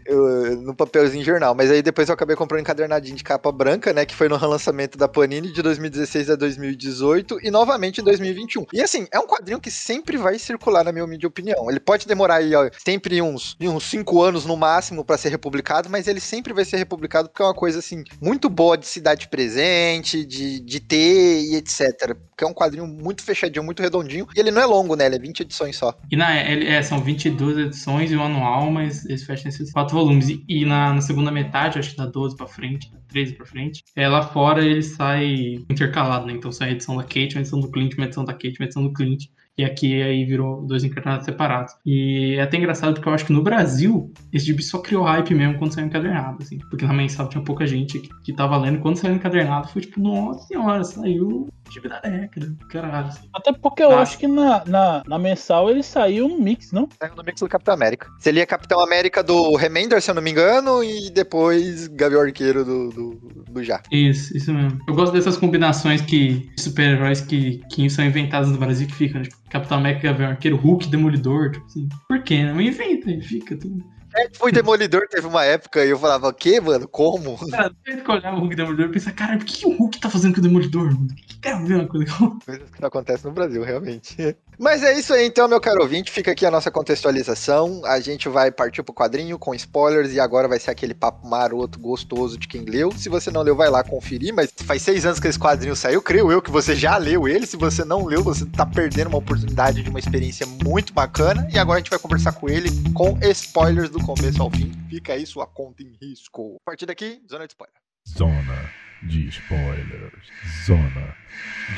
Eu, 0.06 0.56
no 0.56 0.74
papelzinho 0.74 1.24
jornal. 1.24 1.54
Mas 1.54 1.70
aí 1.70 1.82
depois 1.82 2.08
eu 2.08 2.14
acabei 2.14 2.34
comprando 2.34 2.60
um 2.60 2.62
encadernadinho 2.62 3.16
de 3.16 3.24
capa 3.24 3.51
branca, 3.52 3.92
né? 3.92 4.04
Que 4.04 4.14
foi 4.14 4.28
no 4.28 4.36
relançamento 4.36 4.98
da 4.98 5.06
Panini 5.06 5.52
de 5.52 5.62
2016 5.62 6.30
a 6.30 6.36
2018 6.36 7.38
e 7.42 7.50
novamente 7.50 8.00
em 8.00 8.04
2021. 8.04 8.66
E 8.72 8.80
assim, 8.80 9.06
é 9.12 9.18
um 9.18 9.26
quadrinho 9.26 9.60
que 9.60 9.70
sempre 9.70 10.16
vai 10.16 10.38
circular, 10.38 10.84
na 10.84 10.92
minha 10.92 11.04
humilde 11.04 11.26
opinião. 11.26 11.70
Ele 11.70 11.80
pode 11.80 12.06
demorar 12.06 12.36
aí, 12.36 12.54
ó, 12.54 12.68
sempre 12.84 13.20
uns, 13.20 13.56
uns 13.60 13.84
cinco 13.84 14.22
anos 14.22 14.44
no 14.44 14.56
máximo 14.56 15.04
pra 15.04 15.18
ser 15.18 15.28
republicado, 15.28 15.88
mas 15.88 16.08
ele 16.08 16.20
sempre 16.20 16.52
vai 16.52 16.64
ser 16.64 16.76
republicado 16.76 17.28
porque 17.28 17.42
é 17.42 17.46
uma 17.46 17.54
coisa, 17.54 17.78
assim, 17.78 18.02
muito 18.20 18.48
boa 18.48 18.76
de 18.76 18.86
cidade 18.86 19.28
presente, 19.28 20.24
de, 20.24 20.60
de 20.60 20.80
ter 20.80 21.42
e 21.42 21.56
etc. 21.56 22.16
Porque 22.42 22.44
é 22.44 22.48
um 22.48 22.54
quadrinho 22.54 22.86
muito 22.86 23.22
fechadinho, 23.22 23.64
muito 23.64 23.80
redondinho. 23.80 24.26
E 24.34 24.40
ele 24.40 24.50
não 24.50 24.60
é 24.60 24.66
longo, 24.66 24.96
né? 24.96 25.06
Ele 25.06 25.14
é 25.14 25.18
20 25.18 25.40
edições 25.40 25.76
só. 25.76 25.96
E 26.10 26.16
na, 26.16 26.34
é, 26.34 26.82
são 26.82 26.98
22 26.98 27.56
edições 27.56 28.10
e 28.10 28.16
o 28.16 28.22
anual, 28.22 28.70
mas 28.70 29.04
eles 29.04 29.22
fecham 29.22 29.48
esses 29.48 29.70
quatro 29.70 29.96
volumes. 29.96 30.28
E, 30.28 30.44
e 30.48 30.64
na, 30.64 30.92
na 30.92 31.00
segunda 31.00 31.30
metade, 31.30 31.78
acho 31.78 31.90
que 31.90 31.96
da 31.96 32.06
12 32.06 32.36
pra 32.36 32.46
frente, 32.46 32.90
da 32.90 32.98
13 33.08 33.34
pra 33.34 33.46
frente, 33.46 33.84
é, 33.94 34.08
lá 34.08 34.22
fora 34.22 34.64
ele 34.64 34.82
sai 34.82 35.54
intercalado, 35.70 36.26
né? 36.26 36.32
Então 36.32 36.50
sai 36.50 36.70
a 36.70 36.72
edição 36.72 36.96
da 36.96 37.04
Kate, 37.04 37.36
uma 37.36 37.42
edição 37.42 37.60
do 37.60 37.70
Clint, 37.70 37.94
uma 37.94 38.06
edição 38.06 38.24
da 38.24 38.32
Kate, 38.32 38.56
uma 38.58 38.64
edição 38.64 38.82
do 38.82 38.92
Clint. 38.92 39.26
E 39.56 39.64
aqui 39.64 40.02
aí 40.02 40.24
virou 40.24 40.66
dois 40.66 40.82
encadernados 40.82 41.26
separados. 41.26 41.74
E 41.84 42.36
é 42.38 42.42
até 42.42 42.56
engraçado 42.56 42.94
porque 42.94 43.08
eu 43.08 43.12
acho 43.12 43.26
que 43.26 43.32
no 43.32 43.42
Brasil, 43.42 44.10
esse 44.32 44.46
gibi 44.46 44.62
só 44.62 44.78
criou 44.78 45.04
hype 45.04 45.34
mesmo 45.34 45.58
quando 45.58 45.74
saiu 45.74 45.86
encadernado, 45.86 46.38
assim. 46.42 46.58
Porque 46.70 46.86
na 46.86 46.94
mensal 46.94 47.28
tinha 47.28 47.44
pouca 47.44 47.66
gente 47.66 48.00
que, 48.00 48.08
que 48.24 48.32
tava 48.32 48.56
lendo. 48.56 48.80
Quando 48.80 48.96
saiu 48.96 49.14
encadernado, 49.14 49.68
foi 49.68 49.82
tipo, 49.82 50.00
nossa 50.00 50.46
senhora, 50.46 50.82
saiu 50.82 51.48
gibi 51.72 51.88
da 51.88 52.00
década. 52.00 52.54
Caralho. 52.68 53.06
assim. 53.08 53.28
Até 53.32 53.52
porque 53.52 53.82
eu 53.82 53.96
acho 53.96 54.18
que 54.18 54.26
na, 54.26 54.64
na, 54.66 55.02
na 55.06 55.18
mensal 55.18 55.70
ele 55.70 55.82
saiu 55.82 56.28
no 56.28 56.38
mix, 56.38 56.72
não? 56.72 56.88
Saiu 57.00 57.14
no 57.16 57.22
mix 57.22 57.40
do 57.40 57.48
Capitão 57.48 57.74
América. 57.74 58.08
Você 58.18 58.30
lia 58.30 58.46
Capitão 58.46 58.80
América 58.80 59.22
do 59.22 59.56
Remender, 59.56 60.00
se 60.00 60.10
eu 60.10 60.14
não 60.14 60.22
me 60.22 60.30
engano, 60.30 60.82
e 60.82 61.10
depois 61.10 61.88
Gavião 61.88 62.22
Arqueiro 62.22 62.64
do, 62.64 62.90
do, 62.90 63.10
do 63.50 63.62
Já. 63.62 63.82
Isso, 63.90 64.36
isso 64.36 64.52
mesmo. 64.52 64.78
Eu 64.88 64.94
gosto 64.94 65.12
dessas 65.12 65.36
combinações 65.36 66.00
que 66.00 66.22
de 66.22 66.62
super-heróis 66.62 67.20
que, 67.20 67.60
que 67.70 67.88
são 67.90 68.04
inventadas 68.04 68.50
no 68.50 68.58
Brasil 68.58 68.86
que 68.86 68.94
ficam, 68.94 69.20
né? 69.20 69.28
Tipo, 69.28 69.42
Capitão 69.50 69.78
América, 69.78 70.08
Gavião 70.08 70.30
Arqueiro, 70.30 70.56
Hulk, 70.56 70.88
Demolidor, 70.88 71.52
tipo 71.52 71.66
assim. 71.66 71.88
Por 72.08 72.22
quê, 72.22 72.42
né? 72.42 72.52
Mas 72.52 72.66
inventa 72.66 73.10
e 73.10 73.20
fica 73.20 73.56
tudo. 73.56 73.82
É, 74.14 74.28
foi 74.34 74.52
Demolidor, 74.52 75.08
teve 75.08 75.26
uma 75.26 75.44
época 75.44 75.84
e 75.84 75.90
eu 75.90 75.98
falava, 75.98 76.28
o 76.28 76.34
quê, 76.34 76.60
mano? 76.60 76.86
Como? 76.86 77.38
Cara, 77.50 77.72
sempre 77.86 78.02
que 78.02 78.10
eu 78.10 78.14
olhava 78.14 78.36
o 78.36 78.40
Hulk 78.40 78.52
e 78.52 78.56
Demolidor, 78.56 78.86
eu 78.86 78.92
pensava, 78.92 79.16
cara, 79.16 79.38
por 79.38 79.46
que 79.46 79.66
o 79.66 79.76
Hulk 79.76 80.00
tá 80.00 80.10
fazendo 80.10 80.34
com 80.34 80.40
o 80.40 80.42
Demolidor, 80.42 80.84
mano? 80.86 81.06
O 81.10 81.14
que 81.14 81.26
que 81.26 81.38
tem 81.38 81.52
a 81.52 81.62
ver 81.62 81.74
uma 81.76 81.88
coisa? 81.88 82.12
Coisas 82.44 82.70
que 82.70 82.80
não 82.80 82.88
acontecem 82.88 83.28
no 83.28 83.34
Brasil, 83.34 83.62
realmente. 83.62 84.16
Mas 84.58 84.82
é 84.82 84.96
isso 84.98 85.12
aí, 85.12 85.26
então, 85.26 85.48
meu 85.48 85.60
caro 85.60 85.82
ouvinte. 85.82 86.10
Fica 86.10 86.30
aqui 86.32 86.46
a 86.46 86.50
nossa 86.50 86.70
contextualização. 86.70 87.82
A 87.84 87.98
gente 88.00 88.28
vai 88.28 88.50
partir 88.50 88.82
pro 88.82 88.94
quadrinho 88.94 89.38
com 89.38 89.54
spoilers 89.54 90.12
e 90.12 90.20
agora 90.20 90.46
vai 90.46 90.58
ser 90.58 90.70
aquele 90.70 90.94
papo 90.94 91.26
maroto, 91.26 91.78
gostoso 91.78 92.38
de 92.38 92.46
quem 92.46 92.64
leu. 92.64 92.92
Se 92.92 93.08
você 93.08 93.30
não 93.30 93.42
leu, 93.42 93.56
vai 93.56 93.70
lá 93.70 93.82
conferir. 93.82 94.32
Mas 94.34 94.52
faz 94.64 94.82
seis 94.82 95.04
anos 95.04 95.18
que 95.18 95.26
esse 95.26 95.38
quadrinho 95.38 95.74
saiu. 95.74 96.02
Creio 96.02 96.30
eu 96.30 96.42
que 96.42 96.50
você 96.50 96.76
já 96.76 96.96
leu 96.96 97.26
ele. 97.26 97.46
Se 97.46 97.56
você 97.56 97.84
não 97.84 98.04
leu, 98.04 98.22
você 98.22 98.46
tá 98.46 98.64
perdendo 98.64 99.08
uma 99.08 99.18
oportunidade 99.18 99.82
de 99.82 99.90
uma 99.90 99.98
experiência 99.98 100.46
muito 100.46 100.92
bacana. 100.92 101.48
E 101.52 101.58
agora 101.58 101.78
a 101.78 101.80
gente 101.80 101.90
vai 101.90 101.98
conversar 101.98 102.32
com 102.32 102.48
ele 102.48 102.70
com 102.94 103.18
spoilers 103.22 103.90
do 103.90 103.98
começo 104.00 104.42
ao 104.42 104.50
fim. 104.50 104.70
Fica 104.88 105.14
aí 105.14 105.26
sua 105.26 105.46
conta 105.46 105.82
em 105.82 105.96
risco. 106.00 106.56
A 106.66 106.70
partir 106.70 106.86
daqui, 106.86 107.20
zona 107.28 107.46
de 107.46 107.52
spoiler. 107.52 107.76
Zona 108.16 108.70
de 109.02 109.28
spoilers. 109.28 110.28
Zona 110.66 111.16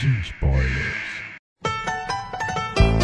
de 0.01 0.21
spoilers. 0.21 1.25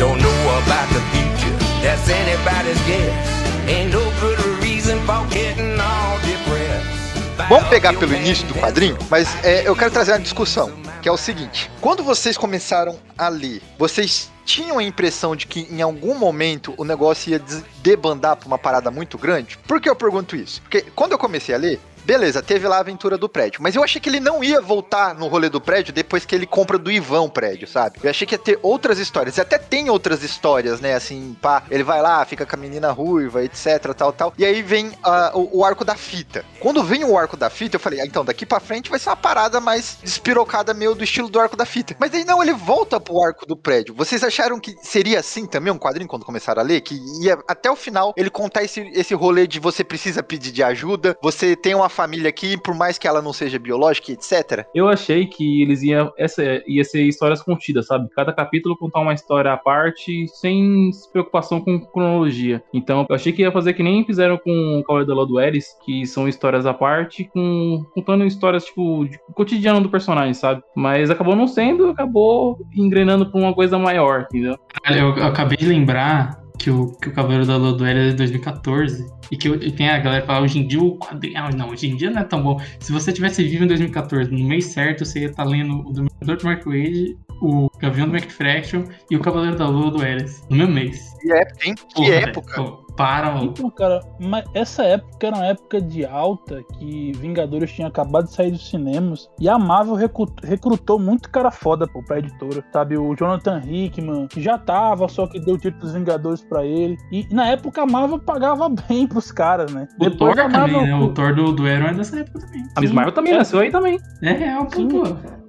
Don't 0.01 0.17
know 0.17 0.59
about 0.65 0.89
the 0.95 1.01
future, 1.13 1.55
that's 1.83 2.09
anybody's 2.09 2.81
guess. 2.87 3.69
Ain't 3.69 3.93
no 3.93 4.01
good 4.19 4.41
reason 4.63 4.99
for 5.01 5.27
getting 5.29 5.79
all 5.79 6.17
depressed. 6.21 7.47
Vamos 7.51 7.69
pegar 7.69 7.93
pelo 7.93 8.15
início 8.15 8.47
do 8.49 8.55
quadrinho, 8.55 8.97
mas 9.11 9.29
é, 9.45 9.69
eu 9.69 9.77
quero 9.77 9.91
trazer 9.91 10.13
uma 10.13 10.21
discussão, 10.21 10.73
que 11.03 11.09
é 11.09 11.13
o 11.13 11.19
seguinte: 11.19 11.71
quando 11.83 12.03
vocês 12.03 12.39
começaram 12.39 12.99
a 13.19 13.29
ler, 13.29 13.61
vocês 13.79 14.31
tinham 14.47 14.79
a 14.79 14.83
impressão 14.83 15.37
de 15.37 15.47
que 15.47 15.69
em 15.71 15.83
algum 15.83 16.19
momento 16.19 16.73
o 16.79 16.85
negócio 16.85 17.33
ia 17.33 17.43
debandar 17.83 18.37
pra 18.37 18.47
uma 18.47 18.59
parada 18.59 18.91
muito 18.91 19.19
grande? 19.19 19.59
Por 19.69 19.83
que 19.83 19.89
eu 19.91 19.95
pergunto 19.95 20.35
isso? 20.35 20.63
Porque 20.63 20.83
quando 20.97 21.13
eu 21.13 21.19
comecei 21.19 21.55
a 21.55 21.59
ler, 21.59 21.79
beleza, 22.05 22.43
teve 22.43 22.67
lá 22.67 22.77
a 22.77 22.81
aventura 22.81 23.17
do 23.17 23.29
prédio, 23.29 23.63
mas 23.63 23.75
eu 23.75 23.83
achei 23.83 24.01
que 24.01 24.09
ele 24.09 24.21
não 24.21 24.43
ia 24.43 24.61
voltar 24.61 25.15
no 25.15 25.27
rolê 25.27 25.49
do 25.49 25.61
prédio 25.61 25.93
depois 25.93 26.25
que 26.25 26.35
ele 26.35 26.47
compra 26.47 26.79
do 26.79 26.91
Ivan 26.91 27.23
o 27.23 27.31
prédio, 27.31 27.67
sabe? 27.67 27.99
Eu 28.03 28.11
achei 28.11 28.27
que 28.27 28.35
ia 28.35 28.39
ter 28.39 28.59
outras 28.63 28.99
histórias, 28.99 29.37
e 29.37 29.41
até 29.41 29.59
tem 29.59 29.91
outras 29.91 30.23
histórias, 30.23 30.81
né? 30.81 30.95
Assim, 30.95 31.37
pá, 31.41 31.63
ele 31.71 31.83
vai 31.83 32.01
lá, 32.03 32.25
fica 32.25 32.47
com 32.47 32.57
a 32.57 32.59
menina 32.59 32.91
ruiva, 32.91 33.45
etc, 33.45 33.95
tal, 33.97 34.13
tal. 34.13 34.35
E 34.37 34.45
aí 34.45 34.63
vem 34.63 34.93
ah, 35.03 35.33
o, 35.35 35.59
o 35.59 35.65
arco 35.65 35.85
da 35.85 35.95
fita. 35.95 36.45
Quando 36.59 36.83
vem 36.83 37.05
o 37.05 37.19
arco 37.19 37.37
da 37.37 37.51
fita, 37.51 37.77
eu 37.77 37.81
falei, 37.81 38.01
ah, 38.01 38.07
então 38.07 38.25
daqui 38.25 38.45
pra 38.47 38.61
frente 38.61 38.91
vai 38.91 38.99
ser 38.99 39.11
uma 39.11 39.17
parada 39.17 39.61
mais 39.61 39.99
despirocada, 40.03 40.75
meio 40.75 40.95
do 40.95 41.05
estilo 41.05 41.29
do 41.29 41.41
arco 41.41 41.57
da 41.57 41.65
fita. 41.65 41.97
Mas 41.99 42.15
aí 42.15 42.25
não, 42.25 42.43
ele 42.43 42.53
volta 42.53 43.01
pro 43.01 43.23
arco 43.23 43.47
do 43.47 43.57
prédio. 43.57 43.95
Vocês 43.95 44.23
acharam 44.23 44.59
que 44.59 44.75
seria 44.83 45.21
assim 45.21 45.47
também 45.47 45.73
um 45.73 45.79
quadrinho 45.79 46.09
quando 46.09 46.25
começaram 46.25 46.63
a 46.63 46.65
ler? 46.65 46.81
Que 46.81 46.99
ia 47.23 47.39
até 47.49 47.71
o 47.71 47.77
final 47.77 48.13
ele 48.17 48.31
contar 48.31 48.63
esse, 48.63 48.81
esse 48.95 49.15
rolê 49.15 49.47
de 49.47 49.59
você 49.59 49.83
precisa 49.85 50.23
pedir 50.23 50.53
de 50.53 50.63
ajuda, 50.63 51.17
você 51.23 51.57
tem 51.57 51.75
uma 51.75 51.89
família 52.01 52.31
aqui, 52.31 52.57
por 52.57 52.75
mais 52.75 52.97
que 52.97 53.07
ela 53.07 53.21
não 53.21 53.33
seja 53.33 53.59
biológica, 53.59 54.11
etc. 54.11 54.65
Eu 54.75 54.89
achei 54.89 55.27
que 55.27 55.61
eles 55.61 55.83
iam. 55.83 56.11
Essa 56.17 56.43
ia 56.67 56.83
ser 56.83 57.03
histórias 57.03 57.43
contidas, 57.43 57.87
sabe? 57.87 58.09
Cada 58.17 58.33
capítulo 58.33 58.77
contar 58.77 59.01
uma 59.01 59.13
história 59.13 59.53
à 59.53 59.57
parte, 59.57 60.27
sem 60.29 60.91
preocupação 61.13 61.61
com 61.61 61.79
cronologia. 61.79 62.63
Então, 62.73 63.07
eu 63.09 63.15
achei 63.15 63.33
que 63.33 63.43
ia 63.43 63.53
fazer 63.53 63.75
que 63.75 63.83
nem 63.83 64.05
fizeram 64.05 64.39
com 64.39 64.79
o 64.79 64.83
Cavaleiro 64.83 65.09
da 65.09 65.15
Lua 65.15 65.27
do 65.27 65.39
Eris, 65.39 65.77
que 65.85 66.07
são 66.07 66.27
histórias 66.27 66.65
à 66.65 66.73
parte, 66.73 67.25
com, 67.25 67.85
contando 67.95 68.25
histórias, 68.25 68.65
tipo, 68.65 69.07
de 69.07 69.19
cotidiano 69.35 69.83
do 69.83 69.91
personagem, 69.91 70.33
sabe? 70.33 70.63
Mas 70.75 71.11
acabou 71.11 71.37
não 71.37 71.47
sendo, 71.47 71.91
acabou 71.91 72.59
engrenando 72.75 73.31
pra 73.31 73.39
uma 73.39 73.53
coisa 73.53 73.79
maior, 73.79 74.23
entendeu? 74.23 74.59
Olha, 74.87 74.99
eu, 75.01 75.17
eu 75.17 75.27
acabei 75.27 75.59
de 75.59 75.67
lembrar 75.67 76.39
que 76.61 76.70
o, 76.70 76.88
que 76.88 77.09
o 77.09 77.12
Cavaleiro 77.12 77.46
da 77.46 77.57
Lua 77.57 77.73
do 77.73 77.85
Hélio 77.85 78.03
é 78.03 78.11
de 78.11 78.16
2014. 78.16 79.11
E 79.31 79.37
que 79.37 79.49
e 79.49 79.73
tem 79.73 79.88
a 79.88 79.99
galera 79.99 80.20
que 80.20 80.27
fala, 80.27 80.44
hoje 80.44 80.59
em 80.59 80.66
dia 80.66 80.81
o 80.81 80.99
quadrinho. 80.99 81.38
Ah, 81.38 81.51
não, 81.51 81.70
hoje 81.70 81.88
em 81.88 81.96
dia 81.96 82.11
não 82.11 82.20
é 82.20 82.25
tão 82.25 82.42
bom. 82.42 82.61
Se 82.79 82.92
você 82.92 83.12
tivesse 83.12 83.42
vivo 83.42 83.64
em 83.64 83.66
2014, 83.66 84.31
no 84.31 84.46
mês 84.46 84.66
certo, 84.66 85.05
você 85.05 85.20
ia 85.20 85.27
estar 85.29 85.44
lendo 85.44 85.81
o 85.81 85.92
Dominador 85.92 86.37
do 86.37 86.44
Mark 86.44 86.66
Wade, 86.66 87.16
o 87.40 87.70
Gavião 87.79 88.09
do 88.09 88.14
McFraction 88.14 88.85
e 89.11 89.16
o 89.16 89.20
Cavaleiro 89.20 89.57
da 89.57 89.66
Lua 89.66 89.90
do 89.90 90.05
Eris. 90.05 90.44
No 90.51 90.59
mesmo 90.59 90.75
mês. 90.75 91.14
Que 91.23 91.33
época, 91.33 91.66
hein? 91.66 91.75
Que 91.75 91.94
Porra, 91.94 92.14
época. 92.14 92.62
Para, 93.05 93.31
mano. 93.33 93.45
Então, 93.45 93.71
cara, 93.71 94.01
mas 94.21 94.45
essa 94.55 94.83
época 94.83 95.27
era 95.27 95.37
uma 95.37 95.47
época 95.47 95.81
de 95.81 96.05
alta 96.07 96.63
que 96.79 97.13
Vingadores 97.17 97.73
tinha 97.73 97.89
acabado 97.89 98.25
de 98.25 98.33
sair 98.33 98.51
dos 98.51 98.69
cinemas 98.69 99.29
e 99.41 99.49
a 99.49 99.59
Marvel 99.59 99.95
recru- 99.95 100.33
recrutou 100.43 100.99
muito 100.99 101.31
cara 101.31 101.51
foda 101.51 101.87
pô, 101.89 102.03
pra 102.03 102.19
editora, 102.19 102.65
sabe? 102.73 102.97
O 102.97 103.15
Jonathan 103.17 103.61
Hickman, 103.65 104.27
que 104.29 104.41
já 104.41 104.59
tava, 104.59 105.09
só 105.09 105.27
que 105.27 105.41
deu 105.41 105.55
o 105.55 105.59
título 105.59 105.81
dos 105.83 105.93
Vingadores 105.95 106.43
pra 106.43 106.65
ele. 106.65 106.97
E 107.11 107.27
na 107.33 107.47
época 107.49 107.83
a 107.83 107.87
Marvel 107.87 108.19
pagava 108.19 108.69
bem 108.89 109.07
pros 109.07 109.31
caras, 109.33 109.73
né? 109.73 109.87
O 110.01 110.11
Thor 110.11 110.31
a 110.31 110.35
também, 110.49 110.51
Marvel- 110.61 110.83
né? 110.83 110.95
O 110.97 111.13
Thor 111.13 111.35
do, 111.35 111.53
do 111.53 111.67
Aaron 111.67 111.87
é 111.89 111.95
dessa 111.95 112.21
época 112.21 112.41
também. 112.41 112.65
A 112.77 112.81
Miss 112.81 112.93
Marvel 112.93 113.13
também 113.15 113.33
é. 113.33 113.37
nasceu 113.39 113.61
aí 113.61 113.71
também. 113.71 113.99
É 114.23 114.33
real. 114.33 114.69
Sim. 114.71 114.89
pô. 114.89 115.03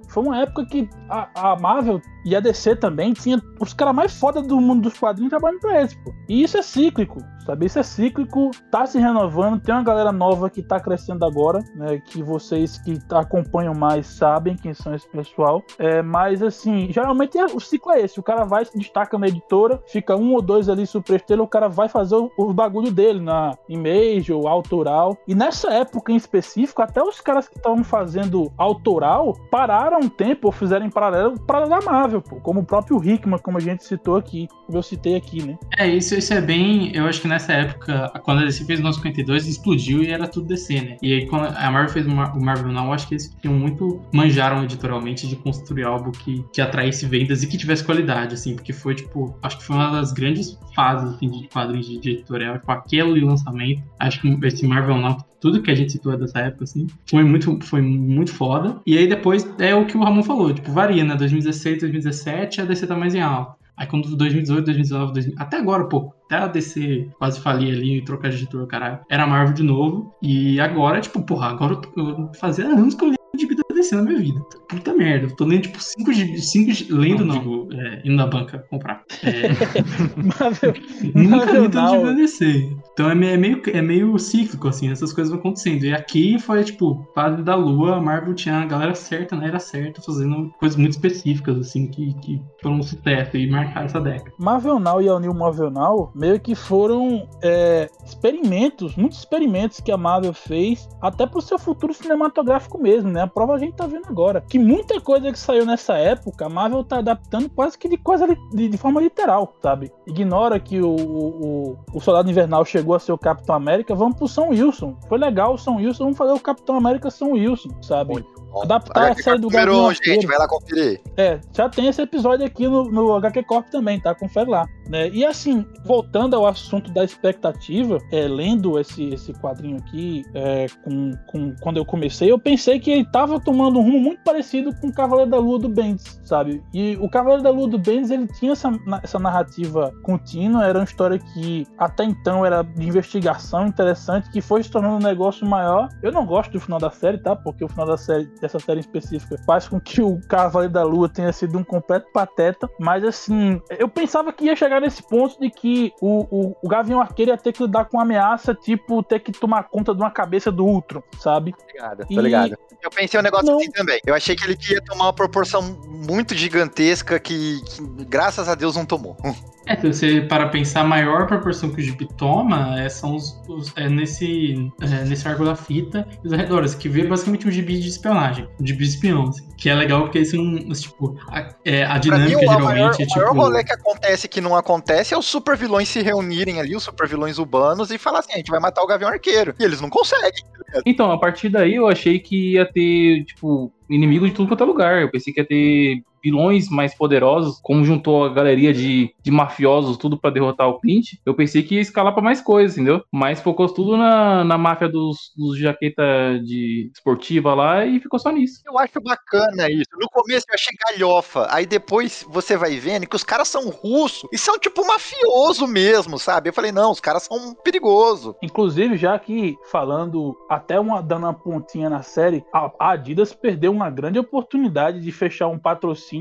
Foi 0.08 0.22
uma 0.24 0.42
época 0.42 0.66
que 0.66 0.86
a, 1.08 1.52
a 1.52 1.56
Marvel 1.58 1.98
e 2.26 2.36
a 2.36 2.40
DC 2.40 2.76
também 2.76 3.14
tinha 3.14 3.40
os 3.58 3.72
caras 3.72 3.94
mais 3.94 4.12
foda 4.12 4.42
do 4.42 4.60
mundo 4.60 4.82
dos 4.82 4.98
quadrinhos 4.98 5.30
trabalhando 5.30 5.60
pra 5.60 5.80
eles, 5.80 5.94
pô. 5.94 6.12
E 6.28 6.42
isso 6.42 6.58
é 6.58 6.62
cíclico, 6.62 7.18
sabe? 7.44 7.66
Isso 7.66 7.78
é 7.78 7.82
cíclico, 7.82 8.50
tá 8.70 8.86
se 8.86 8.98
renovando, 8.98 9.60
tem 9.60 9.74
uma 9.74 9.82
galera 9.82 10.12
nova 10.12 10.50
que 10.50 10.62
tá 10.62 10.80
crescendo 10.80 11.24
agora, 11.24 11.60
né? 11.74 12.00
Que 12.06 12.22
vocês 12.22 12.78
que 12.78 12.98
acompanham 13.10 13.74
mais 13.74 14.06
sabem 14.06 14.56
quem 14.56 14.74
são 14.74 14.94
esse 14.94 15.08
pessoal. 15.08 15.62
É, 15.78 16.02
mas 16.02 16.42
assim, 16.42 16.88
geralmente 16.90 17.38
é- 17.38 17.44
o 17.46 17.60
ciclo 17.60 17.92
é 17.92 18.00
esse: 18.00 18.18
o 18.18 18.22
cara 18.22 18.44
vai, 18.44 18.64
se 18.64 18.76
destaca 18.78 19.18
na 19.18 19.28
editora, 19.28 19.80
fica 19.86 20.16
um 20.16 20.32
ou 20.34 20.42
dois 20.42 20.68
ali 20.68 20.86
superestrela, 20.86 21.42
o 21.42 21.48
cara 21.48 21.68
vai 21.68 21.88
fazer 21.88 22.16
o, 22.16 22.30
o 22.36 22.52
bagulho 22.52 22.90
dele 22.90 23.20
na 23.20 23.56
em 23.68 23.76
major, 23.76 24.46
autoral. 24.46 25.16
E 25.26 25.34
nessa 25.34 25.72
época 25.72 26.12
em 26.12 26.16
específico, 26.16 26.82
até 26.82 27.02
os 27.02 27.20
caras 27.20 27.48
que 27.48 27.56
estavam 27.56 27.84
fazendo 27.84 28.52
autoral 28.56 29.34
pararam 29.50 30.00
um 30.00 30.08
tempo 30.08 30.48
ou 30.48 30.52
fizeram 30.52 30.86
em 30.86 30.90
paralelo 30.90 31.38
para 31.40 31.66
da 31.66 31.80
Marvel, 31.80 32.20
pô, 32.20 32.36
como 32.36 32.60
o 32.60 32.64
próprio 32.64 33.02
Hickman, 33.02 33.38
como 33.38 33.58
a 33.58 33.60
gente 33.60 33.84
citou 33.84 34.16
aqui, 34.16 34.48
como 34.66 34.78
eu 34.78 34.82
citei 34.82 35.16
aqui, 35.16 35.42
né? 35.44 35.58
É, 35.78 35.86
isso, 35.88 36.14
isso 36.14 36.32
é 36.32 36.40
bem. 36.40 36.94
Eu 36.94 37.06
acho 37.06 37.20
que 37.20 37.28
nessa 37.32 37.52
época, 37.52 38.10
quando 38.22 38.40
a 38.42 38.44
DC 38.44 38.64
fez 38.64 38.80
o 38.80 38.82
952, 38.82 39.46
explodiu 39.48 40.02
e 40.02 40.08
era 40.08 40.28
tudo 40.28 40.46
DC, 40.48 40.80
né? 40.80 40.96
E 41.02 41.12
aí, 41.14 41.26
quando 41.26 41.46
a 41.46 41.70
Marvel 41.70 41.92
fez 41.92 42.06
o 42.06 42.10
Mar- 42.10 42.36
o 42.36 42.42
Marvel 42.42 42.72
Now, 42.72 42.92
acho 42.92 43.08
que 43.08 43.14
eles 43.14 43.34
tinham 43.40 43.54
muito. 43.54 44.00
manjaram 44.12 44.62
editorialmente 44.64 45.26
de 45.26 45.36
construir 45.36 45.84
algo 45.84 46.12
que, 46.12 46.44
que 46.52 46.60
atraísse 46.60 47.06
vendas 47.06 47.42
e 47.42 47.46
que 47.46 47.56
tivesse 47.56 47.84
qualidade, 47.84 48.34
assim, 48.34 48.54
porque 48.54 48.72
foi, 48.72 48.94
tipo. 48.94 49.36
Acho 49.42 49.58
que 49.58 49.64
foi 49.64 49.76
uma 49.76 49.90
das 49.90 50.12
grandes 50.12 50.58
fases, 50.74 51.14
assim, 51.14 51.28
de 51.30 51.48
quadrinhos 51.48 51.86
de, 51.86 52.10
editorial. 52.10 52.58
Tipo, 52.58 52.72
aquele 52.72 53.20
lançamento. 53.20 53.82
Acho 53.98 54.20
que 54.20 54.46
esse 54.46 54.66
Marvel 54.66 54.98
Now. 54.98 55.16
Tudo 55.40 55.60
que 55.60 55.72
a 55.72 55.74
gente 55.74 55.90
citou 55.90 56.16
dessa 56.16 56.38
época, 56.38 56.62
assim, 56.62 56.86
foi 57.10 57.24
muito, 57.24 57.58
foi 57.62 57.80
muito 57.82 58.32
foda. 58.32 58.80
E 58.86 58.96
aí 58.96 59.08
depois 59.08 59.44
é 59.58 59.74
o 59.74 59.84
que 59.84 59.96
o 59.96 60.00
Ramon 60.04 60.22
falou, 60.22 60.54
tipo, 60.54 60.70
varia, 60.70 61.02
né? 61.02 61.16
2016, 61.16 61.80
2017, 61.80 62.60
a 62.60 62.64
DC 62.64 62.86
tá 62.86 62.94
mais 62.94 63.12
em 63.12 63.22
alta. 63.22 63.56
Aí 63.76 63.86
quando 63.86 64.14
2018, 64.16 64.64
2019, 64.64 65.12
2000, 65.12 65.34
até 65.38 65.56
agora, 65.56 65.88
pô, 65.88 66.14
até 66.26 66.36
a 66.36 66.46
DC 66.46 67.08
quase 67.18 67.40
falir 67.40 67.74
ali 67.74 67.98
e 67.98 68.04
trocar 68.04 68.30
de 68.30 68.36
editor, 68.36 68.66
caralho, 68.66 69.00
era 69.08 69.26
Marvel 69.26 69.54
de 69.54 69.62
novo. 69.62 70.14
E 70.22 70.60
agora, 70.60 71.00
tipo, 71.00 71.22
porra, 71.22 71.48
agora 71.48 71.80
eu, 71.96 72.08
eu 72.08 72.30
fazia 72.34 72.66
anos 72.66 72.94
que 72.94 73.04
eu 73.04 73.10
li 73.10 73.21
de 73.36 73.46
vida 73.46 73.62
DC 73.82 73.96
na 73.96 74.02
minha 74.02 74.18
vida. 74.18 74.40
Puta 74.68 74.94
merda. 74.94 75.26
Eu 75.26 75.36
tô 75.36 75.44
lendo, 75.44 75.62
tipo, 75.62 75.82
cinco, 75.82 76.12
gibi- 76.12 76.40
cinco 76.40 76.72
gi- 76.72 76.92
lendo 76.92 77.24
não, 77.24 77.38
digo, 77.38 77.68
é, 77.72 78.02
indo 78.04 78.16
na 78.16 78.26
banca 78.26 78.64
comprar. 78.70 79.02
É, 79.22 79.48
Marvel, 80.40 80.74
nunca 81.14 81.36
Marvel 81.36 81.62
li 81.64 81.70
tanto 81.70 82.02
da 82.04 82.12
DC. 82.12 82.76
Então 82.92 83.10
é, 83.10 83.12
é 83.12 83.36
meio, 83.36 83.62
é 83.66 83.82
meio 83.82 84.18
cíclico, 84.18 84.68
assim, 84.68 84.90
essas 84.90 85.12
coisas 85.12 85.30
vão 85.30 85.40
acontecendo. 85.40 85.84
E 85.84 85.92
aqui 85.94 86.38
foi, 86.38 86.62
tipo, 86.64 87.06
Padre 87.14 87.42
da 87.42 87.54
Lua, 87.54 87.96
a 87.96 88.00
Marvel 88.00 88.34
tinha 88.34 88.56
a 88.56 88.66
galera 88.66 88.94
certa, 88.94 89.34
na 89.34 89.46
era 89.46 89.58
certa, 89.58 90.00
fazendo 90.02 90.52
coisas 90.58 90.76
muito 90.76 90.92
específicas, 90.92 91.58
assim, 91.58 91.86
que, 91.86 92.14
que 92.20 92.40
foram 92.62 92.76
um 92.76 92.82
sucesso 92.82 93.36
e 93.36 93.50
marcaram 93.50 93.86
essa 93.86 94.00
década. 94.00 94.32
Marvel 94.38 94.78
Now 94.78 95.02
e 95.02 95.08
a 95.08 95.18
New 95.18 95.34
Marvel 95.34 95.70
Now 95.70 96.12
meio 96.14 96.38
que 96.38 96.54
foram 96.54 97.26
é, 97.42 97.88
experimentos, 98.04 98.94
muitos 98.96 99.18
experimentos 99.18 99.80
que 99.80 99.90
a 99.90 99.96
Marvel 99.96 100.32
fez 100.32 100.88
até 101.00 101.26
pro 101.26 101.40
seu 101.40 101.58
futuro 101.58 101.94
cinematográfico 101.94 102.78
mesmo, 102.78 103.10
né? 103.10 103.21
A 103.22 103.26
prova 103.26 103.54
a 103.54 103.58
gente 103.58 103.74
tá 103.74 103.86
vendo 103.86 104.06
agora. 104.08 104.40
Que 104.40 104.58
muita 104.58 105.00
coisa 105.00 105.30
que 105.30 105.38
saiu 105.38 105.64
nessa 105.64 105.94
época, 105.94 106.46
a 106.46 106.48
Marvel 106.48 106.82
tá 106.82 106.98
adaptando 106.98 107.48
quase 107.48 107.78
que 107.78 107.88
de 107.88 107.96
coisa 107.96 108.26
de, 108.26 108.68
de 108.68 108.76
forma 108.76 109.00
literal, 109.00 109.54
sabe? 109.62 109.92
Ignora 110.06 110.58
que 110.58 110.80
o, 110.80 110.96
o, 110.96 111.78
o 111.94 112.00
Soldado 112.00 112.28
Invernal 112.28 112.64
chegou 112.64 112.94
a 112.94 112.98
ser 112.98 113.12
o 113.12 113.18
Capitão 113.18 113.54
América, 113.54 113.94
vamos 113.94 114.16
pro 114.16 114.26
São 114.26 114.48
Wilson. 114.48 114.96
Foi 115.08 115.18
legal 115.18 115.54
o 115.54 115.58
São 115.58 115.76
Wilson, 115.76 116.04
vamos 116.04 116.18
fazer 116.18 116.32
o 116.32 116.40
Capitão 116.40 116.76
América 116.76 117.10
São 117.10 117.32
Wilson, 117.32 117.70
sabe? 117.80 118.24
Adaptar 118.62 119.12
a 119.12 119.14
série 119.14 119.38
do 119.38 119.48
Gavião 119.48 119.88
Arqueiro. 119.88 120.20
gente, 120.20 120.26
vai 120.26 120.38
lá 120.38 120.48
conferir. 120.48 121.00
É, 121.16 121.40
já 121.52 121.68
tem 121.68 121.86
esse 121.86 122.02
episódio 122.02 122.44
aqui 122.44 122.66
no, 122.66 122.84
no 122.84 123.14
HQ 123.14 123.42
Corp 123.44 123.68
também, 123.68 124.00
tá? 124.00 124.14
Confere 124.14 124.50
lá. 124.50 124.66
Né? 124.88 125.08
E 125.10 125.24
assim, 125.24 125.64
voltando 125.84 126.36
ao 126.36 126.46
assunto 126.46 126.92
da 126.92 127.04
expectativa, 127.04 127.98
é, 128.10 128.26
lendo 128.26 128.78
esse, 128.78 129.08
esse 129.08 129.32
quadrinho 129.32 129.78
aqui, 129.78 130.24
é, 130.34 130.66
com, 130.84 131.12
com, 131.28 131.54
quando 131.60 131.76
eu 131.76 131.84
comecei, 131.84 132.30
eu 132.30 132.38
pensei 132.38 132.78
que 132.78 132.90
ele 132.90 133.04
tava 133.04 133.40
tomando 133.40 133.78
um 133.78 133.82
rumo 133.82 134.00
muito 134.00 134.22
parecido 134.22 134.74
com 134.80 134.88
o 134.88 134.92
Cavaleiro 134.92 135.30
da 135.30 135.38
Lua 135.38 135.58
do 135.58 135.68
Bendis, 135.68 136.20
sabe? 136.24 136.62
E 136.74 136.96
o 137.00 137.08
Cavaleiro 137.08 137.42
da 137.42 137.50
Lua 137.50 137.68
do 137.68 137.78
Bendis, 137.78 138.10
ele 138.10 138.26
tinha 138.26 138.52
essa, 138.52 138.70
essa 139.02 139.18
narrativa 139.18 139.92
contínua, 140.02 140.66
era 140.66 140.78
uma 140.78 140.84
história 140.84 141.18
que 141.18 141.66
até 141.78 142.04
então 142.04 142.44
era 142.44 142.62
de 142.62 142.86
investigação 142.86 143.66
interessante, 143.66 144.30
que 144.30 144.40
foi 144.40 144.62
se 144.62 144.70
tornando 144.70 144.96
um 144.96 145.08
negócio 145.08 145.46
maior. 145.46 145.88
Eu 146.02 146.12
não 146.12 146.26
gosto 146.26 146.52
do 146.52 146.60
final 146.60 146.78
da 146.78 146.90
série, 146.90 147.18
tá? 147.18 147.34
Porque 147.34 147.64
o 147.64 147.68
final 147.68 147.86
da 147.86 147.96
série, 147.96 148.28
dessa 148.42 148.58
série 148.58 148.80
específica, 148.80 149.38
faz 149.46 149.68
com 149.68 149.80
que 149.80 150.02
o 150.02 150.20
Cavaleiro 150.28 150.72
da 150.74 150.82
Lua 150.82 151.08
tenha 151.08 151.32
sido 151.32 151.56
um 151.56 151.62
completo 151.64 152.10
pateta. 152.12 152.68
Mas 152.78 153.04
assim, 153.04 153.62
eu 153.78 153.88
pensava 153.88 154.32
que 154.32 154.46
ia 154.46 154.56
chegar 154.56 154.80
nesse 154.80 155.02
ponto 155.02 155.38
de 155.40 155.48
que 155.48 155.92
o, 156.00 156.26
o, 156.28 156.56
o 156.60 156.68
Gavião 156.68 157.00
Arqueiro 157.00 157.30
ia 157.30 157.38
ter 157.38 157.52
que 157.52 157.62
lidar 157.62 157.84
com 157.84 157.96
uma 157.96 158.02
ameaça, 158.02 158.52
tipo, 158.54 159.02
ter 159.02 159.20
que 159.20 159.30
tomar 159.30 159.64
conta 159.64 159.94
de 159.94 160.00
uma 160.02 160.10
cabeça 160.10 160.50
do 160.50 160.66
Ultron, 160.66 161.02
sabe? 161.20 161.54
Obrigado, 161.62 162.04
E- 162.10 162.14
tô 162.14 162.20
ligado. 162.20 162.58
Eu 162.82 162.90
pensei 162.90 163.20
um 163.20 163.22
negócio 163.22 163.46
Não. 163.46 163.58
assim 163.58 163.70
também. 163.70 164.00
Eu 164.04 164.12
achei 164.12 164.34
que 164.34 164.44
ele 164.44 164.58
ia 164.68 164.82
tomar 164.82 165.04
uma 165.04 165.12
proporção 165.12 165.62
muito 165.88 166.34
gigantesca 166.34 167.20
que, 167.20 167.60
que, 167.62 168.04
graças 168.06 168.48
a 168.48 168.56
Deus, 168.56 168.74
não 168.74 168.84
tomou. 168.84 169.16
É, 169.66 169.76
se 169.76 169.86
você 169.92 170.20
para 170.22 170.48
pensar, 170.48 170.80
a 170.80 170.84
maior 170.84 171.26
proporção 171.26 171.70
que 171.70 171.80
o 171.80 171.84
Gibi 171.84 172.08
toma 172.16 172.80
é, 172.80 172.88
são 172.88 173.14
os, 173.14 173.40
os- 173.48 173.72
é 173.76 173.88
nesse, 173.88 174.70
é, 174.80 175.04
nesse 175.04 175.26
arco 175.26 175.44
da 175.44 175.54
fita 175.54 176.06
e 176.22 176.26
os 176.26 176.32
arredores, 176.32 176.74
que 176.74 176.88
vira 176.88 177.08
basicamente 177.08 177.46
um 177.46 177.50
gibi 177.50 177.78
de 177.78 177.88
espionagem, 177.88 178.48
um 178.60 178.66
gibi 178.66 178.84
de 178.84 178.90
espião, 178.90 179.28
assim, 179.28 179.48
que 179.56 179.68
é 179.68 179.74
legal 179.74 180.02
porque 180.02 180.24
são, 180.24 180.58
tipo, 180.72 181.16
a, 181.28 181.48
é, 181.64 181.84
a 181.84 181.94
mim, 181.94 182.00
dinâmica 182.00 182.36
o 182.36 182.40
geralmente 182.40 182.64
maior, 182.64 182.90
é 182.90 182.92
o 182.92 182.96
tipo... 183.06 183.18
maior 183.18 183.36
rolê 183.36 183.64
que 183.64 183.72
acontece 183.72 184.28
que 184.28 184.40
não 184.40 184.56
acontece 184.56 185.14
é 185.14 185.18
os 185.18 185.26
super 185.26 185.56
vilões 185.56 185.88
se 185.88 186.02
reunirem 186.02 186.60
ali, 186.60 186.74
os 186.74 186.82
super 186.82 187.06
vilões 187.06 187.38
urbanos, 187.38 187.90
e 187.90 187.98
falar 187.98 188.18
assim: 188.18 188.32
a 188.32 188.36
gente 188.36 188.50
vai 188.50 188.58
matar 188.60 188.82
o 188.82 188.86
Gavião 188.86 189.10
Arqueiro. 189.10 189.54
E 189.58 189.64
eles 189.64 189.80
não 189.80 189.88
conseguem. 189.88 190.42
Então, 190.84 191.12
a 191.12 191.18
partir 191.18 191.48
daí 191.48 191.74
eu 191.74 191.86
achei 191.86 192.18
que 192.18 192.54
ia 192.54 192.64
ter, 192.64 193.24
tipo, 193.24 193.72
inimigo 193.88 194.26
de 194.26 194.32
tudo 194.34 194.48
quanto 194.48 194.64
é 194.64 194.66
lugar. 194.66 195.02
Eu 195.02 195.10
pensei 195.10 195.32
que 195.32 195.40
ia 195.40 195.46
ter 195.46 196.02
vilões 196.22 196.68
mais 196.68 196.94
poderosos, 196.94 197.58
como 197.62 197.84
juntou 197.84 198.24
a 198.24 198.32
galeria 198.32 198.72
de, 198.72 199.14
de 199.22 199.30
mafiosos, 199.30 199.96
tudo 199.96 200.18
pra 200.18 200.30
derrotar 200.30 200.68
o 200.68 200.78
Clint. 200.78 201.14
Eu 201.24 201.34
pensei 201.34 201.62
que 201.62 201.74
ia 201.74 201.80
escalar 201.80 202.12
pra 202.12 202.22
mais 202.22 202.40
coisas, 202.40 202.76
entendeu? 202.76 203.02
Mas 203.10 203.40
focou 203.40 203.68
tudo 203.68 203.96
na, 203.96 204.44
na 204.44 204.56
máfia 204.56 204.88
dos, 204.88 205.32
dos 205.36 205.58
jaqueta 205.58 206.02
de 206.44 206.90
esportiva 206.94 207.54
lá 207.54 207.84
e 207.84 208.00
ficou 208.00 208.18
só 208.18 208.30
nisso. 208.30 208.62
Eu 208.66 208.78
acho 208.78 209.00
bacana 209.00 209.70
isso. 209.70 209.90
No 209.98 210.08
começo 210.08 210.46
eu 210.48 210.54
achei 210.54 210.76
galhofa. 210.88 211.46
Aí 211.50 211.66
depois 211.66 212.24
você 212.28 212.56
vai 212.56 212.76
vendo 212.76 213.06
que 213.06 213.16
os 213.16 213.24
caras 213.24 213.48
são 213.48 213.68
russos 213.70 214.28
e 214.32 214.38
são 214.38 214.58
tipo 214.58 214.86
mafioso 214.86 215.66
mesmo, 215.66 216.18
sabe? 216.18 216.48
Eu 216.48 216.52
falei, 216.52 216.72
não, 216.72 216.90
os 216.90 217.00
caras 217.00 217.24
são 217.24 217.54
perigosos. 217.54 218.34
Inclusive, 218.42 218.96
já 218.96 219.18
que 219.18 219.56
falando, 219.70 220.36
até 220.48 220.78
uma 220.78 221.02
dando 221.02 221.24
uma 221.24 221.34
pontinha 221.34 221.88
na 221.88 222.02
série, 222.02 222.44
a 222.52 222.70
Adidas 222.78 223.32
perdeu 223.32 223.72
uma 223.72 223.90
grande 223.90 224.18
oportunidade 224.18 225.00
de 225.00 225.12
fechar 225.12 225.48
um 225.48 225.58
patrocínio 225.58 226.11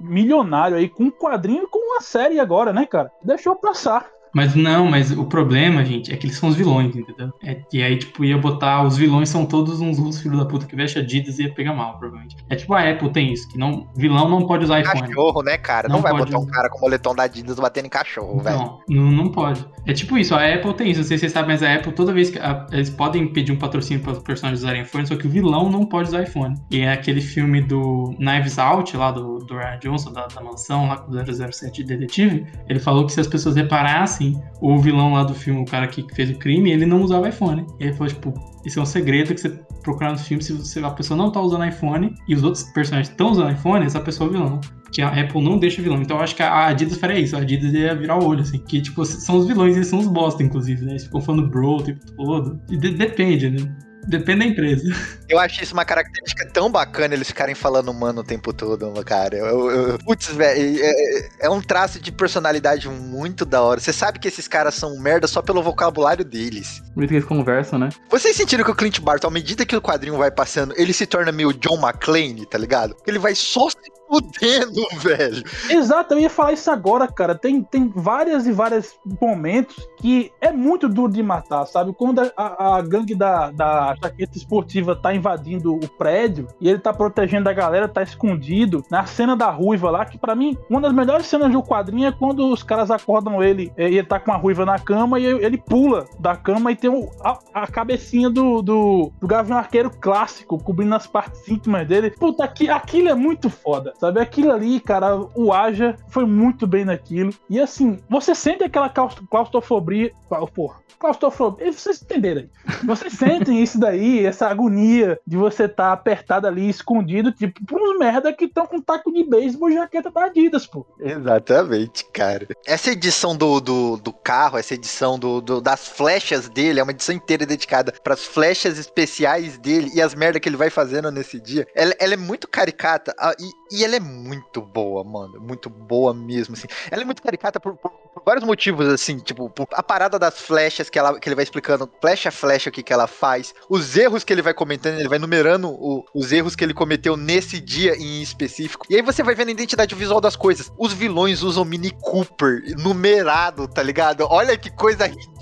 milionário 0.00 0.76
aí 0.76 0.88
com 0.88 1.04
um 1.04 1.10
quadrinho 1.10 1.64
e 1.64 1.66
com 1.66 1.78
uma 1.78 2.00
série 2.00 2.40
agora, 2.40 2.72
né, 2.72 2.86
cara? 2.86 3.10
Deixou 3.22 3.56
passar. 3.56 4.13
Mas 4.34 4.54
não, 4.54 4.86
mas 4.86 5.10
o 5.12 5.24
problema, 5.24 5.84
gente, 5.84 6.12
é 6.12 6.16
que 6.16 6.26
eles 6.26 6.36
são 6.36 6.48
os 6.48 6.56
vilões, 6.56 6.94
entendeu? 6.96 7.32
É, 7.42 7.60
e 7.72 7.82
aí, 7.82 7.96
tipo, 7.98 8.24
ia 8.24 8.36
botar. 8.36 8.82
Os 8.82 8.96
vilões 8.96 9.28
são 9.28 9.46
todos 9.46 9.80
uns 9.80 9.98
russos 9.98 10.20
filhos 10.22 10.38
da 10.38 10.44
puta 10.44 10.66
que 10.66 10.74
veste 10.74 10.98
Adidas 10.98 11.38
e 11.38 11.44
ia 11.44 11.54
pegar 11.54 11.72
mal, 11.72 11.98
provavelmente. 11.98 12.36
É 12.50 12.56
tipo 12.56 12.74
a 12.74 12.88
Apple 12.90 13.10
tem 13.10 13.32
isso, 13.32 13.48
que 13.48 13.58
não, 13.58 13.86
vilão 13.96 14.28
não 14.28 14.46
pode 14.46 14.64
usar 14.64 14.80
iPhone. 14.80 15.00
Cachorro, 15.08 15.42
né, 15.42 15.56
cara? 15.58 15.88
Não, 15.88 15.96
Não 15.96 16.02
vai 16.02 16.12
botar 16.12 16.38
um 16.38 16.46
cara 16.46 16.68
com 16.68 16.80
moletom 16.80 17.14
da 17.14 17.22
Adidas 17.24 17.56
batendo 17.58 17.86
em 17.86 17.90
cachorro, 17.90 18.40
velho. 18.40 18.56
Não, 18.88 19.10
não, 19.12 19.30
pode. 19.30 19.64
É 19.86 19.92
tipo 19.92 20.16
isso, 20.18 20.34
a 20.34 20.44
Apple 20.54 20.74
tem 20.74 20.90
isso, 20.90 21.00
não 21.00 21.06
sei 21.06 21.16
se 21.18 21.20
vocês 21.22 21.32
sabem, 21.32 21.50
mas 21.50 21.62
a 21.62 21.74
Apple, 21.74 21.92
toda 21.92 22.12
vez 22.12 22.30
que. 22.30 22.38
a- 22.38 22.66
eles 22.72 22.90
podem 22.90 23.26
pedir 23.32 23.52
um 23.52 23.56
patrocínio 23.58 24.02
para 24.02 24.12
os 24.12 24.18
personagens 24.18 24.60
usarem 24.62 24.82
iPhone, 24.82 25.06
só 25.06 25.14
que 25.16 25.26
o 25.26 25.30
vilão 25.30 25.70
não 25.70 25.86
pode 25.86 26.08
usar 26.08 26.22
iPhone. 26.22 26.54
E 26.70 26.80
é 26.80 26.92
aquele 26.92 27.20
filme 27.20 27.60
do 27.60 28.14
Knives 28.18 28.58
Out, 28.58 28.96
lá 28.96 29.10
do, 29.12 29.38
do 29.38 29.54
Ryan 29.56 29.78
Johnson, 29.80 30.12
da, 30.12 30.26
da 30.26 30.40
mansão, 30.42 30.88
lá 30.88 30.96
com 30.96 31.12
o 31.12 31.52
007 31.52 31.84
Detetive. 31.84 32.46
Ele 32.68 32.78
falou 32.80 33.06
que 33.06 33.12
se 33.12 33.20
as 33.20 33.26
pessoas 33.26 33.56
reparassem, 33.56 34.23
o 34.60 34.78
vilão 34.78 35.12
lá 35.12 35.22
do 35.24 35.34
filme, 35.34 35.60
o 35.60 35.64
cara 35.64 35.86
que 35.86 36.04
fez 36.14 36.30
o 36.30 36.34
crime, 36.38 36.70
ele 36.72 36.86
não 36.86 37.02
usava 37.02 37.28
iPhone. 37.28 37.66
Ele 37.80 37.92
falou, 37.92 38.08
tipo, 38.08 38.34
esse 38.64 38.78
é 38.78 38.82
um 38.82 38.86
segredo 38.86 39.34
que 39.34 39.40
você 39.40 39.50
procurar 39.82 40.12
nos 40.12 40.26
filmes, 40.26 40.46
se 40.46 40.52
você- 40.52 40.80
a 40.80 40.90
pessoa 40.90 41.16
não 41.16 41.30
tá 41.30 41.40
usando 41.40 41.64
iPhone 41.66 42.14
e 42.28 42.34
os 42.34 42.42
outros 42.42 42.64
personagens 42.72 43.10
estão 43.10 43.30
usando 43.30 43.52
iPhone, 43.52 43.84
essa 43.84 44.00
pessoa 44.00 44.28
é 44.30 44.32
vilão 44.32 44.60
que 44.92 45.02
a 45.02 45.08
Apple 45.08 45.42
não 45.42 45.58
deixa 45.58 45.82
vilão. 45.82 46.00
Então 46.00 46.16
eu 46.18 46.22
acho 46.22 46.36
que 46.36 46.42
a 46.42 46.66
Adidas 46.68 46.96
faria 46.98 47.18
isso. 47.18 47.34
A 47.36 47.40
Adidas 47.40 47.72
ia 47.72 47.94
virar 47.96 48.16
o 48.16 48.24
olho, 48.28 48.42
assim. 48.42 48.58
Que, 48.58 48.80
tipo, 48.80 49.04
são 49.04 49.38
os 49.38 49.46
vilões, 49.46 49.74
eles 49.74 49.88
são 49.88 49.98
os 49.98 50.06
bosta, 50.06 50.40
inclusive, 50.42 50.84
né? 50.84 50.92
Eles 50.92 51.04
ficam 51.04 51.20
falando 51.20 51.48
bro 51.48 51.78
o 51.78 51.82
tempo 51.82 52.00
todo. 52.16 52.60
E 52.70 52.76
de- 52.76 52.92
depende, 52.94 53.50
né? 53.50 53.58
Depende 54.06 54.40
da 54.40 54.44
empresa. 54.46 54.94
Eu 55.28 55.38
acho 55.38 55.62
isso 55.62 55.72
uma 55.72 55.84
característica 55.84 56.46
tão 56.52 56.70
bacana 56.70 57.14
eles 57.14 57.28
ficarem 57.28 57.54
falando 57.54 57.92
mano 57.92 58.20
o 58.20 58.24
tempo 58.24 58.52
todo, 58.52 58.92
cara. 59.04 59.36
Eu, 59.36 59.70
eu- 59.70 59.98
putz, 59.98 60.28
velho, 60.28 60.80
é, 60.82 60.90
é- 60.90 61.28
é 61.42 61.50
um 61.50 61.60
traço 61.60 61.98
de 62.00 62.12
personalidade 62.12 62.88
muito 62.88 63.44
da 63.44 63.62
hora. 63.62 63.80
Você 63.80 63.92
sabe 63.92 64.18
que 64.18 64.28
esses 64.28 64.46
caras 64.48 64.74
são 64.74 64.98
merda 65.00 65.26
só 65.26 65.40
pelo 65.42 65.62
vocabulário 65.62 66.24
deles. 66.24 66.82
Isso 66.96 67.08
que 67.08 67.14
eles 67.14 67.24
conversam, 67.24 67.78
né? 67.78 67.88
Vocês 68.10 68.36
sentiram 68.36 68.64
que 68.64 68.70
o 68.70 68.74
Clint 68.74 69.00
Barton, 69.00 69.28
à 69.28 69.30
medida 69.30 69.64
que 69.66 69.76
o 69.76 69.82
quadrinho 69.82 70.16
vai 70.16 70.30
passando, 70.30 70.74
ele 70.76 70.92
se 70.92 71.06
torna 71.06 71.32
meio 71.32 71.52
John 71.52 71.80
McClane, 71.80 72.46
tá 72.46 72.58
ligado? 72.58 72.94
Ele 73.06 73.18
vai 73.18 73.34
só 73.34 73.68
se 73.70 73.76
fudendo, 74.20 74.86
velho. 75.00 75.42
Exato, 75.70 76.14
eu 76.14 76.20
ia 76.20 76.30
falar 76.30 76.52
isso 76.52 76.70
agora, 76.70 77.06
cara. 77.08 77.34
Tem, 77.34 77.62
tem 77.62 77.92
várias 77.94 78.46
e 78.46 78.52
vários 78.52 78.94
momentos 79.20 79.88
que 79.96 80.30
é 80.40 80.50
muito 80.52 80.88
duro 80.88 81.12
de 81.12 81.22
matar, 81.22 81.66
sabe? 81.66 81.92
Quando 81.92 82.20
a, 82.36 82.76
a- 82.76 82.82
gangue 82.82 83.14
da, 83.14 83.50
da 83.50 83.94
jaqueta 84.02 84.36
esportiva 84.36 84.94
tá 84.94 85.14
invadindo 85.14 85.74
o 85.74 85.88
prédio 85.88 86.46
e 86.60 86.68
ele 86.68 86.78
tá 86.78 86.92
protegendo 86.92 87.48
a 87.48 87.52
galera, 87.52 87.88
tá 87.88 88.02
escondido. 88.02 88.84
Na 88.90 89.06
cena 89.06 89.36
da 89.36 89.50
ruiva 89.50 89.90
lá, 89.90 90.04
que 90.04 90.18
pra 90.18 90.34
mim, 90.34 90.56
uma 90.68 90.80
das 90.80 90.92
melhores 90.92 91.26
cenas 91.26 91.50
do 91.52 91.62
quadrinho 91.62 92.06
é 92.08 92.12
quando 92.12 92.52
os 92.52 92.62
caras 92.62 92.90
acordam 92.90 93.42
ele 93.42 93.72
eh, 93.76 93.90
e 93.90 93.98
ele 93.98 94.06
tá 94.06 94.18
com 94.20 94.32
a 94.32 94.36
ruiva 94.36 94.64
na 94.64 94.78
cama 94.78 95.18
e 95.18 95.24
ele 95.24 95.58
pula 95.58 96.06
da 96.18 96.36
cama 96.36 96.70
e 96.72 96.76
tem 96.76 96.90
a, 97.22 97.38
a 97.54 97.66
cabecinha 97.66 98.28
do, 98.30 98.60
do, 98.62 99.12
do 99.20 99.26
Gavião 99.26 99.56
Arqueiro 99.58 99.90
clássico 99.90 100.58
cobrindo 100.62 100.94
as 100.94 101.06
partes 101.06 101.46
íntimas 101.48 101.86
dele. 101.86 102.10
Puta, 102.10 102.44
aqui, 102.44 102.68
aquilo 102.68 103.08
é 103.08 103.14
muito 103.14 103.48
foda, 103.48 103.92
sabe? 104.06 104.20
Aquilo 104.20 104.52
ali, 104.52 104.80
cara, 104.80 105.16
o 105.34 105.52
Aja 105.52 105.96
foi 106.08 106.24
muito 106.26 106.66
bem 106.66 106.84
naquilo. 106.84 107.32
E 107.48 107.60
assim, 107.60 107.98
você 108.08 108.34
sente 108.34 108.64
aquela 108.64 108.88
claus- 108.88 109.16
claustrofobia. 109.30 110.12
clau- 110.28 110.46
Porra, 110.48 110.76
claustrofobia. 110.98 111.72
Vocês 111.72 112.00
entenderam 112.02 112.42
aí. 112.42 112.50
Vocês 112.84 113.12
sentem 113.18 113.62
isso 113.62 113.78
daí, 113.78 114.24
essa 114.24 114.46
agonia 114.48 115.18
de 115.26 115.36
você 115.36 115.64
estar 115.64 115.92
apertado 115.92 116.46
ali, 116.46 116.68
escondido, 116.68 117.32
tipo, 117.32 117.64
por 117.66 117.80
uns 117.80 117.98
merda 117.98 118.32
que 118.32 118.44
estão 118.46 118.66
com 118.66 118.80
taco 118.80 119.12
de 119.12 119.24
beisebol 119.24 119.70
e 119.70 119.74
jaqueta 119.74 120.10
da 120.10 120.24
Adidas, 120.24 120.66
pô. 120.66 120.86
Exatamente, 121.00 122.04
cara. 122.12 122.46
Essa 122.66 122.90
edição 122.90 123.36
do, 123.36 123.60
do, 123.60 123.96
do 123.96 124.12
carro, 124.12 124.58
essa 124.58 124.74
edição 124.74 125.18
do, 125.18 125.40
do- 125.40 125.60
das 125.60 125.88
flechas 125.88 126.48
dele, 126.48 126.80
é 126.80 126.82
uma 126.82 126.92
edição 126.92 127.14
inteira 127.14 127.44
dedicada 127.46 127.92
pras 128.02 128.24
flechas 128.24 128.78
especiais 128.78 129.58
dele 129.58 129.90
e 129.94 130.00
as 130.02 130.14
merdas 130.14 130.40
que 130.40 130.48
ele 130.48 130.56
vai 130.56 130.70
fazendo 130.70 131.10
nesse 131.10 131.40
dia. 131.40 131.66
Ela, 131.74 131.94
ela 131.98 132.14
é 132.14 132.16
muito 132.16 132.46
caricata 132.48 133.14
ah, 133.18 133.34
e, 133.38 133.82
e 133.84 133.86
ela 133.86 133.96
é 133.96 134.00
muito 134.00 134.60
boa, 134.62 135.04
mano. 135.04 135.40
Muito 135.40 135.68
boa 135.68 136.12
mesmo, 136.14 136.54
assim. 136.54 136.66
Ela 136.90 137.02
é 137.02 137.04
muito 137.04 137.22
caricata 137.22 137.60
por, 137.60 137.76
por- 137.76 137.90
por 137.90 138.22
vários 138.24 138.44
motivos, 138.44 138.86
assim, 138.88 139.18
tipo, 139.18 139.52
a 139.72 139.82
parada 139.82 140.18
das 140.18 140.38
flechas 140.40 140.88
que, 140.88 140.98
ela, 140.98 141.18
que 141.18 141.28
ele 141.28 141.34
vai 141.34 141.42
explicando, 141.42 141.90
flecha 142.00 142.28
a 142.28 142.32
flecha, 142.32 142.70
o 142.70 142.72
que, 142.72 142.82
que 142.82 142.92
ela 142.92 143.06
faz, 143.08 143.52
os 143.68 143.96
erros 143.96 144.22
que 144.24 144.32
ele 144.32 144.40
vai 144.40 144.54
cometendo, 144.54 144.98
ele 145.00 145.08
vai 145.08 145.18
numerando 145.18 145.68
o- 145.68 146.04
os 146.14 146.30
erros 146.32 146.54
que 146.56 146.64
ele 146.64 146.72
cometeu 146.72 147.16
nesse 147.16 147.60
dia 147.60 147.94
em 147.96 148.22
específico. 148.22 148.86
E 148.88 148.94
aí 148.96 149.02
você 149.02 149.22
vai 149.22 149.34
vendo 149.34 149.48
a 149.48 149.52
identidade 149.52 149.94
visual 149.94 150.20
das 150.20 150.36
coisas. 150.36 150.72
Os 150.78 150.92
vilões 150.92 151.42
usam 151.42 151.64
Mini 151.64 151.90
Cooper 151.90 152.62
numerado, 152.78 153.66
tá 153.68 153.82
ligado? 153.82 154.26
Olha 154.30 154.56
que 154.56 154.70
coisa 154.70 155.06
ridícula. 155.06 155.33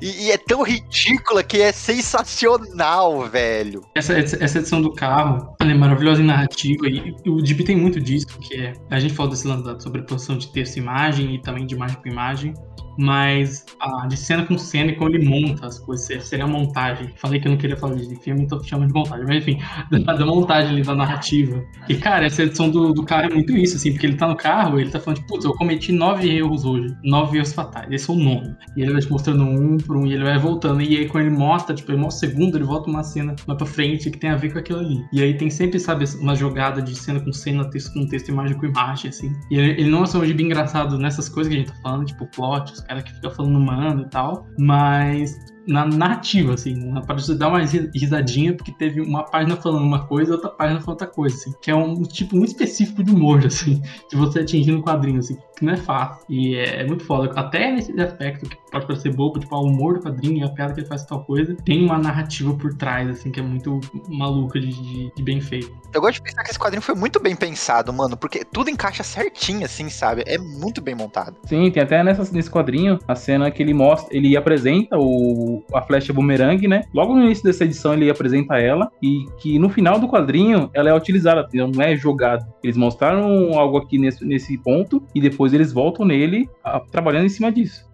E, 0.00 0.26
e 0.26 0.30
é 0.30 0.36
tão 0.36 0.62
ridícula 0.62 1.42
que 1.42 1.60
é 1.60 1.72
sensacional, 1.72 3.28
velho. 3.28 3.82
Essa, 3.94 4.14
essa 4.14 4.58
edição 4.58 4.82
do 4.82 4.92
carro, 4.92 5.54
ela 5.60 5.70
é 5.70 5.74
maravilhosa 5.74 6.22
em 6.22 6.26
narrativa 6.26 6.86
e, 6.88 7.14
o 7.28 7.44
Gibi 7.44 7.64
tem 7.64 7.76
muito 7.76 8.00
disso, 8.00 8.26
que 8.40 8.56
é, 8.60 8.72
a 8.90 8.98
gente 8.98 9.14
fala 9.14 9.30
desse 9.30 9.46
lance 9.46 9.64
da 9.64 9.78
sobreposição 9.78 10.36
de 10.36 10.48
texto 10.52 10.76
e 10.76 10.80
imagem 10.80 11.34
e 11.34 11.42
também 11.42 11.66
de 11.66 11.74
imagem 11.74 11.96
com 12.02 12.08
imagem, 12.08 12.54
mas 12.98 13.64
a, 13.78 14.08
de 14.08 14.16
cena 14.16 14.44
com 14.44 14.58
cena 14.58 14.90
e 14.90 14.96
como 14.96 15.10
ele 15.14 15.24
monta 15.24 15.66
as 15.66 15.78
coisas, 15.78 16.24
seria 16.24 16.44
a 16.44 16.48
montagem. 16.48 17.12
Falei 17.16 17.40
que 17.40 17.46
eu 17.46 17.52
não 17.52 17.58
queria 17.58 17.76
falar 17.76 17.94
de 17.94 18.16
filme, 18.16 18.42
então 18.42 18.62
chama 18.62 18.86
de 18.86 18.92
montagem, 18.92 19.24
mas 19.24 19.36
enfim, 19.36 19.60
da, 19.90 20.12
da 20.14 20.26
montagem 20.26 20.72
ali, 20.72 20.82
da 20.82 20.94
narrativa. 20.94 21.64
E 21.88 21.94
cara, 21.94 22.26
essa 22.26 22.42
edição 22.42 22.68
do, 22.68 22.92
do 22.92 23.04
cara 23.04 23.26
é 23.26 23.30
muito 23.30 23.56
isso, 23.56 23.76
assim, 23.76 23.92
porque 23.92 24.06
ele 24.06 24.16
tá 24.16 24.26
no 24.26 24.36
carro, 24.36 24.80
ele 24.80 24.90
tá 24.90 24.98
falando, 24.98 25.20
tipo, 25.20 25.28
putz, 25.28 25.44
eu 25.44 25.52
cometi 25.54 25.92
nove 25.92 26.28
erros 26.28 26.64
hoje, 26.64 26.92
nove 27.04 27.36
erros 27.36 27.52
fatais, 27.52 27.90
esse 27.90 28.10
é 28.10 28.12
o 28.12 28.16
nono. 28.16 28.56
E 28.76 28.82
ele 28.82 28.92
vai 28.92 29.00
te 29.00 29.10
mostrando 29.10 29.44
um 29.44 29.76
por 29.76 29.96
um, 29.96 30.06
e 30.06 30.14
ele 30.14 30.24
vai 30.24 30.38
voltando, 30.38 30.82
e 30.82 30.96
aí 30.96 31.08
quando 31.08 31.26
ele 31.26 31.36
mostra, 31.36 31.74
tipo, 31.74 31.92
ele 31.92 32.00
mostra 32.00 32.28
o 32.28 32.30
segundo, 32.30 32.56
ele 32.56 32.64
volta 32.64 32.90
uma 32.90 33.04
cena 33.04 33.36
mais 33.46 33.58
pra 33.58 33.66
frente 33.66 34.10
que 34.10 34.18
tem 34.18 34.30
a 34.30 34.36
ver 34.36 34.52
com 34.52 34.58
aquilo 34.58 34.80
ali. 34.80 35.04
E 35.12 35.22
aí 35.22 35.36
tem 35.36 35.48
sempre, 35.50 35.78
sabe, 35.78 36.04
uma 36.20 36.34
jogada 36.34 36.82
de 36.82 36.96
cena 36.96 37.20
com 37.20 37.32
cena, 37.32 37.68
texto 37.70 37.92
com 37.92 38.06
texto, 38.06 38.30
imagem 38.30 38.56
com 38.58 38.66
imagem, 38.66 39.10
assim. 39.10 39.32
E 39.50 39.56
ele, 39.56 39.80
ele 39.80 39.90
não 39.90 40.02
é 40.02 40.06
só 40.06 40.18
um 40.18 40.24
gibi 40.24 40.42
engraçado 40.42 40.98
nessas 40.98 41.28
coisas 41.28 41.52
que 41.52 41.58
a 41.58 41.62
gente 41.62 41.72
tá 41.72 41.78
falando, 41.82 42.06
tipo, 42.06 42.26
plot, 42.26 42.72
caras 42.88 43.04
que 43.04 43.12
ficam 43.12 43.30
falando 43.30 43.60
mano 43.60 44.02
e 44.02 44.08
tal, 44.08 44.46
mas 44.58 45.36
na 45.68 45.86
narrativa, 45.86 46.54
assim, 46.54 46.74
na 46.74 47.00
parte 47.02 47.20
de 47.20 47.26
você 47.26 47.34
dar 47.36 47.48
uma 47.48 47.64
ri- 47.64 47.90
risadinha, 47.94 48.54
porque 48.56 48.72
teve 48.72 49.00
uma 49.00 49.22
página 49.24 49.56
falando 49.56 49.82
uma 49.84 50.06
coisa 50.06 50.32
e 50.32 50.34
outra 50.34 50.50
página 50.50 50.80
falando 50.80 51.00
outra 51.00 51.06
coisa, 51.06 51.36
assim, 51.36 51.52
que 51.62 51.70
é 51.70 51.74
um 51.74 52.02
tipo 52.02 52.34
muito 52.36 52.48
específico 52.50 53.04
de 53.04 53.12
humor, 53.12 53.44
assim, 53.46 53.82
de 54.10 54.16
você 54.16 54.40
atingir 54.40 54.72
no 54.72 54.82
quadrinho, 54.82 55.18
assim, 55.18 55.36
que 55.56 55.64
não 55.64 55.72
é 55.74 55.76
fácil. 55.76 56.24
E 56.28 56.54
é, 56.56 56.80
é 56.82 56.86
muito 56.86 57.04
foda. 57.04 57.30
Até 57.38 57.70
nesse 57.72 57.92
aspecto 58.00 58.48
que 58.48 58.56
pode 58.70 58.86
parecer 58.86 59.14
bobo, 59.14 59.38
tipo, 59.38 59.54
ah, 59.54 59.60
o 59.60 59.66
humor 59.66 59.94
do 59.98 60.04
quadrinho 60.04 60.38
e 60.38 60.42
a 60.42 60.48
piada 60.48 60.72
que 60.74 60.80
ele 60.80 60.86
faz 60.88 61.04
tal 61.04 61.24
coisa, 61.24 61.54
tem 61.64 61.84
uma 61.84 61.98
narrativa 61.98 62.54
por 62.54 62.74
trás, 62.74 63.08
assim, 63.08 63.30
que 63.30 63.40
é 63.40 63.42
muito 63.42 63.80
maluca 64.08 64.58
de, 64.60 64.68
de- 64.72 65.12
de 65.14 65.22
bem 65.22 65.40
feito. 65.40 65.70
Eu 65.92 66.00
gosto 66.00 66.16
de 66.16 66.22
pensar 66.22 66.42
que 66.44 66.50
esse 66.50 66.58
quadrinho 66.58 66.82
foi 66.82 66.94
muito 66.94 67.20
bem 67.20 67.34
pensado, 67.34 67.92
mano, 67.92 68.16
porque 68.16 68.44
tudo 68.44 68.70
encaixa 68.70 69.02
certinho, 69.02 69.64
assim, 69.64 69.88
sabe? 69.88 70.22
É 70.26 70.38
muito 70.38 70.80
bem 70.80 70.94
montado. 70.94 71.36
Sim, 71.46 71.70
tem 71.70 71.82
até 71.82 72.02
nessa, 72.02 72.30
nesse 72.32 72.50
quadrinho 72.50 72.98
a 73.06 73.14
cena 73.14 73.50
que 73.50 73.62
ele 73.62 73.74
mostra, 73.74 74.14
ele 74.16 74.36
apresenta 74.36 74.96
o, 74.98 75.57
a 75.74 75.82
flecha 75.82 76.12
boomerang, 76.12 76.66
né? 76.68 76.82
Logo 76.94 77.14
no 77.14 77.22
início 77.24 77.44
dessa 77.44 77.64
edição 77.64 77.94
ele 77.94 78.10
apresenta 78.10 78.58
ela 78.58 78.90
e 79.02 79.24
que 79.38 79.58
no 79.58 79.68
final 79.68 79.98
do 79.98 80.08
quadrinho 80.08 80.70
ela 80.74 80.90
é 80.90 80.94
utilizada, 80.94 81.46
não 81.54 81.82
é 81.82 81.96
jogada. 81.96 82.46
Eles 82.62 82.76
mostraram 82.76 83.58
algo 83.58 83.78
aqui 83.78 83.98
nesse, 83.98 84.24
nesse 84.24 84.58
ponto 84.58 85.02
e 85.14 85.20
depois 85.20 85.52
eles 85.52 85.72
voltam 85.72 86.04
nele 86.06 86.48
a- 86.62 86.80
trabalhando 86.80 87.26
em 87.26 87.30
cima 87.30 87.50
disso. 87.50 87.87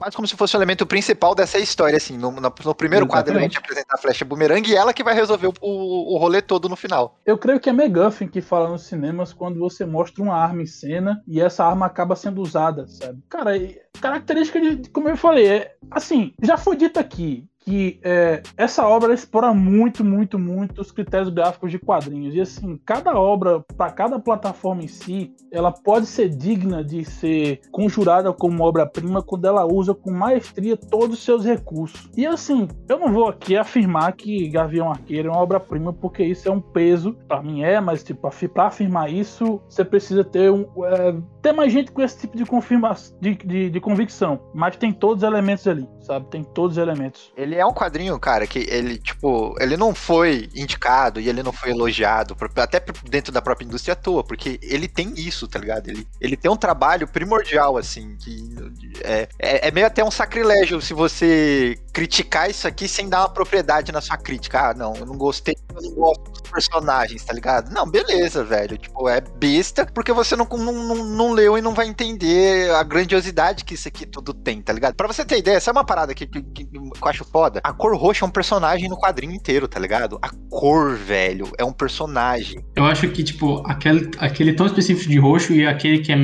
Quase 0.00 0.16
como 0.16 0.26
se 0.26 0.34
fosse 0.34 0.56
o 0.56 0.58
elemento 0.58 0.86
principal 0.86 1.34
dessa 1.34 1.58
história, 1.58 1.98
assim. 1.98 2.16
No, 2.16 2.30
no- 2.32 2.40
no 2.64 2.74
primeiro 2.74 3.06
quadro 3.06 3.36
a 3.36 3.40
gente 3.42 3.58
apresenta 3.58 3.94
a 3.94 3.98
flecha 3.98 4.24
boomerang 4.24 4.66
e 4.66 4.74
ela 4.74 4.94
que 4.94 5.04
vai 5.04 5.14
resolver 5.14 5.48
o, 5.48 5.52
o, 5.60 6.14
o 6.14 6.18
rolê 6.18 6.40
todo 6.40 6.70
no 6.70 6.74
final. 6.76 7.18
Eu 7.26 7.36
creio 7.36 7.60
que 7.60 7.68
é 7.68 7.72
McGuffin 7.72 8.26
que 8.26 8.40
fala 8.40 8.70
nos 8.70 8.84
cinemas 8.84 9.34
quando 9.34 9.58
você 9.58 9.84
mostra 9.84 10.22
uma 10.24 10.34
arma 10.34 10.62
em 10.62 10.66
cena 10.66 11.22
e 11.28 11.38
essa 11.38 11.66
arma 11.66 11.84
acaba 11.84 12.16
sendo 12.16 12.40
usada, 12.40 12.86
sabe? 12.88 13.18
Cara, 13.28 13.52
característica 14.00 14.58
de, 14.58 14.76
de- 14.76 14.88
como 14.88 15.08
eu 15.10 15.16
falei, 15.18 15.46
é 15.46 15.74
assim, 15.90 16.32
já 16.42 16.56
foi 16.56 16.76
dito 16.76 16.98
aqui 16.98 17.46
que 17.70 18.00
é, 18.02 18.42
essa 18.56 18.84
obra 18.84 19.14
explora 19.14 19.54
muito, 19.54 20.04
muito, 20.04 20.36
muito 20.36 20.80
os 20.80 20.90
critérios 20.90 21.28
gráficos 21.28 21.70
de 21.70 21.78
quadrinhos. 21.78 22.34
E 22.34 22.40
assim, 22.40 22.76
cada 22.84 23.16
obra, 23.16 23.64
para 23.76 23.92
cada 23.92 24.18
plataforma 24.18 24.82
em 24.82 24.88
si, 24.88 25.32
ela 25.52 25.70
pode 25.70 26.06
ser 26.06 26.28
digna 26.28 26.82
de 26.82 27.04
ser 27.04 27.60
conjurada 27.70 28.32
como 28.32 28.64
obra-prima 28.64 29.22
quando 29.22 29.44
ela 29.44 29.64
usa 29.64 29.94
com 29.94 30.10
maestria 30.10 30.76
todos 30.76 31.18
os 31.18 31.24
seus 31.24 31.44
recursos. 31.44 32.10
E 32.16 32.26
assim, 32.26 32.66
eu 32.88 32.98
não 32.98 33.12
vou 33.12 33.28
aqui 33.28 33.56
afirmar 33.56 34.14
que 34.14 34.48
Gavião 34.48 34.90
Arqueiro 34.90 35.28
é 35.28 35.30
uma 35.30 35.40
obra-prima, 35.40 35.92
porque 35.92 36.24
isso 36.24 36.48
é 36.48 36.50
um 36.50 36.60
peso. 36.60 37.16
Pra 37.28 37.40
mim 37.40 37.62
é, 37.62 37.80
mas 37.80 38.02
tipo, 38.02 38.28
pra 38.52 38.66
afirmar 38.66 39.12
isso, 39.12 39.62
você 39.68 39.84
precisa 39.84 40.24
ter 40.24 40.50
um. 40.50 40.66
é, 40.86 41.14
ter 41.40 41.52
mais 41.52 41.72
gente 41.72 41.92
com 41.92 42.02
esse 42.02 42.18
tipo 42.18 42.36
de, 42.36 42.44
confirma 42.44 42.96
de, 43.20 43.36
de, 43.36 43.70
de 43.70 43.80
convicção. 43.80 44.40
Mas 44.52 44.76
tem 44.76 44.92
todos 44.92 45.22
os 45.22 45.28
elementos 45.28 45.68
ali, 45.68 45.88
sabe? 46.00 46.26
Tem 46.26 46.42
todos 46.42 46.76
os 46.76 46.82
elementos. 46.82 47.32
Ele 47.36 47.59
é 47.60 47.66
um 47.66 47.72
quadrinho, 47.72 48.18
cara, 48.18 48.46
que 48.46 48.60
ele, 48.68 48.98
tipo, 48.98 49.54
ele 49.60 49.76
não 49.76 49.94
foi 49.94 50.48
indicado 50.54 51.20
e 51.20 51.28
ele 51.28 51.42
não 51.42 51.52
foi 51.52 51.70
elogiado, 51.70 52.36
até 52.56 52.82
dentro 53.08 53.32
da 53.32 53.42
própria 53.42 53.64
indústria 53.64 53.92
à 53.92 53.96
toa, 53.96 54.24
porque 54.24 54.58
ele 54.62 54.88
tem 54.88 55.12
isso, 55.16 55.46
tá 55.46 55.58
ligado? 55.58 55.88
Ele, 55.88 56.06
ele 56.20 56.36
tem 56.36 56.50
um 56.50 56.56
trabalho 56.56 57.06
primordial, 57.06 57.76
assim, 57.76 58.16
que 58.16 58.54
é, 59.02 59.28
é, 59.38 59.68
é 59.68 59.70
meio 59.70 59.86
até 59.86 60.02
um 60.04 60.10
sacrilégio 60.10 60.80
se 60.80 60.94
você 60.94 61.78
criticar 61.92 62.50
isso 62.50 62.66
aqui 62.66 62.88
sem 62.88 63.08
dar 63.08 63.20
uma 63.20 63.28
propriedade 63.28 63.92
na 63.92 64.00
sua 64.00 64.16
crítica. 64.16 64.70
Ah, 64.70 64.74
não, 64.74 64.94
eu 64.96 65.06
não 65.06 65.16
gostei, 65.16 65.56
eu 65.82 65.90
gosto 65.94 66.30
dos 66.30 66.40
personagens, 66.50 67.24
tá 67.24 67.32
ligado? 67.32 67.70
Não, 67.72 67.88
beleza, 67.88 68.42
velho. 68.44 68.76
Tipo, 68.78 69.08
é 69.08 69.20
besta, 69.20 69.86
porque 69.94 70.12
você 70.12 70.36
não, 70.36 70.46
não, 70.46 70.72
não, 70.72 71.04
não 71.04 71.32
leu 71.32 71.56
e 71.56 71.60
não 71.62 71.74
vai 71.74 71.86
entender 71.86 72.70
a 72.74 72.82
grandiosidade 72.82 73.64
que 73.64 73.74
isso 73.74 73.88
aqui 73.88 74.06
tudo 74.06 74.32
tem, 74.34 74.60
tá 74.62 74.72
ligado? 74.72 74.94
Pra 74.94 75.06
você 75.06 75.24
ter 75.24 75.38
ideia, 75.38 75.58
é 75.64 75.70
uma 75.72 75.84
parada 75.84 76.14
que, 76.14 76.26
que, 76.26 76.42
que 76.42 76.68
eu 76.76 76.90
acho 77.08 77.24
foda. 77.24 77.60
A 77.62 77.72
cor 77.72 77.96
roxa 77.96 78.24
é 78.24 78.28
um 78.28 78.30
personagem 78.30 78.88
no 78.88 78.98
quadrinho 78.98 79.32
inteiro, 79.32 79.68
tá 79.68 79.78
ligado? 79.78 80.18
A 80.22 80.30
cor, 80.50 80.96
velho, 80.96 81.48
é 81.58 81.64
um 81.64 81.72
personagem. 81.72 82.64
Eu 82.76 82.84
acho 82.84 83.08
que, 83.10 83.22
tipo, 83.22 83.62
aquele, 83.66 84.10
aquele 84.18 84.52
tão 84.52 84.66
específico 84.66 85.10
de 85.10 85.18
roxo 85.18 85.52
e 85.52 85.66
aquele 85.66 85.98
que 86.00 86.12
é 86.12 86.16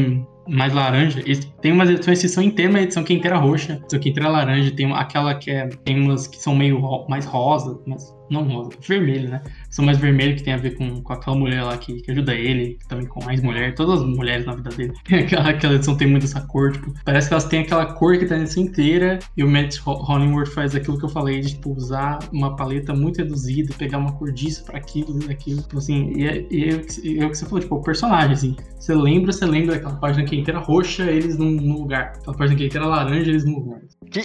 mais 0.49 0.73
laranja, 0.73 1.21
tem 1.61 1.73
umas 1.73 1.91
edições 1.91 2.21
que 2.21 2.29
são 2.29 2.41
inteiras, 2.43 2.73
uma 2.75 2.81
edição 2.81 3.03
que 3.03 3.13
é 3.13 3.17
inteira 3.17 3.37
roxa, 3.37 3.73
edição 3.83 3.99
que 3.99 4.09
é 4.09 4.13
inteira 4.13 4.29
laranja, 4.31 4.71
tem 4.71 4.93
aquela 4.93 5.35
que 5.35 5.51
é. 5.51 5.67
Tem 5.85 6.01
umas 6.01 6.29
que 6.29 6.39
são 6.41 6.55
meio 6.55 6.79
ro- 6.79 7.05
mais 7.09 7.25
rosa, 7.25 7.81
mas 7.85 8.15
não 8.31 8.68
vermelho, 8.81 9.29
né? 9.29 9.43
São 9.77 9.85
mais 9.85 9.99
vermelho 9.99 10.35
que 10.35 10.43
tem 10.43 10.55
a 10.55 10.57
ver 10.57 10.74
com, 10.74 11.03
com 11.03 11.12
aquela 11.12 11.37
mulher 11.37 11.62
lá 11.62 11.77
que, 11.77 12.01
que 12.01 12.11
ajuda 12.11 12.35
ele, 12.35 12.79
que 12.81 12.89
também 12.89 13.07
com 13.07 13.22
mais 13.22 13.43
mulher, 13.43 13.74
todas 13.74 14.01
as 14.01 14.07
mulheres 14.07 14.47
na 14.47 14.55
vida 14.55 14.70
dele. 14.70 14.93
aquela, 15.22 15.51
aquela 15.51 15.74
edição 15.74 15.95
tem 15.95 16.09
muito 16.09 16.24
essa 16.24 16.41
cor, 16.41 16.72
tipo, 16.72 16.95
parece 17.05 17.29
que 17.29 17.35
elas 17.35 17.45
têm 17.45 17.61
aquela 17.61 17.85
cor 17.93 18.18
que 18.18 18.24
tá 18.24 18.39
nessa 18.39 18.59
inteira, 18.59 19.18
e 19.37 19.45
o 19.45 19.51
Matt 19.51 19.77
Ho- 19.87 20.03
Hollingworth 20.03 20.47
faz 20.49 20.74
aquilo 20.74 20.99
que 20.99 21.05
eu 21.05 21.11
falei, 21.11 21.41
de 21.41 21.51
tipo, 21.51 21.74
usar 21.74 22.18
uma 22.33 22.57
paleta 22.57 22.95
muito 22.95 23.18
reduzida, 23.18 23.74
pegar 23.77 23.99
uma 23.99 24.12
cor 24.12 24.33
disso 24.33 24.64
pra 24.64 24.79
aquilo, 24.79 25.18
daquilo, 25.18 25.61
tipo 25.61 25.77
assim, 25.77 26.11
e 26.16 26.27
é, 26.27 26.47
e 26.51 26.64
é 26.70 27.22
é 27.22 27.27
o 27.27 27.31
que 27.31 27.37
você 27.37 27.45
falou, 27.45 27.61
tipo, 27.61 27.74
o 27.74 27.83
personagem, 27.83 28.33
assim, 28.33 28.57
você 28.81 28.95
lembra, 28.95 29.31
você 29.33 29.45
lembra 29.45 29.74
daquela 29.74 29.97
página 29.97 30.24
que 30.24 30.37
é 30.37 30.39
inteira 30.39 30.61
roxa, 30.61 31.05
eles 31.11 31.37
num, 31.37 31.51
num 31.51 31.74
lugar, 31.74 32.14
aquela 32.16 32.35
página 32.37 32.57
que 32.57 32.64
é 32.64 32.66
inteira 32.68 32.87
laranja, 32.87 33.29
eles 33.31 33.45
num 33.45 33.59
lugar. 33.59 33.81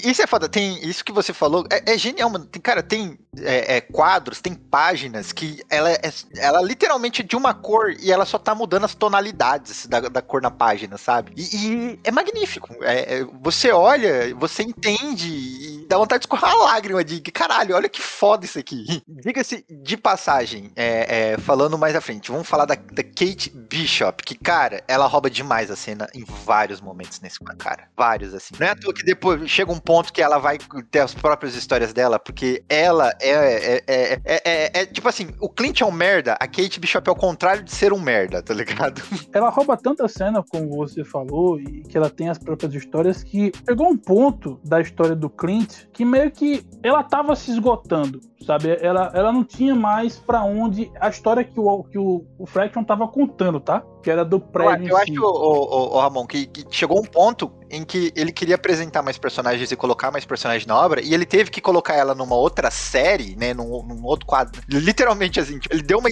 Isso 0.06 0.22
é 0.22 0.28
foda, 0.28 0.48
tem 0.48 0.88
isso 0.88 1.04
que 1.04 1.12
você 1.12 1.34
falou, 1.34 1.66
é, 1.72 1.94
é 1.94 1.98
genial, 1.98 2.30
mano. 2.30 2.46
Tem, 2.46 2.62
cara, 2.62 2.82
tem 2.84 3.18
é, 3.40 3.78
é, 3.78 3.82
quadros, 3.82 4.40
tem 4.40 4.54
páginas 4.54 5.32
que 5.32 5.41
ela 5.70 5.92
é, 5.92 6.00
ela 6.38 6.62
literalmente 6.62 7.22
é 7.22 7.26
de 7.26 7.36
uma 7.36 7.54
cor 7.54 7.94
e 8.00 8.12
ela 8.12 8.26
só 8.26 8.38
tá 8.38 8.54
mudando 8.56 8.86
as 8.86 8.96
tonalidades 8.96 9.86
da, 9.88 10.00
da 10.02 10.22
cor 10.22 10.42
na 10.42 10.52
página, 10.52 10.98
sabe? 10.98 11.34
E, 11.36 11.42
e 11.44 12.00
é 12.04 12.12
magnífico. 12.12 12.76
É, 12.82 13.20
é, 13.20 13.26
você 13.42 13.72
olha, 13.72 14.34
você 14.36 14.64
entende 14.64 15.28
e 15.30 15.86
dá 15.88 15.98
vontade 15.98 16.22
de 16.22 16.26
escorrer 16.26 16.56
uma 16.56 16.66
lágrima 16.66 17.04
de 17.04 17.20
que 17.20 17.32
caralho, 17.32 17.76
olha 17.76 17.90
que 17.90 18.02
foda 18.02 18.46
isso 18.46 18.60
aqui. 18.60 19.02
Diga-se 19.08 19.66
de 19.70 19.98
passagem, 19.98 20.72
é, 20.76 21.34
é, 21.34 21.38
falando 21.38 21.78
mais 21.78 21.96
à 21.96 22.02
frente, 22.02 22.32
vamos 22.32 22.48
falar 22.48 22.66
da, 22.66 22.76
da 22.76 23.04
Kate 23.04 23.50
Bishop, 23.54 24.24
que, 24.24 24.36
cara, 24.36 24.84
ela 24.88 25.08
rouba 25.08 25.30
demais 25.30 25.70
a 25.72 25.76
cena 25.76 26.08
em 26.14 26.24
vários 26.24 26.80
momentos 26.82 27.20
nesse 27.20 27.40
cara. 27.58 27.88
Vários, 27.96 28.34
assim. 28.34 28.54
Não 28.60 28.68
é 28.68 28.72
à 28.72 28.76
toa 28.76 28.94
que 28.94 29.04
depois 29.04 29.50
chega 29.50 29.72
um 29.72 29.80
ponto 29.80 30.14
que 30.14 30.22
ela 30.22 30.38
vai 30.38 30.58
ter 30.90 31.00
as 31.00 31.14
próprias 31.14 31.56
histórias 31.56 31.94
dela, 31.94 32.20
porque 32.20 32.64
ela 32.70 33.14
é, 33.20 33.30
é, 33.30 33.84
é, 33.88 34.20
é, 34.24 34.42
é- 34.44 34.82
é- 34.82 34.86
tipo 34.86 35.08
assim, 35.08 35.31
o 35.40 35.50
Clint 35.50 35.82
é 35.82 35.86
um 35.86 35.92
merda, 35.92 36.34
a 36.34 36.48
Kate 36.48 36.80
Bishop 36.80 37.08
é 37.08 37.12
o 37.12 37.16
contrário 37.16 37.64
de 37.64 37.72
ser 37.72 37.94
um 37.94 38.00
merda, 38.00 38.42
tá 38.42 38.54
ligado? 38.54 39.02
ela 39.34 39.50
rouba 39.50 39.78
tanta 39.78 40.08
cena, 40.08 40.44
como 40.44 40.76
você 40.76 41.04
falou, 41.04 41.60
e 41.60 41.84
que 41.84 41.98
ela 41.98 42.10
tem 42.10 42.30
as 42.30 42.38
próprias 42.38 42.74
histórias, 42.74 43.24
que 43.24 43.52
chegou 43.68 43.90
um 43.90 43.98
ponto 43.98 44.60
da 44.64 44.82
história 44.82 45.16
do 45.16 45.30
Clint 45.30 45.86
que 45.92 46.06
meio 46.06 46.32
que 46.32 46.66
ela 46.84 47.04
tava 47.04 47.36
se 47.36 47.52
esgotando, 47.52 48.22
sabe? 48.46 48.78
Ela, 48.82 49.12
ela 49.14 49.32
não 49.32 49.44
tinha 49.44 49.76
mais 49.76 50.18
pra 50.18 50.44
onde 50.44 50.92
a 51.00 51.10
história 51.10 51.44
que 51.44 51.60
o, 51.60 51.84
que 51.84 51.98
o, 51.98 52.26
o 52.38 52.46
Fraction 52.46 52.84
tava 52.84 53.08
contando, 53.08 53.60
tá? 53.60 53.84
que 54.02 54.10
era 54.10 54.26
do 54.26 54.38
Eu, 54.38 54.42
prédio. 54.42 54.90
eu 54.90 54.98
acho, 54.98 55.06
si. 55.14 55.20
ô, 55.20 55.26
ô, 55.28 55.96
ô, 55.96 56.00
Ramon, 56.00 56.26
que, 56.26 56.48
que 56.48 56.66
chegou 56.72 57.00
um 57.00 57.06
ponto 57.06 57.52
em 57.70 57.84
que 57.86 58.12
ele 58.16 58.32
queria 58.32 58.56
apresentar 58.56 59.02
mais 59.04 59.18
personagens 59.18 59.72
e 59.72 59.76
colocar 59.76 60.12
mais 60.12 60.26
personagens 60.26 60.66
na 60.66 60.76
obra, 60.76 61.02
e 61.02 61.14
ele 61.14 61.26
teve 61.26 61.52
que 61.52 61.62
colocar 61.62 61.94
ela 61.94 62.14
numa 62.16 62.36
outra 62.36 62.70
série, 62.72 63.36
né, 63.36 63.54
num, 63.54 63.84
num 63.84 64.04
outro 64.04 64.26
quadro. 64.26 64.60
Literalmente, 64.68 65.40
assim, 65.40 65.60
tipo, 65.60 65.74
ele 65.74 65.84
deu, 65.84 66.00
uma, 66.00 66.10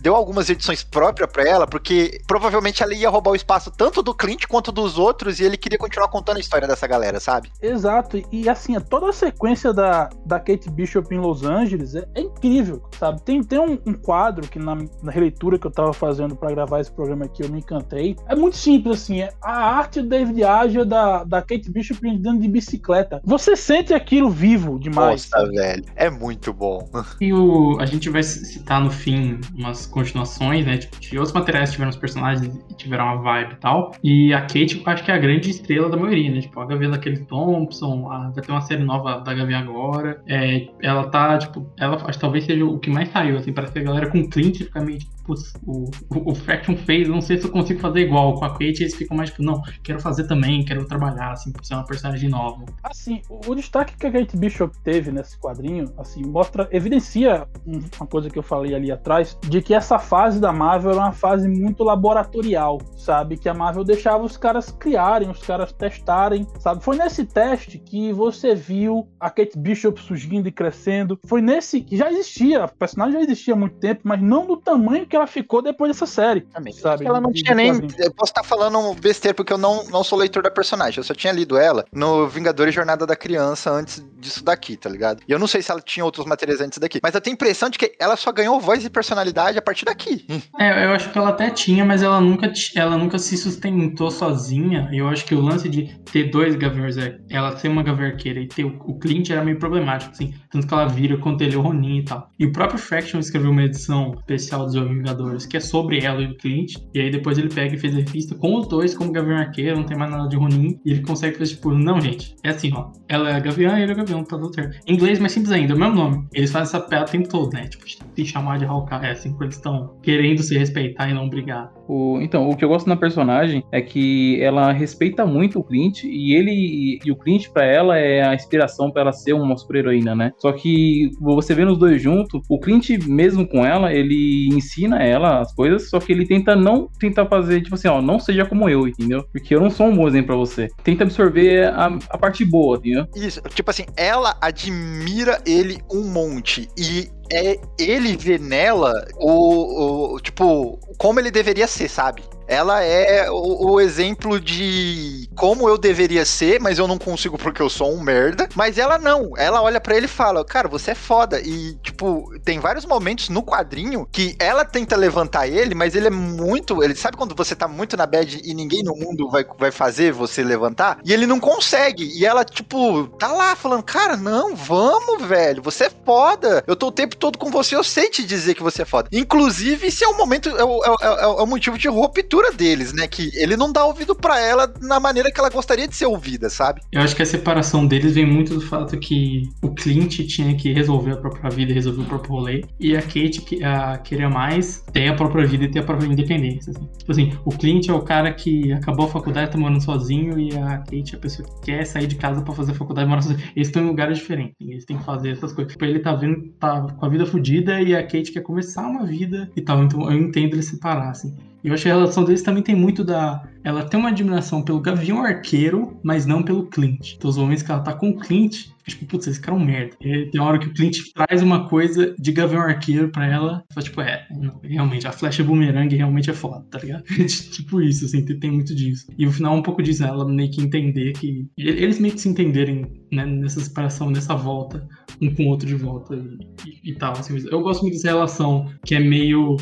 deu 0.00 0.14
algumas 0.14 0.50
edições 0.50 0.84
próprias 0.84 1.30
pra 1.32 1.42
ela, 1.48 1.66
porque 1.66 2.20
provavelmente 2.28 2.82
ela 2.82 2.94
ia 2.94 3.08
roubar 3.08 3.30
o 3.30 3.36
espaço 3.36 3.70
tanto 3.70 4.02
do 4.02 4.14
Clint 4.14 4.46
quanto 4.46 4.70
dos 4.70 4.98
outros, 4.98 5.40
e 5.40 5.44
ele 5.44 5.56
queria 5.56 5.78
continuar 5.78 6.08
contando 6.08 6.36
a 6.36 6.40
história 6.40 6.68
dessa 6.68 6.86
galera, 6.86 7.18
sabe? 7.18 7.50
Exato, 7.60 8.18
e- 8.18 8.26
e 8.30 8.48
assim, 8.50 8.78
toda 8.80 9.08
a 9.08 9.12
sequência 9.14 9.72
da, 9.72 10.10
da 10.26 10.38
Kate 10.38 10.68
Bishop 10.70 11.12
em 11.14 11.18
Los 11.18 11.42
Angeles 11.42 11.69
é, 11.94 12.06
é 12.14 12.20
incrível, 12.20 12.82
sabe? 12.98 13.22
Tem, 13.22 13.42
tem 13.42 13.58
um, 13.58 13.78
um 13.86 13.92
quadro 13.94 14.48
que 14.48 14.58
na, 14.58 14.76
na 15.02 15.10
releitura 15.12 15.58
que 15.58 15.66
eu 15.66 15.70
tava 15.70 15.92
fazendo 15.92 16.34
pra 16.36 16.50
gravar 16.50 16.80
esse 16.80 16.90
programa 16.92 17.24
aqui, 17.24 17.42
eu 17.42 17.48
me 17.48 17.58
encantei. 17.58 18.16
É 18.28 18.34
muito 18.34 18.56
simples, 18.56 19.02
assim, 19.02 19.20
é 19.20 19.30
a 19.42 19.52
arte 19.52 20.00
do 20.02 20.08
David 20.08 20.42
Aja 20.44 20.84
da, 20.84 21.24
da 21.24 21.40
Kate 21.42 21.70
Bishop 21.70 22.06
andando 22.08 22.40
de 22.40 22.48
bicicleta. 22.48 23.20
Você 23.24 23.56
sente 23.56 23.92
aquilo 23.94 24.30
vivo 24.30 24.78
demais. 24.78 25.28
Nossa, 25.30 25.48
velho. 25.48 25.84
É 25.96 26.10
muito 26.10 26.52
bom. 26.52 26.88
E 27.20 27.32
o, 27.34 27.78
a 27.78 27.84
gente 27.86 28.08
vai 28.08 28.22
citar 28.22 28.80
no 28.82 28.90
fim 28.90 29.38
umas 29.54 29.86
continuações, 29.86 30.64
né? 30.64 30.78
Tipo, 30.78 30.98
de 31.00 31.18
outros 31.18 31.34
materiais 31.34 31.68
que 31.68 31.74
tiveram 31.74 31.90
os 31.90 31.96
personagens 31.96 32.54
e 32.70 32.74
tiveram 32.74 33.04
uma 33.04 33.16
vibe 33.16 33.52
e 33.52 33.56
tal. 33.56 33.92
E 34.02 34.32
a 34.32 34.40
Kate, 34.40 34.82
eu 34.84 34.92
acho 34.92 35.04
que 35.04 35.10
é 35.10 35.14
a 35.14 35.18
grande 35.18 35.50
estrela 35.50 35.88
da 35.90 35.96
maioria, 35.96 36.30
né? 36.30 36.40
Tipo, 36.40 36.60
a 36.60 36.66
Gavião 36.66 36.90
daquele 36.90 37.18
Thompson, 37.26 38.10
a- 38.10 38.30
vai 38.30 38.42
ter 38.42 38.50
uma 38.52 38.60
série 38.62 38.82
nova 38.82 39.18
da 39.20 39.34
Gavião 39.34 39.60
agora. 39.60 40.22
É, 40.26 40.66
ela 40.82 41.08
tá, 41.08 41.36
tipo, 41.38 41.59
ela 41.78 41.96
acho 42.06 42.18
talvez 42.18 42.44
seja 42.44 42.64
o 42.64 42.78
que 42.78 42.90
mais 42.90 43.10
saiu, 43.10 43.36
assim, 43.38 43.52
parece 43.52 43.72
que 43.72 43.78
a 43.78 43.82
galera 43.82 44.10
com 44.10 44.28
Clint 44.28 44.58
fica 44.58 44.80
meio 44.80 44.98
tipo, 44.98 45.12
o, 45.28 45.84
o, 46.10 46.30
o 46.30 46.34
Fraction 46.34 46.76
fez, 46.76 47.08
não 47.08 47.20
sei 47.20 47.38
se 47.38 47.46
eu 47.46 47.50
consigo 47.52 47.80
fazer 47.80 48.00
igual. 48.00 48.34
Com 48.34 48.44
a 48.44 48.50
Kate, 48.50 48.82
eles 48.82 48.94
ficam 48.94 49.16
mais 49.16 49.30
tipo, 49.30 49.42
não, 49.42 49.60
quero 49.82 50.00
fazer 50.00 50.26
também, 50.26 50.64
quero 50.64 50.84
trabalhar, 50.86 51.32
assim, 51.32 51.52
pra 51.52 51.62
ser 51.62 51.74
uma 51.74 51.84
personagem 51.84 52.28
nova. 52.28 52.64
Assim, 52.82 53.20
o, 53.28 53.40
o 53.50 53.54
destaque 53.54 53.96
que 53.96 54.06
a 54.06 54.12
Kate 54.12 54.36
Bishop 54.36 54.76
teve 54.82 55.10
nesse 55.10 55.38
quadrinho, 55.38 55.92
assim, 55.98 56.22
mostra, 56.24 56.68
evidencia 56.70 57.46
um- 57.66 57.80
uma 58.00 58.06
coisa 58.06 58.28
que 58.30 58.38
eu 58.38 58.42
falei 58.42 58.74
ali 58.74 58.90
atrás, 58.90 59.36
de 59.48 59.60
que 59.62 59.74
essa 59.74 59.98
fase 59.98 60.40
da 60.40 60.52
Marvel 60.52 60.92
era 60.92 61.00
uma 61.00 61.12
fase 61.12 61.48
muito 61.48 61.82
laboratorial, 61.84 62.78
sabe? 62.96 63.36
Que 63.36 63.48
a 63.48 63.54
Marvel 63.54 63.84
deixava 63.84 64.24
os 64.24 64.36
caras 64.36 64.70
criarem, 64.70 65.28
os 65.30 65.42
caras 65.42 65.72
testarem, 65.72 66.46
sabe? 66.58 66.82
Foi 66.82 66.96
nesse 66.96 67.24
teste 67.24 67.78
que 67.78 68.12
você 68.12 68.54
viu 68.54 69.08
a 69.18 69.30
Kate 69.30 69.58
Bishop 69.58 70.00
surgindo 70.00 70.48
e 70.48 70.52
crescendo. 70.52 71.18
Foi 71.26 71.40
nesse 71.40 71.80
que 71.80 71.96
já 71.96 72.10
existia, 72.10 72.64
a 72.64 72.68
personagem 72.68 73.14
já 73.14 73.20
existia 73.20 73.54
há 73.54 73.56
muito 73.56 73.76
tempo, 73.76 74.00
mas 74.04 74.20
não 74.22 74.46
do 74.46 74.56
tamanho 74.56 75.06
que 75.10 75.16
ela 75.16 75.26
ficou 75.26 75.60
depois 75.60 75.90
dessa 75.90 76.06
série. 76.06 76.46
Sabe, 76.72 77.04
ela 77.04 77.20
não 77.20 77.32
tinha 77.32 77.54
nem. 77.54 77.70
Eu 77.98 78.12
posso 78.12 78.30
estar 78.30 78.42
falando 78.42 78.94
besteira 78.94 79.34
porque 79.34 79.52
eu 79.52 79.58
não, 79.58 79.84
não 79.86 80.02
sou 80.04 80.18
leitor 80.18 80.42
da 80.42 80.50
personagem. 80.50 80.98
Eu 80.98 81.04
só 81.04 81.14
tinha 81.14 81.32
lido 81.32 81.58
ela 81.58 81.84
no 81.92 82.28
Vingadores 82.28 82.74
Jornada 82.74 83.06
da 83.06 83.16
Criança 83.16 83.70
antes 83.70 84.02
disso 84.18 84.44
daqui, 84.44 84.76
tá 84.76 84.88
ligado? 84.88 85.22
E 85.26 85.32
eu 85.32 85.38
não 85.38 85.46
sei 85.46 85.62
se 85.62 85.70
ela 85.70 85.80
tinha 85.80 86.04
outros 86.04 86.26
materiais 86.26 86.60
antes 86.60 86.78
daqui. 86.78 87.00
Mas 87.02 87.14
eu 87.14 87.20
tenho 87.20 87.34
a 87.34 87.36
impressão 87.36 87.68
de 87.68 87.78
que 87.78 87.92
ela 87.98 88.16
só 88.16 88.30
ganhou 88.30 88.60
voz 88.60 88.84
e 88.84 88.90
personalidade 88.90 89.58
a 89.58 89.62
partir 89.62 89.84
daqui. 89.84 90.24
É, 90.58 90.84
eu 90.84 90.92
acho 90.92 91.10
que 91.10 91.18
ela 91.18 91.30
até 91.30 91.50
tinha, 91.50 91.84
mas 91.84 92.02
ela 92.02 92.20
nunca, 92.20 92.52
ela 92.76 92.96
nunca 92.96 93.18
se 93.18 93.36
sustentou 93.36 94.10
sozinha. 94.10 94.88
E 94.92 94.98
eu 94.98 95.08
acho 95.08 95.24
que 95.24 95.34
o 95.34 95.40
lance 95.40 95.68
de 95.68 95.98
ter 96.12 96.30
dois 96.30 96.54
Gaviões, 96.54 96.96
é, 96.96 97.18
ela 97.28 97.56
ser 97.56 97.68
uma 97.68 97.82
Gavião 97.82 98.10
e 98.10 98.46
ter 98.46 98.64
o, 98.64 98.78
o 98.84 98.98
Clint 98.98 99.30
era 99.30 99.44
meio 99.44 99.58
problemático, 99.58 100.12
assim. 100.12 100.34
Tanto 100.50 100.66
que 100.66 100.74
ela 100.74 100.86
vira 100.86 101.16
contra 101.16 101.46
ele 101.46 101.56
o 101.56 101.60
Ronin 101.60 101.98
e 101.98 102.04
tal. 102.04 102.30
E 102.38 102.46
o 102.46 102.52
próprio 102.52 102.78
Fraction 102.78 103.18
escreveu 103.18 103.50
uma 103.50 103.62
edição 103.62 104.14
especial 104.14 104.66
dos 104.66 104.74
Vingadores, 105.00 105.46
que 105.46 105.56
é 105.56 105.60
sobre 105.60 105.98
ela 106.04 106.22
e 106.22 106.26
o 106.26 106.36
Clint. 106.36 106.74
E 106.94 107.00
aí 107.00 107.10
depois 107.10 107.38
ele 107.38 107.48
pega 107.48 107.74
e 107.74 107.78
fez 107.78 107.94
a 107.94 107.98
revista 107.98 108.34
com 108.34 108.56
os 108.56 108.68
dois 108.68 108.94
como 108.96 109.12
Gavião 109.12 109.36
Arqueiro, 109.38 109.76
não 109.76 109.84
tem 109.84 109.96
mais 109.96 110.10
nada 110.10 110.28
de 110.28 110.36
Ronin. 110.36 110.78
E 110.84 110.92
ele 110.92 111.02
consegue 111.02 111.36
fazer, 111.38 111.54
tipo, 111.54 111.72
não, 111.72 112.00
gente, 112.00 112.34
é 112.44 112.50
assim, 112.50 112.70
ó. 112.74 112.90
Ela 113.08 113.30
é 113.36 113.40
Gavião 113.40 113.76
e 113.78 113.82
ele 113.82 113.92
é 113.92 113.94
Gavião, 113.94 114.22
tá 114.24 114.36
tudo 114.38 114.54
certo. 114.54 114.78
Em 114.86 114.94
inglês, 114.94 115.18
mais 115.18 115.32
simples 115.32 115.52
ainda, 115.52 115.72
é 115.72 115.76
o 115.76 115.78
mesmo 115.78 115.94
nome. 115.94 116.24
Eles 116.34 116.50
fazem 116.50 116.68
essa 116.76 116.80
piada 116.86 117.06
o 117.06 117.10
tempo 117.10 117.28
todo, 117.28 117.52
né? 117.52 117.66
Tipo, 117.66 117.84
se 117.88 118.24
chamar 118.24 118.58
de 118.58 118.64
Hawkeye, 118.64 119.04
é 119.06 119.10
assim, 119.12 119.30
quando 119.30 119.42
eles 119.44 119.56
estão 119.56 119.96
querendo 120.02 120.42
se 120.42 120.56
respeitar 120.56 121.08
e 121.08 121.14
não 121.14 121.28
brigar. 121.28 121.72
O- 121.88 122.20
então, 122.20 122.48
o 122.48 122.56
que 122.56 122.64
eu 122.64 122.68
gosto 122.68 122.88
na 122.88 122.96
personagem 122.96 123.64
é 123.72 123.80
que 123.80 124.40
ela 124.40 124.70
respeita 124.72 125.26
muito 125.26 125.58
o 125.58 125.64
Clint 125.64 126.04
e 126.04 126.34
ele 126.34 126.98
e 127.04 127.10
o 127.10 127.16
Clint 127.16 127.48
pra 127.50 127.64
ela 127.64 127.96
é 127.98 128.22
a 128.22 128.34
inspiração 128.34 128.90
pra 128.90 129.02
ela 129.02 129.12
ser 129.12 129.32
uma 129.32 129.56
super-heroína, 129.56 130.14
né? 130.14 130.32
Só 130.38 130.52
que 130.52 131.10
você 131.20 131.54
vê 131.54 131.64
nos 131.64 131.78
dois 131.78 132.00
juntos, 132.00 132.40
o 132.48 132.58
Clint 132.60 132.90
mesmo 133.06 133.46
com 133.46 133.64
ela, 133.64 133.92
ele 133.92 134.48
ensina 134.52 134.89
ela 134.98 135.40
as 135.40 135.52
coisas, 135.54 135.88
só 135.90 135.98
que 136.00 136.12
ele 136.12 136.26
tenta 136.26 136.56
não 136.56 136.88
tentar 136.98 137.26
fazer 137.26 137.60
tipo 137.62 137.74
assim, 137.74 137.88
ó, 137.88 138.00
não 138.00 138.18
seja 138.18 138.44
como 138.46 138.68
eu, 138.68 138.86
entendeu? 138.88 139.24
Porque 139.32 139.54
eu 139.54 139.60
não 139.60 139.70
sou 139.70 139.86
um 139.86 139.96
bom 139.96 140.08
exemplo 140.08 140.28
pra 140.28 140.36
você. 140.36 140.68
Tenta 140.82 141.04
absorver 141.04 141.64
a, 141.68 141.86
a 142.10 142.18
parte 142.18 142.44
boa, 142.44 142.76
entendeu? 142.78 143.06
Isso, 143.14 143.40
tipo 143.54 143.70
assim, 143.70 143.84
ela 143.96 144.36
admira 144.40 145.40
ele 145.46 145.78
um 145.92 146.04
monte. 146.04 146.68
E 146.78 147.08
é 147.32 147.56
ele 147.78 148.16
vê 148.16 148.38
nela 148.38 148.92
o, 149.18 150.14
o- 150.14 150.20
tipo, 150.20 150.78
como 150.98 151.20
ele 151.20 151.30
deveria 151.30 151.66
ser, 151.66 151.88
sabe? 151.88 152.22
Ela 152.48 152.82
é 152.82 153.30
o, 153.30 153.70
o 153.74 153.80
exemplo 153.80 154.40
de 154.40 155.28
como 155.40 155.66
eu 155.66 155.78
deveria 155.78 156.22
ser, 156.26 156.60
mas 156.60 156.78
eu 156.78 156.86
não 156.86 156.98
consigo 156.98 157.38
porque 157.38 157.62
eu 157.62 157.70
sou 157.70 157.90
um 157.94 158.02
merda. 158.02 158.46
Mas 158.54 158.76
ela 158.76 158.98
não. 158.98 159.30
Ela 159.38 159.62
olha 159.62 159.80
pra 159.80 159.96
ele 159.96 160.04
e 160.04 160.08
fala: 160.08 160.44
Cara, 160.44 160.68
você 160.68 160.90
é 160.90 160.94
foda. 160.94 161.40
E, 161.40 161.78
tipo, 161.82 162.30
tem 162.44 162.60
vários 162.60 162.84
momentos 162.84 163.30
no 163.30 163.42
quadrinho 163.42 164.06
que 164.12 164.36
ela 164.38 164.66
tenta 164.66 164.94
levantar 164.96 165.48
ele, 165.48 165.74
mas 165.74 165.94
ele 165.94 166.08
é 166.08 166.10
muito. 166.10 166.84
Ele 166.84 166.94
sabe 166.94 167.16
quando 167.16 167.34
você 167.34 167.56
tá 167.56 167.66
muito 167.66 167.96
na 167.96 168.04
bad 168.04 168.38
e 168.44 168.52
ninguém 168.52 168.82
no 168.82 168.94
mundo 168.94 169.30
vai, 169.30 169.46
vai 169.58 169.70
fazer 169.70 170.12
você 170.12 170.44
levantar? 170.44 170.98
E 171.02 171.10
ele 171.10 171.26
não 171.26 171.40
consegue. 171.40 172.04
E 172.04 172.26
ela, 172.26 172.44
tipo, 172.44 173.06
tá 173.18 173.28
lá 173.28 173.56
falando: 173.56 173.82
Cara, 173.82 174.18
não, 174.18 174.54
vamos, 174.54 175.22
velho. 175.22 175.62
Você 175.62 175.84
é 175.84 175.90
foda. 176.04 176.62
Eu 176.66 176.76
tô 176.76 176.88
o 176.88 176.92
tempo 176.92 177.16
todo 177.16 177.38
com 177.38 177.50
você. 177.50 177.74
Eu 177.74 177.82
sei 177.82 178.10
te 178.10 178.26
dizer 178.26 178.54
que 178.54 178.62
você 178.62 178.82
é 178.82 178.84
foda. 178.84 179.08
Inclusive, 179.10 179.86
esse 179.86 180.04
é 180.04 180.08
o 180.08 180.18
momento, 180.18 180.50
é 180.50 180.64
o, 180.64 180.84
é 180.84 180.90
é 181.06 181.22
é 181.22 181.26
o 181.26 181.46
motivo 181.46 181.78
de 181.78 181.88
ruptura 181.88 182.52
deles, 182.52 182.92
né? 182.92 183.08
Que 183.08 183.30
ele 183.34 183.56
não 183.56 183.72
dá 183.72 183.86
ouvido 183.86 184.14
pra 184.14 184.38
ela 184.38 184.70
na 184.82 185.00
maneira 185.00 185.29
que 185.32 185.40
ela 185.40 185.50
gostaria 185.50 185.88
de 185.88 185.96
ser 185.96 186.06
ouvida, 186.06 186.48
sabe? 186.48 186.80
Eu 186.92 187.00
acho 187.00 187.16
que 187.16 187.22
a 187.22 187.26
separação 187.26 187.86
deles 187.86 188.14
vem 188.14 188.26
muito 188.26 188.54
do 188.54 188.60
fato 188.60 188.98
que 188.98 189.48
o 189.62 189.70
Clint 189.70 190.20
tinha 190.26 190.54
que 190.54 190.72
resolver 190.72 191.12
a 191.12 191.16
própria 191.16 191.50
vida 191.50 191.72
resolver 191.72 192.02
o 192.02 192.04
próprio 192.04 192.32
rolê. 192.32 192.64
E 192.78 192.96
a 192.96 193.02
Kate 193.02 193.40
que, 193.40 193.62
a, 193.64 193.98
queria 193.98 194.28
mais 194.28 194.84
ter 194.92 195.08
a 195.08 195.14
própria 195.14 195.46
vida 195.46 195.64
e 195.64 195.70
ter 195.70 195.80
a 195.80 195.82
própria 195.82 196.06
independência. 196.06 196.72
assim. 196.72 196.88
Tipo 196.98 197.12
assim, 197.12 197.32
o 197.44 197.50
Clint 197.50 197.88
é 197.88 197.92
o 197.92 198.02
cara 198.02 198.32
que 198.32 198.72
acabou 198.72 199.06
a 199.06 199.08
faculdade, 199.08 199.50
tá 199.50 199.58
morando 199.58 199.82
sozinho, 199.82 200.38
e 200.38 200.56
a 200.56 200.78
Kate 200.78 201.14
é 201.14 201.16
a 201.16 201.20
pessoa 201.20 201.48
que 201.48 201.66
quer 201.66 201.84
sair 201.84 202.06
de 202.06 202.16
casa 202.16 202.42
pra 202.42 202.54
fazer 202.54 202.72
a 202.72 202.74
faculdade 202.74 203.06
e 203.06 203.08
morar 203.08 203.22
sozinho. 203.22 203.40
Eles 203.54 203.68
estão 203.68 203.82
em 203.82 203.86
lugares 203.86 204.18
diferentes, 204.18 204.54
eles 204.60 204.84
têm 204.84 204.96
que 204.96 205.04
fazer 205.04 205.30
essas 205.30 205.52
coisas. 205.52 205.72
Tipo, 205.72 205.84
ele 205.84 206.00
tá 206.00 206.14
vendo, 206.14 206.48
tá 206.58 206.82
com 206.82 207.06
a 207.06 207.08
vida 207.08 207.26
fodida 207.26 207.80
e 207.80 207.94
a 207.94 208.02
Kate 208.02 208.32
quer 208.32 208.42
começar 208.42 208.86
uma 208.86 209.06
vida 209.06 209.50
e 209.56 209.60
tal. 209.60 209.82
Então 209.82 210.10
eu 210.10 210.18
entendo 210.18 210.54
eles 210.54 210.66
separar, 210.66 211.10
assim. 211.10 211.34
E 211.62 211.68
eu 211.68 211.74
acho 211.74 211.82
que 211.82 211.90
a 211.90 211.94
relação 211.94 212.24
deles 212.24 212.42
também 212.42 212.62
tem 212.62 212.74
muito 212.74 213.04
da. 213.04 213.42
Ela 213.62 213.84
tem 213.84 213.98
uma 214.00 214.08
admiração 214.08 214.62
pelo 214.62 214.80
Gavião 214.80 215.22
Arqueiro, 215.22 215.98
mas 216.02 216.26
não 216.26 216.42
pelo 216.42 216.66
Clint. 216.66 217.14
Então, 217.16 217.30
os 217.30 217.36
momentos 217.36 217.62
que 217.62 217.70
ela 217.70 217.82
tá 217.82 217.92
com 217.92 218.10
o 218.10 218.18
Clint, 218.18 218.68
é 218.86 218.90
tipo, 218.90 219.06
putz, 219.06 219.26
esse 219.26 219.40
cara 219.40 219.56
é 219.56 219.60
um 219.60 219.64
merda. 219.64 219.96
E 220.00 220.26
tem 220.30 220.40
uma 220.40 220.48
hora 220.48 220.58
que 220.58 220.66
o 220.66 220.72
Clint 220.72 220.98
traz 221.14 221.42
uma 221.42 221.68
coisa 221.68 222.14
de 222.18 222.32
Gavião 222.32 222.62
Arqueiro 222.62 223.10
pra 223.10 223.26
ela. 223.26 223.64
Fala, 223.72 223.84
tipo, 223.84 224.00
é, 224.00 224.26
não, 224.30 224.60
realmente, 224.62 225.06
a 225.06 225.12
flecha 225.12 225.44
boomerang 225.44 225.94
realmente 225.94 226.30
é 226.30 226.34
foda, 226.34 226.64
tá 226.70 226.78
ligado? 226.78 227.04
tipo 227.52 227.80
isso, 227.80 228.06
assim, 228.06 228.24
tem, 228.24 228.38
tem 228.38 228.50
muito 228.50 228.74
disso. 228.74 229.06
E 229.18 229.26
o 229.26 229.32
final 229.32 229.54
é 229.54 229.58
um 229.58 229.62
pouco 229.62 229.82
disso, 229.82 230.02
né? 230.02 230.08
Ela 230.08 230.26
meio 230.26 230.50
que 230.50 230.62
entender 230.62 231.12
que. 231.12 231.46
Eles 231.56 232.00
meio 232.00 232.14
que 232.14 232.20
se 232.20 232.28
entenderem 232.28 232.86
né, 233.12 233.26
nessa 233.26 233.60
separação, 233.60 234.10
nessa 234.10 234.34
volta, 234.34 234.86
um 235.20 235.34
com 235.34 235.44
o 235.44 235.48
outro 235.48 235.66
de 235.66 235.74
volta 235.74 236.14
e, 236.14 236.68
e, 236.68 236.90
e 236.90 236.94
tal. 236.94 237.12
Assim. 237.12 237.36
Eu 237.50 237.60
gosto 237.60 237.82
muito 237.82 237.94
dessa 237.94 238.08
relação 238.08 238.70
que 238.84 238.94
é 238.94 239.00
meio 239.00 239.56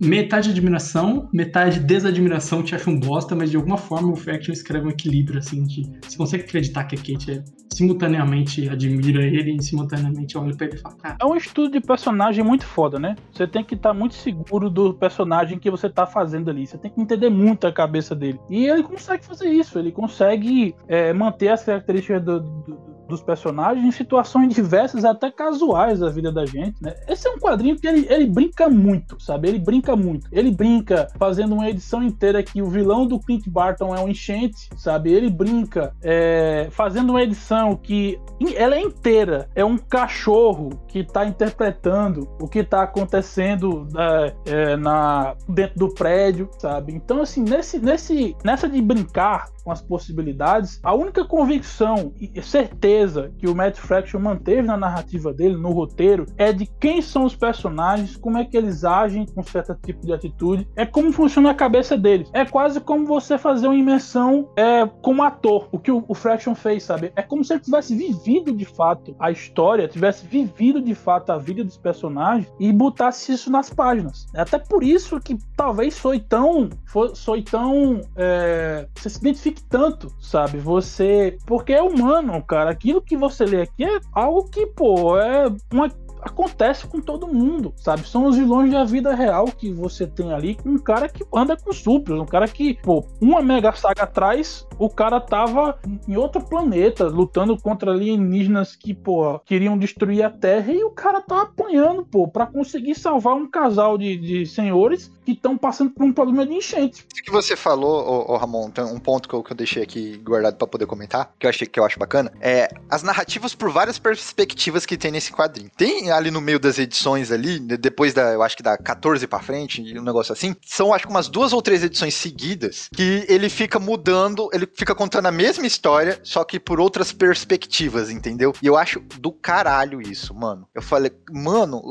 metade 0.00 0.50
admiração, 0.50 1.28
metade 1.32 1.78
desadmiração, 1.80 2.62
te 2.62 2.74
acha 2.74 2.90
um 2.90 2.98
bosta, 2.98 3.34
mas 3.38 3.50
de 3.50 3.56
alguma 3.56 3.76
forma 3.78 4.12
o 4.12 4.16
Faction 4.16 4.52
escreve 4.52 4.86
um 4.86 4.90
equilíbrio, 4.90 5.38
assim, 5.38 5.64
de 5.64 5.82
você 6.06 6.16
consegue 6.16 6.42
acreditar 6.44 6.84
que 6.84 6.94
a 6.96 6.98
Kate 6.98 7.30
é, 7.30 7.44
simultaneamente 7.72 8.68
admira 8.68 9.22
ele 9.22 9.56
e 9.56 9.62
simultaneamente 9.62 10.36
olha 10.36 10.54
pra 10.56 10.66
ele 10.66 10.76
e 10.76 10.78
fala, 10.78 10.96
É 11.20 11.24
um 11.24 11.36
estudo 11.36 11.70
de 11.72 11.80
personagem 11.80 12.44
muito 12.44 12.66
foda, 12.66 12.98
né? 12.98 13.16
Você 13.32 13.46
tem 13.46 13.64
que 13.64 13.74
estar 13.74 13.94
muito 13.94 14.14
seguro 14.14 14.68
do 14.68 14.92
personagem 14.94 15.58
que 15.58 15.70
você 15.70 15.88
tá 15.88 16.06
fazendo 16.06 16.50
ali. 16.50 16.66
Você 16.66 16.76
tem 16.76 16.90
que 16.90 17.00
entender 17.00 17.30
muito 17.30 17.66
a 17.66 17.72
cabeça 17.72 18.14
dele. 18.14 18.38
E 18.50 18.66
ele 18.66 18.82
consegue 18.82 19.24
fazer 19.24 19.48
isso. 19.48 19.78
Ele 19.78 19.92
consegue 19.92 20.74
é, 20.88 21.12
manter 21.12 21.48
as 21.48 21.64
características 21.64 22.22
do, 22.22 22.40
do- 22.40 22.87
dos 23.08 23.22
personagens 23.22 23.84
em 23.84 23.90
situações 23.90 24.54
diversas, 24.54 25.04
até 25.04 25.30
casuais 25.30 25.98
da 25.98 26.10
vida 26.10 26.30
da 26.30 26.44
gente, 26.44 26.76
né? 26.82 26.94
Esse 27.08 27.26
é 27.26 27.30
um 27.30 27.38
quadrinho 27.38 27.76
que 27.76 27.86
ele, 27.86 28.06
ele 28.08 28.26
brinca 28.26 28.68
muito, 28.68 29.20
sabe? 29.20 29.48
Ele 29.48 29.58
brinca 29.58 29.96
muito. 29.96 30.28
Ele 30.30 30.50
brinca 30.50 31.08
fazendo 31.18 31.54
uma 31.54 31.68
edição 31.68 32.02
inteira 32.02 32.42
que 32.42 32.60
o 32.60 32.68
vilão 32.68 33.06
do 33.06 33.18
Clint 33.18 33.48
Barton 33.48 33.94
é 33.94 34.00
um 34.00 34.08
enchente, 34.08 34.68
sabe? 34.76 35.12
Ele 35.12 35.30
brinca 35.30 35.94
é, 36.02 36.68
fazendo 36.70 37.10
uma 37.10 37.22
edição 37.22 37.74
que 37.76 38.20
ela 38.54 38.76
é 38.76 38.80
inteira, 38.80 39.48
é 39.54 39.64
um 39.64 39.78
cachorro 39.78 40.70
que 40.86 41.02
tá 41.02 41.24
interpretando 41.26 42.28
o 42.40 42.46
que 42.46 42.62
tá 42.62 42.82
acontecendo 42.82 43.88
é, 43.96 44.34
é, 44.46 44.76
na, 44.76 45.34
dentro 45.48 45.78
do 45.78 45.94
prédio, 45.94 46.48
sabe? 46.58 46.94
Então, 46.94 47.22
assim, 47.22 47.42
nesse, 47.42 47.78
nesse, 47.78 48.36
nessa 48.44 48.68
de 48.68 48.80
brincar 48.82 49.48
com 49.64 49.72
as 49.72 49.82
possibilidades, 49.82 50.80
a 50.82 50.94
única 50.94 51.24
convicção 51.24 52.12
e 52.18 52.40
certeza 52.42 52.97
que 53.38 53.48
o 53.48 53.54
Matt 53.54 53.76
Fraction 53.76 54.20
manteve 54.20 54.62
na 54.62 54.76
narrativa 54.76 55.32
dele, 55.32 55.56
no 55.56 55.70
roteiro, 55.70 56.26
é 56.36 56.52
de 56.52 56.66
quem 56.66 57.00
são 57.02 57.24
os 57.24 57.34
personagens, 57.34 58.16
como 58.16 58.38
é 58.38 58.44
que 58.44 58.56
eles 58.56 58.84
agem 58.84 59.26
com 59.26 59.42
certo 59.42 59.76
tipo 59.84 60.06
de 60.06 60.12
atitude, 60.12 60.68
é 60.76 60.84
como 60.84 61.12
funciona 61.12 61.50
a 61.50 61.54
cabeça 61.54 61.96
deles. 61.96 62.30
É 62.32 62.44
quase 62.44 62.80
como 62.80 63.06
você 63.06 63.38
fazer 63.38 63.66
uma 63.66 63.76
imersão 63.76 64.48
é, 64.56 64.86
como 65.02 65.22
ator, 65.22 65.68
o 65.70 65.78
que 65.78 65.90
o, 65.90 66.04
o 66.08 66.14
Fraction 66.14 66.54
fez, 66.54 66.82
sabe? 66.82 67.12
É 67.14 67.22
como 67.22 67.44
se 67.44 67.52
ele 67.52 67.60
tivesse 67.60 67.94
vivido 67.94 68.52
de 68.52 68.64
fato 68.64 69.14
a 69.18 69.30
história, 69.30 69.88
tivesse 69.88 70.26
vivido 70.26 70.80
de 70.80 70.94
fato 70.94 71.30
a 71.30 71.38
vida 71.38 71.64
dos 71.64 71.76
personagens 71.76 72.50
e 72.58 72.72
botasse 72.72 73.32
isso 73.32 73.50
nas 73.50 73.70
páginas. 73.70 74.26
É 74.34 74.40
até 74.40 74.58
por 74.58 74.82
isso 74.82 75.20
que 75.20 75.38
talvez 75.56 75.98
foi 75.98 76.20
tão, 76.20 76.68
foi, 76.86 77.42
tão, 77.42 78.00
é, 78.16 78.86
você 78.94 79.10
se 79.10 79.18
identifique 79.18 79.62
tanto, 79.64 80.12
sabe? 80.20 80.58
Você, 80.58 81.38
porque 81.46 81.72
é 81.72 81.82
humano, 81.82 82.42
cara. 82.42 82.74
Aquilo 82.88 83.02
que 83.02 83.18
você 83.18 83.44
lê 83.44 83.60
aqui 83.60 83.84
é 83.84 84.00
algo 84.14 84.48
que, 84.48 84.64
pô, 84.66 85.18
é 85.18 85.44
uma 85.70 85.90
acontece 86.22 86.86
com 86.86 87.00
todo 87.00 87.28
mundo, 87.28 87.72
sabe? 87.76 88.08
São 88.08 88.24
os 88.26 88.36
vilões 88.36 88.72
da 88.72 88.82
vida 88.82 89.14
real 89.14 89.46
que 89.46 89.72
você 89.72 90.06
tem 90.06 90.32
ali 90.32 90.54
com 90.54 90.70
um 90.70 90.78
cara 90.78 91.08
que 91.08 91.24
anda 91.32 91.56
com 91.56 91.70
supers, 91.72 92.18
um 92.18 92.26
cara 92.26 92.48
que, 92.48 92.74
pô, 92.74 93.04
uma 93.20 93.42
mega 93.42 93.72
saga 93.72 94.02
atrás, 94.02 94.66
o 94.78 94.88
cara 94.88 95.20
tava 95.20 95.78
em 96.08 96.16
outro 96.16 96.40
planeta, 96.42 97.06
lutando 97.06 97.56
contra 97.60 97.92
alienígenas 97.92 98.74
que, 98.74 98.94
pô, 98.94 99.38
queriam 99.40 99.78
destruir 99.78 100.24
a 100.24 100.30
Terra 100.30 100.72
e 100.72 100.82
o 100.82 100.90
cara 100.90 101.20
tá 101.20 101.42
apanhando, 101.42 102.04
pô, 102.04 102.26
para 102.26 102.46
conseguir 102.46 102.94
salvar 102.94 103.34
um 103.34 103.48
casal 103.48 103.98
de, 103.98 104.16
de 104.16 104.46
senhores 104.46 105.12
que 105.28 105.32
estão 105.32 105.58
passando 105.58 105.90
por 105.90 106.04
um 106.04 106.12
problema 106.12 106.46
de 106.46 106.54
enchente. 106.54 107.04
Isso 107.12 107.22
que 107.22 107.30
você 107.30 107.54
falou, 107.54 108.26
ô, 108.28 108.32
ô 108.32 108.36
Ramon, 108.38 108.70
tem 108.70 108.82
um 108.82 108.98
ponto 108.98 109.28
que 109.28 109.34
eu, 109.34 109.42
que 109.42 109.52
eu 109.52 109.56
deixei 109.56 109.82
aqui 109.82 110.16
guardado 110.16 110.56
para 110.56 110.66
poder 110.66 110.86
comentar, 110.86 111.34
que 111.38 111.44
eu 111.44 111.50
achei 111.50 111.66
que 111.66 111.78
eu 111.78 111.84
acho 111.84 111.98
bacana, 111.98 112.32
é 112.40 112.70
as 112.88 113.02
narrativas 113.02 113.54
por 113.54 113.70
várias 113.70 113.98
perspectivas 113.98 114.86
que 114.86 114.96
tem 114.96 115.10
nesse 115.10 115.30
quadrinho. 115.30 115.70
Tem 115.76 116.10
ali 116.10 116.30
no 116.30 116.40
meio 116.40 116.58
das 116.58 116.78
edições 116.78 117.30
ali, 117.30 117.58
depois 117.60 118.14
da, 118.14 118.32
eu 118.32 118.42
acho 118.42 118.56
que 118.56 118.62
da 118.62 118.78
14 118.78 119.26
para 119.26 119.40
frente, 119.40 119.82
um 119.98 120.02
negócio 120.02 120.32
assim, 120.32 120.56
são 120.64 120.94
acho 120.94 121.06
que 121.06 121.10
umas 121.10 121.28
duas 121.28 121.52
ou 121.52 121.60
três 121.60 121.84
edições 121.84 122.14
seguidas 122.14 122.88
que 122.94 123.26
ele 123.28 123.50
fica 123.50 123.78
mudando, 123.78 124.48
ele 124.54 124.66
fica 124.74 124.94
contando 124.94 125.26
a 125.26 125.32
mesma 125.32 125.66
história, 125.66 126.18
só 126.22 126.42
que 126.42 126.58
por 126.58 126.80
outras 126.80 127.12
perspectivas, 127.12 128.08
entendeu? 128.08 128.54
E 128.62 128.66
eu 128.66 128.78
acho 128.78 129.00
do 129.20 129.30
caralho 129.30 130.00
isso, 130.00 130.34
mano. 130.34 130.66
Eu 130.74 130.80
falei, 130.80 131.12
mano, 131.30 131.82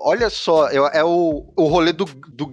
olha 0.00 0.30
só, 0.30 0.68
é 0.68 1.04
o, 1.04 1.52
o 1.54 1.64
rolê 1.66 1.92
do, 1.92 2.06
do 2.06 2.46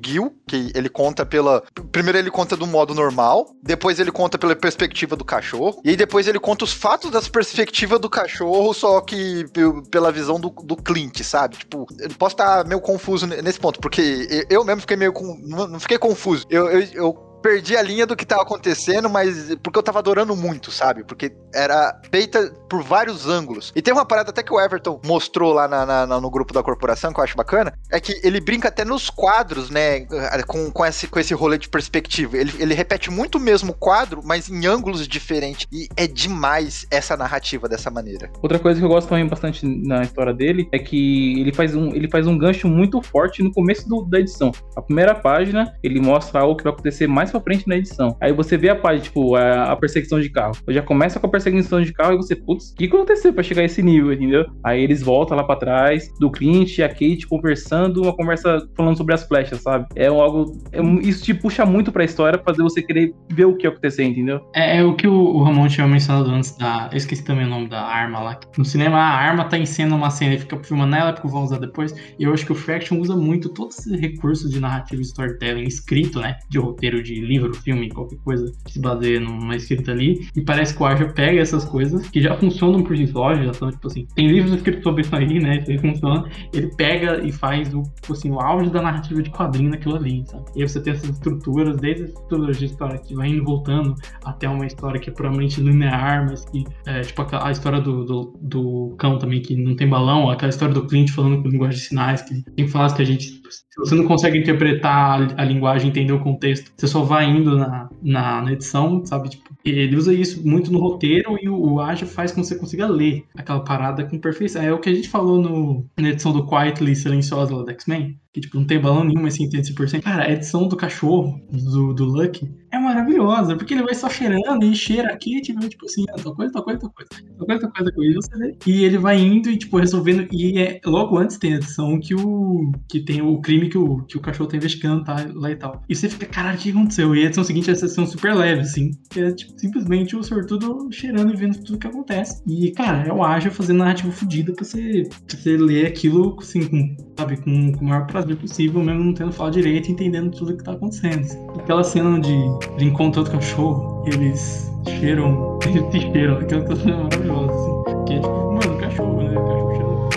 que 0.48 0.72
ele 0.76 0.90
conta 0.90 1.26
pela. 1.26 1.64
Primeiro 1.92 2.18
ele 2.18 2.32
conta 2.32 2.56
do 2.56 2.68
modo 2.68 2.94
normal, 2.94 3.56
depois 3.62 4.00
ele 4.00 4.12
conta 4.12 4.38
pela 4.38 4.56
perspectiva 4.56 5.16
do 5.16 5.26
cachorro, 5.26 5.82
e 5.84 5.90
aí 5.90 5.96
depois 5.96 6.28
ele 6.28 6.40
conta 6.40 6.66
os 6.66 6.74
fatos 6.74 7.12
das 7.12 7.28
perspectivas 7.28 8.00
do 8.00 8.10
cachorro, 8.10 8.74
só 8.74 9.02
que 9.02 9.46
pela 9.92 10.12
visão 10.12 10.40
do, 10.40 10.50
do 10.50 10.76
Clint, 10.76 11.22
sabe? 11.22 11.58
Tipo, 11.58 11.86
eu 12.00 12.10
posso 12.18 12.34
estar 12.34 12.66
meio 12.66 12.82
confuso 12.82 13.28
nesse 13.28 13.60
ponto, 13.60 13.80
porque 13.80 14.46
eu 14.50 14.64
mesmo 14.64 14.82
fiquei 14.82 14.98
meio. 14.98 15.14
Com, 15.14 15.38
não 15.46 15.80
fiquei 15.80 15.98
confuso. 15.98 16.46
eu, 16.50 16.68
eu, 16.70 16.88
eu 16.94 17.27
perdi 17.42 17.76
a 17.76 17.82
linha 17.82 18.06
do 18.06 18.16
que 18.16 18.26
tava 18.26 18.42
acontecendo, 18.42 19.10
mas 19.10 19.56
porque 19.62 19.80
eu 19.80 19.84
tava 19.84 20.00
adorando 20.00 20.36
muito, 20.36 20.72
sabe? 20.72 21.04
Porque 21.04 21.36
era 21.54 22.00
feita 22.12 22.52
por 22.70 22.84
vários 22.84 23.28
ângulos. 23.28 23.72
E 23.76 23.82
tem 23.82 23.94
uma 23.94 24.06
parada 24.06 24.30
até 24.30 24.44
que 24.44 24.54
o 24.54 24.60
Everton 24.60 25.00
mostrou 25.06 25.54
lá 25.54 25.68
na, 25.68 25.86
na, 25.86 26.22
no 26.22 26.30
grupo 26.30 26.54
da 26.54 26.64
corporação, 26.64 27.14
que 27.14 27.20
eu 27.20 27.24
acho 27.24 27.36
bacana, 27.36 27.74
é 27.92 28.00
que 28.00 28.20
ele 28.24 28.40
brinca 28.40 28.68
até 28.68 28.84
nos 28.84 29.10
quadros, 29.10 29.70
né? 29.70 30.02
Com, 30.46 30.72
com, 30.72 30.86
esse, 30.86 31.08
com 31.08 31.20
esse 31.20 31.34
rolê 31.34 31.58
de 31.58 31.70
perspectiva. 31.70 32.38
Ele, 32.38 32.54
ele 32.60 32.74
repete 32.74 33.10
muito 33.10 33.38
o 33.38 33.42
mesmo 33.42 33.74
quadro, 33.74 34.22
mas 34.24 34.50
em 34.50 34.66
ângulos 34.66 35.08
diferentes. 35.08 35.68
E 35.72 35.88
é 35.96 36.08
demais 36.08 36.86
essa 36.92 37.16
narrativa 37.16 37.68
dessa 37.68 37.90
maneira. 37.90 38.30
Outra 38.42 38.60
coisa 38.60 38.80
que 38.80 38.86
eu 38.86 38.90
gosto 38.90 39.08
também 39.08 39.28
bastante 39.28 39.66
na 39.66 40.02
história 40.02 40.34
dele 40.34 40.68
é 40.72 40.80
que 40.80 41.40
ele 41.40 41.54
faz 41.54 41.76
um, 41.76 41.94
ele 41.94 42.10
faz 42.10 42.28
um 42.28 42.38
gancho 42.38 42.68
muito 42.68 43.02
forte 43.02 43.42
no 43.42 43.52
começo 43.52 43.88
do, 43.88 44.04
da 44.04 44.20
edição. 44.20 44.52
A 44.76 44.82
primeira 44.82 45.16
página, 45.16 45.74
ele 45.84 46.00
mostra 46.00 46.42
algo 46.42 46.58
que 46.58 46.64
vai 46.64 46.74
acontecer 46.74 47.08
mais 47.08 47.27
pra 47.32 47.42
frente 47.42 47.68
na 47.68 47.78
edição. 47.78 48.16
Aí 48.22 48.32
você 48.32 48.58
vê 48.58 48.70
a 48.70 48.76
página, 48.76 49.04
tipo, 49.04 49.36
a, 49.36 49.72
a 49.72 49.76
perseguição 49.76 50.20
de 50.20 50.30
carro. 50.30 50.54
Já 50.68 50.82
começa 50.82 51.20
com 51.20 51.28
a 51.28 51.30
perseguição 51.30 51.82
de 51.82 51.94
carro 51.94 52.14
e 52.14 52.18
você, 52.18 52.36
putz, 52.36 52.72
o 52.72 52.76
que 52.76 52.86
aconteceu 52.86 53.34
pra 53.34 53.44
chegar 53.44 53.62
a 53.62 53.66
esse 53.66 53.82
nível, 53.82 54.14
entendeu? 54.14 54.46
Aí 54.64 54.84
eles 54.84 55.02
voltam 55.02 55.38
lá 55.38 55.44
pra 55.44 55.56
trás, 55.56 56.12
do 56.20 56.30
Clint 56.30 56.78
e 56.78 56.84
a 56.84 56.90
Kate 56.90 57.28
conversando, 57.28 58.02
uma 58.02 58.16
conversa 58.16 58.68
falando 58.76 58.98
sobre 58.98 59.14
as 59.14 59.24
flechas, 59.24 59.62
sabe? 59.62 59.86
É 59.96 60.08
algo. 60.08 60.58
É, 60.72 60.82
isso 61.08 61.24
te 61.24 61.34
puxa 61.34 61.66
muito 61.66 61.92
pra 61.92 62.04
história, 62.04 62.42
fazer 62.44 62.62
você 62.64 62.82
querer 62.82 63.14
ver 63.30 63.46
o 63.46 63.56
que 63.56 63.66
ia 63.66 63.70
acontecer, 63.70 64.04
entendeu? 64.04 64.42
É, 64.54 64.78
é 64.78 64.84
o 64.84 64.96
que 64.96 65.08
o, 65.08 65.14
o, 65.14 65.44
Ramon 65.44 65.68
tinha 65.68 65.88
mencionado 65.88 66.30
antes 66.30 66.56
da. 66.58 66.90
Eu 66.92 66.98
esqueci 66.98 67.24
também 67.24 67.46
o 67.46 67.50
nome 67.50 67.68
da 67.68 67.82
arma 67.82 68.20
lá. 68.20 68.40
No 68.58 68.66
cinema, 68.66 68.98
a 68.98 69.10
arma 69.10 69.46
tá 69.46 69.58
em 69.58 69.66
cena 69.66 69.96
uma 69.96 70.10
cena 70.10 70.36
e 70.36 70.40
fica 70.40 70.58
filmando 70.64 70.96
ela, 70.96 71.14
porque 71.14 71.28
vão 71.28 71.44
usar 71.44 71.60
depois. 71.60 71.94
E 72.18 72.24
eu 72.24 72.34
acho 72.34 72.46
que 72.46 72.52
o 72.52 72.56
Fraction 72.56 73.00
usa 73.00 73.16
muito 73.16 73.50
todos 73.50 73.80
esses 73.80 74.00
recursos 74.00 74.52
de 74.52 74.60
narrativa 74.60 75.02
e 75.02 75.06
storytelling 75.06 75.64
escrito, 75.64 76.20
né? 76.20 76.38
De 76.50 76.58
roteiro 76.58 77.02
de 77.02 77.17
livro, 77.20 77.54
filme, 77.54 77.90
qualquer 77.90 78.18
coisa 78.18 78.52
que 78.66 78.74
se 78.74 78.80
baseia 78.80 79.20
numa 79.20 79.56
escrita 79.56 79.92
ali. 79.92 80.28
E 80.36 80.42
parece 80.42 80.76
que 80.76 80.82
o 80.82 80.86
Arja 80.86 81.08
pega 81.08 81.40
essas 81.40 81.66
coisas 81.66 82.10
que 82.10 82.22
já 82.22 82.36
funcionam 82.38 82.84
por 82.84 82.96
si 82.98 83.08
só, 83.08 83.36
já 83.36 83.54
são, 83.54 83.72
tipo 83.72 83.88
assim, 83.88 84.08
tem 84.16 84.28
livros 84.28 84.54
escritos 84.54 84.84
sobre 84.84 85.02
isso 85.02 85.16
aí, 85.16 85.40
né? 85.40 85.60
Isso 85.60 85.72
aí 85.72 85.78
funciona. 85.78 86.30
Ele 86.54 86.68
pega 86.76 87.24
e 87.26 87.32
faz 87.32 87.74
o, 87.74 87.84
tipo 87.84 88.14
assim, 88.14 88.32
o 88.32 88.40
auge 88.40 88.70
da 88.70 88.82
narrativa 88.82 89.22
de 89.22 89.30
quadrinho 89.30 89.72
naquilo 89.72 89.96
ali, 89.96 90.24
sabe? 90.26 90.46
E 90.56 90.62
aí 90.62 90.70
você 90.70 90.82
tem 90.82 90.94
essas 90.94 91.10
estruturas, 91.10 91.78
desde 91.78 92.04
as 92.04 92.10
estruturas 92.10 92.58
de 92.58 92.66
história 92.66 92.98
que 93.00 93.16
vai 93.16 93.30
indo 93.30 93.44
voltando 93.44 93.96
até 94.24 94.48
uma 94.48 94.66
história 94.66 95.00
que 95.00 95.10
é 95.10 95.14
puramente 95.14 95.62
linear, 95.62 96.26
mas 96.30 96.46
que, 96.46 96.64
é, 96.86 97.02
tipo, 97.02 97.22
a, 97.22 97.48
a 97.48 97.52
história 97.52 97.82
do, 97.82 98.06
do, 98.06 98.38
do, 98.42 98.96
cão 98.98 99.18
também, 99.18 99.42
que 99.42 99.56
não 99.56 99.76
tem 99.76 99.88
balão, 99.88 100.30
aquela 100.30 100.50
história 100.50 100.74
do 100.74 100.86
Clint 100.86 101.12
falando 101.12 101.42
com 101.42 101.50
linguagem 101.50 101.80
de 101.80 101.86
sinais, 101.86 102.22
que 102.22 102.42
tem 102.52 102.68
falas 102.68 102.94
que 102.94 103.02
a 103.02 103.06
gente 103.06 103.42
se 103.52 103.64
você 103.78 103.96
não 103.96 104.06
consegue 104.06 104.38
interpretar 104.38 105.34
a, 105.38 105.46
linguagem, 105.46 105.90
entender 105.90 106.14
o 106.14 106.20
contexto, 106.20 106.72
você 106.76 106.88
só 106.88 107.04
vai 107.04 107.26
indo 107.26 107.58
na, 107.58 107.90
na, 108.02 108.42
na 108.42 108.54
edição, 108.54 109.06
sabe? 109.06 109.30
Tipo, 109.30 109.56
ele 109.64 109.96
usa 109.96 110.14
isso 110.14 110.48
muito 110.48 110.72
no 110.72 110.80
roteiro 110.80 111.38
e 111.42 111.50
o, 111.50 111.58
o 111.58 111.80
ágil 111.80 112.08
faz 112.08 112.32
com 112.32 112.42
que 112.42 112.48
você 112.48 112.56
consiga 112.56 112.88
ler 112.88 113.26
aquela 113.36 113.60
parada 113.60 114.04
com 114.04 114.20
perfeição. 114.20 114.62
É 114.62 114.74
o 114.74 114.80
que 114.80 114.90
a 114.90 114.94
gente 114.94 115.10
falou 115.10 115.42
no, 115.42 115.86
na 115.98 116.10
edição 116.10 116.32
do 116.32 116.46
Quietly 116.46 116.96
Silenciosa 116.96 117.56
lá 117.56 117.64
do 117.64 117.72
X-Men, 117.72 118.18
que 118.38 118.42
tipo, 118.42 118.58
não 118.58 118.66
tem 118.66 118.80
balão 118.80 119.04
nenhum, 119.04 119.22
mas 119.22 119.34
sim 119.34 119.50
tem 119.50 119.62
100%. 119.62 120.02
Cara, 120.02 120.24
a 120.26 120.32
edição 120.32 120.68
do 120.68 120.76
cachorro, 120.76 121.42
do, 121.52 121.94
do 121.94 122.06
Lucky, 122.06 122.50
é 122.72 122.80
maravilhosa, 122.80 123.56
porque 123.56 123.74
ele 123.74 123.84
vai 123.84 123.96
só 123.96 124.10
cheirando 124.10 124.64
e 124.64 124.76
cheira 124.76 125.14
aqui, 125.14 125.42
tipo, 125.42 125.60
tipo 125.68 125.86
assim, 125.86 126.06
ah, 126.10 126.22
tal 126.22 126.36
coisa, 126.36 126.52
tal 126.52 126.64
coisa, 126.64 126.80
tal 126.80 126.92
coisa, 126.92 127.10
tal 127.38 127.48
coisa, 127.48 127.62
tal 127.62 127.72
coisa, 127.72 127.92
coisa, 127.92 128.20
você 128.22 128.38
vê. 128.38 128.58
E 128.66 128.84
ele 128.84 128.98
vai 128.98 129.20
indo 129.20 129.50
e, 129.50 129.58
tipo, 129.58 129.78
resolvendo. 129.78 130.28
E 130.32 130.60
é, 130.60 130.80
logo 130.86 131.18
antes 131.18 131.38
tem 131.38 131.54
a 131.54 131.58
edição 131.58 132.00
que 132.00 132.14
o. 132.14 132.72
que 132.90 133.00
tem 133.00 133.22
o 133.22 133.40
crime 133.42 133.70
que 133.70 133.78
o, 133.78 134.04
que 134.04 134.18
o 134.18 134.22
cachorro 134.22 134.50
tá 134.50 134.58
investigando 134.58 135.04
tá, 135.04 135.16
lá 135.34 135.52
e 135.52 135.56
tal. 135.56 135.84
E 135.88 135.96
você 135.96 136.10
fica, 136.10 136.26
caralho, 136.26 136.58
o 136.58 136.62
que 136.62 136.70
aconteceu? 136.72 137.16
E 137.16 137.24
a 137.24 137.26
edição 137.26 137.44
seguinte 137.44 137.70
é 137.70 137.74
a 137.74 137.78
edição 137.78 138.06
super 138.06 138.36
leve, 138.36 138.62
assim. 138.62 138.92
Que 139.10 139.22
é 139.22 139.32
tipo, 139.32 139.60
simplesmente 139.60 140.16
o 140.16 140.24
sortudo 140.24 140.90
cheirando 140.92 141.34
e 141.34 141.38
vendo 141.38 141.58
tudo 141.64 141.80
que 141.80 141.88
acontece. 141.88 142.44
E, 142.48 142.72
cara, 142.72 143.08
é 143.08 143.14
o 143.14 143.24
ágil 143.24 143.52
fazendo 143.52 143.80
narrativa 143.80 144.12
fodida 144.12 144.54
pra 144.54 144.66
você, 144.66 145.04
pra 145.28 145.38
você 145.38 145.58
ler 145.58 145.88
aquilo, 145.88 146.38
assim, 146.40 146.68
com, 146.68 146.98
sabe, 147.18 147.38
com, 147.38 147.72
com 147.72 147.86
o 147.86 147.88
maior 147.88 148.06
prazer 148.06 148.27
possível, 148.36 148.84
mesmo 148.84 149.04
não 149.06 149.14
tendo 149.14 149.32
falado 149.32 149.54
direito 149.54 149.90
e 149.90 149.92
entendendo 149.92 150.36
tudo 150.36 150.58
que 150.58 150.64
tá 150.64 150.74
acontecendo. 150.74 151.28
Aquela 151.58 151.84
cena 151.84 152.20
de 152.20 152.34
ele 152.76 152.86
encontra 152.86 153.22
outro 153.22 153.36
cachorro, 153.38 154.04
eles 154.08 154.72
cheiram, 155.00 155.60
eles 155.66 155.92
se 155.92 156.00
cheiram, 156.12 156.38
aquela 156.38 156.64
coisa 156.66 156.86
maravilhosa, 156.86 157.54
assim. 157.54 158.06
Que 158.06 158.14
é 158.14 158.20
tipo, 158.20 158.52
mano, 158.54 158.78
cachorro, 158.80 159.24
né? 159.24 159.36
Cachorro 159.36 159.72
cheirando. 159.74 160.10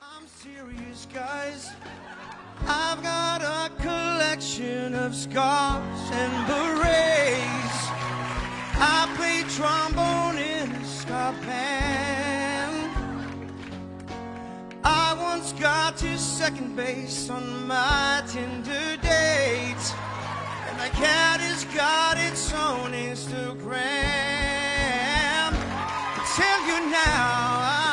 I'm 0.00 0.26
serious, 0.26 1.08
guys. 1.12 1.72
I've 2.66 3.02
got 3.02 3.42
a 3.42 3.70
collection 3.82 4.94
of 4.94 5.14
scars 5.14 6.10
and 6.12 6.46
berets. 6.46 7.90
I 8.76 9.08
play 9.16 9.44
trombone 9.56 10.23
second 16.34 16.74
base 16.74 17.30
on 17.30 17.64
my 17.68 18.20
Tinder 18.26 18.96
date. 18.96 19.84
And 20.66 20.76
my 20.76 20.88
cat 20.88 21.38
has 21.38 21.64
got 21.66 22.18
its 22.18 22.52
own 22.52 22.90
Instagram. 22.90 23.78
I 26.16 26.22
tell 26.34 26.60
you 26.66 26.90
now, 26.90 27.60
I 27.70 27.83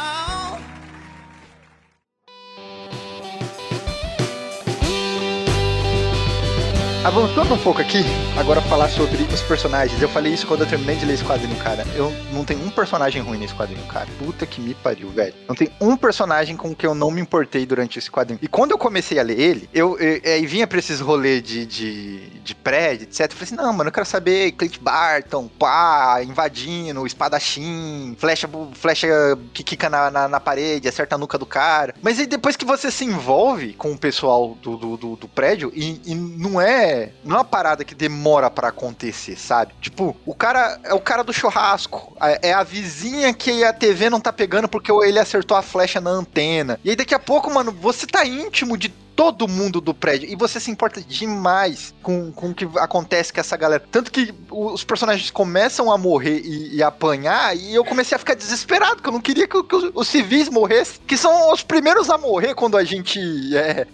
Avançando 7.03 7.55
um 7.55 7.57
pouco 7.57 7.81
aqui, 7.81 8.03
agora 8.37 8.61
falar 8.61 8.87
sobre 8.87 9.23
os 9.23 9.41
personagens. 9.41 9.99
Eu 9.99 10.07
falei 10.07 10.33
isso 10.33 10.45
quando 10.45 10.61
eu 10.61 10.67
terminei 10.67 10.95
de 10.95 11.03
ler 11.03 11.15
esse 11.15 11.23
quadrinho, 11.23 11.55
cara. 11.55 11.83
Eu 11.95 12.13
não 12.31 12.45
tenho 12.45 12.63
um 12.63 12.69
personagem 12.69 13.19
ruim 13.23 13.39
nesse 13.39 13.55
quadrinho, 13.55 13.83
cara. 13.87 14.07
Puta 14.19 14.45
que 14.45 14.61
me 14.61 14.75
pariu, 14.75 15.09
velho. 15.09 15.33
Não 15.47 15.55
tem 15.55 15.71
um 15.81 15.97
personagem 15.97 16.55
com 16.55 16.75
que 16.75 16.85
eu 16.85 16.93
não 16.93 17.09
me 17.09 17.19
importei 17.19 17.65
durante 17.65 17.97
esse 17.97 18.09
quadrinho. 18.09 18.37
E 18.39 18.47
quando 18.47 18.69
eu 18.69 18.77
comecei 18.77 19.17
a 19.17 19.23
ler 19.23 19.39
ele, 19.39 19.67
eu, 19.73 19.97
eu, 19.97 20.21
aí 20.23 20.45
vinha 20.45 20.67
pra 20.67 20.77
esses 20.77 20.99
rolês 20.99 21.41
de, 21.41 21.65
de, 21.65 22.19
de 22.39 22.53
prédio, 22.53 23.05
etc. 23.05 23.21
Eu 23.21 23.29
falei 23.31 23.43
assim: 23.45 23.55
não, 23.55 23.73
mano, 23.73 23.87
eu 23.87 23.93
quero 23.93 24.05
saber 24.05 24.51
Clint 24.51 24.77
Barton, 24.79 25.47
pá, 25.47 26.21
invadindo, 26.23 27.07
espadachim, 27.07 28.15
flecha, 28.19 28.47
flecha 28.73 29.07
que 29.55 29.63
quica 29.63 29.89
na, 29.89 30.11
na, 30.11 30.27
na 30.27 30.39
parede, 30.39 30.87
acerta 30.87 31.15
a 31.15 31.17
nuca 31.17 31.39
do 31.39 31.47
cara. 31.47 31.95
Mas 31.99 32.19
aí 32.19 32.27
depois 32.27 32.55
que 32.55 32.63
você 32.63 32.91
se 32.91 33.05
envolve 33.05 33.73
com 33.73 33.91
o 33.91 33.97
pessoal 33.97 34.55
do, 34.61 34.77
do, 34.77 34.97
do, 34.97 35.15
do 35.15 35.27
prédio, 35.27 35.71
e, 35.73 35.99
e 36.05 36.13
não 36.13 36.61
é 36.61 36.90
não 37.23 37.35
é 37.35 37.39
uma 37.39 37.45
parada 37.45 37.83
que 37.83 37.95
demora 37.95 38.49
pra 38.49 38.69
acontecer, 38.69 39.37
sabe? 39.37 39.73
Tipo, 39.81 40.15
o 40.25 40.35
cara 40.35 40.79
é 40.83 40.93
o 40.93 40.99
cara 40.99 41.23
do 41.23 41.33
churrasco, 41.33 42.15
é 42.21 42.49
é 42.49 42.53
a 42.53 42.63
vizinha 42.63 43.33
que 43.33 43.63
a 43.63 43.71
TV 43.71 44.09
não 44.09 44.19
tá 44.19 44.33
pegando 44.33 44.67
porque 44.67 44.91
ele 44.91 45.19
acertou 45.19 45.55
a 45.55 45.61
flecha 45.61 46.01
na 46.01 46.09
antena. 46.09 46.79
E 46.83 46.89
aí 46.89 46.95
daqui 46.95 47.13
a 47.13 47.19
pouco, 47.19 47.51
mano, 47.53 47.71
você 47.71 48.05
tá 48.05 48.25
íntimo 48.25 48.77
de 48.77 48.89
todo 49.15 49.47
mundo 49.47 49.79
do 49.81 49.93
prédio. 49.93 50.29
E 50.29 50.35
você 50.35 50.59
se 50.59 50.71
importa 50.71 51.01
demais 51.01 51.93
com, 52.01 52.31
com 52.31 52.49
o 52.49 52.53
que 52.53 52.67
acontece 52.77 53.31
com 53.31 53.39
essa 53.39 53.57
galera. 53.57 53.83
Tanto 53.91 54.11
que 54.11 54.33
os 54.49 54.83
personagens 54.83 55.29
começam 55.29 55.91
a 55.91 55.97
morrer 55.97 56.39
e, 56.39 56.77
e 56.77 56.83
apanhar, 56.83 57.55
e 57.55 57.73
eu 57.73 57.83
comecei 57.83 58.15
a 58.15 58.19
ficar 58.19 58.35
desesperado, 58.35 58.95
porque 58.95 59.09
eu 59.09 59.13
não 59.13 59.21
queria 59.21 59.47
que, 59.47 59.63
que 59.63 59.75
os, 59.75 59.91
os 59.93 60.07
civis 60.07 60.49
morressem, 60.49 60.99
que 61.05 61.17
são 61.17 61.51
os 61.51 61.63
primeiros 61.63 62.09
a 62.09 62.17
morrer 62.17 62.55
quando 62.55 62.77
a 62.77 62.83
gente 62.83 63.19
é, 63.55 63.85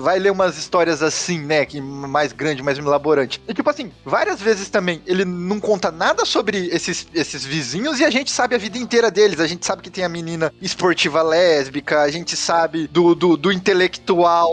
vai 0.00 0.18
ler 0.18 0.30
umas 0.30 0.56
histórias 0.58 1.02
assim, 1.02 1.40
né? 1.40 1.64
Que 1.64 1.80
mais 1.80 2.32
grande, 2.32 2.62
mais 2.62 2.78
elaborante. 2.78 3.42
E 3.48 3.54
tipo 3.54 3.68
assim, 3.68 3.90
várias 4.04 4.40
vezes 4.40 4.68
também 4.68 5.02
ele 5.06 5.24
não 5.24 5.60
conta 5.60 5.90
nada 5.90 6.24
sobre 6.24 6.68
esses, 6.68 7.06
esses 7.14 7.44
vizinhos 7.44 8.00
e 8.00 8.04
a 8.04 8.10
gente 8.10 8.30
sabe 8.30 8.54
a 8.54 8.58
vida 8.58 8.78
inteira 8.78 9.10
deles. 9.10 9.40
A 9.40 9.46
gente 9.46 9.64
sabe 9.64 9.82
que 9.82 9.90
tem 9.90 10.04
a 10.04 10.08
menina 10.08 10.52
esportiva 10.60 11.22
lésbica, 11.22 12.02
a 12.02 12.10
gente 12.10 12.36
sabe 12.36 12.86
do, 12.86 13.14
do, 13.14 13.36
do 13.36 13.52
intelectual, 13.52 14.52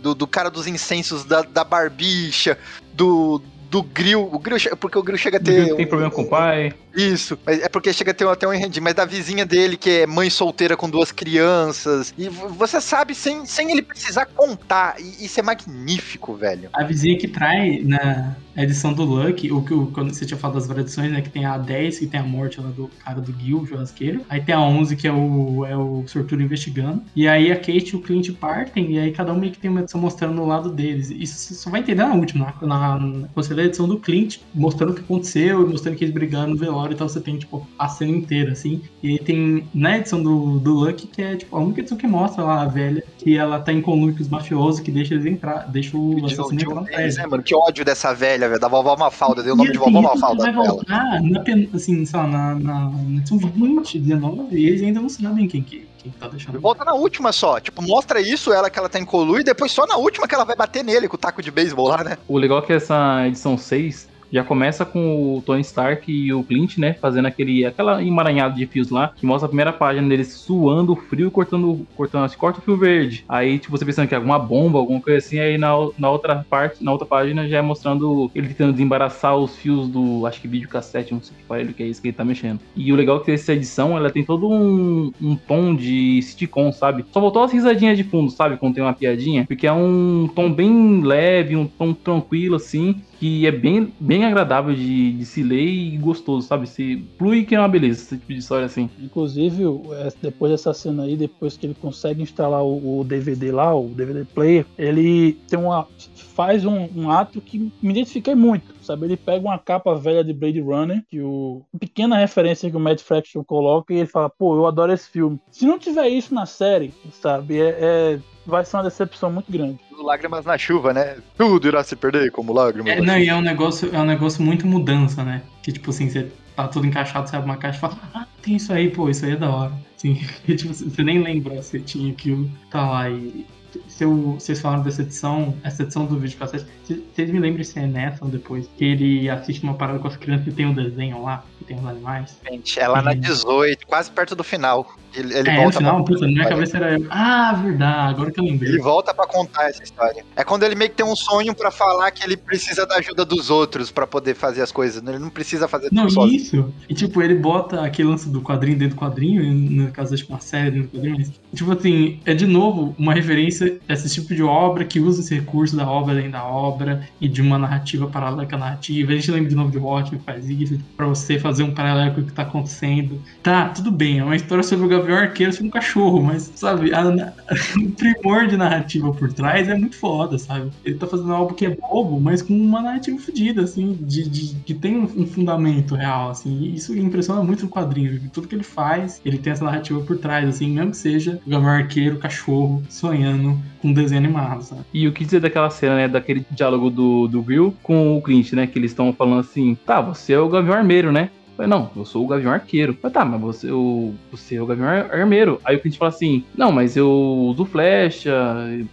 do, 0.00 0.14
do 0.14 0.26
cara 0.26 0.50
dos 0.50 0.66
incensos 0.66 1.24
da, 1.24 1.42
da 1.42 1.64
barbicha, 1.64 2.58
do. 2.92 3.40
Do 3.70 3.82
grill, 3.82 4.28
o 4.32 4.38
grill, 4.38 4.58
porque 4.78 4.96
o 4.96 5.02
grill 5.02 5.18
chega 5.18 5.38
a 5.38 5.40
ter. 5.40 5.74
Tem 5.74 5.84
um- 5.84 5.88
problema 5.88 6.08
com 6.08 6.22
o 6.22 6.28
pai. 6.28 6.72
Isso, 6.94 7.38
mas 7.44 7.60
é 7.60 7.68
porque 7.68 7.92
chega 7.92 8.12
a 8.12 8.14
ter 8.14 8.26
até 8.26 8.46
um 8.46 8.54
enrendi, 8.54 8.80
mas 8.80 8.94
da 8.94 9.04
vizinha 9.04 9.44
dele, 9.44 9.76
que 9.76 9.90
é 9.90 10.06
mãe 10.06 10.30
solteira 10.30 10.76
com 10.76 10.88
duas 10.88 11.10
crianças. 11.10 12.14
E 12.16 12.28
você 12.28 12.80
sabe, 12.80 13.14
sem, 13.14 13.44
sem 13.46 13.70
ele 13.70 13.82
precisar 13.82 14.26
contar. 14.26 14.96
E 15.00 15.24
isso 15.24 15.40
é 15.40 15.42
magnífico, 15.42 16.34
velho. 16.34 16.70
A 16.72 16.84
vizinha 16.84 17.18
que 17.18 17.28
trai 17.28 17.80
na 17.84 18.36
edição 18.56 18.92
do 18.92 19.04
Luck, 19.04 19.50
o 19.50 19.62
que 19.62 19.74
quando 19.92 20.12
você 20.12 20.24
tinha 20.24 20.38
falado 20.38 20.54
das 20.54 20.66
várias 20.66 20.86
edições, 20.86 21.10
né? 21.10 21.20
Que 21.20 21.30
tem 21.30 21.44
a 21.44 21.58
10, 21.58 21.98
que 21.98 22.06
tem 22.06 22.20
a 22.20 22.22
morte 22.22 22.60
lá 22.60 22.68
do 22.68 22.88
cara 23.04 23.20
do 23.20 23.32
Gil, 23.32 23.66
churrasqueiro. 23.66 24.24
Aí 24.28 24.40
tem 24.40 24.54
a 24.54 24.60
11, 24.60 24.96
que 24.96 25.08
é 25.08 25.12
o, 25.12 25.64
é 25.66 25.76
o 25.76 26.04
sortudo 26.06 26.42
investigando. 26.42 27.02
E 27.16 27.26
aí 27.26 27.50
a 27.50 27.56
Kate 27.56 27.90
e 27.92 27.96
o 27.96 28.00
Clint 28.00 28.30
partem, 28.32 28.92
e 28.92 28.98
aí 28.98 29.12
cada 29.12 29.32
um 29.32 29.38
meio 29.38 29.52
que 29.52 29.58
tem 29.58 29.70
uma 29.70 29.80
edição 29.80 30.00
mostrando 30.00 30.40
o 30.40 30.46
lado 30.46 30.70
deles. 30.70 31.10
Isso 31.10 31.34
você 31.34 31.54
só 31.54 31.70
vai 31.70 31.80
entender 31.80 32.04
na 32.04 32.14
última, 32.14 32.54
na, 32.60 32.66
na, 32.66 32.98
na, 32.98 33.28
quando 33.28 33.46
você 33.46 33.54
lê 33.54 33.62
a 33.62 33.66
edição 33.66 33.88
do 33.88 33.98
Clint, 33.98 34.38
mostrando 34.54 34.90
o 34.90 34.94
que 34.94 35.00
aconteceu, 35.00 35.62
e 35.62 35.70
mostrando 35.70 35.96
que 35.96 36.04
eles 36.04 36.14
brigaram 36.14 36.50
no 36.50 36.56
velório 36.56 36.83
e 36.92 36.96
tal. 36.96 37.08
Você 37.08 37.20
tem, 37.20 37.38
tipo, 37.38 37.66
a 37.78 37.88
cena 37.88 38.10
inteira, 38.10 38.52
assim. 38.52 38.82
E 39.02 39.10
aí 39.12 39.18
tem 39.18 39.66
na 39.74 39.96
edição 39.98 40.22
do, 40.22 40.58
do 40.58 40.74
Luck, 40.74 41.06
que 41.06 41.22
é, 41.22 41.36
tipo, 41.36 41.56
a 41.56 41.60
única 41.60 41.80
edição 41.80 41.96
que 41.98 42.06
mostra 42.06 42.44
lá 42.44 42.62
a 42.62 42.66
velha, 42.66 43.02
que 43.18 43.36
ela 43.36 43.58
tá 43.60 43.72
em 43.72 43.80
conluio 43.80 44.14
com 44.14 44.22
os 44.22 44.28
mafiosos, 44.28 44.80
que 44.80 44.90
deixa 44.90 45.14
eles 45.14 45.26
entrar, 45.26 45.68
deixa 45.70 45.96
o 45.96 46.16
De, 46.16 46.24
assassino 46.26 46.56
de 46.58 46.64
entrar 46.64 46.82
prédio. 46.82 47.16
né, 47.18 47.26
mano? 47.26 47.42
Que 47.42 47.54
ódio 47.54 47.84
dessa 47.84 48.12
velha, 48.14 48.48
velho. 48.48 48.60
Da 48.60 48.68
vovó 48.68 48.96
Mafalda. 48.96 49.42
Deu 49.42 49.54
o 49.54 49.56
nome 49.56 49.70
E 49.70 49.72
de 49.72 49.78
assim, 49.78 49.92
vovó 49.92 50.00
isso 50.12 50.20
Mafalda 50.20 50.42
vai 50.52 50.52
voltar 50.66 51.22
na, 51.22 51.40
pen- 51.40 51.68
assim, 51.74 52.04
sei 52.04 52.18
lá, 52.20 52.26
na, 52.26 52.54
na, 52.54 52.90
na 52.90 53.18
edição 53.18 53.38
20, 53.38 53.98
19, 53.98 54.56
e 54.56 54.66
eles 54.66 54.82
ainda 54.82 55.00
não 55.00 55.08
sabem 55.08 55.46
quem 55.48 55.62
que, 55.62 55.86
quem 55.98 56.12
que 56.12 56.18
tá 56.18 56.28
deixando. 56.28 56.60
Volta 56.60 56.84
na 56.84 56.94
última 56.94 57.32
só. 57.32 57.58
Tipo, 57.60 57.82
mostra 57.82 58.20
isso, 58.20 58.52
ela 58.52 58.68
que 58.70 58.78
ela 58.78 58.88
tá 58.88 58.98
em 58.98 59.04
colu, 59.04 59.38
e 59.40 59.44
depois 59.44 59.72
só 59.72 59.86
na 59.86 59.96
última 59.96 60.26
que 60.28 60.34
ela 60.34 60.44
vai 60.44 60.56
bater 60.56 60.82
nele 60.84 61.08
com 61.08 61.16
o 61.16 61.18
taco 61.18 61.42
de 61.42 61.50
beisebol 61.50 61.88
lá, 61.88 62.02
né? 62.04 62.18
O 62.28 62.36
legal 62.38 62.58
é 62.58 62.62
que 62.62 62.72
essa 62.72 63.26
edição 63.26 63.56
6 63.56 64.08
já 64.34 64.42
começa 64.42 64.84
com 64.84 65.36
o 65.36 65.42
Tony 65.42 65.60
Stark 65.60 66.10
e 66.10 66.32
o 66.32 66.42
Clint, 66.42 66.76
né? 66.76 66.94
Fazendo 66.94 67.26
aquele, 67.26 67.64
aquela 67.64 68.02
emaranhada 68.02 68.52
de 68.56 68.66
fios 68.66 68.90
lá, 68.90 69.12
que 69.14 69.24
mostra 69.24 69.46
a 69.46 69.48
primeira 69.48 69.72
página 69.72 70.08
deles 70.08 70.32
suando 70.32 70.96
frio, 70.96 71.30
cortando, 71.30 71.86
cortando, 71.94 72.24
assim, 72.24 72.36
corta 72.36 72.58
o 72.58 72.62
fio 72.62 72.76
verde. 72.76 73.24
Aí, 73.28 73.60
tipo, 73.60 73.76
você 73.76 73.84
pensando 73.84 74.08
que 74.08 74.14
é 74.14 74.16
alguma 74.16 74.36
bomba, 74.36 74.80
alguma 74.80 75.00
coisa 75.00 75.24
assim, 75.24 75.38
aí 75.38 75.56
na, 75.56 75.70
na 75.96 76.10
outra 76.10 76.44
parte, 76.50 76.82
na 76.82 76.90
outra 76.90 77.06
página 77.06 77.48
já 77.48 77.58
é 77.58 77.62
mostrando 77.62 78.28
ele 78.34 78.48
tentando 78.48 78.72
desembaraçar 78.72 79.36
os 79.36 79.54
fios 79.54 79.88
do, 79.88 80.26
acho 80.26 80.40
que 80.40 80.48
videocassete, 80.48 81.14
não 81.14 81.22
sei 81.22 81.36
que 81.36 81.44
aparelho 81.44 81.72
que 81.72 81.84
é 81.84 81.86
esse 81.86 82.02
que 82.02 82.08
ele 82.08 82.16
tá 82.16 82.24
mexendo. 82.24 82.58
E 82.74 82.92
o 82.92 82.96
legal 82.96 83.18
é 83.18 83.20
que 83.20 83.30
essa 83.30 83.52
edição, 83.52 83.96
ela 83.96 84.10
tem 84.10 84.24
todo 84.24 84.50
um, 84.50 85.12
um 85.22 85.36
tom 85.36 85.76
de 85.76 86.20
sitcom, 86.22 86.72
sabe? 86.72 87.04
Só 87.12 87.20
voltou 87.20 87.44
as 87.44 87.52
risadinhas 87.52 87.96
de 87.96 88.02
fundo, 88.02 88.32
sabe? 88.32 88.56
Quando 88.56 88.74
tem 88.74 88.82
uma 88.82 88.92
piadinha, 88.92 89.44
porque 89.46 89.66
é 89.66 89.72
um 89.72 90.28
tom 90.34 90.52
bem 90.52 91.02
leve, 91.02 91.54
um 91.54 91.66
tom 91.66 91.92
tranquilo, 91.92 92.56
assim, 92.56 93.00
que 93.24 93.46
é 93.46 93.50
bem, 93.50 93.90
bem 93.98 94.26
agradável 94.26 94.74
de, 94.74 95.12
de 95.12 95.24
se 95.24 95.42
ler 95.42 95.64
e 95.64 95.96
gostoso, 95.96 96.46
sabe? 96.46 96.66
Se 96.66 97.02
flui 97.16 97.42
que 97.42 97.54
é 97.54 97.58
uma 97.58 97.68
beleza, 97.68 98.02
esse 98.02 98.18
tipo 98.18 98.30
de 98.30 98.38
história 98.38 98.66
assim. 98.66 98.90
Inclusive, 98.98 99.64
é, 99.92 100.12
depois 100.20 100.52
dessa 100.52 100.74
cena 100.74 101.04
aí, 101.04 101.16
depois 101.16 101.56
que 101.56 101.64
ele 101.64 101.74
consegue 101.74 102.22
instalar 102.22 102.62
o, 102.62 103.02
DVD 103.02 103.50
lá, 103.50 103.74
o 103.74 103.88
DVD 103.88 104.26
player, 104.26 104.66
ele 104.76 105.38
tem 105.48 105.58
uma 105.58 105.88
faz 106.34 106.66
um, 106.66 106.86
um 106.94 107.10
ato 107.10 107.40
que 107.40 107.58
me 107.58 107.90
identifiquei 107.90 108.34
muito, 108.34 108.74
sabe? 108.82 109.06
Ele 109.06 109.16
pega 109.16 109.42
uma 109.42 109.58
capa 109.58 109.94
velha 109.94 110.22
de 110.22 110.34
Blade 110.34 110.60
Runner, 110.60 111.02
que 111.08 111.22
o 111.22 111.62
pequena 111.80 112.18
referência 112.18 112.70
que 112.70 112.76
o 112.76 112.80
Matt 112.80 113.00
Fraction 113.00 113.42
coloca 113.42 113.94
e 113.94 113.98
ele 113.98 114.06
fala, 114.06 114.28
pô, 114.28 114.54
eu 114.54 114.66
adoro 114.66 114.92
esse 114.92 115.08
filme. 115.08 115.40
Se 115.50 115.64
não 115.64 115.78
tiver 115.78 116.08
isso 116.08 116.34
na 116.34 116.44
série, 116.44 116.92
sabe, 117.10 117.58
é, 117.58 117.68
é- 117.80 118.33
vai 118.46 118.64
ser 118.64 118.76
uma 118.76 118.84
decepção 118.84 119.30
muito 119.32 119.50
grande. 119.50 119.78
Lágrimas 120.02 120.44
na 120.44 120.56
chuva, 120.58 120.92
né? 120.92 121.16
Tudo 121.36 121.68
irá 121.68 121.82
se 121.82 121.96
perder 121.96 122.30
como 122.30 122.52
lágrimas 122.52 122.92
É, 122.92 122.96
não, 123.00 123.06
chuva. 123.14 123.18
e 123.20 123.28
é 123.28 123.34
um 123.34 123.40
negócio, 123.40 123.90
é 123.94 123.98
um 123.98 124.04
negócio 124.04 124.42
muito 124.42 124.66
mudança, 124.66 125.22
né? 125.24 125.42
Que 125.62 125.72
tipo 125.72 125.90
assim, 125.90 126.08
você 126.10 126.30
tá 126.54 126.68
tudo 126.68 126.86
encaixado, 126.86 127.28
você 127.28 127.36
abre 127.36 127.50
uma 127.50 127.56
caixa 127.56 127.78
e 127.78 127.80
fala, 127.80 127.98
ah, 128.14 128.26
tem 128.42 128.56
isso 128.56 128.72
aí, 128.72 128.90
pô, 128.90 129.08
isso 129.08 129.24
aí 129.24 129.32
é 129.32 129.36
da 129.36 129.50
hora. 129.50 129.72
Assim, 129.96 130.20
e, 130.46 130.54
tipo, 130.54 130.74
você 130.74 131.02
nem 131.02 131.22
lembra 131.22 131.62
se 131.62 131.80
tinha 131.80 132.12
aquilo, 132.12 132.50
tá 132.70 132.84
lá. 132.90 133.08
E 133.08 133.46
se 133.88 134.04
eu- 134.04 134.34
vocês 134.38 134.60
falaram 134.60 134.82
dessa 134.82 135.02
edição, 135.02 135.54
essa 135.62 135.82
edição 135.82 136.06
do 136.06 136.18
vídeo 136.18 136.38
cassete, 136.38 136.66
vocês 137.14 137.30
me 137.30 137.38
lembram 137.38 137.64
se 137.64 137.78
é 137.78 137.86
nessa 137.86 138.24
ou 138.24 138.30
depois, 138.30 138.68
que 138.76 138.84
ele 138.84 139.28
assiste 139.30 139.62
uma 139.62 139.74
parada 139.74 139.98
com 139.98 140.08
as 140.08 140.16
crianças 140.16 140.46
e 140.46 140.52
tem 140.52 140.66
um 140.66 140.74
desenho 140.74 141.22
lá, 141.22 141.44
que 141.58 141.64
tem 141.64 141.76
os 141.78 141.86
animais. 141.86 142.36
Gente, 142.50 142.78
é 142.80 142.88
lá 142.88 143.00
na 143.02 143.12
Uhum. 143.12 143.20
18, 143.20 143.86
quase 143.86 144.10
perto 144.10 144.34
do 144.34 144.44
final. 144.44 144.86
Ele, 145.16 145.32
ele 145.32 145.48
é, 145.48 145.54
no 145.54 145.60
volta 145.62 145.78
final, 145.78 146.04
pra... 146.04 146.14
puta, 146.14 146.26
na 146.26 146.32
minha 146.32 146.48
cabeça 146.48 146.76
era. 146.76 146.98
Ah, 147.08 147.52
verdade, 147.62 148.14
agora 148.14 148.32
que 148.32 148.40
eu 148.40 148.44
lembrei. 148.44 148.72
Ele 148.72 148.80
volta 148.82 149.14
pra 149.14 149.24
contar 149.28 149.68
essa 149.68 149.80
história. 149.82 150.24
É 150.34 150.42
quando 150.42 150.64
ele 150.64 150.74
meio 150.74 150.90
que 150.90 150.96
tem 150.96 151.06
um 151.06 151.14
sonho 151.14 151.54
pra 151.54 151.70
falar 151.70 152.10
que 152.10 152.24
ele 152.24 152.36
precisa 152.36 152.84
da 152.84 152.96
ajuda 152.96 153.24
dos 153.24 153.48
outros 153.48 153.92
pra 153.92 154.08
poder 154.08 154.34
fazer 154.34 154.60
as 154.62 154.72
coisas. 154.72 155.00
né? 155.02 155.12
Ele 155.12 155.20
não 155.20 155.30
precisa 155.30 155.68
fazer 155.68 155.88
Não, 155.92 156.02
tudo 156.08 156.14
sozinho. 156.14 156.36
isso. 156.36 156.74
E 156.88 156.94
tipo, 156.94 157.22
ele 157.22 157.36
bota 157.36 157.80
aquele 157.82 158.08
lance 158.08 158.28
do 158.28 158.40
quadrinho 158.42 158.76
dentro 158.76 158.96
do 158.96 159.00
quadrinho, 159.00 159.40
e 159.40 159.50
no 159.50 159.92
caso, 159.92 160.12
acho 160.14 160.24
que 160.26 160.32
uma 160.32 160.40
série 160.40 160.72
dentro 160.72 160.88
do 160.88 160.96
quadrinho, 160.98 161.16
mas, 161.18 161.32
tipo 161.54 161.70
assim, 161.72 162.18
é 162.26 162.34
de 162.34 162.44
novo 162.46 162.92
uma 162.98 163.14
referência 163.14 163.63
a 163.88 163.92
esse 163.92 164.12
tipo 164.14 164.34
de 164.34 164.42
obra 164.42 164.84
que 164.84 165.00
usa 165.00 165.20
esse 165.20 165.34
recurso 165.34 165.76
da 165.76 165.88
obra 165.88 166.14
dentro 166.14 166.32
da 166.32 166.44
obra 166.44 167.08
e 167.20 167.28
de 167.28 167.40
uma 167.42 167.58
narrativa 167.58 168.08
paralela 168.08 168.46
com 168.46 168.56
a 168.56 168.58
narrativa. 168.58 169.12
A 169.12 169.14
gente 169.16 169.30
lembra 169.30 169.48
de 169.50 169.56
novo 169.56 169.70
de 169.70 169.78
Watchmen 169.78 170.18
que 170.20 170.24
faz 170.24 170.48
isso, 170.48 170.78
pra 170.96 171.06
você 171.06 171.38
fazer 171.38 171.62
um 171.62 171.74
paralelo 171.74 172.14
com 172.14 172.20
o 172.20 172.26
que 172.26 172.32
tá 172.32 172.42
acontecendo. 172.42 173.22
Tá, 173.42 173.68
tudo 173.70 173.90
bem, 173.90 174.18
é 174.20 174.24
uma 174.24 174.36
história 174.36 174.62
sobre 174.62 174.86
o 174.86 174.88
Gavião 174.88 175.18
Arqueiro 175.18 175.52
sobre 175.52 175.68
um 175.68 175.70
cachorro, 175.70 176.22
mas, 176.22 176.52
sabe, 176.56 176.92
a, 176.94 177.02
o 177.78 177.90
primor 177.92 178.46
de 178.46 178.56
narrativa 178.56 179.12
por 179.12 179.32
trás 179.32 179.68
é 179.68 179.74
muito 179.74 179.96
foda, 179.96 180.38
sabe? 180.38 180.70
Ele 180.84 180.96
tá 180.96 181.06
fazendo 181.06 181.32
algo 181.32 181.54
que 181.54 181.66
é 181.66 181.70
bobo, 181.76 182.20
mas 182.20 182.42
com 182.42 182.54
uma 182.54 182.82
narrativa 182.82 183.18
fodida, 183.18 183.62
assim, 183.62 183.94
de, 184.00 184.28
de- 184.28 184.54
que 184.64 184.74
tem 184.74 184.96
um, 184.98 185.26
fundamento 185.26 185.94
real, 185.94 186.30
assim. 186.30 186.72
Isso 186.72 186.96
impressiona 186.96 187.42
muito 187.42 187.64
no 187.64 187.70
quadrinho, 187.70 188.30
tudo 188.32 188.48
que 188.48 188.54
ele 188.54 188.62
faz, 188.64 189.20
ele 189.24 189.38
tem 189.38 189.52
essa 189.52 189.64
narrativa 189.64 190.00
por 190.02 190.18
trás, 190.18 190.48
assim, 190.48 190.68
mesmo 190.70 190.90
que 190.90 190.96
seja 190.96 191.40
o 191.46 191.50
Gavião 191.50 191.70
Arqueiro, 191.70 192.18
cachorro, 192.18 192.82
sonhando 192.88 193.53
com 193.80 193.92
desenho 193.92 194.20
animado, 194.20 194.62
sabe? 194.62 194.82
E 194.92 195.06
o 195.06 195.12
que 195.12 195.24
dizer 195.24 195.40
daquela 195.40 195.70
cena, 195.70 195.96
né? 195.96 196.08
Daquele 196.08 196.44
diálogo 196.50 196.90
do, 196.90 197.28
do 197.28 197.42
Will 197.46 197.74
com 197.82 198.16
o 198.16 198.22
Clint, 198.22 198.52
né? 198.52 198.66
Que 198.66 198.78
eles 198.78 198.90
estão 198.90 199.12
falando 199.12 199.40
assim: 199.40 199.76
tá, 199.86 200.00
você 200.00 200.32
é 200.32 200.38
o 200.38 200.48
Gavião 200.48 200.74
Armeiro, 200.74 201.10
né? 201.12 201.30
Falei, 201.56 201.70
não, 201.70 201.88
eu 201.94 202.04
sou 202.04 202.24
o 202.24 202.26
Gavião 202.26 202.52
Arqueiro. 202.52 202.94
Falei, 203.00 203.14
tá, 203.14 203.24
mas 203.24 203.40
você, 203.40 203.70
o, 203.70 204.12
você 204.28 204.56
é 204.56 204.60
o 204.62 204.66
Gavião 204.66 204.88
Ar- 204.88 205.14
Armeiro. 205.14 205.60
Aí 205.64 205.76
o 205.76 205.80
Clint 205.80 205.96
fala 205.96 206.08
assim: 206.08 206.44
não, 206.56 206.72
mas 206.72 206.96
eu 206.96 207.08
uso 207.08 207.64
flecha, 207.64 208.32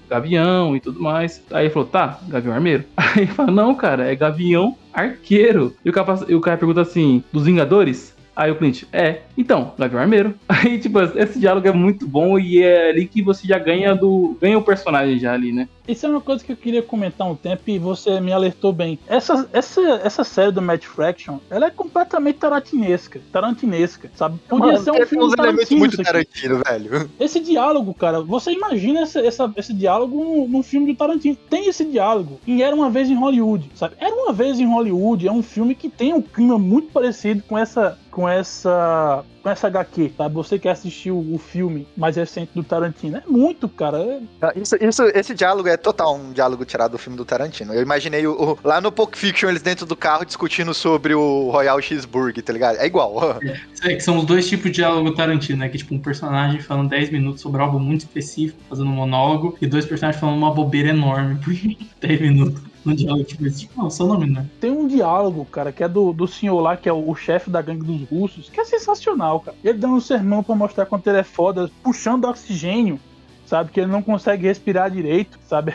gavião 0.09 0.75
e 0.75 0.79
tudo 0.79 1.01
mais. 1.01 1.43
Aí 1.51 1.65
ele 1.65 1.73
falou, 1.73 1.87
tá, 1.89 2.19
Gavião 2.27 2.53
Armeiro. 2.53 2.83
Aí 2.95 3.23
ele 3.23 3.27
fala, 3.27 3.51
não, 3.51 3.73
cara, 3.73 4.11
é 4.11 4.15
Gavião 4.15 4.77
Arqueiro. 4.93 5.75
E 5.83 5.89
o 5.89 5.93
cara, 5.93 6.19
e 6.27 6.35
o 6.35 6.41
cara 6.41 6.57
pergunta 6.57 6.81
assim: 6.81 7.23
dos 7.33 7.45
Vingadores? 7.45 8.15
Aí 8.35 8.49
o 8.49 8.55
Clint, 8.55 8.83
é, 8.93 9.21
então, 9.37 9.73
Gavião 9.77 10.01
Armeiro. 10.01 10.33
Aí, 10.47 10.79
tipo, 10.79 10.99
esse 11.01 11.39
diálogo 11.39 11.67
é 11.67 11.71
muito 11.71 12.07
bom 12.07 12.39
e 12.39 12.63
é 12.63 12.89
ali 12.89 13.05
que 13.05 13.21
você 13.21 13.47
já 13.47 13.59
ganha 13.59 13.93
do. 13.93 14.37
ganha 14.41 14.57
o 14.57 14.63
personagem 14.63 15.19
já 15.19 15.33
ali, 15.33 15.51
né? 15.51 15.67
Isso 15.91 16.05
é 16.05 16.09
uma 16.09 16.21
coisa 16.21 16.43
que 16.43 16.51
eu 16.51 16.57
queria 16.57 16.81
comentar 16.81 17.27
um 17.29 17.35
tempo 17.35 17.63
e 17.67 17.77
você 17.79 18.19
me 18.19 18.31
alertou 18.31 18.71
bem. 18.73 18.97
Essa, 19.07 19.47
essa, 19.53 19.81
essa 20.03 20.23
série 20.23 20.51
do 20.51 20.61
Matt 20.61 20.85
Fraction, 20.85 21.37
ela 21.49 21.65
é 21.67 21.69
completamente 21.69 22.37
tarantinesca. 22.39 23.21
Tarantinesca, 23.31 24.09
sabe? 24.15 24.39
Podia 24.47 24.73
Mano, 24.73 24.83
ser 24.83 24.91
um 24.91 25.05
filme 25.05 25.25
uns 25.25 25.33
elementos 25.37 25.69
muito. 25.71 26.01
Tarantino, 26.01 26.61
velho. 26.65 27.09
Esse 27.19 27.39
diálogo, 27.39 27.93
cara, 27.93 28.21
você 28.21 28.51
imagina 28.51 29.01
esse, 29.03 29.19
essa- 29.19 29.51
esse 29.57 29.73
diálogo 29.73 30.23
num, 30.23 30.47
num 30.47 30.63
filme 30.63 30.91
do 30.93 30.97
Tarantino. 30.97 31.37
Tem 31.49 31.67
esse 31.67 31.85
diálogo 31.85 32.39
em 32.47 32.61
Era 32.61 32.75
Uma 32.75 32.89
Vez 32.89 33.09
em 33.09 33.15
Hollywood, 33.15 33.69
sabe? 33.75 33.95
Era 33.99 34.13
Uma 34.15 34.33
Vez 34.33 34.59
em 34.59 34.65
Hollywood 34.65 35.27
é 35.27 35.31
um 35.31 35.43
filme 35.43 35.75
que 35.75 35.89
tem 35.89 36.13
um 36.13 36.21
clima 36.21 36.57
muito 36.57 36.91
parecido 36.91 37.43
com 37.47 37.57
essa 37.57 37.97
com 38.11 38.27
essa 38.27 39.23
com 39.41 39.49
essa 39.49 39.67
HQ, 39.67 40.13
sabe? 40.17 40.35
Você 40.35 40.59
que 40.59 40.67
assistiu 40.69 41.17
o 41.17 41.37
filme 41.37 41.87
mais 41.97 42.15
recente 42.15 42.51
do 42.53 42.63
Tarantino. 42.63 43.17
É 43.17 43.23
muito, 43.27 43.67
cara. 43.67 43.97
É- 43.97 44.19
Ah, 44.41 44.53
Isso, 44.55 44.75
isso, 44.81 45.03
esse 45.13 45.33
diálogo 45.33 45.67
é 45.67 45.77
total 45.77 46.15
um 46.15 46.31
diálogo 46.31 46.63
tirado 46.65 46.91
do 46.91 46.97
filme 46.97 47.17
do 47.17 47.25
Tarantino. 47.25 47.73
Eu 47.73 47.81
imaginei 47.81 48.25
o, 48.27 48.33
o- 48.33 48.57
lá 48.63 48.79
no 48.81 48.91
Pulp 48.91 49.15
Fiction 49.15 49.49
eles 49.49 49.61
dentro 49.61 49.85
do 49.85 49.95
carro 49.95 50.25
discutindo 50.25 50.73
sobre 50.73 51.13
o 51.15 51.49
Royal 51.49 51.81
Cheeseburger, 51.81 52.43
tá 52.43 52.53
ligado? 52.53 52.77
É 52.77 52.85
igual. 52.85 53.39
É, 53.83 53.95
que 53.95 53.99
são 54.01 54.17
os 54.17 54.25
dois 54.25 54.47
tipos 54.47 54.65
de 54.65 54.77
diálogo 54.77 55.13
Tarantino, 55.15 55.59
né? 55.59 55.69
Que 55.69 55.77
tipo, 55.77 55.93
um 55.95 55.99
personagem 55.99 56.59
falando 56.61 56.89
10 56.89 57.09
minutos 57.09 57.41
sobre 57.41 57.61
algo 57.61 57.79
muito 57.79 58.01
específico, 58.01 58.59
fazendo 58.69 58.89
um 58.89 58.93
monólogo, 58.93 59.57
e 59.61 59.67
dois 59.67 59.85
personagens 59.85 60.19
falando 60.19 60.37
uma 60.37 60.51
bobeira 60.53 60.89
enorme 60.89 61.35
por 61.43 61.53
10 62.01 62.21
minutos. 62.21 62.61
Um 62.85 62.95
diálogo 62.95 63.23
tipo 63.23 63.45
esse. 63.45 63.59
Tipo, 63.59 63.81
não, 63.81 63.89
seu 63.89 64.07
nome, 64.07 64.29
né? 64.29 64.45
Tem 64.59 64.71
um 64.71 64.87
diálogo, 64.87 65.45
cara, 65.45 65.71
que 65.71 65.83
é 65.83 65.87
do, 65.87 66.11
do 66.11 66.27
senhor 66.27 66.59
lá, 66.59 66.75
que 66.75 66.89
é 66.89 66.93
o, 66.93 67.09
o 67.09 67.15
chefe 67.15 67.49
da 67.49 67.61
gangue 67.61 67.85
dos 67.85 68.09
russos, 68.09 68.49
que 68.49 68.59
é 68.59 68.65
sensacional, 68.65 69.39
cara. 69.39 69.57
Ele 69.63 69.77
dando 69.77 69.95
um 69.95 70.01
sermão 70.01 70.43
pra 70.43 70.55
mostrar 70.55 70.85
quanto 70.85 71.07
ele 71.07 71.19
é 71.19 71.23
foda, 71.23 71.69
puxando 71.83 72.25
oxigênio, 72.25 72.99
sabe? 73.45 73.71
Que 73.71 73.81
ele 73.81 73.91
não 73.91 74.01
consegue 74.01 74.47
respirar 74.47 74.89
direito, 74.89 75.37
sabe? 75.47 75.73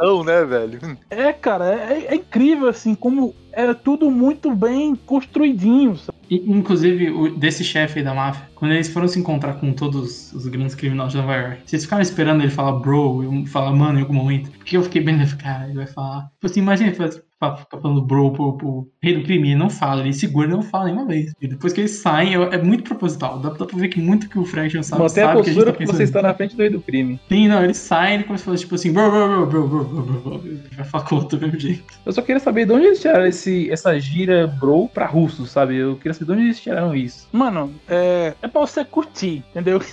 Não, 0.00 0.24
né, 0.24 0.44
velho? 0.44 0.78
É, 1.10 1.32
cara, 1.32 1.74
é, 1.74 2.06
é 2.06 2.14
incrível, 2.14 2.68
assim, 2.68 2.94
como 2.94 3.34
é 3.52 3.72
tudo 3.74 4.10
muito 4.10 4.54
bem 4.54 4.94
construidinho, 4.94 5.96
sabe? 5.96 6.18
E, 6.30 6.36
inclusive, 6.50 7.10
o- 7.10 7.36
desse 7.36 7.64
chefe 7.64 7.98
aí 7.98 8.04
da 8.04 8.14
máfia, 8.14 8.48
quando 8.54 8.72
eles 8.72 8.88
foram 8.88 9.08
se 9.08 9.18
encontrar 9.18 9.54
com 9.54 9.72
todos 9.72 10.32
os 10.32 10.46
grandes 10.46 10.74
criminosos 10.76 11.12
de 11.12 11.18
Nova 11.18 11.34
York, 11.36 11.62
vocês 11.66 11.82
ficaram 11.82 12.02
esperando 12.02 12.42
ele 12.42 12.50
falar 12.50 12.72
bro, 12.72 13.22
eu 13.24 13.46
falar 13.46 13.72
mano 13.72 13.98
em 13.98 14.02
algum 14.02 14.14
momento? 14.14 14.50
Porque 14.52 14.76
eu 14.76 14.82
fiquei 14.84 15.02
bem, 15.02 15.18
cara, 15.36 15.64
ele 15.66 15.74
vai 15.74 15.86
falar. 15.88 16.30
Tipo 16.34 16.46
assim, 16.46 16.60
imagina 16.60 16.90
ele 16.90 16.96
ficar 16.96 17.80
falando 17.80 18.02
bro 18.02 18.32
pro, 18.32 18.56
pro 18.56 18.88
rei 19.02 19.14
do 19.16 19.24
crime, 19.24 19.48
ele 19.48 19.58
não 19.58 19.70
fala, 19.70 20.02
ele 20.02 20.12
segura 20.12 20.46
e 20.46 20.50
não 20.50 20.62
fala 20.62 20.84
nenhuma 20.84 21.06
vez. 21.06 21.32
E 21.40 21.48
depois 21.48 21.72
que 21.72 21.80
eles 21.80 21.92
saem, 21.92 22.34
é, 22.34 22.54
é 22.54 22.62
muito 22.62 22.84
proposital. 22.84 23.38
Dá, 23.40 23.48
dá 23.50 23.64
pra 23.66 23.78
ver 23.78 23.88
que 23.88 24.00
muito 24.00 24.28
que 24.28 24.38
o 24.38 24.44
Fraction 24.44 24.82
sabe, 24.82 25.02
Mantém 25.02 25.24
a 25.24 25.26
sabe 25.28 25.42
que 25.42 25.50
a 25.50 25.52
gente 25.52 25.54
postura 25.64 25.72
tá 25.72 25.78
que 25.78 25.86
você 25.86 26.02
está 26.04 26.22
na 26.22 26.34
frente 26.34 26.54
do 26.54 26.60
rei 26.60 26.70
do 26.70 26.80
crime. 26.80 27.18
Sim, 27.28 27.48
não, 27.48 27.64
ele 27.64 27.74
sai 27.74 28.12
e 28.12 28.14
ele 28.16 28.24
começa 28.24 28.42
a 28.42 28.46
falar 28.46 28.58
tipo 28.58 28.74
assim, 28.74 28.92
bro, 28.92 29.10
bro, 29.10 29.26
bro, 29.28 29.46
bro, 29.46 29.68
bro, 29.68 29.89
vai 30.76 30.84
falar 30.86 31.04
com 31.04 31.14
o 31.14 31.18
outro 31.18 31.38
do 31.38 31.46
mesmo 31.46 31.58
jeito. 31.60 31.84
Eu 32.04 32.12
só 32.12 32.22
queria 32.22 32.40
saber 32.40 32.66
de 32.66 32.72
onde 32.72 32.86
eles 32.86 33.00
tiraram 33.00 33.26
esse, 33.26 33.70
essa 33.70 33.98
gira 33.98 34.46
bro 34.46 34.88
pra 34.88 35.06
russo, 35.06 35.46
sabe? 35.46 35.76
Eu 35.76 35.96
queria 35.96 36.14
saber 36.14 36.26
de 36.26 36.32
onde 36.32 36.42
eles 36.42 36.60
tiraram 36.60 36.94
isso. 36.94 37.28
Mano, 37.32 37.72
é, 37.88 38.34
é 38.42 38.48
pra 38.48 38.60
você 38.60 38.84
curtir, 38.84 39.42
entendeu? 39.50 39.80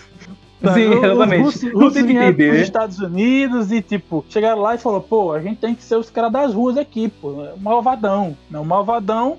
Sim, 0.73 0.89
Os 0.89 1.03
exatamente. 1.03 1.41
russos- 1.43 1.63
Não 1.71 1.79
russos 1.81 2.01
vieram 2.01 2.29
entender, 2.29 2.53
né? 2.53 2.61
Estados 2.61 2.97
Unidos 2.99 3.71
e, 3.71 3.79
tipo, 3.79 4.25
chegaram 4.27 4.59
lá 4.59 4.73
e 4.73 4.79
falaram, 4.79 5.03
pô, 5.03 5.31
a 5.31 5.39
gente 5.39 5.57
tem 5.59 5.75
que 5.75 5.83
ser 5.83 5.95
os 5.97 6.09
caras 6.09 6.31
das 6.31 6.51
ruas 6.53 6.77
aqui, 6.77 7.07
pô. 7.09 7.45
é 7.45 7.53
O 7.53 7.59
malvadão. 7.59 8.35
Né? 8.49 8.57
O 8.59 8.65
malvadão 8.65 9.37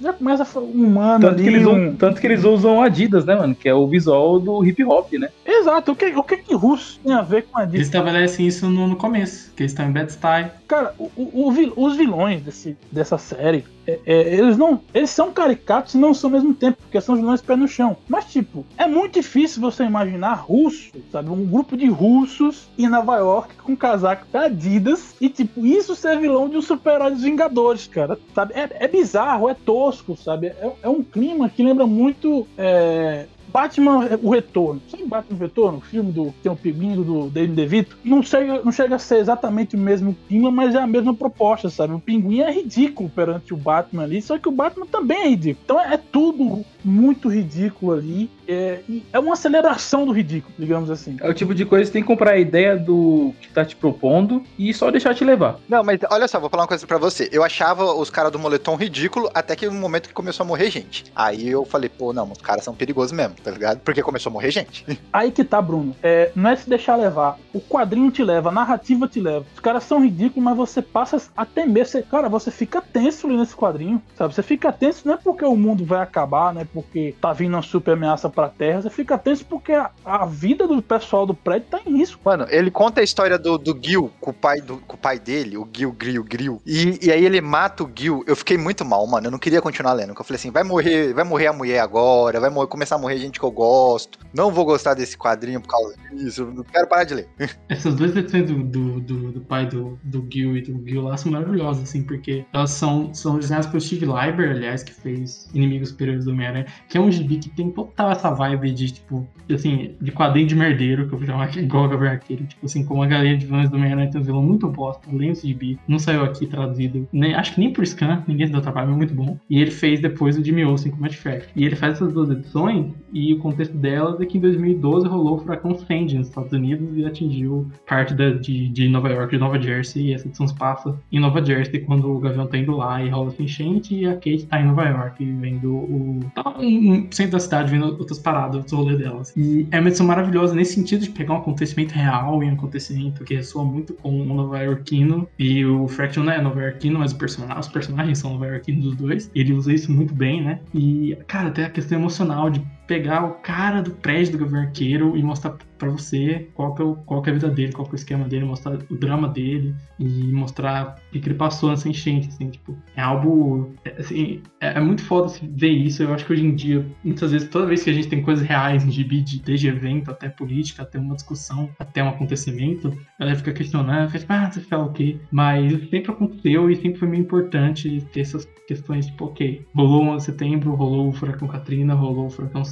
já 0.00 0.12
começa 0.12 0.42
a 0.42 0.46
falar 0.46 0.66
um 0.66 0.70
humano 0.86 1.20
Tanto 1.20 1.42
que, 1.42 1.48
ali. 1.48 1.56
eles, 1.56 1.66
um- 1.66 1.94
tanto 1.96 2.20
que 2.20 2.26
eles 2.26 2.44
usam 2.44 2.82
Adidas, 2.82 3.24
né, 3.24 3.34
mano? 3.34 3.54
Que 3.54 3.68
é 3.68 3.74
o 3.74 3.86
visual 3.86 4.38
do 4.40 4.64
hip 4.64 4.82
hop, 4.84 5.12
né? 5.14 5.28
Exato, 5.44 5.92
o 5.92 5.96
que, 5.96 6.06
o 6.06 6.22
que 6.22 6.36
que 6.38 6.54
russo 6.54 6.98
tem 7.04 7.12
a 7.12 7.22
ver 7.22 7.46
com 7.50 7.58
a 7.58 7.64
Eles 7.64 7.82
estabelecem 7.82 8.46
isso 8.46 8.68
no, 8.68 8.86
no 8.88 8.96
começo, 8.96 9.52
que 9.54 9.62
eles 9.62 9.72
estão 9.72 9.86
em 9.86 9.92
bad 9.92 10.10
style. 10.10 10.50
Cara, 10.66 10.94
o- 10.98 11.10
o- 11.16 11.48
o 11.48 11.84
os 11.84 11.96
vilões 11.96 12.42
desse, 12.42 12.76
dessa 12.92 13.18
série, 13.18 13.64
é- 13.86 13.98
é, 14.06 14.34
eles 14.34 14.56
não. 14.56 14.80
Eles 14.94 15.10
são 15.10 15.32
caricatos 15.32 15.94
e 15.94 15.98
não 15.98 16.14
são 16.14 16.28
ao 16.30 16.34
mesmo 16.36 16.54
tempo, 16.54 16.78
porque 16.82 17.00
são 17.00 17.16
vilões 17.16 17.40
pé 17.40 17.56
no 17.56 17.66
chão. 17.66 17.96
Mas, 18.08 18.26
tipo, 18.26 18.64
é 18.78 18.86
muito 18.86 19.14
difícil 19.14 19.60
você 19.60 19.82
imaginar 19.84 20.34
russo, 20.34 20.92
sabe? 21.10 21.28
Um 21.30 21.44
grupo 21.46 21.76
de 21.76 21.86
russos 21.88 22.68
em 22.78 22.88
Nova 22.88 23.16
York 23.16 23.54
com 23.56 23.76
casaco 23.76 24.26
da 24.32 24.42
Adidas 24.42 25.14
e, 25.20 25.28
tipo, 25.28 25.66
isso 25.66 25.94
ser 25.96 26.18
vilão 26.18 26.48
de 26.48 26.56
um 26.56 26.62
super-herói 26.62 27.10
dos 27.10 27.22
Vingadores, 27.22 27.86
cara. 27.88 28.18
Sabe? 28.34 28.54
É, 28.54 28.68
é 28.84 28.88
bizarro, 28.88 29.48
é 29.48 29.54
tosco, 29.54 29.89
sabe? 30.16 30.48
É, 30.48 30.72
é 30.82 30.88
um 30.88 31.02
clima 31.02 31.48
que 31.48 31.62
lembra 31.62 31.86
muito. 31.86 32.46
é, 32.56 33.26
Batman, 33.52 34.08
o 34.22 34.30
Retorno. 34.30 34.80
Sabe 34.88 35.04
Batman 35.04 35.36
o 35.36 35.40
Retorno? 35.40 35.78
O 35.78 35.80
filme 35.80 36.12
do 36.12 36.32
tem 36.42 36.50
o 36.50 36.56
pinguim 36.56 36.94
do 36.94 37.28
David 37.28 37.54
DeVito? 37.54 37.98
Não 38.04 38.22
chega, 38.22 38.62
não 38.62 38.72
chega 38.72 38.96
a 38.96 38.98
ser 38.98 39.18
exatamente 39.18 39.74
o 39.74 39.78
mesmo 39.78 40.16
clima, 40.28 40.50
mas 40.50 40.74
é 40.74 40.78
a 40.78 40.86
mesma 40.86 41.14
proposta, 41.14 41.68
sabe? 41.68 41.92
O 41.92 42.00
pinguim 42.00 42.40
é 42.40 42.50
ridículo 42.50 43.10
perante 43.10 43.52
o 43.52 43.56
Batman 43.56 44.04
ali, 44.04 44.22
só 44.22 44.38
que 44.38 44.48
o 44.48 44.52
Batman 44.52 44.86
também 44.86 45.22
é 45.22 45.28
ridículo. 45.28 45.64
Então 45.64 45.80
é 45.80 45.96
tudo 45.96 46.64
muito 46.84 47.28
ridículo 47.28 47.92
ali. 47.92 48.30
É, 48.46 48.80
e 48.88 49.04
é 49.12 49.18
uma 49.18 49.36
celebração 49.36 50.04
do 50.04 50.12
ridículo, 50.12 50.54
digamos 50.58 50.90
assim. 50.90 51.16
É 51.20 51.28
o 51.28 51.34
tipo 51.34 51.54
de 51.54 51.64
coisa 51.64 51.82
que 51.82 51.86
você 51.88 51.92
tem 51.92 52.02
que 52.02 52.08
comprar 52.08 52.32
a 52.32 52.38
ideia 52.38 52.76
do 52.76 53.32
que 53.40 53.48
tá 53.48 53.64
te 53.64 53.76
propondo 53.76 54.42
e 54.58 54.72
só 54.74 54.90
deixar 54.90 55.14
te 55.14 55.24
levar. 55.24 55.58
Não, 55.68 55.84
mas 55.84 56.00
olha 56.10 56.26
só, 56.26 56.40
vou 56.40 56.50
falar 56.50 56.62
uma 56.62 56.68
coisa 56.68 56.86
pra 56.86 56.98
você. 56.98 57.28
Eu 57.32 57.44
achava 57.44 57.84
os 57.94 58.10
caras 58.10 58.32
do 58.32 58.38
moletom 58.38 58.76
ridículo 58.76 59.30
até 59.34 59.54
que 59.54 59.66
no 59.66 59.72
momento 59.72 60.08
que 60.08 60.14
começou 60.14 60.44
a 60.44 60.46
morrer 60.46 60.70
gente. 60.70 61.04
Aí 61.14 61.48
eu 61.48 61.64
falei, 61.64 61.88
pô, 61.88 62.12
não, 62.12 62.30
os 62.30 62.38
caras 62.38 62.64
são 62.64 62.74
perigosos 62.74 63.12
mesmo, 63.12 63.34
tá 63.42 63.50
ligado? 63.50 63.80
Porque 63.80 64.02
começou 64.02 64.30
a 64.30 64.32
morrer 64.32 64.50
gente. 64.50 64.84
Aí 65.12 65.30
que 65.30 65.44
tá, 65.44 65.60
Bruno. 65.60 65.94
É, 66.02 66.32
não 66.34 66.50
é 66.50 66.56
se 66.56 66.68
deixar 66.68 66.96
levar. 66.96 67.38
O 67.52 67.60
quadrinho 67.60 68.10
te 68.10 68.22
leva, 68.22 68.48
a 68.48 68.52
narrativa 68.52 69.06
te 69.06 69.20
leva. 69.20 69.44
Os 69.54 69.60
caras 69.60 69.84
são 69.84 70.02
ridículos, 70.02 70.42
mas 70.42 70.56
você 70.56 70.82
passa 70.82 71.22
até 71.36 71.66
mesmo. 71.66 71.90
Você, 71.90 72.02
cara, 72.02 72.28
você 72.28 72.50
fica 72.50 72.80
tenso 72.80 73.26
ali 73.26 73.36
nesse 73.36 73.54
quadrinho, 73.54 74.02
sabe? 74.16 74.34
Você 74.34 74.42
fica 74.42 74.72
tenso 74.72 75.00
não 75.04 75.14
é 75.14 75.16
porque 75.16 75.44
o 75.44 75.56
mundo 75.56 75.84
vai 75.84 76.00
acabar, 76.00 76.52
não 76.52 76.60
é 76.60 76.64
porque 76.72 77.14
tá 77.20 77.32
vindo 77.32 77.54
uma 77.54 77.62
super 77.62 77.92
ameaça 77.92 78.28
pra 78.28 78.48
Terra. 78.48 78.82
Você 78.82 78.90
fica 78.90 79.18
tenso 79.18 79.44
porque 79.44 79.72
a, 79.72 79.90
a 80.04 80.26
vida 80.26 80.66
do 80.66 80.80
pessoal 80.82 81.26
do 81.26 81.34
prédio 81.34 81.68
tá 81.70 81.80
em 81.86 81.98
risco. 81.98 82.20
Mano, 82.24 82.46
ele 82.48 82.70
conta 82.70 83.00
a 83.00 83.04
história 83.04 83.38
do, 83.38 83.58
do 83.58 83.78
Gil 83.80 84.10
com 84.20 84.30
o 84.30 84.34
pai, 84.34 84.60
do, 84.60 84.78
com 84.78 84.94
o 84.94 84.98
pai 84.98 85.18
dele, 85.18 85.56
o 85.56 85.68
Gil, 85.72 85.92
Grill, 85.92 86.24
Grill. 86.24 86.62
E, 86.66 87.06
e 87.06 87.12
aí 87.12 87.24
ele 87.24 87.40
mata 87.40 87.84
o 87.84 87.90
Gil. 87.94 88.24
Eu 88.26 88.36
fiquei 88.36 88.56
muito 88.56 88.84
mal, 88.84 89.06
mano. 89.06 89.26
Eu 89.26 89.30
não 89.30 89.38
queria 89.38 89.60
continuar 89.60 89.92
lendo. 89.92 90.08
porque 90.08 90.22
Eu 90.22 90.26
falei 90.26 90.38
assim, 90.38 90.50
vai 90.50 90.62
morrer, 90.62 91.12
vai 91.12 91.24
morrer 91.24 91.48
a 91.48 91.52
mulher 91.52 91.80
agora, 91.80 92.40
vai 92.40 92.50
morrer, 92.50 92.68
começar 92.68 92.96
a 92.96 92.98
morrer 92.98 93.18
gente 93.18 93.38
que 93.38 93.44
eu 93.44 93.50
gosto. 93.50 94.18
Não 94.32 94.50
vou 94.50 94.64
gostar 94.64 94.94
desse 94.94 95.16
quadrinho 95.16 95.60
por 95.60 95.68
causa 95.68 95.94
disso. 96.12 96.46
Não 96.46 96.64
quero 96.64 96.88
parar 96.88 97.04
de 97.04 97.14
ler. 97.14 97.28
Essas 97.68 97.94
duas 97.94 98.16
edições 98.16 98.46
do, 98.46 98.62
do, 98.62 99.00
do, 99.00 99.32
do 99.32 99.40
pai 99.40 99.66
do, 99.66 99.98
do 100.02 100.26
Gil 100.30 100.56
e 100.56 100.62
do 100.62 100.88
Gil 100.88 101.02
lá 101.02 101.16
são 101.16 101.32
maravilhosas, 101.32 101.84
assim, 101.84 102.02
porque 102.02 102.44
elas 102.52 102.70
são, 102.70 103.12
são 103.12 103.38
desenhadas 103.38 103.66
pelo 103.66 103.80
Steve 103.80 104.06
Lieber, 104.06 104.50
aliás, 104.50 104.82
que 104.82 104.92
fez 104.92 105.48
Inimigos 105.54 105.90
Superiores 105.90 106.24
do 106.24 106.32
Homem-Aranha, 106.32 106.59
que 106.88 106.96
é 106.98 107.00
um 107.00 107.10
gibi 107.10 107.36
que 107.38 107.48
tem 107.50 107.70
total 107.70 108.10
essa 108.10 108.30
vibe 108.30 108.72
de, 108.72 108.92
tipo, 108.92 109.26
assim, 109.52 109.94
de 110.00 110.12
quadrinho 110.12 110.46
de 110.46 110.54
merdeiro, 110.54 111.06
que 111.08 111.14
eu 111.14 111.18
vou 111.18 111.26
chamar 111.26 111.44
aqui, 111.44 111.60
igual 111.60 111.88
Gabriel 111.88 112.12
Arqueiro, 112.14 112.44
tipo 112.44 112.64
assim, 112.66 112.84
como 112.84 113.02
a 113.02 113.06
galera 113.06 113.36
de 113.36 113.46
vilões 113.46 113.68
do 113.70 113.76
Homem-Aranha 113.76 114.10
tem 114.10 114.20
um 114.20 114.24
vilão 114.24 114.42
muito 114.42 114.68
bosta, 114.68 115.08
além 115.12 115.30
desse 115.30 115.46
gibi, 115.48 115.78
não 115.88 115.98
saiu 115.98 116.22
aqui 116.24 116.46
traduzido, 116.46 117.08
nem, 117.12 117.34
acho 117.34 117.54
que 117.54 117.60
nem 117.60 117.72
por 117.72 117.84
scan, 117.86 118.22
ninguém 118.26 118.46
se 118.46 118.52
deu 118.52 118.60
trabalho, 118.60 118.88
mas 118.88 118.94
é 118.94 118.98
muito 118.98 119.14
bom. 119.14 119.36
E 119.48 119.60
ele 119.60 119.70
fez 119.70 120.00
depois 120.00 120.36
o 120.36 120.44
Jimmy 120.44 120.64
Olsen 120.64 120.92
com 120.92 121.00
Matt 121.00 121.14
Fraction. 121.14 121.50
E 121.56 121.64
ele 121.64 121.76
faz 121.76 121.94
essas 121.94 122.12
duas 122.12 122.30
edições, 122.30 122.92
e 123.12 123.32
o 123.34 123.38
contexto 123.38 123.76
delas 123.76 124.20
é 124.20 124.26
que 124.26 124.38
em 124.38 124.40
2012 124.40 125.06
rolou 125.08 125.36
o 125.36 125.38
furacão 125.40 125.74
Sandy 125.74 126.16
nos 126.18 126.28
Estados 126.28 126.52
Unidos 126.52 126.96
e 126.96 127.04
atingiu 127.04 127.68
parte 127.88 128.14
da- 128.14 128.30
de, 128.30 128.68
de 128.68 128.88
Nova 128.88 129.08
York, 129.08 129.32
de 129.34 129.38
Nova 129.40 129.60
Jersey, 129.60 130.06
e 130.08 130.14
essa 130.14 130.26
edição 130.28 130.46
se 130.46 130.54
passa 130.54 130.96
em 131.10 131.18
Nova 131.20 131.44
Jersey 131.44 131.80
quando 131.80 132.10
o 132.10 132.18
Gavião 132.18 132.46
tá 132.46 132.56
indo 132.58 132.72
lá 132.76 133.02
e 133.02 133.08
rola 133.08 133.28
essa 133.28 133.42
enchente, 133.42 133.94
e 133.94 134.06
a 134.06 134.14
Kate 134.14 134.46
tá 134.46 134.60
em 134.60 134.66
Nova 134.66 134.84
York, 134.84 135.24
vendo 135.24 135.74
o. 135.74 136.20
tá 136.34 136.42
no 136.58 137.06
centro 137.12 137.32
da 137.32 137.40
cidade, 137.40 137.70
vendo 137.70 137.86
outras 137.86 138.18
paradas, 138.18 138.56
outros 138.56 138.72
rolês 138.72 138.98
delas. 138.98 139.32
E 139.36 139.66
é 139.70 139.78
uma 139.80 139.88
edição 139.88 140.06
maravilhosa 140.06 140.54
nesse 140.54 140.74
sentido 140.74 141.02
de 141.02 141.10
pegar 141.10 141.34
um 141.34 141.38
acontecimento 141.38 141.92
real 141.92 142.42
e 142.42 142.46
um 142.46 142.52
acontecimento 142.52 143.24
que 143.24 143.34
ressoa 143.34 143.64
muito 143.64 143.94
com 143.94 144.20
o 144.20 144.24
Nova 144.24 144.58
Yorkino, 144.60 145.28
e 145.38 145.64
o 145.64 145.88
Fraction 145.88 146.24
não 146.24 146.32
é 146.32 146.40
Nova 146.40 146.60
Yorkino, 146.62 146.98
mas 146.98 147.12
personagem, 147.12 147.58
os 147.58 147.68
personagens 147.68 148.18
são 148.18 148.32
Nova 148.32 148.46
Yorkinos 148.46 148.84
dos 148.84 148.96
dois, 148.96 149.30
ele 149.34 149.52
usa 149.52 149.72
isso 149.72 149.92
muito 149.92 150.14
bem, 150.14 150.42
né? 150.42 150.60
E, 150.74 151.16
cara, 151.26 151.50
tem 151.50 151.64
a 151.64 151.70
questão 151.70 151.98
emocional 151.98 152.50
de 152.50 152.60
pegar 152.90 153.24
o 153.24 153.34
cara 153.34 153.80
do 153.82 153.92
prédio 153.92 154.32
do 154.32 154.38
Gavião 154.38 154.62
Arqueiro 154.62 155.16
e 155.16 155.22
mostrar 155.22 155.56
pra 155.78 155.88
você 155.88 156.48
qual 156.54 156.74
que, 156.74 156.82
é 156.82 156.84
o, 156.84 156.96
qual 156.96 157.22
que 157.22 157.30
é 157.30 157.32
a 157.32 157.34
vida 157.34 157.48
dele, 157.48 157.72
qual 157.72 157.86
que 157.86 157.92
é 157.92 157.94
o 157.94 157.96
esquema 157.96 158.28
dele, 158.28 158.44
mostrar 158.44 158.76
o 158.90 158.96
drama 158.96 159.28
dele 159.28 159.74
e 159.98 160.24
mostrar 160.32 160.96
o 161.08 161.12
que, 161.12 161.20
que 161.20 161.28
ele 161.28 161.36
passou 161.36 161.70
nessa 161.70 161.88
enchente, 161.88 162.28
assim, 162.28 162.50
tipo, 162.50 162.76
é 162.96 163.00
algo, 163.00 163.72
é, 163.84 163.92
assim, 164.00 164.42
é, 164.60 164.76
é 164.76 164.80
muito 164.80 165.02
foda 165.04 165.28
se 165.28 165.46
ver 165.46 165.70
isso, 165.70 166.02
eu 166.02 166.12
acho 166.12 166.26
que 166.26 166.32
hoje 166.32 166.44
em 166.44 166.54
dia, 166.54 166.84
muitas 167.02 167.30
vezes, 167.30 167.48
toda 167.48 167.66
vez 167.66 167.82
que 167.82 167.90
a 167.90 167.92
gente 167.92 168.08
tem 168.08 168.20
coisas 168.22 168.44
reais 168.46 168.84
em 168.84 168.90
gibi, 168.90 169.22
de- 169.22 169.40
desde 169.40 169.68
evento 169.68 170.10
até 170.10 170.28
política, 170.28 170.82
até 170.82 170.98
uma 170.98 171.14
discussão, 171.14 171.70
até 171.78 172.02
um 172.02 172.08
acontecimento, 172.08 172.92
ela 173.18 173.34
fica 173.36 173.52
questionando, 173.52 174.08
fica, 174.08 174.18
tipo, 174.18 174.32
ah, 174.32 174.50
você 174.50 174.60
fala 174.60 174.84
o 174.84 174.92
quê? 174.92 175.16
Mas 175.30 175.72
sempre 175.88 176.10
aconteceu 176.10 176.68
e 176.70 176.76
sempre 176.76 176.98
foi 176.98 177.08
meio 177.08 177.22
importante 177.22 178.04
ter 178.12 178.20
essas 178.20 178.46
questões, 178.66 179.06
tipo, 179.06 179.24
ok, 179.24 179.66
rolou 179.74 180.04
o 180.04 180.08
11 180.08 180.18
de 180.18 180.24
setembro, 180.32 180.74
rolou 180.74 181.08
o 181.08 181.12
furacão 181.12 181.48
Katrina, 181.48 181.94
rolou 181.94 182.26
o 182.26 182.30
furacão 182.30 182.64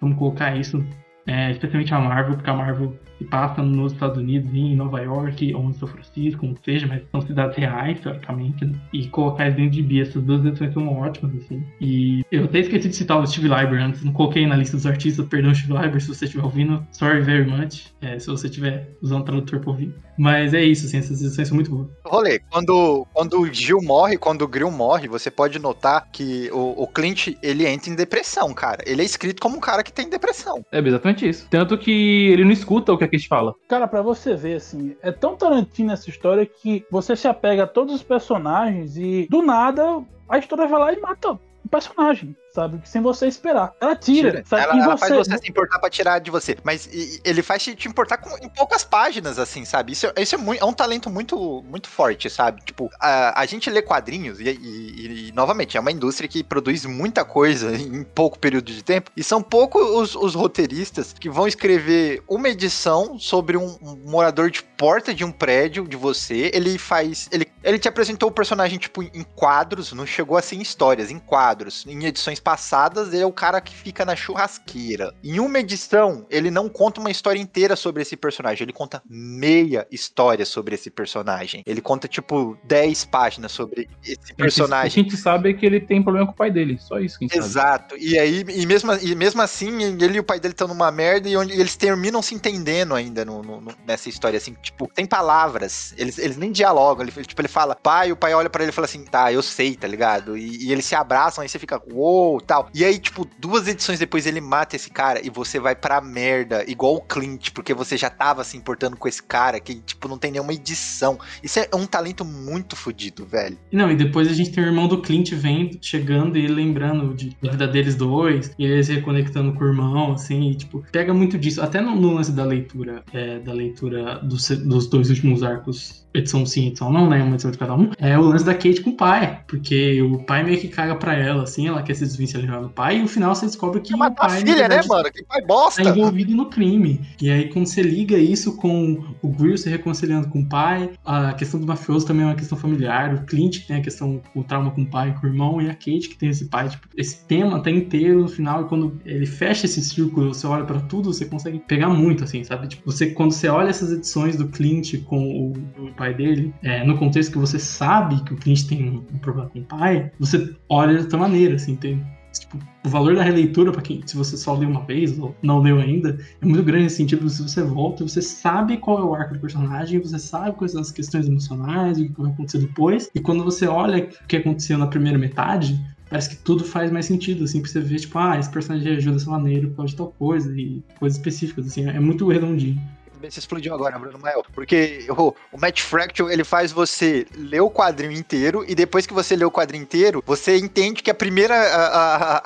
Vamos 0.00 0.18
colocar 0.18 0.56
isso 0.56 0.84
é, 1.26 1.50
especialmente 1.50 1.92
a 1.94 2.00
Marvel, 2.00 2.34
porque 2.34 2.50
a 2.50 2.54
Marvel 2.54 2.98
se 3.20 3.24
passa 3.26 3.62
nos 3.62 3.92
Estados 3.92 4.16
Unidos, 4.16 4.50
em 4.54 4.74
Nova 4.74 4.98
York, 4.98 5.54
ou 5.54 5.64
em 5.68 5.74
São 5.74 5.86
Francisco, 5.86 6.40
como 6.40 6.56
seja, 6.64 6.86
mas 6.86 7.02
são 7.10 7.20
cidades 7.20 7.54
reais, 7.54 8.00
teoricamente, 8.00 8.64
né? 8.64 8.72
e 8.94 9.08
colocar 9.08 9.44
eles 9.44 9.56
dentro 9.56 9.72
de 9.72 9.82
bi, 9.82 10.00
essas 10.00 10.22
duas 10.22 10.44
edições 10.44 10.72
são 10.72 10.88
ótimas, 10.88 11.36
assim. 11.36 11.62
E 11.78 12.24
eu 12.32 12.44
até 12.44 12.60
esqueci 12.60 12.88
de 12.88 12.96
citar 12.96 13.20
o 13.20 13.26
Steve 13.26 13.48
Lieber 13.48 13.78
antes, 13.78 14.02
não 14.02 14.12
coloquei 14.12 14.46
na 14.46 14.56
lista 14.56 14.74
dos 14.74 14.86
artistas, 14.86 15.26
perdão, 15.26 15.54
Steve 15.54 15.74
Lieber, 15.74 16.00
se 16.00 16.08
você 16.08 16.24
estiver 16.24 16.42
ouvindo, 16.42 16.82
sorry 16.92 17.20
very 17.20 17.44
much, 17.44 17.88
é, 18.00 18.18
se 18.18 18.26
você 18.26 18.46
estiver 18.46 18.88
usando 19.02 19.20
o 19.20 19.24
tradutor 19.24 19.60
pra 19.60 19.70
ouvir. 19.70 19.94
Mas 20.18 20.54
é 20.54 20.62
isso, 20.62 20.86
assim, 20.86 20.98
essas 20.98 21.20
edições 21.20 21.48
são 21.48 21.54
muito 21.54 21.70
boas. 21.70 21.88
Rolê, 22.04 22.40
quando, 22.50 23.06
quando 23.12 23.40
o 23.40 23.52
Gil 23.52 23.80
morre, 23.82 24.16
quando 24.16 24.42
o 24.42 24.48
Grill 24.48 24.70
morre, 24.70 25.08
você 25.08 25.30
pode 25.30 25.58
notar 25.58 26.08
que 26.12 26.50
o, 26.52 26.82
o 26.82 26.86
Clint, 26.86 27.34
ele 27.42 27.66
entra 27.66 27.90
em 27.90 27.94
depressão, 27.94 28.52
cara. 28.52 28.82
Ele 28.86 29.02
é 29.02 29.04
escrito 29.04 29.40
como 29.40 29.56
um 29.56 29.60
cara 29.60 29.82
que 29.82 29.92
tem 29.92 30.08
depressão. 30.08 30.64
É 30.70 30.78
exatamente 30.78 31.26
isso. 31.28 31.46
Tanto 31.50 31.78
que 31.78 32.30
ele 32.32 32.44
não 32.44 32.52
escuta 32.52 32.92
o 32.92 32.98
que 32.98 33.04
Kate 33.10 33.28
fala. 33.28 33.54
Cara, 33.68 33.86
pra 33.86 34.02
você 34.02 34.34
ver, 34.34 34.56
assim, 34.56 34.96
é 35.02 35.10
tão 35.10 35.36
Tarantino 35.36 35.92
essa 35.92 36.08
história 36.08 36.46
que 36.46 36.84
você 36.90 37.16
se 37.16 37.28
apega 37.28 37.64
a 37.64 37.66
todos 37.66 37.94
os 37.94 38.02
personagens 38.02 38.96
e 38.96 39.26
do 39.30 39.42
nada 39.42 40.02
a 40.30 40.38
história 40.38 40.68
vai 40.68 40.80
lá 40.80 40.92
e 40.92 41.00
mata 41.00 41.32
o 41.32 41.68
personagem, 41.68 42.36
sabe? 42.52 42.80
Sem 42.84 43.00
você 43.00 43.26
esperar. 43.26 43.74
Ela 43.80 43.94
tira, 43.96 44.30
Tira. 44.30 44.44
sabe? 44.46 44.62
Ela, 44.62 44.72
ela 44.82 44.96
você, 44.96 44.98
faz 45.08 45.16
você 45.26 45.38
se 45.38 45.50
importar 45.50 45.78
pra 45.78 45.90
tirar 45.90 46.18
de 46.18 46.30
você. 46.30 46.56
Mas 46.64 46.86
e- 46.86 47.20
ele 47.24 47.42
faz 47.42 47.62
te, 47.62 47.74
te 47.74 47.88
importar 47.88 48.16
com- 48.18 48.36
em 48.44 48.48
poucas 48.48 48.84
páginas, 48.84 49.38
assim, 49.38 49.64
sabe? 49.64 49.92
Isso, 49.92 50.06
é- 50.06 50.22
isso 50.22 50.34
é, 50.34 50.38
muito, 50.38 50.62
é 50.62 50.64
um 50.64 50.72
talento 50.72 51.08
muito, 51.10 51.62
muito 51.68 51.88
forte, 51.88 52.28
sabe? 52.28 52.62
Tipo, 52.64 52.90
a, 53.00 53.40
a 53.40 53.46
gente 53.46 53.70
lê 53.70 53.82
quadrinhos 53.82 54.40
e, 54.40 54.44
e- 54.44 54.50
e- 54.50 55.28
e, 55.28 55.32
novamente, 55.32 55.76
é 55.76 55.80
uma 55.80 55.92
indústria 55.92 56.28
que 56.28 56.42
produz 56.42 56.84
muita 56.84 57.24
coisa 57.24 57.70
em 57.76 58.02
pouco 58.04 58.38
período 58.38 58.72
de 58.72 58.82
tempo. 58.82 59.10
E 59.16 59.22
são 59.22 59.42
poucos 59.42 59.82
os, 59.82 60.14
os 60.16 60.34
roteiristas 60.34 61.12
que 61.12 61.30
vão 61.30 61.46
escrever 61.46 62.22
uma 62.28 62.48
edição 62.48 63.18
sobre 63.18 63.56
um, 63.56 63.76
um 63.82 63.96
morador 64.10 64.50
de 64.50 64.62
porta 64.62 65.14
de 65.14 65.24
um 65.24 65.30
prédio 65.32 65.86
de 65.86 65.96
você. 65.96 66.50
Ele 66.52 66.78
faz. 66.78 67.28
Ele, 67.30 67.46
ele 67.62 67.78
te 67.78 67.88
apresentou 67.88 68.28
o 68.28 68.32
personagem, 68.32 68.78
tipo, 68.78 69.02
em 69.02 69.22
quadros, 69.36 69.92
não 69.92 70.06
chegou 70.06 70.36
a 70.36 70.42
ser 70.42 70.56
em 70.56 70.62
histórias, 70.62 71.10
em 71.10 71.18
quadros. 71.18 71.84
Em 71.86 72.04
edições 72.06 72.39
passadas, 72.40 73.12
ele 73.12 73.22
é 73.22 73.26
o 73.26 73.32
cara 73.32 73.60
que 73.60 73.74
fica 73.74 74.04
na 74.04 74.16
churrasqueira. 74.16 75.12
Em 75.22 75.38
uma 75.38 75.58
edição, 75.58 76.26
ele 76.30 76.50
não 76.50 76.68
conta 76.68 77.00
uma 77.00 77.10
história 77.10 77.38
inteira 77.38 77.76
sobre 77.76 78.02
esse 78.02 78.16
personagem, 78.16 78.64
ele 78.64 78.72
conta 78.72 79.02
meia 79.08 79.86
história 79.90 80.44
sobre 80.44 80.74
esse 80.74 80.90
personagem. 80.90 81.62
Ele 81.66 81.80
conta, 81.80 82.08
tipo, 82.08 82.56
10 82.64 83.04
páginas 83.04 83.52
sobre 83.52 83.88
esse 84.04 84.32
A 84.32 84.34
personagem. 84.34 85.04
gente 85.04 85.16
sabe 85.16 85.54
que 85.54 85.64
ele 85.66 85.80
tem 85.80 86.02
problema 86.02 86.26
com 86.26 86.32
o 86.32 86.36
pai 86.36 86.50
dele. 86.50 86.78
Só 86.80 86.98
isso 86.98 87.18
que 87.18 87.24
a 87.24 87.28
gente 87.28 87.36
sabe. 87.36 87.46
Exato. 87.50 87.96
E 87.98 88.18
aí, 88.18 88.44
e 88.48 88.66
mesmo, 88.66 88.92
e 88.94 89.14
mesmo 89.14 89.42
assim, 89.42 89.82
ele 89.82 90.16
e 90.16 90.20
o 90.20 90.24
pai 90.24 90.40
dele 90.40 90.52
estão 90.52 90.68
numa 90.68 90.90
merda 90.90 91.28
e 91.28 91.36
onde 91.36 91.52
eles 91.52 91.76
terminam 91.76 92.22
se 92.22 92.34
entendendo 92.34 92.94
ainda 92.94 93.24
no- 93.24 93.42
no- 93.42 93.60
no- 93.60 93.74
nessa 93.86 94.08
história, 94.08 94.36
assim, 94.36 94.54
tipo, 94.62 94.88
tem 94.94 95.06
palavras. 95.06 95.94
Eles, 95.96 96.18
eles 96.18 96.36
nem 96.36 96.50
dialogam. 96.52 97.06
Ele, 97.06 97.24
tipo, 97.24 97.40
ele 97.40 97.48
fala, 97.48 97.74
pai, 97.74 98.12
o 98.12 98.16
pai 98.16 98.34
olha 98.34 98.48
pra 98.50 98.62
ele 98.62 98.70
e 98.70 98.74
fala 98.74 98.84
assim, 98.86 99.04
tá, 99.04 99.32
eu 99.32 99.42
sei, 99.42 99.74
tá 99.76 99.86
ligado? 99.86 100.36
E, 100.36 100.66
e 100.66 100.72
eles 100.72 100.84
se 100.84 100.94
abraçam, 100.94 101.42
aí 101.42 101.48
você 101.48 101.58
fica, 101.58 101.80
uou, 101.92 102.29
tal. 102.38 102.68
E 102.74 102.84
aí, 102.84 102.98
tipo, 102.98 103.26
duas 103.38 103.66
edições 103.66 103.98
depois 103.98 104.26
ele 104.26 104.40
mata 104.40 104.76
esse 104.76 104.90
cara 104.90 105.24
e 105.24 105.30
você 105.30 105.58
vai 105.58 105.74
pra 105.74 106.02
merda, 106.02 106.62
igual 106.68 106.96
o 106.96 107.00
Clint, 107.00 107.50
porque 107.52 107.72
você 107.72 107.96
já 107.96 108.10
tava 108.10 108.44
se 108.44 108.58
importando 108.58 108.96
com 108.96 109.08
esse 109.08 109.22
cara 109.22 109.58
que, 109.58 109.76
tipo, 109.76 110.06
não 110.06 110.18
tem 110.18 110.30
nenhuma 110.30 110.52
edição. 110.52 111.18
Isso 111.42 111.58
é 111.58 111.68
um 111.74 111.86
talento 111.86 112.24
muito 112.24 112.76
fodido, 112.76 113.24
velho. 113.24 113.56
Não, 113.72 113.90
e 113.90 113.96
depois 113.96 114.28
a 114.28 114.34
gente 114.34 114.50
tem 114.50 114.62
o 114.62 114.66
irmão 114.66 114.86
do 114.86 115.00
Clint 115.00 115.32
vendo, 115.32 115.78
chegando 115.80 116.36
e 116.36 116.46
lembrando 116.46 117.14
de, 117.14 117.34
da 117.42 117.50
vida 117.52 117.66
deles 117.66 117.94
dois, 117.94 118.52
e 118.58 118.64
eles 118.64 118.88
reconectando 118.88 119.52
com 119.54 119.64
o 119.64 119.68
irmão, 119.68 120.12
assim, 120.12 120.50
e, 120.50 120.54
tipo, 120.54 120.84
pega 120.92 121.14
muito 121.14 121.38
disso. 121.38 121.62
Até 121.62 121.80
no, 121.80 121.96
no 121.96 122.12
lance 122.12 122.32
da 122.32 122.44
leitura, 122.44 123.02
é, 123.12 123.38
da 123.38 123.52
leitura 123.52 124.18
dos, 124.18 124.48
dos 124.48 124.86
dois 124.86 125.08
últimos 125.08 125.42
arcos, 125.42 126.06
edição 126.14 126.44
sim, 126.46 126.68
edição 126.68 126.92
não, 126.92 127.08
né? 127.08 127.22
Uma 127.22 127.34
edição 127.34 127.50
de 127.50 127.58
cada 127.58 127.74
um, 127.74 127.90
é 127.98 128.18
o 128.18 128.22
lance 128.22 128.44
da 128.44 128.54
Kate 128.54 128.80
com 128.80 128.90
o 128.90 128.96
pai. 128.96 129.40
Porque 129.46 130.02
o 130.02 130.18
pai 130.18 130.42
meio 130.42 130.60
que 130.60 130.68
caga 130.68 130.94
pra 130.94 131.14
ela, 131.14 131.42
assim, 131.42 131.68
ela 131.68 131.82
quer 131.82 131.94
se 131.94 132.04
desvencilhar 132.04 132.60
do 132.60 132.68
pai, 132.68 132.96
e 132.98 133.02
no 133.02 133.08
final 133.08 133.34
você 133.34 133.46
descobre 133.46 133.80
que 133.80 133.90
Quer 133.90 133.94
o 133.94 133.98
matar 133.98 134.28
pai. 134.28 134.38
a 134.42 134.46
filha, 134.46 134.68
né, 134.68 134.80
mano? 134.88 135.10
Que 135.12 135.24
pai 135.24 135.40
tá 135.40 135.46
bosta! 135.46 135.82
envolvido 135.82 136.34
no 136.34 136.46
crime. 136.46 137.00
E 137.20 137.30
aí, 137.30 137.48
quando 137.48 137.66
você 137.66 137.82
liga 137.82 138.16
isso 138.18 138.56
com 138.56 139.04
o 139.22 139.28
Grill 139.28 139.56
se 139.56 139.68
reconciliando 139.68 140.28
com 140.28 140.40
o 140.40 140.46
pai, 140.46 140.90
a 141.04 141.32
questão 141.34 141.60
do 141.60 141.66
mafioso 141.66 142.06
também 142.06 142.24
é 142.24 142.28
uma 142.28 142.34
questão 142.34 142.56
familiar, 142.56 143.14
o 143.14 143.24
Clint 143.24 143.60
que 143.60 143.66
tem 143.68 143.76
a 143.76 143.80
questão, 143.80 144.20
o 144.34 144.42
trauma 144.44 144.70
com 144.70 144.82
o 144.82 144.86
pai 144.86 145.14
com 145.20 145.26
o 145.26 145.30
irmão, 145.30 145.60
e 145.60 145.68
a 145.68 145.74
Kate 145.74 146.08
que 146.08 146.16
tem 146.16 146.28
esse 146.28 146.46
pai. 146.46 146.68
Tipo, 146.68 146.88
esse 146.96 147.24
tema 147.26 147.60
tá 147.60 147.70
inteiro 147.70 148.20
no 148.22 148.28
final, 148.28 148.62
e 148.62 148.64
quando 148.68 149.00
ele 149.04 149.26
fecha 149.26 149.66
esse 149.66 149.82
círculo, 149.82 150.32
você 150.34 150.46
olha 150.46 150.64
pra 150.64 150.80
tudo, 150.80 151.12
você 151.12 151.24
consegue 151.24 151.58
pegar 151.58 151.88
muito, 151.88 152.24
assim, 152.24 152.42
sabe? 152.44 152.68
Tipo, 152.68 152.90
você, 152.90 153.08
quando 153.10 153.32
você 153.32 153.48
olha 153.48 153.68
essas 153.68 153.92
edições 153.92 154.36
do 154.36 154.48
Clint 154.48 155.02
com 155.04 155.52
o 155.78 155.92
pai 156.00 156.14
dele, 156.14 156.54
é, 156.62 156.82
no 156.82 156.96
contexto 156.96 157.32
que 157.32 157.38
você 157.38 157.58
sabe 157.58 158.24
que 158.24 158.32
o 158.32 158.36
Clint 158.36 158.66
tem 158.66 158.88
um, 158.88 159.04
um 159.14 159.18
problema 159.18 159.50
com 159.50 159.58
o 159.58 159.64
pai, 159.64 160.10
você 160.18 160.56
olha 160.66 160.94
de 160.94 161.02
outra 161.02 161.18
maneira, 161.18 161.56
assim, 161.56 161.76
tem 161.76 162.02
Tipo, 162.32 162.58
o 162.84 162.88
valor 162.88 163.16
da 163.16 163.24
releitura, 163.24 163.72
pra 163.72 163.82
quem, 163.82 164.02
se 164.06 164.16
você 164.16 164.36
só 164.36 164.54
leu 164.54 164.68
uma 164.68 164.84
vez 164.84 165.18
ou 165.18 165.34
não 165.42 165.58
leu 165.60 165.80
ainda, 165.80 166.16
é 166.40 166.46
muito 166.46 166.62
grande 166.62 166.84
nesse 166.84 166.96
sentido. 166.96 167.28
Se 167.28 167.42
você 167.42 167.60
volta, 167.62 168.06
você 168.06 168.22
sabe 168.22 168.76
qual 168.76 169.00
é 169.00 169.02
o 169.02 169.14
arco 169.14 169.34
do 169.34 169.40
personagem, 169.40 169.98
você 169.98 170.16
sabe 170.16 170.56
quais 170.56 170.70
são 170.70 170.80
as 170.80 170.92
questões 170.92 171.26
emocionais, 171.26 171.98
o 171.98 172.04
que 172.04 172.22
vai 172.22 172.30
acontecer 172.30 172.58
depois. 172.58 173.10
E 173.16 173.20
quando 173.20 173.42
você 173.42 173.66
olha 173.66 174.04
o 174.04 174.26
que 174.28 174.36
aconteceu 174.36 174.78
na 174.78 174.86
primeira 174.86 175.18
metade, 175.18 175.84
parece 176.08 176.30
que 176.30 176.36
tudo 176.36 176.64
faz 176.64 176.90
mais 176.92 177.06
sentido, 177.06 177.42
assim, 177.42 177.60
pra 177.60 177.70
você 177.70 177.80
ver, 177.80 177.98
tipo, 177.98 178.16
ah, 178.16 178.38
esse 178.38 178.50
personagem 178.50 178.96
ajuda 178.96 179.16
dessa 179.16 179.30
maneira 179.30 179.66
por 179.66 179.78
causa 179.78 179.90
de 179.90 179.96
tal 179.96 180.14
coisa, 180.16 180.56
e 180.56 180.82
coisas 181.00 181.18
específicas, 181.18 181.66
assim, 181.66 181.88
é 181.88 181.98
muito 181.98 182.28
redondinho. 182.28 182.80
Você 183.22 183.38
explodiu 183.38 183.74
agora, 183.74 183.98
Bruno 183.98 184.18
Mael. 184.18 184.44
Porque 184.52 185.06
o, 185.10 185.34
o 185.52 185.58
Matt 185.60 185.80
Fraction, 185.80 186.28
ele 186.28 186.44
faz 186.44 186.72
você 186.72 187.26
ler 187.36 187.60
o 187.60 187.70
quadrinho 187.70 188.12
inteiro 188.12 188.64
e 188.66 188.74
depois 188.74 189.06
que 189.06 189.12
você 189.12 189.36
lê 189.36 189.44
o 189.44 189.50
quadrinho 189.50 189.82
inteiro, 189.82 190.22
você 190.26 190.56
entende 190.58 191.02
que 191.02 191.10
a 191.10 191.14
primeira, 191.14 191.54
a, 191.54 191.86
a, 191.86 192.36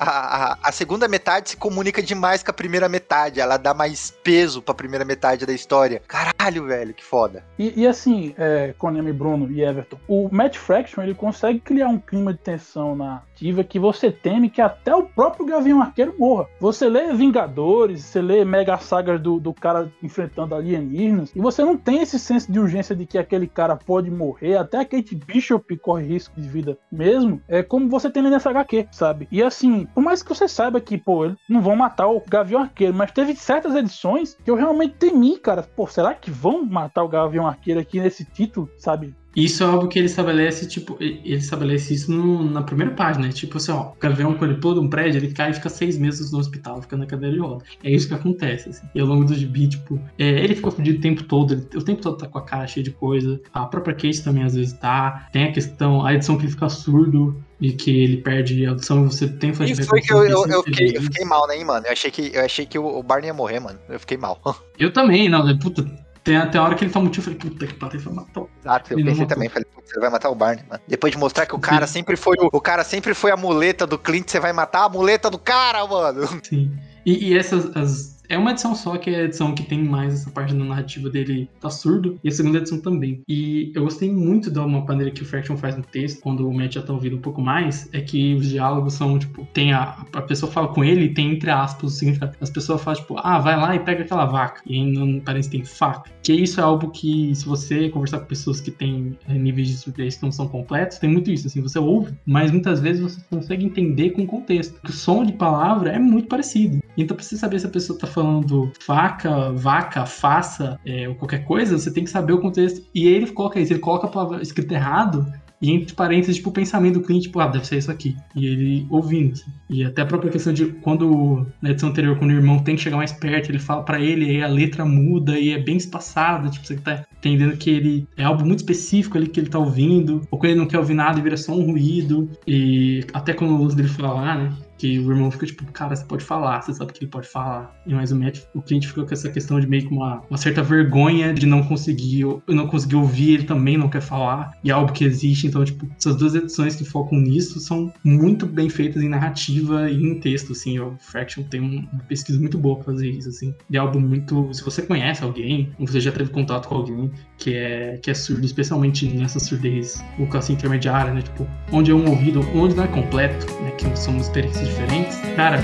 a, 0.53 0.57
a- 0.63 0.71
segunda 0.71 1.07
metade 1.07 1.51
se 1.51 1.57
comunica 1.57 2.01
demais 2.01 2.43
com 2.43 2.51
a 2.51 2.53
primeira 2.53 2.89
metade. 2.89 3.39
Ela 3.39 3.57
dá 3.57 3.73
mais 3.73 4.11
peso 4.23 4.61
pra 4.61 4.73
primeira 4.73 5.05
metade 5.05 5.45
da 5.45 5.53
história. 5.53 6.01
Caralho, 6.07 6.65
velho, 6.65 6.93
que 6.93 7.03
foda. 7.03 7.43
E, 7.57 7.81
e 7.81 7.87
assim, 7.87 8.33
é, 8.37 8.73
Konami, 8.77 9.13
Bruno 9.13 9.49
e 9.51 9.61
Everton, 9.61 9.97
o 10.07 10.29
Matt 10.31 10.57
Fraction 10.57 11.01
ele 11.01 11.13
consegue 11.15 11.59
criar 11.59 11.87
um 11.87 11.99
clima 11.99 12.33
de 12.33 12.39
tensão 12.39 12.95
na 12.95 13.21
ativa 13.35 13.63
que 13.65 13.77
você 13.77 14.09
teme 14.09 14.49
que 14.49 14.61
até 14.61 14.95
o 14.95 15.03
próprio 15.03 15.45
Gavião 15.45 15.81
Arqueiro 15.81 16.15
morra. 16.17 16.47
Você 16.59 16.87
lê 16.87 17.13
Vingadores, 17.13 18.05
você 18.05 18.21
lê 18.21 18.45
Mega 18.45 18.77
Saga 18.77 19.19
do, 19.19 19.39
do 19.39 19.53
cara 19.53 19.91
enfrentando 20.01 20.55
alienígenas, 20.55 21.31
e 21.35 21.39
você 21.39 21.63
não 21.63 21.77
tem 21.77 22.01
esse 22.01 22.17
senso 22.17 22.49
de 22.51 22.59
urgência 22.59 22.95
de 22.95 23.05
que 23.05 23.17
aquele 23.17 23.47
cara 23.47 23.75
pode 23.75 24.09
morrer, 24.09 24.55
até 24.55 24.79
a 24.79 24.85
Kate 24.85 25.15
Bishop 25.15 25.77
corre 25.77 26.05
risco 26.05 26.39
de 26.39 26.47
vida 26.47 26.77
mesmo, 26.89 27.41
é 27.47 27.61
como 27.61 27.89
você 27.89 28.09
tem 28.09 28.23
nessa 28.23 28.49
HQ, 28.49 28.87
sabe? 28.91 29.27
E 29.31 29.43
assim, 29.43 29.85
por 29.93 30.01
mais 30.01 30.23
que 30.23 30.29
você 30.29 30.47
saiba 30.47 30.79
que, 30.79 30.97
pô, 30.97 31.25
eles 31.25 31.37
não 31.49 31.61
vão 31.61 31.75
matar 31.75 32.07
o 32.07 32.23
Gavião 32.27 32.61
Arqueiro, 32.61 32.93
mas 32.93 33.11
teve 33.11 33.35
certas 33.35 33.75
edições 33.75 34.37
que 34.43 34.49
eu 34.49 34.55
realmente 34.55 34.95
temi, 34.95 35.37
cara. 35.37 35.63
Pô, 35.63 35.85
será 35.85 36.13
que 36.13 36.31
vão 36.31 36.65
matar 36.65 37.03
o 37.03 37.09
Gavião 37.09 37.47
Arqueiro 37.47 37.79
aqui 37.79 37.99
nesse 37.99 38.23
título, 38.23 38.69
sabe? 38.77 39.13
Isso 39.35 39.63
é 39.63 39.65
algo 39.65 39.87
que 39.87 39.99
ele 39.99 40.05
estabelece, 40.05 40.67
tipo, 40.67 40.95
ele 40.99 41.35
estabelece 41.35 41.93
isso 41.93 42.11
no- 42.11 42.49
na 42.49 42.61
primeira 42.63 42.93
página. 42.93 43.27
Tipo 43.29 43.57
assim, 43.57 43.71
ó, 43.71 43.91
o 43.91 43.95
Gavião, 43.99 44.33
quando 44.35 44.51
ele 44.51 44.59
pula 44.61 44.79
um 44.81 44.89
prédio, 44.89 45.19
ele 45.19 45.33
cai 45.33 45.51
e 45.51 45.53
fica 45.53 45.69
seis 45.69 45.97
meses 45.97 46.31
no 46.31 46.39
hospital, 46.39 46.81
fica 46.81 46.95
na 46.95 47.05
cadeira 47.05 47.33
de 47.35 47.41
roda. 47.41 47.63
É 47.83 47.91
isso 47.91 48.07
que 48.07 48.13
acontece, 48.13 48.69
assim. 48.69 48.87
E 48.95 48.99
ao 48.99 49.07
longo 49.07 49.25
do 49.25 49.35
gibi, 49.35 49.67
tipo, 49.67 49.99
é, 50.17 50.25
ele 50.43 50.55
fica 50.55 50.71
fudido 50.71 50.99
o 50.99 51.01
tempo 51.01 51.23
todo, 51.23 51.53
ele, 51.53 51.67
o 51.75 51.83
tempo 51.83 52.01
todo 52.01 52.17
tá 52.17 52.27
com 52.27 52.37
a 52.37 52.45
cara 52.45 52.65
cheia 52.67 52.83
de 52.83 52.91
coisa. 52.91 53.39
A 53.53 53.65
própria 53.65 53.93
Kate 53.93 54.23
também 54.23 54.43
às 54.43 54.55
vezes 54.55 54.73
tá. 54.73 55.27
Tem 55.31 55.45
a 55.45 55.51
questão, 55.51 56.05
a 56.05 56.13
edição 56.13 56.37
que 56.37 56.43
ele 56.45 56.51
fica 56.51 56.69
surdo 56.69 57.43
e 57.59 57.71
que 57.71 57.89
ele 58.03 58.17
perde 58.17 58.65
a 58.65 58.69
audição 58.71 59.03
e 59.05 59.05
você 59.11 59.27
tem 59.27 59.49
E 59.51 59.53
flashback. 59.53 59.87
foi 59.87 60.01
que 60.01 60.13
eu, 60.13 60.23
eu, 60.25 60.45
eu 60.47 60.63
fiquei, 60.63 60.97
eu 60.97 61.01
fiquei 61.01 61.25
mal, 61.25 61.47
né, 61.47 61.61
mano? 61.63 61.85
Eu 61.85 61.91
achei 61.91 62.11
que, 62.11 62.31
eu 62.33 62.43
achei 62.45 62.65
que 62.65 62.77
o 62.79 62.85
o 62.85 63.03
Barney 63.03 63.27
ia 63.27 63.33
morrer, 63.33 63.59
mano. 63.59 63.79
Eu 63.89 63.99
fiquei 63.99 64.17
mal. 64.17 64.39
Eu 64.79 64.91
também, 64.91 65.29
não, 65.29 65.57
puta. 65.57 65.85
Tem 66.25 66.37
até 66.37 66.57
a 66.57 66.63
hora 66.63 66.73
que 66.73 66.83
ele 66.83 66.91
toma 66.91 67.07
um 67.07 67.11
tiro, 67.11 67.29
eu 67.29 67.37
falei, 67.37 67.39
puta 67.39 67.67
que 67.67 67.73
pariu, 67.75 67.99
ele 67.99 68.03
vai 68.03 68.15
matar 68.15 68.41
o 68.41 68.49
Exato, 68.59 68.93
eu 68.93 68.97
Ele 68.97 69.09
pensei 69.11 69.27
também. 69.27 69.47
Falei, 69.47 69.65
putz, 69.65 69.91
você 69.91 69.99
vai 69.99 70.09
matar 70.09 70.29
o 70.31 70.35
Barney, 70.35 70.65
mano. 70.67 70.81
Depois 70.87 71.13
de 71.13 71.19
mostrar 71.19 71.45
que 71.45 71.53
o 71.53 71.59
cara 71.59 71.85
sempre 71.85 72.17
foi 72.17 72.35
o, 72.39 72.49
o 72.51 72.59
cara 72.59 72.83
sempre 72.83 73.13
foi 73.13 73.29
a 73.29 73.37
muleta 73.37 73.85
do 73.85 73.95
Clint, 73.95 74.27
você 74.27 74.39
vai 74.39 74.51
matar 74.51 74.85
a 74.85 74.89
muleta 74.89 75.29
do 75.29 75.37
cara, 75.37 75.85
mano. 75.85 76.27
Sim. 76.41 76.75
E, 77.05 77.29
e 77.29 77.37
essas. 77.37 77.69
As, 77.77 78.14
é 78.29 78.37
uma 78.37 78.51
edição 78.51 78.75
só 78.75 78.97
que 78.97 79.09
é 79.09 79.21
a 79.21 79.23
edição 79.23 79.53
que 79.53 79.63
tem 79.63 79.83
mais 79.83 80.13
essa 80.13 80.31
parte 80.31 80.53
da 80.53 80.63
narrativa 80.63 81.09
dele 81.09 81.49
tá 81.59 81.69
surdo, 81.69 82.19
e 82.23 82.29
a 82.29 82.31
segunda 82.31 82.57
edição 82.57 82.79
também. 82.79 83.21
E 83.27 83.71
eu 83.75 83.83
gostei 83.83 84.11
muito 84.11 84.49
da 84.51 84.65
uma 84.65 84.83
maneira 84.83 85.11
que 85.11 85.21
o 85.21 85.25
Fraction 85.25 85.57
faz 85.57 85.75
no 85.75 85.83
texto, 85.83 86.21
quando 86.21 86.47
o 86.47 86.53
Matt 86.53 86.73
já 86.73 86.81
tá 86.81 86.93
ouvindo 86.93 87.17
um 87.17 87.21
pouco 87.21 87.41
mais, 87.41 87.89
é 87.93 88.01
que 88.01 88.33
os 88.35 88.49
diálogos 88.49 88.93
são, 88.93 89.17
tipo, 89.17 89.47
tem 89.53 89.73
a, 89.73 90.05
a 90.13 90.21
pessoa 90.21 90.51
fala 90.51 90.67
com 90.67 90.83
ele 90.83 91.05
e 91.05 91.13
tem 91.13 91.31
entre 91.31 91.49
aspas 91.49 91.91
o 91.91 91.95
significado. 91.95 92.35
As 92.41 92.49
pessoas 92.49 92.81
falam, 92.81 92.99
tipo, 92.99 93.15
ah, 93.19 93.39
vai 93.39 93.55
lá 93.55 93.75
e 93.75 93.79
pega 93.79 94.03
aquela 94.03 94.25
vaca. 94.25 94.61
E 94.65 94.75
aí 94.75 94.91
não 94.91 95.19
parece 95.19 95.49
que 95.49 95.57
tem 95.57 95.65
faca. 95.65 96.09
Que 96.23 96.33
isso 96.33 96.59
é 96.59 96.63
algo 96.63 96.89
que, 96.89 97.33
se 97.35 97.45
você 97.45 97.89
conversar 97.89 98.19
com 98.19 98.25
pessoas 98.25 98.59
que 98.59 98.71
têm 98.71 99.17
é, 99.27 99.33
níveis 99.33 99.67
de 99.67 99.77
surdez 99.77 100.17
que 100.17 100.23
não 100.23 100.31
são 100.31 100.47
completos, 100.47 100.97
tem 100.97 101.09
muito 101.09 101.31
isso, 101.31 101.47
assim, 101.47 101.61
você 101.61 101.79
ouve, 101.79 102.13
mas 102.25 102.51
muitas 102.51 102.79
vezes 102.79 103.01
você 103.01 103.21
consegue 103.29 103.65
entender 103.65 104.11
com 104.11 104.23
o 104.23 104.27
contexto. 104.27 104.79
O 104.83 104.91
som 104.91 105.25
de 105.25 105.33
palavra 105.33 105.91
é 105.91 105.99
muito 105.99 106.27
parecido. 106.27 106.79
Então, 106.97 107.15
você 107.17 107.35
saber 107.35 107.59
se 107.59 107.65
a 107.65 107.69
pessoa 107.69 107.99
tá 107.99 108.07
falando 108.15 108.71
faca, 108.79 109.51
vaca, 109.51 110.05
faça, 110.05 110.79
é, 110.85 111.07
ou 111.07 111.15
qualquer 111.15 111.43
coisa, 111.45 111.77
você 111.77 111.93
tem 111.93 112.03
que 112.03 112.09
saber 112.09 112.33
o 112.33 112.39
contexto. 112.41 112.81
E 112.95 113.07
ele 113.07 113.27
coloca 113.27 113.59
isso, 113.59 113.73
ele 113.73 113.79
coloca 113.79 114.07
a 114.07 114.09
palavra 114.09 114.41
escrita 114.41 114.73
errado, 114.73 115.25
e 115.61 115.71
entre 115.71 115.95
parênteses, 115.95 116.35
tipo, 116.35 116.49
o 116.49 116.53
pensamento 116.53 116.95
do 116.95 117.01
cliente, 117.01 117.23
tipo, 117.23 117.39
ah, 117.39 117.47
deve 117.47 117.65
ser 117.65 117.77
isso 117.77 117.89
aqui. 117.89 118.15
E 118.35 118.45
ele 118.45 118.87
ouvindo. 118.89 119.33
assim. 119.33 119.51
E 119.69 119.83
até 119.83 120.01
a 120.01 120.05
própria 120.05 120.31
questão 120.31 120.53
de 120.53 120.65
quando, 120.65 121.47
na 121.61 121.71
edição 121.71 121.89
anterior, 121.89 122.17
quando 122.17 122.31
o 122.31 122.35
irmão 122.35 122.59
tem 122.59 122.75
que 122.75 122.81
chegar 122.81 122.97
mais 122.97 123.11
perto, 123.11 123.49
ele 123.49 123.59
fala 123.59 123.83
pra 123.83 123.99
ele, 123.99 124.29
aí 124.29 124.41
a 124.43 124.47
letra 124.47 124.85
muda 124.85 125.39
e 125.39 125.51
é 125.51 125.57
bem 125.57 125.77
espaçada, 125.77 126.49
tipo, 126.49 126.65
você 126.65 126.75
tá 126.75 127.03
entendendo 127.17 127.57
que 127.57 127.69
ele 127.69 128.07
é 128.17 128.23
algo 128.23 128.45
muito 128.45 128.59
específico 128.59 129.17
ali 129.17 129.27
que 129.27 129.39
ele 129.39 129.49
tá 129.49 129.57
ouvindo, 129.57 130.21
ou 130.29 130.37
quando 130.37 130.51
ele 130.51 130.59
não 130.59 130.67
quer 130.67 130.77
ouvir 130.77 130.93
nada 130.93 131.17
e 131.19 131.23
vira 131.23 131.37
só 131.37 131.53
um 131.53 131.65
ruído. 131.65 132.29
E 132.45 133.03
até 133.13 133.33
quando 133.33 133.55
o 133.55 133.61
uso 133.61 133.75
dele 133.75 133.89
falar, 133.89 134.37
né? 134.37 134.53
Que 134.77 134.99
o 134.99 135.09
irmão 135.11 135.31
fica 135.31 135.45
tipo, 135.45 135.63
cara, 135.71 135.95
você 135.95 136.03
pode 136.03 136.23
falar, 136.23 136.61
você 136.61 136.73
sabe 136.73 136.91
que 136.91 137.03
ele 137.03 137.09
pode 137.11 137.27
falar. 137.27 137.73
E 137.87 137.93
mais 137.93 138.11
o 138.11 138.15
Matt, 138.19 138.39
o 138.53 138.61
cliente 138.61 138.87
fica 138.87 139.03
com 139.05 139.13
essa 139.13 139.29
questão 139.29 139.59
de 139.59 139.67
meio 139.67 139.87
que 139.87 139.93
uma, 139.93 140.21
uma 140.29 140.37
certa 140.37 140.61
vergonha 140.61 141.33
de 141.33 141.45
não 141.45 141.63
conseguir, 141.63 142.25
não 142.47 142.67
conseguir 142.67 142.95
ouvir, 142.95 143.35
ele 143.35 143.43
também 143.43 143.77
não 143.77 143.87
quer 143.89 144.01
falar. 144.01 144.51
E 144.63 144.69
é 144.69 144.73
algo 144.73 144.91
que 144.91 145.05
existe, 145.05 145.47
então, 145.47 145.63
tipo, 145.63 145.87
essas 145.97 146.15
duas 146.17 146.35
edições 146.35 146.75
que 146.75 146.83
focam 146.83 147.17
nisso 147.19 147.59
são 147.59 147.91
muito 148.03 148.45
bem 148.45 148.69
feitas 148.69 149.01
em 149.01 149.07
narrativa 149.09 149.89
e 149.89 149.95
em 149.95 150.19
texto, 150.19 150.51
assim. 150.51 150.77
O 150.79 150.95
Fraction 150.99 151.43
tem 151.43 151.61
um- 151.61 151.87
uma 151.93 152.03
pesquisa 152.03 152.37
muito 152.39 152.57
boa 152.57 152.75
pra 152.75 152.85
fazer 152.85 153.09
isso, 153.09 153.29
assim. 153.29 153.53
E 153.69 153.77
é 153.77 153.79
algo 153.79 153.99
muito. 153.99 154.53
Se 154.53 154.63
você 154.63 154.81
conhece 154.81 155.23
alguém, 155.23 155.71
ou 155.79 155.87
você 155.87 155.99
já 156.01 156.11
teve 156.11 156.31
contato 156.31 156.67
com 156.67 156.75
alguém 156.75 157.11
que 157.37 157.53
é, 157.53 157.97
que 158.01 158.11
é 158.11 158.13
surdo, 158.13 158.45
especialmente 158.45 159.05
nessa 159.07 159.39
surdez 159.39 160.03
ou 160.19 160.27
classe 160.27 160.51
intermediária, 160.51 161.13
né? 161.13 161.21
Tipo, 161.21 161.47
onde 161.71 161.91
é 161.91 161.93
um 161.93 162.09
ouvido, 162.09 162.41
onde 162.53 162.75
não 162.75 162.83
é 162.83 162.87
completo, 162.87 163.45
né? 163.61 163.71
Que 163.71 163.85
são 163.97 164.17
experiências 164.17 164.64
diferentes. 164.65 165.17
Cara, 165.35 165.59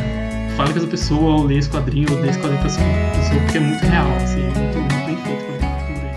fala 0.55 0.71
com 0.71 0.77
essa 0.77 0.87
pessoa, 0.87 1.35
ou 1.37 1.43
lê 1.45 1.57
esse 1.57 1.69
quadrinho, 1.69 2.11
ou 2.11 2.19
lê 2.19 2.29
esse 2.29 2.39
quadrinho 2.39 2.59
pra 2.59 2.67
essa 2.67 2.79
pessoa, 3.15 3.41
porque 3.41 3.57
é 3.57 3.61
muito 3.61 3.85
real, 3.85 4.07
assim, 4.17 4.41
é 4.41 4.45
muito, 4.45 4.77
muito 4.79 5.05
bem 5.05 5.17
feito 5.17 5.45
com 5.45 5.53
a 5.53 5.59
cultura. 5.59 6.11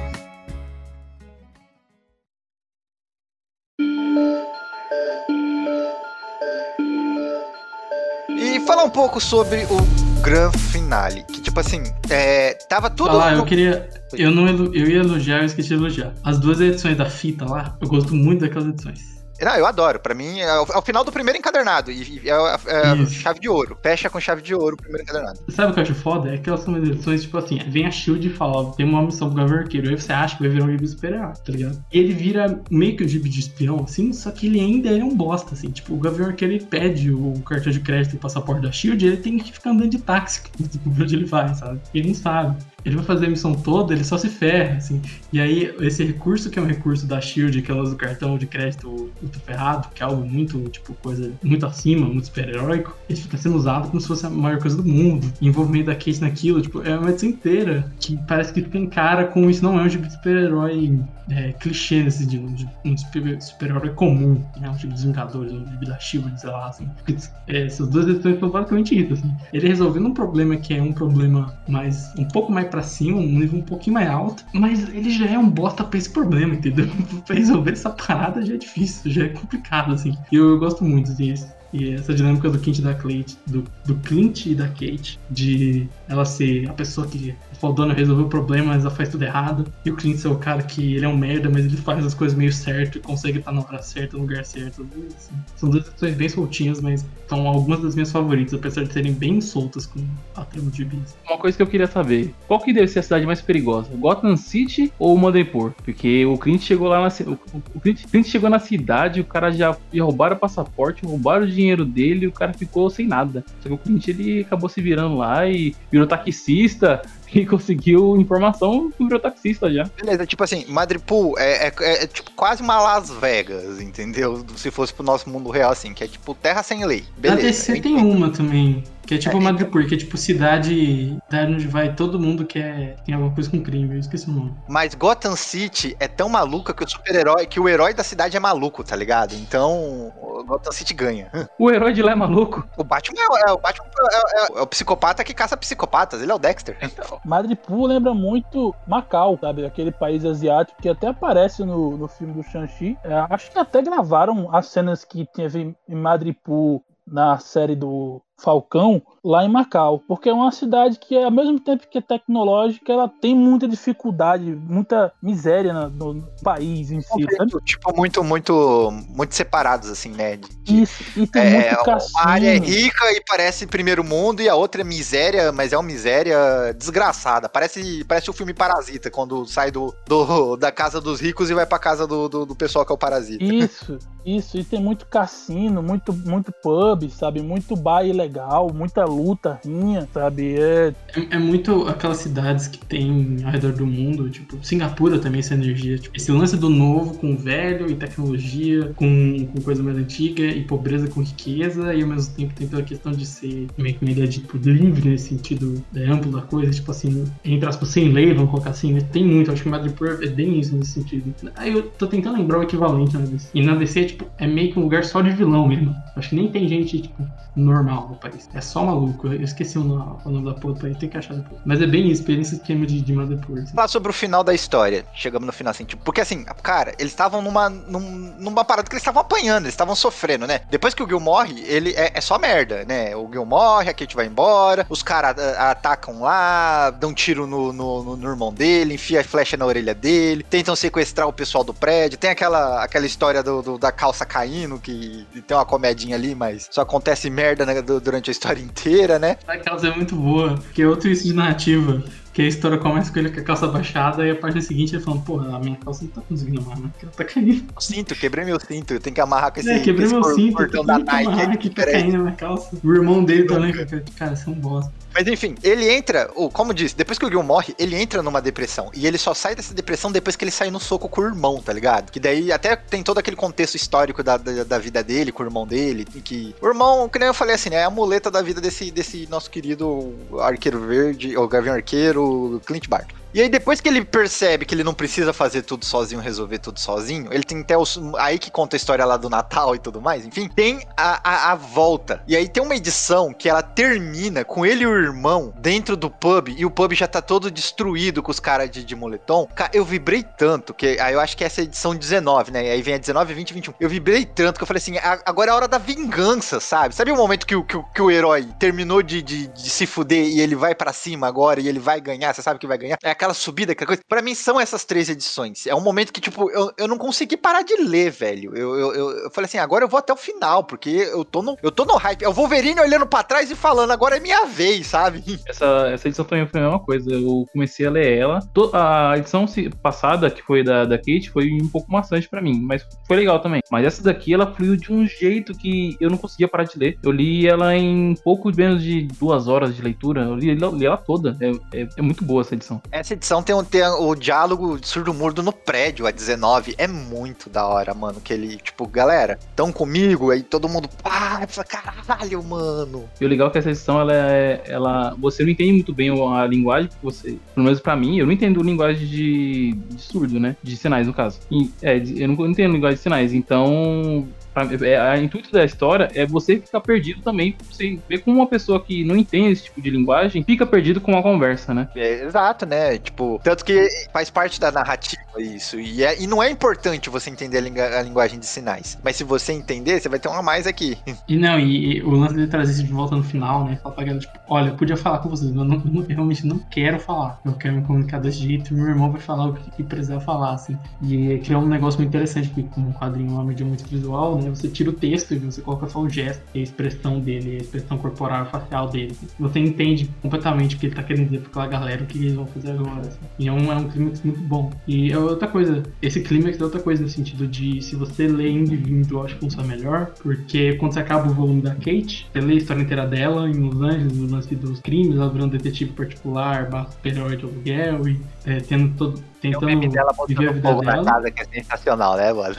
E 8.30 8.60
falar 8.66 8.84
um 8.84 8.90
pouco 8.90 9.20
sobre 9.20 9.64
o 9.64 9.76
Gran 10.22 10.50
Finale. 10.52 11.22
Que, 11.24 11.40
tipo 11.40 11.60
assim, 11.60 11.82
é, 12.10 12.54
tava 12.68 12.90
tudo. 12.90 13.16
Lá, 13.16 13.32
eu 13.34 13.44
queria. 13.44 13.88
Eu, 14.12 14.30
não, 14.30 14.46
eu 14.48 14.88
ia 14.88 15.00
elogiar, 15.00 15.38
eu 15.38 15.44
esqueci 15.44 15.68
de 15.68 15.74
elogiar. 15.74 16.14
As 16.24 16.38
duas 16.38 16.60
edições 16.60 16.96
da 16.96 17.06
fita 17.06 17.44
lá, 17.44 17.76
eu 17.80 17.88
gosto 17.88 18.14
muito 18.14 18.40
daquelas 18.40 18.68
edições. 18.68 19.23
Não, 19.40 19.56
eu 19.56 19.66
adoro. 19.66 19.98
Pra 19.98 20.14
mim, 20.14 20.40
é 20.40 20.60
o, 20.60 20.64
é 20.64 20.78
o 20.78 20.82
final 20.82 21.04
do 21.04 21.12
primeiro 21.12 21.38
encadernado. 21.38 21.90
E, 21.90 22.22
é, 22.28 22.32
é 22.32 23.06
chave 23.06 23.40
de 23.40 23.48
ouro. 23.48 23.78
Fecha 23.82 24.08
com 24.08 24.20
chave 24.20 24.42
de 24.42 24.54
ouro 24.54 24.74
o 24.74 24.78
primeiro 24.78 25.02
encadernado. 25.02 25.40
Sabe 25.48 25.70
o 25.70 25.74
que 25.74 25.80
eu 25.80 25.82
acho 25.82 25.94
foda? 25.94 26.34
É 26.34 26.38
que 26.38 26.48
elas 26.48 26.60
são 26.60 26.76
edições, 26.76 27.22
tipo 27.22 27.38
assim, 27.38 27.58
vem 27.68 27.86
a 27.86 27.90
Shield 27.90 28.26
e 28.26 28.30
fala, 28.30 28.56
ó, 28.58 28.64
tem 28.72 28.86
uma 28.86 29.02
missão 29.02 29.28
pro 29.28 29.38
Gavião 29.38 29.58
Arqueiro, 29.58 29.88
aí 29.88 29.98
você 29.98 30.12
acha 30.12 30.36
que 30.36 30.42
vai 30.42 30.50
virar 30.50 30.64
um 30.64 30.70
gibi 30.70 30.86
super-herói, 30.86 31.32
tá 31.32 31.52
ligado? 31.52 31.84
E 31.92 31.98
ele 31.98 32.12
vira 32.12 32.60
meio 32.70 32.96
que 32.96 33.04
um 33.04 33.08
gibi 33.08 33.28
de 33.28 33.40
espião, 33.40 33.84
assim, 33.84 34.12
só 34.12 34.30
que 34.30 34.46
ele 34.46 34.60
ainda 34.60 34.90
é 34.90 35.02
um 35.02 35.14
bosta, 35.14 35.54
assim. 35.54 35.70
Tipo, 35.70 35.94
o 35.94 35.98
Gavião 35.98 36.28
Arqueiro, 36.28 36.54
ele 36.54 36.64
pede 36.64 37.10
o 37.10 37.34
cartão 37.40 37.72
de 37.72 37.80
crédito 37.80 38.14
e 38.14 38.16
o 38.16 38.20
passaporte 38.20 38.62
da 38.62 38.72
Shield, 38.72 39.04
e 39.04 39.08
ele 39.08 39.16
tem 39.16 39.38
que 39.38 39.52
ficar 39.52 39.70
andando 39.70 39.90
de 39.90 39.98
táxi 39.98 40.42
pra 40.50 41.04
onde 41.04 41.14
ele 41.14 41.24
vai, 41.24 41.54
sabe? 41.54 41.80
Ele 41.92 42.08
não 42.08 42.14
sabe. 42.14 42.56
Ele 42.84 42.96
vai 42.96 43.04
fazer 43.04 43.26
a 43.26 43.30
missão 43.30 43.54
toda, 43.54 43.94
ele 43.94 44.04
só 44.04 44.18
se 44.18 44.28
ferra, 44.28 44.76
assim. 44.76 45.00
E 45.32 45.40
aí, 45.40 45.74
esse 45.80 46.04
recurso 46.04 46.50
que 46.50 46.58
é 46.58 46.62
um 46.62 46.66
recurso 46.66 47.06
da 47.06 47.20
Shield, 47.20 47.62
que 47.62 47.70
ela 47.70 47.82
usa 47.82 47.94
o 47.94 47.98
cartão 47.98 48.36
de 48.36 48.46
crédito 48.46 49.10
muito 49.20 49.40
ferrado, 49.40 49.88
que 49.94 50.02
é 50.02 50.06
algo 50.06 50.26
muito, 50.26 50.58
tipo, 50.68 50.94
coisa 50.94 51.32
muito 51.42 51.64
acima, 51.66 52.06
muito 52.06 52.26
super-heróico, 52.26 52.96
ele 53.08 53.18
fica 53.18 53.36
sendo 53.36 53.56
usado 53.56 53.88
como 53.88 54.00
se 54.00 54.06
fosse 54.08 54.26
a 54.26 54.30
maior 54.30 54.58
coisa 54.58 54.76
do 54.76 54.84
mundo. 54.84 55.32
E 55.40 55.46
envolvimento 55.46 55.86
da 55.86 55.94
Kate 55.94 56.20
naquilo, 56.20 56.60
tipo, 56.60 56.82
é 56.82 56.96
uma 56.98 57.10
edição 57.10 57.28
inteira 57.28 57.92
que 58.00 58.18
parece 58.26 58.52
que 58.52 58.62
tem 58.62 58.86
cara 58.86 59.24
com 59.24 59.48
isso 59.48 59.62
não 59.62 59.78
é 59.78 59.82
um 59.82 59.88
tipo 59.88 60.06
de 60.06 60.12
super-herói 60.12 61.00
é, 61.30 61.52
clichê 61.52 62.02
nesse 62.02 62.18
sentido, 62.18 62.52
de 62.52 62.68
um 62.84 62.96
super- 62.96 63.40
super-herói 63.40 63.90
comum, 63.90 64.44
né? 64.60 64.68
Um 64.68 64.76
tipo 64.76 64.92
dos 64.92 65.04
Vingadores, 65.04 65.52
um 65.52 65.64
tipo 65.64 65.86
da 65.86 65.98
Shield, 65.98 66.40
sei 66.40 66.50
lá, 66.50 66.68
assim. 66.68 66.86
Porque, 66.96 67.16
é, 67.48 67.66
essas 67.66 67.88
duas 67.88 68.06
edições 68.08 68.38
são 68.38 68.50
basicamente 68.50 68.98
isso, 68.98 69.14
assim. 69.14 69.32
Ele 69.52 69.68
resolvendo 69.68 70.06
um 70.06 70.14
problema 70.14 70.56
que 70.56 70.74
é 70.74 70.82
um 70.82 70.92
problema 70.92 71.54
mais, 71.68 72.12
um 72.18 72.26
pouco 72.26 72.52
mais 72.52 72.68
pra 72.74 72.82
cima, 72.82 73.18
um 73.18 73.38
nível 73.38 73.60
um 73.60 73.62
pouquinho 73.62 73.94
mais 73.94 74.10
alto, 74.10 74.44
mas 74.52 74.88
ele 74.88 75.10
já 75.10 75.26
é 75.26 75.38
um 75.38 75.48
bosta 75.48 75.84
pra 75.84 75.96
esse 75.96 76.10
problema, 76.10 76.54
entendeu? 76.54 76.88
pra 77.24 77.36
resolver 77.36 77.70
essa 77.70 77.90
parada 77.90 78.44
já 78.44 78.54
é 78.54 78.56
difícil, 78.56 79.12
já 79.12 79.24
é 79.26 79.28
complicado, 79.28 79.94
assim. 79.94 80.16
E 80.32 80.36
eu, 80.36 80.50
eu 80.50 80.58
gosto 80.58 80.84
muito 80.84 81.14
disso. 81.14 81.46
E 81.72 81.92
essa 81.92 82.14
dinâmica 82.14 82.48
do 82.48 82.58
Clint 82.58 82.78
e 82.78 82.82
da 82.82 82.94
Kate, 82.94 83.36
do, 83.46 83.64
do 83.84 83.96
Clint 83.96 84.46
e 84.46 84.54
da 84.54 84.68
Kate, 84.68 85.18
de 85.28 85.88
ela 86.08 86.24
ser 86.24 86.68
a 86.68 86.72
pessoa 86.72 87.06
que 87.06 87.34
é 87.64 87.74
fodona 87.74 87.94
resolveu 87.94 88.26
o 88.26 88.28
problema, 88.28 88.76
mas 88.76 88.92
faz 88.94 89.08
tudo 89.08 89.24
errado. 89.24 89.64
E 89.84 89.90
o 89.90 89.96
Clint 89.96 90.18
ser 90.18 90.28
o 90.28 90.36
cara 90.36 90.62
que 90.62 90.94
ele 90.96 91.04
é 91.04 91.08
um 91.08 91.16
merda, 91.16 91.48
mas 91.48 91.64
ele 91.64 91.76
faz 91.76 92.04
as 92.04 92.14
coisas 92.14 92.36
meio 92.36 92.52
certo 92.52 92.98
e 92.98 93.00
consegue 93.00 93.38
estar 93.38 93.52
na 93.52 93.60
hora 93.62 93.82
certa, 93.82 94.16
no 94.16 94.22
lugar 94.24 94.44
certo. 94.44 94.86
assim. 95.16 95.34
São 95.56 95.70
duas 95.70 95.88
edições 95.88 96.14
bem 96.14 96.28
soltinhas, 96.28 96.80
mas 96.80 97.06
são 97.28 97.46
algumas 97.48 97.80
das 97.80 97.94
minhas 97.94 98.12
favoritas, 98.12 98.54
apesar 98.54 98.84
de 98.84 98.92
serem 98.92 99.12
bem 99.12 99.40
soltas 99.40 99.86
com 99.86 100.00
a 100.36 100.44
trama 100.44 100.70
de 100.70 100.84
bis. 100.84 101.16
Uma 101.26 101.38
coisa 101.38 101.56
que 101.56 101.62
eu 101.62 101.66
queria 101.66 101.86
saber, 101.86 102.34
qual 102.46 102.60
que 102.60 102.72
deve 102.72 102.88
ser 102.88 102.98
a 102.98 103.02
cidade 103.02 103.26
mais 103.26 103.40
perigosa? 103.40 103.88
Gotham 103.96 104.36
City 104.36 104.92
ou 104.98 105.16
Madripoor? 105.16 105.72
Porque 105.84 106.24
o 106.26 106.36
Clint 106.36 106.62
chegou 106.62 106.88
lá 106.88 107.00
na 107.00 107.10
ci- 107.10 107.24
o, 107.24 107.38
o 107.74 107.80
Clint, 107.80 108.04
Clint 108.10 108.26
chegou 108.26 108.50
na 108.50 108.58
cidade, 108.58 109.20
o 109.20 109.24
cara 109.24 109.50
já, 109.50 109.76
já 109.92 110.04
roubaram 110.04 110.36
o 110.36 110.38
passaporte, 110.38 111.06
roubaram 111.06 111.44
o 111.44 111.50
dinheiro 111.50 111.84
dele 111.84 112.24
e 112.24 112.28
o 112.28 112.32
cara 112.32 112.52
ficou 112.52 112.90
sem 112.90 113.06
nada. 113.06 113.44
Só 113.62 113.68
que 113.68 113.74
o 113.74 113.78
Clint 113.78 114.06
ele 114.08 114.40
acabou 114.40 114.68
se 114.68 114.80
virando 114.80 115.16
lá 115.16 115.46
e 115.48 115.74
virou 115.90 116.06
taxista 116.06 117.00
e 117.40 117.46
conseguiu 117.46 118.16
informação 118.16 118.92
virou 118.98 119.18
taxista 119.20 119.72
já. 119.72 119.84
Beleza, 120.00 120.26
tipo 120.26 120.42
assim, 120.44 120.64
Madripoor 120.68 121.34
é, 121.38 121.68
é- 121.68 122.04
é 122.04 122.06
tipo 122.06 122.30
quase 122.32 122.62
uma 122.62 122.80
Las 122.80 123.10
Vegas, 123.10 123.80
entendeu? 123.80 124.44
Se 124.56 124.70
fosse 124.70 124.92
pro 124.92 125.04
nosso 125.04 125.28
mundo 125.28 125.50
real, 125.50 125.70
assim, 125.72 125.92
que 125.94 126.04
é 126.04 126.06
tipo 126.08 126.34
terra 126.34 126.62
sem 126.62 126.84
lei. 126.84 127.04
A 127.16 127.20
Beleza. 127.20 127.42
DC 127.42 127.72
eu 127.78 127.82
tem 127.82 127.96
uma 127.96 128.30
também, 128.30 128.82
que 129.06 129.14
é 129.14 129.18
tipo 129.18 129.36
É, 129.36 129.40
Madripoor, 129.40 129.86
que 129.86 129.94
é 129.94 129.98
tipo 129.98 130.16
cidade, 130.16 131.18
cidade 131.28 131.52
onde 131.52 131.66
vai 131.66 131.94
todo 131.94 132.18
mundo 132.18 132.44
que 132.44 132.58
é, 132.58 132.96
tem 133.04 133.14
alguma 133.14 133.34
coisa 133.34 133.50
com 133.50 133.62
crime, 133.62 133.94
eu 133.94 134.00
esqueci 134.00 134.28
o 134.28 134.32
nome. 134.32 134.54
Mas 134.68 134.94
Gotham 134.94 135.36
City 135.36 135.96
é 136.00 136.08
tão 136.08 136.28
maluca 136.28 136.72
que 136.72 136.84
o 136.84 136.88
super-herói, 136.88 137.46
que 137.46 137.60
o 137.60 137.68
herói 137.68 137.94
da 137.94 138.02
cidade 138.02 138.36
é 138.36 138.40
maluco, 138.40 138.82
tá 138.82 138.96
ligado? 138.96 139.34
Então, 139.34 140.12
o 140.22 140.44
Gotham 140.44 140.72
City 140.72 140.94
ganha. 140.94 141.30
O 141.58 141.70
herói 141.70 141.92
de 141.92 142.02
lá 142.02 142.12
é 142.12 142.14
maluco. 142.14 142.66
O 142.76 142.84
Batman 142.84 143.20
é, 143.20 143.48
é- 143.48 143.52
o 143.52 143.58
Batman 143.58 143.86
é, 144.12 144.42
é- 144.42 144.58
é 144.58 144.62
o 144.62 144.66
psicopata 144.66 145.22
que 145.22 145.32
caça 145.32 145.56
psicopatas, 145.56 146.20
ele 146.20 146.32
é 146.32 146.34
o 146.34 146.38
Dexter. 146.38 146.76
Madripoor 147.24 147.86
lembra 147.86 148.12
muito 148.12 148.74
Macau, 148.86 149.38
sabe? 149.40 149.64
Aquele 149.64 149.92
país 149.92 150.24
asiático 150.24 150.80
que 150.82 150.88
até 150.88 151.08
aparece 151.08 151.64
no, 151.64 151.96
no 151.96 152.08
filme 152.08 152.32
do 152.34 152.42
Shang-Chi. 152.42 152.98
É, 153.04 153.14
acho 153.30 153.50
que 153.50 153.58
até 153.58 153.80
gravaram 153.82 154.54
as 154.54 154.66
cenas 154.66 155.04
que 155.04 155.26
teve 155.32 155.74
em 155.88 155.94
Madripoor 155.94 156.80
na 157.06 157.38
série 157.38 157.76
do 157.76 158.20
Falcão 158.36 159.00
lá 159.24 159.42
em 159.44 159.48
Macau, 159.48 160.00
porque 160.06 160.28
é 160.28 160.32
uma 160.32 160.52
cidade 160.52 160.98
que 160.98 161.16
ao 161.16 161.30
mesmo 161.30 161.58
tempo 161.58 161.86
que 161.88 161.96
é 161.96 162.00
tecnológica, 162.00 162.92
ela 162.92 163.08
tem 163.08 163.34
muita 163.34 163.66
dificuldade, 163.66 164.44
muita 164.44 165.12
miséria 165.22 165.72
no, 165.72 166.12
no 166.14 166.26
país 166.42 166.90
em 166.90 167.00
si? 167.00 167.26
Tipo, 167.64 167.96
muito, 167.96 168.22
muito, 168.22 168.90
muito 169.08 169.34
separados, 169.34 169.88
assim, 169.88 170.10
né? 170.10 170.36
De- 170.36 170.82
Isso, 170.82 171.02
e 171.16 171.26
tem 171.26 171.42
É, 171.42 171.50
muito 171.70 171.84
cassino. 171.84 172.12
uma 172.20 172.30
área 172.30 172.48
é 172.54 172.58
rica 172.58 173.12
e 173.12 173.22
parece 173.26 173.66
primeiro 173.66 174.04
mundo, 174.04 174.42
e 174.42 174.48
a 174.48 174.54
outra 174.54 174.82
é 174.82 174.84
miséria, 174.84 175.50
mas 175.52 175.72
é 175.72 175.76
uma 175.78 175.82
miséria 175.82 176.36
desgraçada. 176.76 177.48
Parece, 177.48 178.04
parece 178.04 178.28
o 178.28 178.32
filme 178.34 178.52
Parasita, 178.52 179.10
quando 179.10 179.46
sai 179.46 179.70
do, 179.70 179.94
do- 180.06 180.56
da 180.56 180.70
casa 180.70 181.00
dos 181.00 181.20
ricos 181.20 181.48
e 181.50 181.54
vai 181.54 181.64
pra 181.64 181.78
casa 181.78 182.06
do, 182.06 182.28
do, 182.28 182.44
do 182.44 182.54
pessoal 182.54 182.84
que 182.84 182.92
é 182.92 182.94
o 182.94 182.98
Parasita. 182.98 183.42
Isso, 183.42 183.98
isso, 184.26 184.58
e 184.58 184.64
tem 184.64 184.80
muito 184.82 185.06
cassino, 185.06 185.82
muito, 185.82 186.12
muito 186.12 186.52
pub, 186.62 187.08
sabe? 187.10 187.40
Muito 187.40 187.74
bar 187.76 188.04
ilegal, 188.04 188.23
muita 188.72 189.04
luta, 189.04 189.60
rinha, 189.64 190.08
sabe? 190.12 190.56
É, 190.58 190.92
É, 191.14 191.36
é 191.36 191.38
muito 191.38 191.86
aquelas 191.88 192.18
cidades 192.18 192.68
que 192.68 192.78
tem 192.78 193.38
ao 193.44 193.50
redor 193.50 193.72
do 193.72 193.86
mundo, 193.86 194.28
tipo, 194.30 194.58
Singapura 194.62 195.18
também 195.18 195.40
essa 195.40 195.54
energia, 195.54 195.98
tipo, 195.98 196.16
esse 196.16 196.30
lance 196.32 196.56
do 196.56 196.68
novo 196.68 197.14
com 197.14 197.32
o 197.32 197.36
velho 197.36 197.90
e 197.90 197.94
tecnologia, 197.94 198.92
com, 198.96 199.46
com 199.52 199.60
coisa 199.60 199.82
mais 199.82 199.96
antiga 199.96 200.44
e 200.44 200.62
pobreza 200.62 201.08
com 201.08 201.20
riqueza, 201.20 201.94
e 201.94 202.02
ao 202.02 202.08
mesmo 202.08 202.34
tempo 202.34 202.54
tem 202.54 202.66
toda 202.66 202.82
a 202.82 202.84
questão 202.84 203.12
de 203.12 203.26
ser 203.26 203.66
meio 203.76 203.94
que 203.94 204.04
uma 204.04 204.10
ideia 204.10 204.26
de 204.26 204.40
tipo, 204.40 204.56
livre 204.56 205.08
nesse 205.08 205.28
sentido 205.28 205.82
é, 205.94 206.06
amplo 206.06 206.30
da 206.30 206.42
coisa, 206.42 206.70
tipo 206.72 206.90
assim, 206.90 207.24
entre 207.44 207.68
aspas, 207.68 207.88
sem 207.88 208.08
lei, 208.12 208.32
vamos 208.32 208.50
colocar 208.50 208.70
assim, 208.70 208.92
né? 208.92 209.00
Tem 209.12 209.24
muito, 209.24 209.50
acho 209.50 209.62
que 209.62 209.68
Madripoor 209.68 210.18
é 210.22 210.26
bem 210.26 210.58
isso 210.58 210.76
nesse 210.76 210.92
sentido. 210.92 211.34
Aí 211.56 211.72
eu 211.72 211.82
tô 211.82 212.06
tentando 212.06 212.38
lembrar 212.38 212.58
o 212.58 212.62
equivalente 212.62 213.16
na 213.16 213.24
DC. 213.24 213.48
E 213.54 213.62
na 213.62 213.74
DC, 213.74 214.04
tipo, 214.04 214.26
é 214.38 214.46
meio 214.46 214.72
que 214.72 214.78
um 214.78 214.82
lugar 214.82 215.04
só 215.04 215.20
de 215.20 215.30
vilão 215.30 215.68
mesmo. 215.68 215.94
Acho 216.16 216.30
que 216.30 216.36
nem 216.36 216.50
tem 216.50 216.68
gente, 216.68 217.00
tipo, 217.00 217.26
normal. 217.56 218.13
O 218.14 218.18
país. 218.20 218.48
É 218.54 218.60
só 218.60 218.84
maluco. 218.84 219.28
Eu 219.28 219.42
esqueci 219.42 219.78
o 219.78 219.84
nome, 219.84 220.16
o 220.24 220.30
nome 220.30 220.46
da 220.46 220.54
porra 220.60 220.74
do 220.74 220.80
país, 220.80 220.96
tem 220.98 221.08
que 221.08 221.18
achar 221.18 221.34
depois. 221.34 221.60
Mas 221.64 221.80
é 221.80 221.86
bem 221.86 222.10
esse 222.10 222.54
esquema 222.54 222.86
de, 222.86 223.00
de 223.00 223.12
Madripoor. 223.12 223.58
Assim. 223.60 223.74
Falar 223.74 223.88
sobre 223.88 224.10
o 224.10 224.14
final 224.14 224.42
da 224.42 224.54
história. 224.54 225.04
Chegamos 225.14 225.46
no 225.46 225.52
final 225.52 225.70
assim, 225.70 225.84
tipo, 225.84 226.02
porque 226.04 226.20
assim, 226.20 226.44
cara, 226.62 226.92
eles 226.98 227.12
estavam 227.12 227.42
numa, 227.42 227.68
num- 227.68 228.34
numa 228.38 228.64
parada 228.64 228.88
que 228.88 228.94
eles 228.94 229.02
estavam 229.02 229.20
apanhando, 229.22 229.64
eles 229.64 229.74
estavam 229.74 229.94
sofrendo, 229.94 230.46
né? 230.46 230.60
Depois 230.70 230.94
que 230.94 231.02
o 231.02 231.08
Gil 231.08 231.20
morre, 231.20 231.62
ele 231.66 231.92
é, 231.94 232.12
é 232.14 232.20
só 232.20 232.38
merda, 232.38 232.84
né? 232.84 233.14
O 233.16 233.28
Gil 233.30 233.44
morre, 233.44 233.90
a 233.90 233.94
Kate 233.94 234.14
vai 234.16 234.26
embora, 234.26 234.86
os 234.88 235.02
caras 235.02 235.36
atacam 235.58 236.20
lá, 236.20 236.90
dão 236.90 237.12
tiro 237.14 237.46
no, 237.46 237.72
no, 237.72 238.16
no- 238.16 238.28
irmão 238.30 238.52
dele, 238.52 238.94
enfia 238.94 239.20
a 239.20 239.24
flecha 239.24 239.56
na 239.56 239.64
orelha 239.66 239.94
dele, 239.94 240.42
tentam 240.42 240.74
sequestrar 240.74 241.28
o 241.28 241.32
pessoal 241.32 241.62
do 241.64 241.72
prédio. 241.74 242.18
Tem 242.18 242.30
aquela, 242.30 242.82
aquela 242.82 243.06
história 243.06 243.42
do, 243.42 243.62
do- 243.62 243.78
da 243.78 243.92
calça 243.92 244.24
caindo, 244.24 244.78
que 244.78 245.26
tem 245.46 245.56
uma 245.56 245.64
comedinha 245.64 246.16
ali, 246.16 246.34
mas 246.34 246.68
só 246.70 246.80
acontece 246.82 247.28
merda 247.30 247.64
né, 247.66 247.80
du- 247.82 248.00
durante 248.04 248.30
a 248.30 248.32
história 248.32 248.60
inteira, 248.62 249.18
né? 249.18 249.38
A 249.48 249.56
calça 249.58 249.88
é 249.88 249.94
muito 249.96 250.14
boa, 250.14 250.54
porque 250.54 250.82
é 250.82 250.86
outro 250.86 251.10
isso 251.10 251.24
de 251.24 251.32
narrativa. 251.32 252.04
Que 252.34 252.42
a 252.42 252.46
história 252.48 252.76
começa 252.78 253.12
com 253.12 253.18
ele 253.20 253.30
com 253.30 253.38
a 253.40 253.42
calça 253.44 253.66
baixada 253.68 254.26
e 254.26 254.30
a 254.32 254.34
página 254.34 254.60
seguinte 254.60 254.94
ele 254.96 255.02
falando, 255.02 255.22
porra, 255.22 255.56
a 255.56 255.58
minha 255.60 255.76
calça 255.76 256.02
não 256.02 256.10
tá 256.10 256.20
conseguindo 256.28 256.62
mais, 256.62 256.80
né? 256.80 256.88
Porque 256.92 257.06
ela 257.06 257.14
tá 257.14 257.24
caindo. 257.24 257.64
Cinto, 257.78 258.14
quebrei 258.16 258.44
meu 258.44 258.58
cinto, 258.60 258.92
eu 258.94 259.00
tenho 259.00 259.14
que 259.14 259.20
amarrar 259.20 259.52
com 259.52 259.60
esse, 259.60 259.70
é, 259.70 259.78
quebrei 259.78 260.06
esse 260.06 260.14
meu 260.14 260.22
cor- 260.22 260.34
cinto, 260.34 260.56
cordão 260.56 260.84
tem 260.84 260.86
da 260.86 260.98
que 260.98 261.04
Nike 261.04 261.26
amarrar 261.28 261.48
aqui, 261.50 261.68
aqui, 261.68 261.70
tá 261.70 261.84
caindo 261.84 262.24
na 262.24 262.32
calça. 262.32 262.76
O 262.82 262.92
irmão 262.92 263.24
dele 263.24 263.44
também, 263.44 263.72
cara, 264.16 264.34
você 264.34 264.48
é 264.50 264.52
um 264.52 264.54
bosta. 264.56 264.92
Mas 265.14 265.28
enfim, 265.28 265.54
ele 265.62 265.88
entra, 265.88 266.28
ou 266.34 266.50
como 266.50 266.74
disse, 266.74 266.96
depois 266.96 267.16
que 267.16 267.24
o 267.24 267.30
Gil 267.30 267.40
morre, 267.44 267.72
ele 267.78 267.94
entra 267.94 268.20
numa 268.20 268.42
depressão. 268.42 268.90
E 268.92 269.06
ele 269.06 269.16
só 269.16 269.32
sai 269.32 269.54
dessa 269.54 269.72
depressão 269.72 270.10
depois 270.10 270.34
que 270.34 270.42
ele 270.42 270.50
sai 270.50 270.72
no 270.72 270.80
soco 270.80 271.08
com 271.08 271.20
o 271.20 271.24
irmão, 271.24 271.62
tá 271.64 271.72
ligado? 271.72 272.10
Que 272.10 272.18
daí 272.18 272.50
até 272.50 272.74
tem 272.74 273.00
todo 273.00 273.18
aquele 273.18 273.36
contexto 273.36 273.76
histórico 273.76 274.24
da, 274.24 274.36
da, 274.36 274.64
da 274.64 274.76
vida 274.76 275.04
dele, 275.04 275.30
com 275.30 275.44
o 275.44 275.46
irmão 275.46 275.64
dele. 275.64 276.04
Que 276.04 276.52
o 276.60 276.66
irmão, 276.66 277.08
que 277.08 277.20
nem 277.20 277.28
eu 277.28 277.34
falei 277.34 277.54
assim, 277.54 277.70
né? 277.70 277.76
É 277.76 277.84
a 277.84 277.90
muleta 277.90 278.28
da 278.28 278.42
vida 278.42 278.60
desse, 278.60 278.90
desse 278.90 279.28
nosso 279.30 279.48
querido 279.48 280.12
arqueiro 280.40 280.80
verde, 280.80 281.36
ou 281.36 281.46
Gavião 281.46 281.76
Arqueiro, 281.76 282.23
Clint 282.66 282.88
Barton. 282.88 283.23
E 283.34 283.40
aí, 283.42 283.48
depois 283.48 283.80
que 283.80 283.88
ele 283.88 284.04
percebe 284.04 284.64
que 284.64 284.72
ele 284.76 284.84
não 284.84 284.94
precisa 284.94 285.32
fazer 285.32 285.62
tudo 285.62 285.84
sozinho, 285.84 286.20
resolver 286.20 286.58
tudo 286.60 286.78
sozinho, 286.78 287.32
ele 287.32 287.42
tem 287.42 287.62
até 287.62 287.76
os. 287.76 287.98
Aí 288.16 288.38
que 288.38 288.48
conta 288.48 288.76
a 288.76 288.78
história 288.78 289.04
lá 289.04 289.16
do 289.16 289.28
Natal 289.28 289.74
e 289.74 289.78
tudo 289.80 290.00
mais, 290.00 290.24
enfim, 290.24 290.48
tem 290.48 290.86
a, 290.96 291.48
a, 291.48 291.52
a 291.52 291.54
volta. 291.56 292.22
E 292.28 292.36
aí 292.36 292.48
tem 292.48 292.62
uma 292.62 292.76
edição 292.76 293.32
que 293.34 293.48
ela 293.48 293.60
termina 293.60 294.44
com 294.44 294.64
ele 294.64 294.84
e 294.84 294.86
o 294.86 294.96
irmão 294.96 295.52
dentro 295.58 295.96
do 295.96 296.08
pub, 296.08 296.48
e 296.56 296.64
o 296.64 296.70
pub 296.70 296.92
já 296.94 297.08
tá 297.08 297.20
todo 297.20 297.50
destruído 297.50 298.22
com 298.22 298.30
os 298.30 298.38
caras 298.38 298.70
de, 298.70 298.84
de 298.84 298.94
moletom. 298.94 299.48
Eu 299.72 299.84
vibrei 299.84 300.22
tanto, 300.22 300.72
que 300.72 300.96
aí 301.00 301.12
eu 301.12 301.18
acho 301.18 301.36
que 301.36 301.42
essa 301.42 301.60
é 301.60 301.62
a 301.62 301.64
edição 301.64 301.92
19, 301.92 302.52
né? 302.52 302.60
Aí 302.60 302.82
vem 302.82 302.94
a 302.94 302.98
19, 302.98 303.34
20, 303.34 303.52
21. 303.52 303.74
Eu 303.80 303.88
vibrei 303.88 304.24
tanto 304.24 304.58
que 304.58 304.62
eu 304.62 304.66
falei 304.66 304.78
assim: 304.78 304.96
"A- 304.98 305.20
agora 305.26 305.50
é 305.50 305.52
a 305.52 305.56
hora 305.56 305.66
da 305.66 305.78
vingança, 305.78 306.60
sabe? 306.60 306.94
Sabe 306.94 307.10
o 307.10 307.16
momento 307.16 307.44
que 307.48 307.56
o, 307.56 307.64
que 307.64 307.76
que 307.96 308.00
o 308.02 308.12
herói 308.12 308.46
terminou 308.60 309.02
de, 309.02 309.20
de, 309.20 309.48
de 309.48 309.70
se 309.70 309.86
fuder 309.86 310.24
e 310.24 310.40
ele 310.40 310.54
vai 310.54 310.72
pra 310.72 310.92
cima 310.92 311.26
agora 311.26 311.60
e 311.60 311.66
ele 311.66 311.80
vai 311.80 312.00
ganhar? 312.00 312.32
Você 312.32 312.40
sabe 312.40 312.60
que 312.60 312.66
vai 312.68 312.78
ganhar? 312.78 312.96
É 313.02 313.23
aquela 313.24 313.34
subida, 313.34 313.72
aquela 313.72 313.86
coisa. 313.88 314.02
Pra 314.08 314.22
mim 314.22 314.34
são 314.34 314.60
essas 314.60 314.84
três 314.84 315.08
edições. 315.08 315.66
É 315.66 315.74
um 315.74 315.80
momento 315.80 316.12
que, 316.12 316.20
tipo, 316.20 316.50
eu, 316.50 316.70
eu 316.78 316.86
não 316.86 316.98
consegui 316.98 317.36
parar 317.36 317.62
de 317.62 317.74
ler, 317.76 318.10
velho. 318.10 318.54
Eu, 318.56 318.74
eu, 318.78 318.94
eu, 318.94 319.10
eu 319.24 319.30
falei 319.30 319.46
assim: 319.46 319.58
agora 319.58 319.84
eu 319.84 319.88
vou 319.88 319.98
até 319.98 320.12
o 320.12 320.16
final, 320.16 320.64
porque 320.64 320.90
eu 320.90 321.24
tô 321.24 321.42
no, 321.42 321.56
eu 321.62 321.70
tô 321.72 321.84
no 321.84 321.96
hype. 321.96 322.22
É 322.22 322.28
o 322.28 322.32
Wolverine 322.32 322.80
olhando 322.80 323.06
pra 323.06 323.22
trás 323.22 323.50
e 323.50 323.54
falando: 323.56 323.90
agora 323.90 324.16
é 324.16 324.20
minha 324.20 324.44
vez, 324.46 324.86
sabe? 324.86 325.24
Essa, 325.48 325.88
essa 325.92 326.08
edição 326.08 326.24
também 326.24 326.46
foi 326.46 326.60
a 326.60 326.64
mesma 326.64 326.78
coisa. 326.80 327.10
Eu 327.10 327.46
comecei 327.52 327.86
a 327.86 327.90
ler 327.90 328.18
ela. 328.18 328.40
A 328.72 329.16
edição 329.16 329.46
passada, 329.82 330.30
que 330.30 330.42
foi 330.42 330.62
da, 330.62 330.84
da 330.84 330.96
Kate, 330.98 331.30
foi 331.30 331.50
um 331.62 331.68
pouco 331.68 331.90
maçante 331.90 332.28
pra 332.28 332.42
mim, 332.42 332.60
mas 332.60 332.84
foi 333.06 333.16
legal 333.16 333.40
também. 333.40 333.60
Mas 333.70 333.86
essa 333.86 334.02
daqui, 334.02 334.32
ela 334.34 334.52
fluiu 334.52 334.76
de 334.76 334.92
um 334.92 335.06
jeito 335.06 335.54
que 335.56 335.96
eu 336.00 336.10
não 336.10 336.16
conseguia 336.18 336.48
parar 336.48 336.64
de 336.64 336.78
ler. 336.78 336.98
Eu 337.02 337.10
li 337.12 337.46
ela 337.46 337.74
em 337.76 338.14
pouco 338.24 338.50
menos 338.54 338.82
de 338.82 339.02
duas 339.18 339.48
horas 339.48 339.74
de 339.76 339.82
leitura. 339.82 340.22
Eu 340.22 340.34
li, 340.34 340.50
ela- 340.50 340.72
li 340.76 340.86
ela 340.86 340.96
toda. 340.96 341.36
É, 341.40 341.80
é- 341.82 341.88
é 341.96 342.02
muito 342.02 342.24
boa 342.24 342.40
essa 342.42 342.54
edição. 342.54 342.80
Essa 342.90 343.13
edição 343.14 343.42
tem, 343.42 343.54
um- 343.54 343.64
tem 343.64 343.82
o 343.82 344.14
diálogo 344.14 344.78
surdo-murdo 344.82 345.42
no 345.42 345.52
prédio, 345.52 346.06
a 346.06 346.10
19. 346.10 346.74
É 346.78 346.86
muito 346.86 347.48
da 347.48 347.66
hora, 347.66 347.94
mano. 347.94 348.20
Que 348.20 348.32
ele, 348.34 348.56
tipo, 348.58 348.86
galera, 348.86 349.38
tão 349.56 349.72
comigo? 349.72 350.30
Aí 350.30 350.42
todo 350.42 350.68
mundo, 350.68 350.88
pá, 351.02 351.38
eu 351.42 351.48
falo, 351.48 351.66
caralho, 351.68 352.42
mano. 352.44 353.08
E 353.20 353.24
o 353.24 353.28
legal 353.28 353.48
é 353.48 353.50
que 353.50 353.58
essa 353.58 353.70
edição, 353.70 354.00
ela 354.00 354.12
é. 354.14 354.62
Ela, 354.66 355.14
você 355.18 355.42
não 355.42 355.50
entende 355.50 355.72
muito 355.72 355.92
bem 355.94 356.10
a 356.10 356.46
linguagem 356.46 356.90
que 356.90 356.96
você. 357.02 357.38
Pelo 357.54 357.64
menos 357.64 357.80
pra 357.80 357.96
mim, 357.96 358.18
eu 358.18 358.26
não 358.26 358.32
entendo 358.32 358.62
linguagem 358.62 359.06
de, 359.06 359.72
de 359.72 360.02
surdo, 360.02 360.38
né? 360.38 360.56
De 360.62 360.76
sinais, 360.76 361.06
no 361.06 361.14
caso. 361.14 361.40
E, 361.50 361.70
é, 361.82 361.96
eu 362.16 362.28
não 362.28 362.46
entendo 362.46 362.72
linguagem 362.74 362.96
de 362.96 363.02
sinais. 363.02 363.32
Então. 363.32 364.26
Pra- 364.54 364.68
é, 364.86 364.96
a 364.98 365.18
intuito 365.18 365.50
da 365.52 365.64
história 365.64 366.08
é 366.14 366.24
você 366.26 366.58
ficar 366.60 366.80
perdido 366.80 367.20
também. 367.22 367.56
Você 367.70 367.98
ver 368.08 368.18
como 368.20 368.36
uma 368.36 368.46
pessoa 368.46 368.82
que 368.82 369.04
não 369.04 369.16
entende 369.16 369.52
esse 369.52 369.64
tipo 369.64 369.82
de 369.82 369.90
linguagem 369.90 370.42
fica 370.44 370.64
perdido 370.64 371.00
com 371.00 371.16
a 371.18 371.22
conversa, 371.22 371.74
né? 371.74 371.88
É, 371.94 372.24
exato, 372.24 372.64
né? 372.64 372.96
Tipo, 372.98 373.40
tanto 373.42 373.64
que 373.64 373.86
faz 374.12 374.30
parte 374.30 374.60
da 374.60 374.70
narrativa 374.70 375.22
isso. 375.38 375.78
E, 375.80 376.04
é, 376.04 376.22
e 376.22 376.26
não 376.28 376.40
é 376.42 376.48
importante 376.48 377.10
você 377.10 377.28
entender 377.28 377.58
a, 377.58 377.60
linga- 377.60 377.98
a 377.98 378.02
linguagem 378.02 378.38
de 378.38 378.46
sinais. 378.46 378.96
Mas 379.02 379.16
se 379.16 379.24
você 379.24 379.52
entender, 379.52 380.00
você 380.00 380.08
vai 380.08 380.18
ter 380.20 380.28
uma 380.28 380.38
a 380.38 380.42
mais 380.42 380.66
aqui. 380.66 380.96
E 381.26 381.36
não, 381.36 381.58
e, 381.58 381.96
e 381.98 382.02
o 382.02 382.10
lance 382.10 382.34
dele 382.34 382.46
trazer 382.46 382.72
isso 382.72 382.84
de 382.84 382.92
volta 382.92 383.16
no 383.16 383.22
final, 383.24 383.64
né? 383.64 383.78
Fala 383.82 383.94
pra 383.94 384.04
galera, 384.04 384.20
tipo, 384.20 384.38
olha, 384.48 384.68
eu 384.70 384.76
podia 384.76 384.96
falar 384.96 385.18
com 385.18 385.28
vocês, 385.30 385.50
mas 385.52 385.58
eu, 385.60 385.64
não- 385.64 385.82
eu 386.02 386.06
realmente 386.06 386.46
não 386.46 386.58
quero 386.70 387.00
falar. 387.00 387.40
Eu 387.44 387.54
quero 387.54 387.74
me 387.76 387.82
comunicar 387.82 388.20
desse 388.20 388.38
jeito 388.38 388.72
e 388.72 388.76
meu 388.76 388.86
irmão 388.88 389.10
vai 389.10 389.20
falar 389.20 389.46
o 389.46 389.54
que, 389.54 389.70
que 389.70 389.82
precisar 389.82 390.20
falar, 390.20 390.52
assim. 390.54 390.76
E 391.02 391.32
é 391.32 391.38
criar 391.38 391.58
um 391.58 391.66
negócio 391.66 391.98
muito 391.98 392.10
interessante, 392.10 392.48
porque 392.48 392.68
como 392.74 392.88
um 392.88 392.92
quadrinho 392.92 393.30
é 393.30 393.32
uma 393.32 393.44
mídia 393.44 393.64
muito 393.66 393.86
visual, 393.88 394.36
né? 394.40 394.43
Você 394.50 394.68
tira 394.68 394.90
o 394.90 394.92
texto 394.92 395.34
e 395.34 395.38
você 395.38 395.60
coloca 395.60 395.88
só 395.88 396.00
o 396.00 396.08
gesto, 396.08 396.42
e 396.54 396.60
a 396.60 396.62
expressão 396.62 397.20
dele, 397.20 397.56
a 397.56 397.62
expressão 397.62 397.98
corporal 397.98 398.44
e 398.44 398.50
facial 398.50 398.88
dele. 398.88 399.16
Você 399.38 399.58
entende 399.58 400.10
completamente 400.22 400.76
o 400.76 400.78
que 400.78 400.86
ele 400.86 400.94
tá 400.94 401.02
querendo 401.02 401.26
dizer 401.26 401.40
pra 401.40 401.48
aquela 401.50 401.66
galera, 401.66 402.02
o 402.02 402.06
que 402.06 402.18
eles 402.18 402.34
vão 402.34 402.46
fazer 402.46 402.72
agora, 402.72 403.00
assim. 403.00 403.18
E 403.38 403.48
é 403.48 403.52
um, 403.52 403.72
é 403.72 403.76
um 403.76 403.88
clímax 403.88 404.22
muito 404.22 404.40
bom. 404.40 404.70
E 404.86 405.12
é 405.12 405.18
outra 405.18 405.48
coisa, 405.48 405.82
esse 406.02 406.20
clímax 406.20 406.60
é 406.60 406.64
outra 406.64 406.80
coisa 406.80 407.02
no 407.02 407.08
sentido 407.08 407.46
de 407.46 407.82
se 407.82 407.96
você 407.96 408.26
lê 408.26 408.50
indivíduo, 408.50 409.18
eu 409.20 409.24
acho 409.24 409.34
que 409.34 409.40
funciona 409.40 409.66
melhor, 409.68 410.10
porque 410.22 410.74
quando 410.74 410.92
você 410.92 411.00
acaba 411.00 411.28
o 411.28 411.34
volume 411.34 411.62
da 411.62 411.74
Kate, 411.74 412.28
você 412.32 412.40
lê 412.40 412.54
a 412.54 412.56
história 412.56 412.82
inteira 412.82 413.06
dela 413.06 413.48
em 413.48 413.54
Los 413.54 413.80
Angeles, 413.80 414.18
o 414.18 414.26
lance 414.30 414.54
dos 414.54 414.80
crimes, 414.80 415.16
ela 415.16 415.28
virando 415.30 415.52
detetive 415.52 415.92
particular, 415.92 416.68
barra 416.68 416.90
super-herói 416.90 417.36
de 417.36 417.44
aluguel, 417.44 418.08
e 418.08 418.20
é, 418.44 418.60
tendo 418.60 418.94
todo, 418.96 419.22
Tem 419.40 419.50
o 419.50 419.60
tentando 419.60 419.66
meme 419.66 419.88
dela 419.88 420.12
botando 420.16 420.62
fogo 420.62 420.82
na 420.82 420.92
dela. 420.92 421.04
casa, 421.04 421.30
que 421.30 421.42
é 421.42 421.44
sensacional, 421.44 422.16
né, 422.16 422.32
mano? 422.32 422.54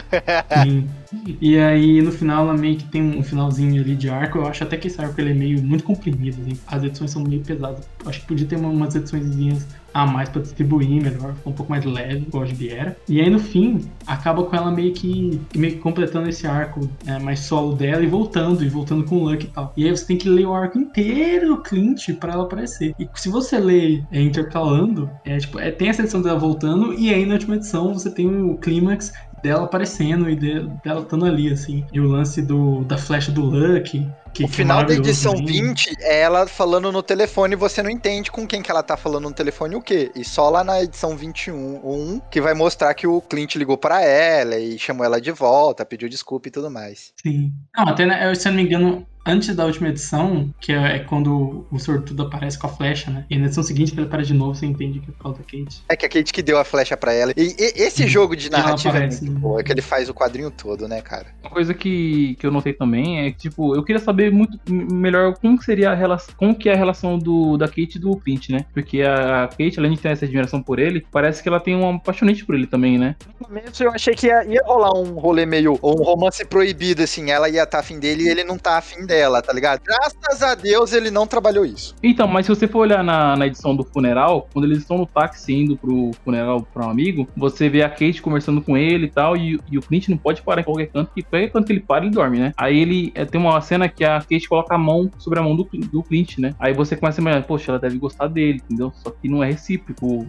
Sim. 0.64 0.88
E 1.41 1.57
aí 1.57 2.02
no 2.02 2.11
final 2.11 2.45
ela 2.45 2.57
meio 2.57 2.77
que 2.77 2.86
tem 2.86 3.02
um 3.02 3.23
finalzinho 3.23 3.82
ali 3.82 3.95
de 3.95 4.10
arco. 4.10 4.38
Eu 4.40 4.48
acho 4.48 4.64
até 4.64 4.77
que 4.77 4.88
esse 4.88 4.99
arco 5.02 5.19
ele 5.19 5.32
é 5.32 5.34
meio 5.34 5.61
muito 5.61 5.84
comprimido. 5.84 6.38
assim. 6.41 6.60
As 6.68 6.84
edições 6.84 7.11
são 7.11 7.23
meio 7.23 7.41
pesadas. 7.41 7.88
Acho 8.06 8.22
que 8.22 8.27
podia 8.27 8.48
ter 8.48 8.56
uma- 8.57 8.69
umas 8.69 8.95
edições 8.95 9.65
a 9.94 10.06
mais 10.06 10.27
pra 10.27 10.41
distribuir 10.41 10.90
melhor, 11.02 11.34
ficar 11.36 11.49
um 11.49 11.53
pouco 11.53 11.72
mais 11.72 11.86
leve, 11.86 12.26
igual 12.27 12.44
a 12.44 12.48
que 12.48 12.69
era. 12.69 12.98
E 13.07 13.22
aí 13.22 13.30
no 13.30 13.40
fim, 13.40 13.80
acaba 14.06 14.44
com 14.44 14.53
ela 14.53 14.69
meio 14.69 14.94
que 14.94 15.40
meio 15.56 15.76
que 15.76 15.80
completando 15.80 16.27
esse 16.27 16.45
arco 16.45 16.90
é, 17.07 17.18
mais 17.18 17.40
solo 17.40 17.73
dela 17.73 18.03
e 18.03 18.07
voltando, 18.07 18.61
e 18.61 18.68
voltando 18.68 19.06
com 19.06 19.19
o 19.19 19.23
Luck 19.30 19.45
e 19.45 19.48
tal. 19.48 19.72
E 19.77 19.86
aí 19.86 19.95
você 19.95 20.06
tem 20.06 20.18
que 20.18 20.27
ler 20.27 20.45
o 20.45 20.53
arco 20.53 20.77
inteiro 20.77 21.48
do 21.48 21.61
Clint 21.61 22.10
pra 22.19 22.34
ela 22.34 22.44
aparecer. 22.44 22.94
E 22.99 23.07
se 23.15 23.30
você 23.30 23.57
lê 23.57 24.03
é, 24.11 24.22
intercalando, 24.22 25.10
é 25.23 25.38
tipo, 25.38 25.60
é, 25.60 25.72
tem 25.72 25.88
essa 25.88 26.02
edição 26.02 26.22
dela 26.22 26.38
voltando, 26.38 26.94
e 26.94 27.14
aí 27.14 27.26
na 27.26 27.36
última 27.36 27.56
edição 27.56 27.94
você 27.94 28.10
tem 28.11 28.27
o 28.27 28.57
clímax 28.57 29.14
dela 29.46 29.66
aparecendo 29.66 30.28
e 30.30 30.36
de- 30.36 30.68
dela 30.84 31.02
estando 31.02 31.26
ali, 31.26 31.52
assim. 31.54 31.86
E 31.94 32.00
o 32.00 32.08
lance 32.08 32.42
do, 32.42 32.84
da 32.84 32.98
flecha 32.98 33.32
do 33.32 33.42
Luck. 33.42 34.08
Que, 34.36 34.44
O 34.44 34.48
que 34.48 34.53
é 34.53 34.57
final 34.57 34.84
da 34.86 34.94
edição 34.94 35.34
também. 35.34 35.64
20 35.64 35.95
é 36.02 36.20
ela 36.20 36.45
falando 36.45 36.91
no 36.91 37.02
telefone 37.02 37.53
e 37.53 37.57
você 37.57 37.82
não 37.82 37.90
entende 37.90 38.30
com 38.30 38.45
quem 38.45 38.62
que 38.62 38.70
ela 38.70 38.84
tá 38.84 38.98
falando 38.98 39.24
no 39.24 39.34
telefone 39.34 39.76
o 39.76 39.82
quê. 39.82 40.12
E 40.14 40.26
só 40.26 40.49
lá 40.49 40.62
na 40.64 40.84
edição 40.84 41.16
21 41.16 41.56
um, 41.56 42.20
que 42.30 42.41
vai 42.41 42.53
mostrar 42.53 42.94
que 42.94 43.07
o 43.07 43.22
Clint 43.22 43.56
ligou 43.56 43.78
pra 43.78 44.02
ela 44.02 44.57
e 44.57 44.78
chamou 44.78 45.06
ela 45.06 45.22
de 45.22 45.32
volta, 45.32 45.86
pediu 45.86 46.10
desculpa 46.10 46.49
e 46.49 46.52
tudo 46.52 46.70
mais. 46.70 47.14
Sim. 47.22 47.53
Não, 47.76 47.86
até, 47.88 48.06
né, 48.06 48.30
eu, 48.30 48.36
se 48.36 48.45
eu 48.48 48.52
não 48.52 48.57
me 48.57 48.64
engano, 48.66 49.07
antes 49.28 49.56
da 49.56 49.66
última 49.66 49.88
edição, 49.90 50.52
que 50.62 50.72
é, 50.72 50.98
é 50.98 50.99
quando 50.99 51.66
o 51.72 51.80
sortudo 51.80 52.24
aparece 52.24 52.60
com 52.60 52.68
a 52.68 52.70
flecha, 52.70 53.10
né? 53.10 53.26
E 53.30 53.38
na 53.40 53.45
edição 53.45 53.64
seguinte, 53.64 53.94
ele 53.94 54.03
aparece 54.06 54.28
de 54.32 54.38
novo, 54.38 54.53
você 54.53 54.66
entende 54.68 54.99
que 54.99 55.10
é 55.10 55.14
por 55.14 55.24
causa 55.24 55.40
da 55.40 55.44
Kate. 55.45 55.84
É 55.90 55.95
que 55.95 56.06
a 56.06 56.10
Kate 56.10 56.32
que 56.32 56.44
deu 56.44 56.60
a 56.60 56.64
flecha 56.64 56.95
pra 56.95 57.12
ela. 57.12 57.32
E, 57.36 57.41
e- 57.57 57.74
esse 57.82 58.03
Uhum. 58.03 58.07
jogo 58.07 58.36
de 58.36 58.52
narrativa 58.52 58.90
aparece, 58.98 59.18
é 59.18 59.22
muito 59.22 59.34
né? 59.34 59.40
bom, 59.40 59.60
é 59.60 59.64
que 59.64 59.72
ele 59.72 59.82
faz 59.82 60.10
o 60.10 60.14
quadrinho 60.14 60.52
todo, 60.52 60.88
né, 60.88 61.02
cara? 61.02 61.26
Uma 61.41 61.49
coisa 61.49 61.74
que, 61.74 62.36
que 62.40 62.45
eu 62.45 62.52
notei 62.52 62.74
também 62.74 63.26
é 63.26 63.32
que, 63.32 63.38
tipo, 63.49 63.76
eu 63.76 63.84
queria 63.84 63.99
saber 64.02 64.24
muito 64.31 64.57
m- 64.68 64.88
melhor 64.93 65.35
como 65.35 65.61
seria 65.61 65.91
a 65.91 65.95
relação, 65.95 66.34
como 66.38 66.56
que 66.56 66.69
é 66.69 66.73
a 66.73 66.77
relação 66.77 67.18
do, 67.18 67.57
da 67.57 67.68
Kate 67.68 67.95
e 67.95 67.99
do 67.99 68.15
Clint, 68.18 68.49
né? 68.49 68.65
Porque 68.73 69.02
a 69.02 69.47
Kate, 69.47 69.80
além 69.80 69.93
de 69.93 69.99
ter 69.99 70.10
essa 70.10 70.26
admiração 70.26 70.61
por 70.61 70.80
ele, 70.80 71.06
parece 71.11 71.41
que 71.41 71.49
ela 71.49 71.60
tem 71.60 71.76
uma 71.76 71.95
apaixonante 71.95 72.45
por 72.45 72.56
ele 72.56 72.68
também, 72.68 72.97
né? 72.97 73.15
No 73.39 73.47
começo 73.47 73.84
eu 73.84 73.91
achei 73.91 74.14
que 74.15 74.27
ia, 74.27 74.43
ia 74.45 74.61
rolar 74.65 74.97
um 74.97 75.14
rolê 75.19 75.45
meio. 75.45 75.73
um 75.84 76.03
romance 76.03 76.43
proibido, 76.45 77.03
assim. 77.03 77.31
Ela 77.31 77.49
ia 77.49 77.64
estar 77.64 77.80
afim 77.80 77.99
dele 77.99 78.23
e 78.23 78.30
ele 78.30 78.43
não 78.43 78.57
tá 78.57 78.77
afim 78.77 79.06
dela, 79.06 79.41
tá 79.41 79.53
ligado? 79.53 79.81
Graças 79.84 80.41
a 80.41 80.56
Deus 80.56 80.93
ele 80.93 81.11
não 81.11 81.27
trabalhou 81.27 81.65
isso. 81.65 81.95
Então, 82.03 82.27
mas 82.27 82.45
se 82.45 82.49
você 82.56 82.68
for 82.68 82.80
olhar 82.80 83.03
na, 83.03 83.35
na 83.35 83.47
edição 83.47 83.76
do 83.76 83.84
funeral, 83.84 84.47
quando 84.53 84.65
eles 84.65 84.80
estão 84.80 84.97
no 84.97 85.06
táxi 85.06 85.53
indo 85.53 85.77
pro 85.77 86.11
funeral 86.23 86.61
pra 86.73 86.85
um 86.88 86.89
amigo, 86.89 87.27
você 87.35 87.69
vê 87.69 87.84
a 87.84 87.89
Kate 87.89 88.22
conversando 88.22 88.61
com 88.61 88.77
ele 88.77 89.06
e 89.06 89.10
tal, 89.10 89.35
e, 89.38 89.60
e 89.72 89.77
o 89.77 89.81
Clint 89.81 90.07
não 90.10 90.18
pode 90.18 90.41
parar 90.41 90.61
em 90.61 90.64
qualquer 90.64 90.88
canto, 90.88 91.07
porque 91.07 91.23
qualquer 91.23 91.49
canto 91.52 91.65
que 91.68 91.73
ele 91.73 91.80
para, 91.80 92.06
ele 92.06 92.14
dorme, 92.14 92.39
né? 92.39 92.53
Aí 92.57 92.80
ele 92.80 93.11
é, 93.15 93.26
tem 93.26 93.39
uma 93.39 93.60
cena 93.61 93.88
que 93.89 94.03
a, 94.03 94.15
a 94.16 94.22
Kate 94.22 94.48
coloca 94.48 94.76
a 94.76 94.78
mão 94.78 95.10
sobre 95.18 95.40
a 95.40 95.44
mão 95.44 95.56
do, 95.56 95.68
do 95.92 96.04
Clint, 96.04 96.38
né? 96.38 96.54
Aí 96.60 96.74
você 96.74 96.96
começa 96.96 97.20
a 97.20 97.22
imaginar, 97.22 97.46
poxa, 97.46 97.72
ela 97.72 97.80
deve 97.80 97.98
gostar 97.98 98.28
dele, 98.28 98.62
entendeu? 98.66 98.92
Só 98.96 99.10
que 99.10 99.28
não 99.28 99.44
é 99.44 99.52
recíproco 99.52 100.26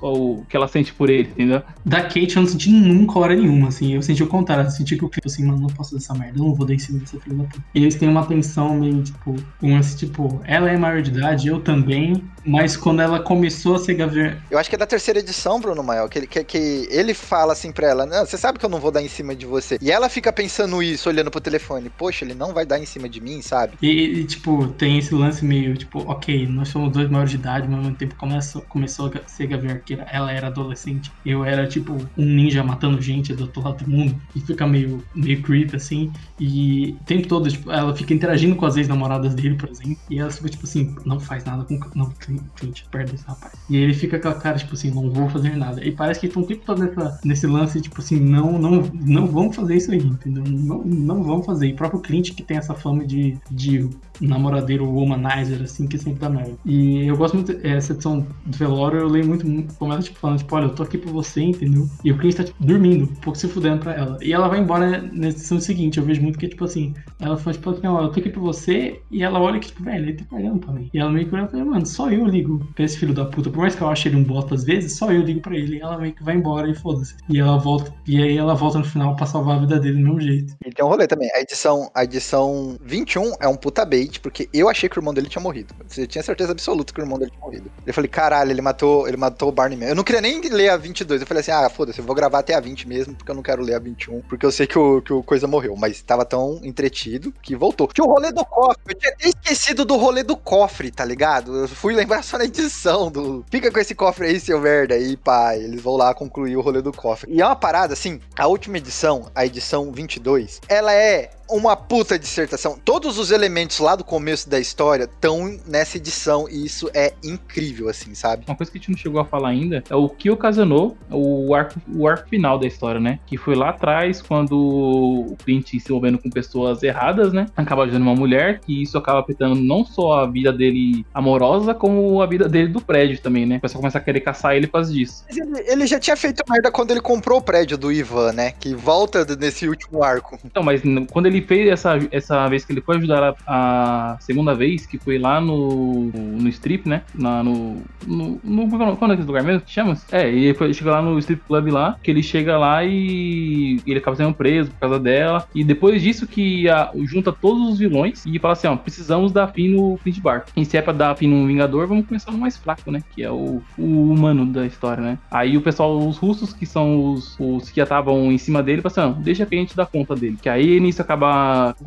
o 0.00 0.44
que 0.48 0.56
ela 0.56 0.68
sente 0.68 0.92
por 0.92 1.08
ele, 1.10 1.28
entendeu? 1.28 1.62
Da 1.84 2.02
Kate 2.02 2.36
eu 2.36 2.42
não 2.42 2.48
senti 2.48 2.70
nunca 2.70 3.18
hora 3.18 3.34
nenhuma, 3.34 3.68
assim. 3.68 3.94
Eu 3.94 4.02
senti 4.02 4.22
o 4.22 4.26
contrário. 4.26 4.64
Eu 4.64 4.70
senti 4.70 4.96
que 4.96 5.04
o 5.04 5.08
Clint, 5.08 5.26
assim, 5.26 5.44
mano, 5.44 5.60
não 5.60 5.68
posso 5.68 5.90
fazer 5.90 6.04
essa 6.04 6.14
merda. 6.14 6.38
Eu 6.38 6.44
não 6.44 6.54
vou 6.54 6.66
dar 6.66 6.78
cima 6.78 6.98
dessa 6.98 7.18
filha 7.20 7.36
da 7.36 7.44
puta. 7.44 7.64
E 7.74 7.82
eles 7.82 7.94
têm 7.94 8.08
uma 8.08 8.24
tensão 8.26 8.74
meio, 8.74 9.02
tipo, 9.02 9.34
um 9.62 9.74
lance, 9.74 9.96
tipo, 9.96 10.40
ela 10.44 10.70
é 10.70 10.76
maior 10.76 11.02
de 11.02 11.10
idade, 11.10 11.48
eu 11.48 11.60
também. 11.60 12.22
Mas 12.44 12.76
quando 12.76 13.00
ela 13.00 13.20
começou 13.20 13.76
a 13.76 13.78
ser 13.78 13.94
gavião. 13.94 14.36
Eu 14.50 14.58
acho 14.58 14.68
que 14.68 14.76
é 14.76 14.78
da 14.78 14.86
terceira 14.86 15.20
edição, 15.20 15.60
Bruno 15.60 15.82
Mael, 15.82 16.08
que 16.08 16.18
ele, 16.18 16.26
que, 16.26 16.42
que 16.44 16.88
ele 16.90 17.14
fala 17.14 17.52
assim 17.52 17.72
pra 17.72 17.88
ela, 17.88 18.06
não, 18.06 18.24
você 18.24 18.38
sabe 18.38 18.58
que 18.58 18.64
eu 18.64 18.70
não 18.70 18.80
vou 18.80 18.90
dar 18.90 19.02
em 19.02 19.08
cima 19.08 19.34
de 19.34 19.46
você. 19.46 19.78
E 19.80 19.90
ela 19.90 20.08
fica 20.08 20.32
pensando 20.32 20.82
isso, 20.82 21.08
olhando 21.08 21.30
pro 21.30 21.40
telefone. 21.40 21.90
Poxa, 21.90 22.24
ele 22.24 22.34
não 22.34 22.52
vai 22.52 22.64
dar 22.64 22.78
em 22.78 22.86
cima 22.86 23.08
de 23.08 23.20
mim, 23.20 23.42
sabe? 23.42 23.74
E, 23.82 24.20
e, 24.20 24.24
tipo, 24.24 24.68
tem 24.68 24.98
esse 24.98 25.14
lance 25.14 25.44
meio, 25.44 25.76
tipo, 25.76 26.00
ok, 26.10 26.46
nós 26.46 26.68
somos 26.68 26.92
dois 26.92 27.08
maiores 27.08 27.30
de 27.30 27.36
idade, 27.36 27.68
mas 27.68 27.76
ao 27.76 27.82
mesmo 27.82 27.96
tempo 27.96 28.14
começou, 28.16 28.62
começou 28.62 29.06
a 29.14 29.28
ser 29.28 29.46
Gavião 29.46 29.74
Arqueira. 29.74 30.06
Ela 30.10 30.32
era 30.32 30.48
adolescente, 30.48 31.12
eu 31.24 31.44
era, 31.44 31.66
tipo, 31.66 31.94
um 32.16 32.24
ninja 32.24 32.62
matando 32.62 33.00
gente 33.00 33.34
do 33.34 33.44
outro 33.44 33.62
lado 33.62 33.84
do 33.84 33.90
mundo. 33.90 34.20
E 34.34 34.40
fica 34.40 34.66
meio, 34.66 35.04
meio 35.14 35.42
creepy, 35.42 35.76
assim. 35.76 36.12
E 36.38 36.96
o 37.00 37.04
tempo 37.04 37.28
todo, 37.28 37.50
tipo, 37.50 37.70
ela 37.70 37.94
fica 37.94 38.14
interagindo 38.14 38.56
com 38.56 38.66
as 38.66 38.76
ex-namoradas 38.76 39.34
dele, 39.34 39.56
por 39.56 39.68
exemplo. 39.68 39.98
E 40.08 40.18
ela 40.18 40.30
fica, 40.30 40.48
tipo 40.48 40.64
assim, 40.66 40.94
não 41.04 41.20
faz 41.20 41.44
nada 41.44 41.64
com. 41.64 41.78
Não, 41.94 42.10
Clint, 42.56 42.84
perde 42.90 43.14
esse 43.14 43.24
rapaz. 43.24 43.52
E 43.68 43.76
ele 43.76 43.94
fica 43.94 44.18
com 44.18 44.28
a 44.28 44.34
cara, 44.34 44.58
tipo 44.58 44.74
assim, 44.74 44.90
não 44.90 45.10
vou 45.10 45.28
fazer 45.28 45.56
nada. 45.56 45.84
E 45.84 45.92
parece 45.92 46.20
que 46.20 46.26
estão 46.26 46.42
o 46.42 46.46
tempo 46.46 46.62
todo 46.64 46.82
nessa, 46.82 47.20
nesse 47.24 47.46
lance, 47.46 47.80
tipo 47.80 48.00
assim, 48.00 48.20
não, 48.20 48.58
não, 48.58 48.82
não 48.92 49.26
vamos 49.26 49.56
fazer 49.56 49.76
isso 49.76 49.90
aí, 49.90 49.98
entendeu? 49.98 50.44
Não, 50.44 50.82
não 50.84 51.22
vamos 51.22 51.46
fazer. 51.46 51.68
E 51.68 51.72
o 51.72 51.76
próprio 51.76 52.00
Clint, 52.00 52.34
que 52.34 52.42
tem 52.42 52.56
essa 52.56 52.74
fama 52.74 53.04
de, 53.04 53.38
de 53.50 53.88
namoradeiro 54.20 54.88
womanizer, 54.88 55.62
assim, 55.62 55.86
que 55.86 55.98
sempre 55.98 56.20
dá 56.20 56.28
merda. 56.28 56.54
E 56.64 57.06
eu 57.06 57.16
gosto 57.16 57.34
muito, 57.34 57.58
essa 57.66 57.92
edição 57.92 58.26
do 58.46 58.56
velório, 58.56 59.00
eu 59.00 59.08
leio 59.08 59.26
muito, 59.26 59.46
muito 59.46 59.74
começa, 59.74 60.02
tipo, 60.02 60.18
falando, 60.18 60.38
tipo, 60.38 60.54
olha, 60.56 60.64
eu 60.64 60.74
tô 60.74 60.82
aqui 60.82 60.98
por 60.98 61.12
você, 61.12 61.42
entendeu? 61.42 61.88
E 62.04 62.12
o 62.12 62.18
Clint 62.18 62.36
tá, 62.36 62.44
tipo, 62.44 62.62
dormindo, 62.62 63.04
um 63.04 63.14
pouco 63.16 63.38
se 63.38 63.48
fudendo 63.48 63.80
pra 63.80 63.94
ela. 63.94 64.18
E 64.22 64.32
ela 64.32 64.48
vai 64.48 64.60
embora 64.60 65.02
na 65.12 65.28
edição 65.28 65.60
seguinte, 65.60 65.98
eu 65.98 66.04
vejo 66.04 66.22
muito 66.22 66.38
que, 66.38 66.48
tipo 66.48 66.64
assim, 66.64 66.94
ela 67.18 67.36
fala, 67.36 67.54
tipo, 67.54 67.70
assim, 67.70 67.86
ó, 67.86 68.02
eu 68.02 68.08
tô 68.10 68.20
aqui 68.20 68.30
por 68.30 68.40
você, 68.40 69.00
e 69.10 69.22
ela 69.22 69.40
olha 69.40 69.58
que, 69.58 69.68
tipo, 69.68 69.82
velho, 69.82 70.04
ele 70.04 70.14
tá 70.14 70.24
pagando 70.30 70.58
pra 70.58 70.72
mim. 70.72 70.90
E 70.92 70.98
ela 70.98 71.10
meio 71.10 71.28
que 71.28 71.34
olha 71.34 71.44
e 71.44 71.48
fala, 71.48 71.64
mano, 71.64 71.86
só 71.86 72.10
eu 72.10 72.24
ligo 72.26 72.66
pra 72.74 72.84
esse 72.84 72.98
filho 72.98 73.14
da 73.14 73.24
puta, 73.24 73.50
por 73.50 73.60
mais 73.60 73.74
que 73.74 73.82
eu 73.82 73.88
ache 73.88 74.08
ele 74.08 74.16
um 74.16 74.24
bosta 74.24 74.54
às 74.54 74.64
vezes, 74.64 74.96
só 74.96 75.12
eu 75.12 75.22
ligo 75.22 75.40
pra 75.40 75.56
ele. 75.56 75.76
E 75.76 75.80
ela 75.80 75.98
meio 75.98 76.14
que 76.14 76.22
vai 76.22 76.34
embora 76.34 76.68
e 76.70 76.74
foda-se. 76.74 77.14
E 77.28 77.38
ela 77.38 77.58
volta, 77.58 77.92
e 78.06 78.22
aí 78.22 78.36
ela 78.36 78.54
volta 78.54 78.78
no 78.78 78.84
final 78.84 79.16
pra 79.16 79.26
salvar 79.26 79.56
a 79.56 79.60
vida 79.60 79.78
dele 79.78 79.94
do 79.94 80.00
mesmo 80.00 80.20
jeito. 80.20 80.54
E 80.64 80.70
tem 80.70 80.84
um 80.84 80.88
rolê 80.88 81.06
também. 81.06 81.30
A 81.34 81.40
edição, 81.40 81.90
a 81.94 82.04
edição 82.04 82.76
21 82.82 83.32
é 83.40 83.48
um 83.48 83.56
puta 83.56 83.84
bait, 83.84 84.09
porque 84.18 84.48
eu 84.52 84.68
achei 84.68 84.88
que 84.88 84.98
o 84.98 85.00
irmão 85.00 85.12
dele 85.12 85.28
tinha 85.28 85.42
morrido. 85.42 85.74
Eu 85.96 86.06
tinha 86.06 86.22
certeza 86.22 86.52
absoluta 86.52 86.92
que 86.92 87.00
o 87.00 87.02
irmão 87.02 87.18
dele 87.18 87.30
tinha 87.30 87.40
morrido. 87.40 87.70
Eu 87.86 87.94
falei, 87.94 88.08
caralho, 88.08 88.50
ele 88.50 88.62
matou, 88.62 89.06
ele 89.06 89.16
matou 89.16 89.50
o 89.50 89.52
Barney 89.52 89.76
mesmo. 89.76 89.92
Eu 89.92 89.96
não 89.96 90.04
queria 90.04 90.20
nem 90.20 90.40
ler 90.40 90.70
a 90.70 90.76
22. 90.76 91.20
Eu 91.20 91.26
falei 91.26 91.40
assim, 91.40 91.50
ah, 91.50 91.68
foda-se, 91.68 91.98
eu 91.98 92.04
vou 92.04 92.14
gravar 92.14 92.40
até 92.40 92.54
a 92.54 92.60
20 92.60 92.88
mesmo, 92.88 93.14
porque 93.14 93.30
eu 93.30 93.34
não 93.34 93.42
quero 93.42 93.62
ler 93.62 93.74
a 93.74 93.78
21, 93.78 94.22
porque 94.22 94.44
eu 94.44 94.50
sei 94.50 94.66
que 94.66 94.78
o, 94.78 95.02
que 95.02 95.12
o 95.12 95.22
coisa 95.22 95.46
morreu. 95.46 95.76
Mas 95.76 96.00
tava 96.02 96.24
tão 96.24 96.60
entretido 96.62 97.32
que 97.42 97.54
voltou. 97.54 97.88
Tinha 97.88 98.04
o 98.04 98.10
rolê 98.10 98.32
do 98.32 98.44
cofre. 98.44 98.80
Eu 98.88 98.94
tinha 98.94 99.12
até 99.12 99.28
esquecido 99.28 99.84
do 99.84 99.96
rolê 99.96 100.22
do 100.22 100.36
cofre, 100.36 100.90
tá 100.90 101.04
ligado? 101.04 101.56
Eu 101.56 101.68
fui 101.68 101.94
lembrar 101.94 102.22
só 102.22 102.38
na 102.38 102.44
edição 102.44 103.10
do. 103.10 103.44
Fica 103.50 103.70
com 103.70 103.78
esse 103.78 103.94
cofre 103.94 104.26
aí, 104.26 104.40
seu 104.40 104.60
merda. 104.60 104.96
E 104.96 105.16
pá, 105.16 105.56
eles 105.56 105.80
vão 105.80 105.96
lá 105.96 106.14
concluir 106.14 106.56
o 106.56 106.60
rolê 106.60 106.80
do 106.80 106.92
cofre. 106.92 107.30
E 107.32 107.40
é 107.40 107.46
uma 107.46 107.56
parada, 107.56 107.92
assim, 107.92 108.20
a 108.36 108.46
última 108.46 108.78
edição, 108.78 109.30
a 109.34 109.44
edição 109.44 109.92
22, 109.92 110.60
ela 110.68 110.92
é 110.92 111.30
uma 111.50 111.76
puta 111.76 112.18
dissertação. 112.18 112.78
Todos 112.84 113.18
os 113.18 113.30
elementos 113.30 113.78
lá 113.78 113.96
do 113.96 114.04
começo 114.04 114.48
da 114.48 114.58
história 114.58 115.04
estão 115.04 115.58
nessa 115.66 115.96
edição 115.96 116.48
e 116.48 116.64
isso 116.64 116.90
é 116.94 117.12
incrível, 117.22 117.88
assim, 117.88 118.14
sabe? 118.14 118.44
Uma 118.46 118.56
coisa 118.56 118.70
que 118.70 118.78
a 118.78 118.80
gente 118.80 118.90
não 118.90 118.98
chegou 118.98 119.20
a 119.20 119.24
falar 119.24 119.48
ainda 119.48 119.82
é 119.88 119.94
o 119.94 120.08
que 120.08 120.30
ocasionou 120.30 120.96
o 121.10 121.54
arco, 121.54 121.80
o 121.94 122.06
arco 122.06 122.28
final 122.28 122.58
da 122.58 122.66
história, 122.66 123.00
né? 123.00 123.18
Que 123.26 123.36
foi 123.36 123.54
lá 123.54 123.70
atrás, 123.70 124.22
quando 124.22 124.52
o 124.52 125.36
Clint 125.44 125.68
se 125.70 125.76
envolvendo 125.86 126.18
com 126.18 126.30
pessoas 126.30 126.82
erradas, 126.82 127.32
né? 127.32 127.46
Acaba 127.56 127.82
ajudando 127.82 128.02
uma 128.02 128.14
mulher, 128.14 128.60
que 128.60 128.82
isso 128.82 128.96
acaba 128.96 129.20
afetando 129.20 129.54
não 129.54 129.84
só 129.84 130.20
a 130.20 130.26
vida 130.26 130.52
dele 130.52 131.04
amorosa, 131.12 131.74
como 131.74 132.20
a 132.22 132.26
vida 132.26 132.48
dele 132.48 132.68
do 132.68 132.80
prédio 132.80 133.20
também, 133.20 133.46
né? 133.46 133.56
O 133.56 133.60
pessoal 133.60 133.80
começa 133.80 133.98
a 133.98 134.00
querer 134.00 134.20
caçar 134.20 134.56
ele 134.56 134.66
por 134.66 134.74
causa 134.74 134.92
disso. 134.92 135.24
Mas 135.28 135.36
ele, 135.36 135.70
ele 135.70 135.86
já 135.86 135.98
tinha 135.98 136.16
feito 136.16 136.42
merda 136.48 136.70
quando 136.70 136.90
ele 136.90 137.00
comprou 137.00 137.38
o 137.38 137.42
prédio 137.42 137.76
do 137.76 137.92
Ivan, 137.92 138.32
né? 138.32 138.52
Que 138.52 138.74
volta 138.74 139.24
nesse 139.36 139.68
último 139.68 140.02
arco. 140.02 140.38
Então, 140.44 140.62
mas 140.62 140.82
quando 141.10 141.26
ele 141.26 141.39
fez 141.40 141.68
essa, 141.68 141.98
essa 142.10 142.48
vez 142.48 142.64
que 142.64 142.72
ele 142.72 142.80
foi 142.80 142.96
ajudar 142.96 143.34
a, 143.46 144.14
a 144.14 144.18
segunda 144.20 144.54
vez, 144.54 144.86
que 144.86 144.98
foi 144.98 145.18
lá 145.18 145.40
no, 145.40 146.10
no 146.12 146.48
strip, 146.48 146.88
né? 146.88 147.02
Na, 147.14 147.42
no, 147.42 147.82
no, 148.06 148.40
no. 148.42 148.68
Qual 148.96 149.10
é 149.10 149.14
aquele 149.14 149.26
lugar 149.26 149.42
mesmo 149.42 149.60
que 149.62 149.70
chama? 149.72 149.96
É, 150.10 150.28
ele 150.28 150.54
foi, 150.54 150.72
chega 150.72 150.90
lá 150.90 151.02
no 151.02 151.18
strip 151.18 151.42
club 151.46 151.68
lá, 151.68 151.96
que 152.02 152.10
ele 152.10 152.22
chega 152.22 152.56
lá 152.58 152.84
e 152.84 153.80
ele 153.86 153.98
acaba 153.98 154.16
sendo 154.16 154.34
preso 154.34 154.70
por 154.70 154.78
causa 154.80 154.98
dela. 154.98 155.46
E 155.54 155.64
depois 155.64 156.02
disso 156.02 156.26
que 156.26 156.68
a- 156.68 156.90
junta 157.04 157.32
todos 157.32 157.72
os 157.72 157.78
vilões 157.78 158.24
e 158.26 158.38
fala 158.38 158.52
assim, 158.52 158.66
ó, 158.68 158.76
precisamos 158.76 159.32
dar 159.32 159.48
fim 159.48 159.68
no 159.68 159.98
Clint 159.98 160.20
Barton. 160.20 160.50
E 160.56 160.64
se 160.64 160.76
é 160.76 160.82
pra 160.82 160.92
dar 160.92 161.16
fim 161.16 161.26
no 161.28 161.46
Vingador, 161.46 161.86
vamos 161.86 162.06
começar 162.06 162.30
no 162.32 162.38
mais 162.38 162.56
fraco, 162.56 162.90
né? 162.90 163.00
Que 163.14 163.22
é 163.22 163.30
o, 163.30 163.62
o 163.78 164.12
humano 164.12 164.46
da 164.46 164.66
história, 164.66 165.02
né? 165.02 165.18
Aí 165.30 165.56
o 165.56 165.60
pessoal, 165.60 165.96
os 165.98 166.16
russos, 166.18 166.52
que 166.52 166.66
são 166.66 167.12
os, 167.12 167.36
os 167.38 167.70
que 167.70 167.76
já 167.76 167.84
estavam 167.84 168.30
em 168.32 168.38
cima 168.38 168.62
dele, 168.62 168.82
falam 168.82 169.10
assim, 169.10 169.18
ó, 169.20 169.22
deixa 169.22 169.46
que 169.46 169.54
a 169.54 169.58
gente 169.58 169.76
dá 169.76 169.86
conta 169.86 170.14
dele. 170.14 170.38
Que 170.40 170.48
aí 170.48 170.78
nisso 170.80 171.02
acaba 171.02 171.29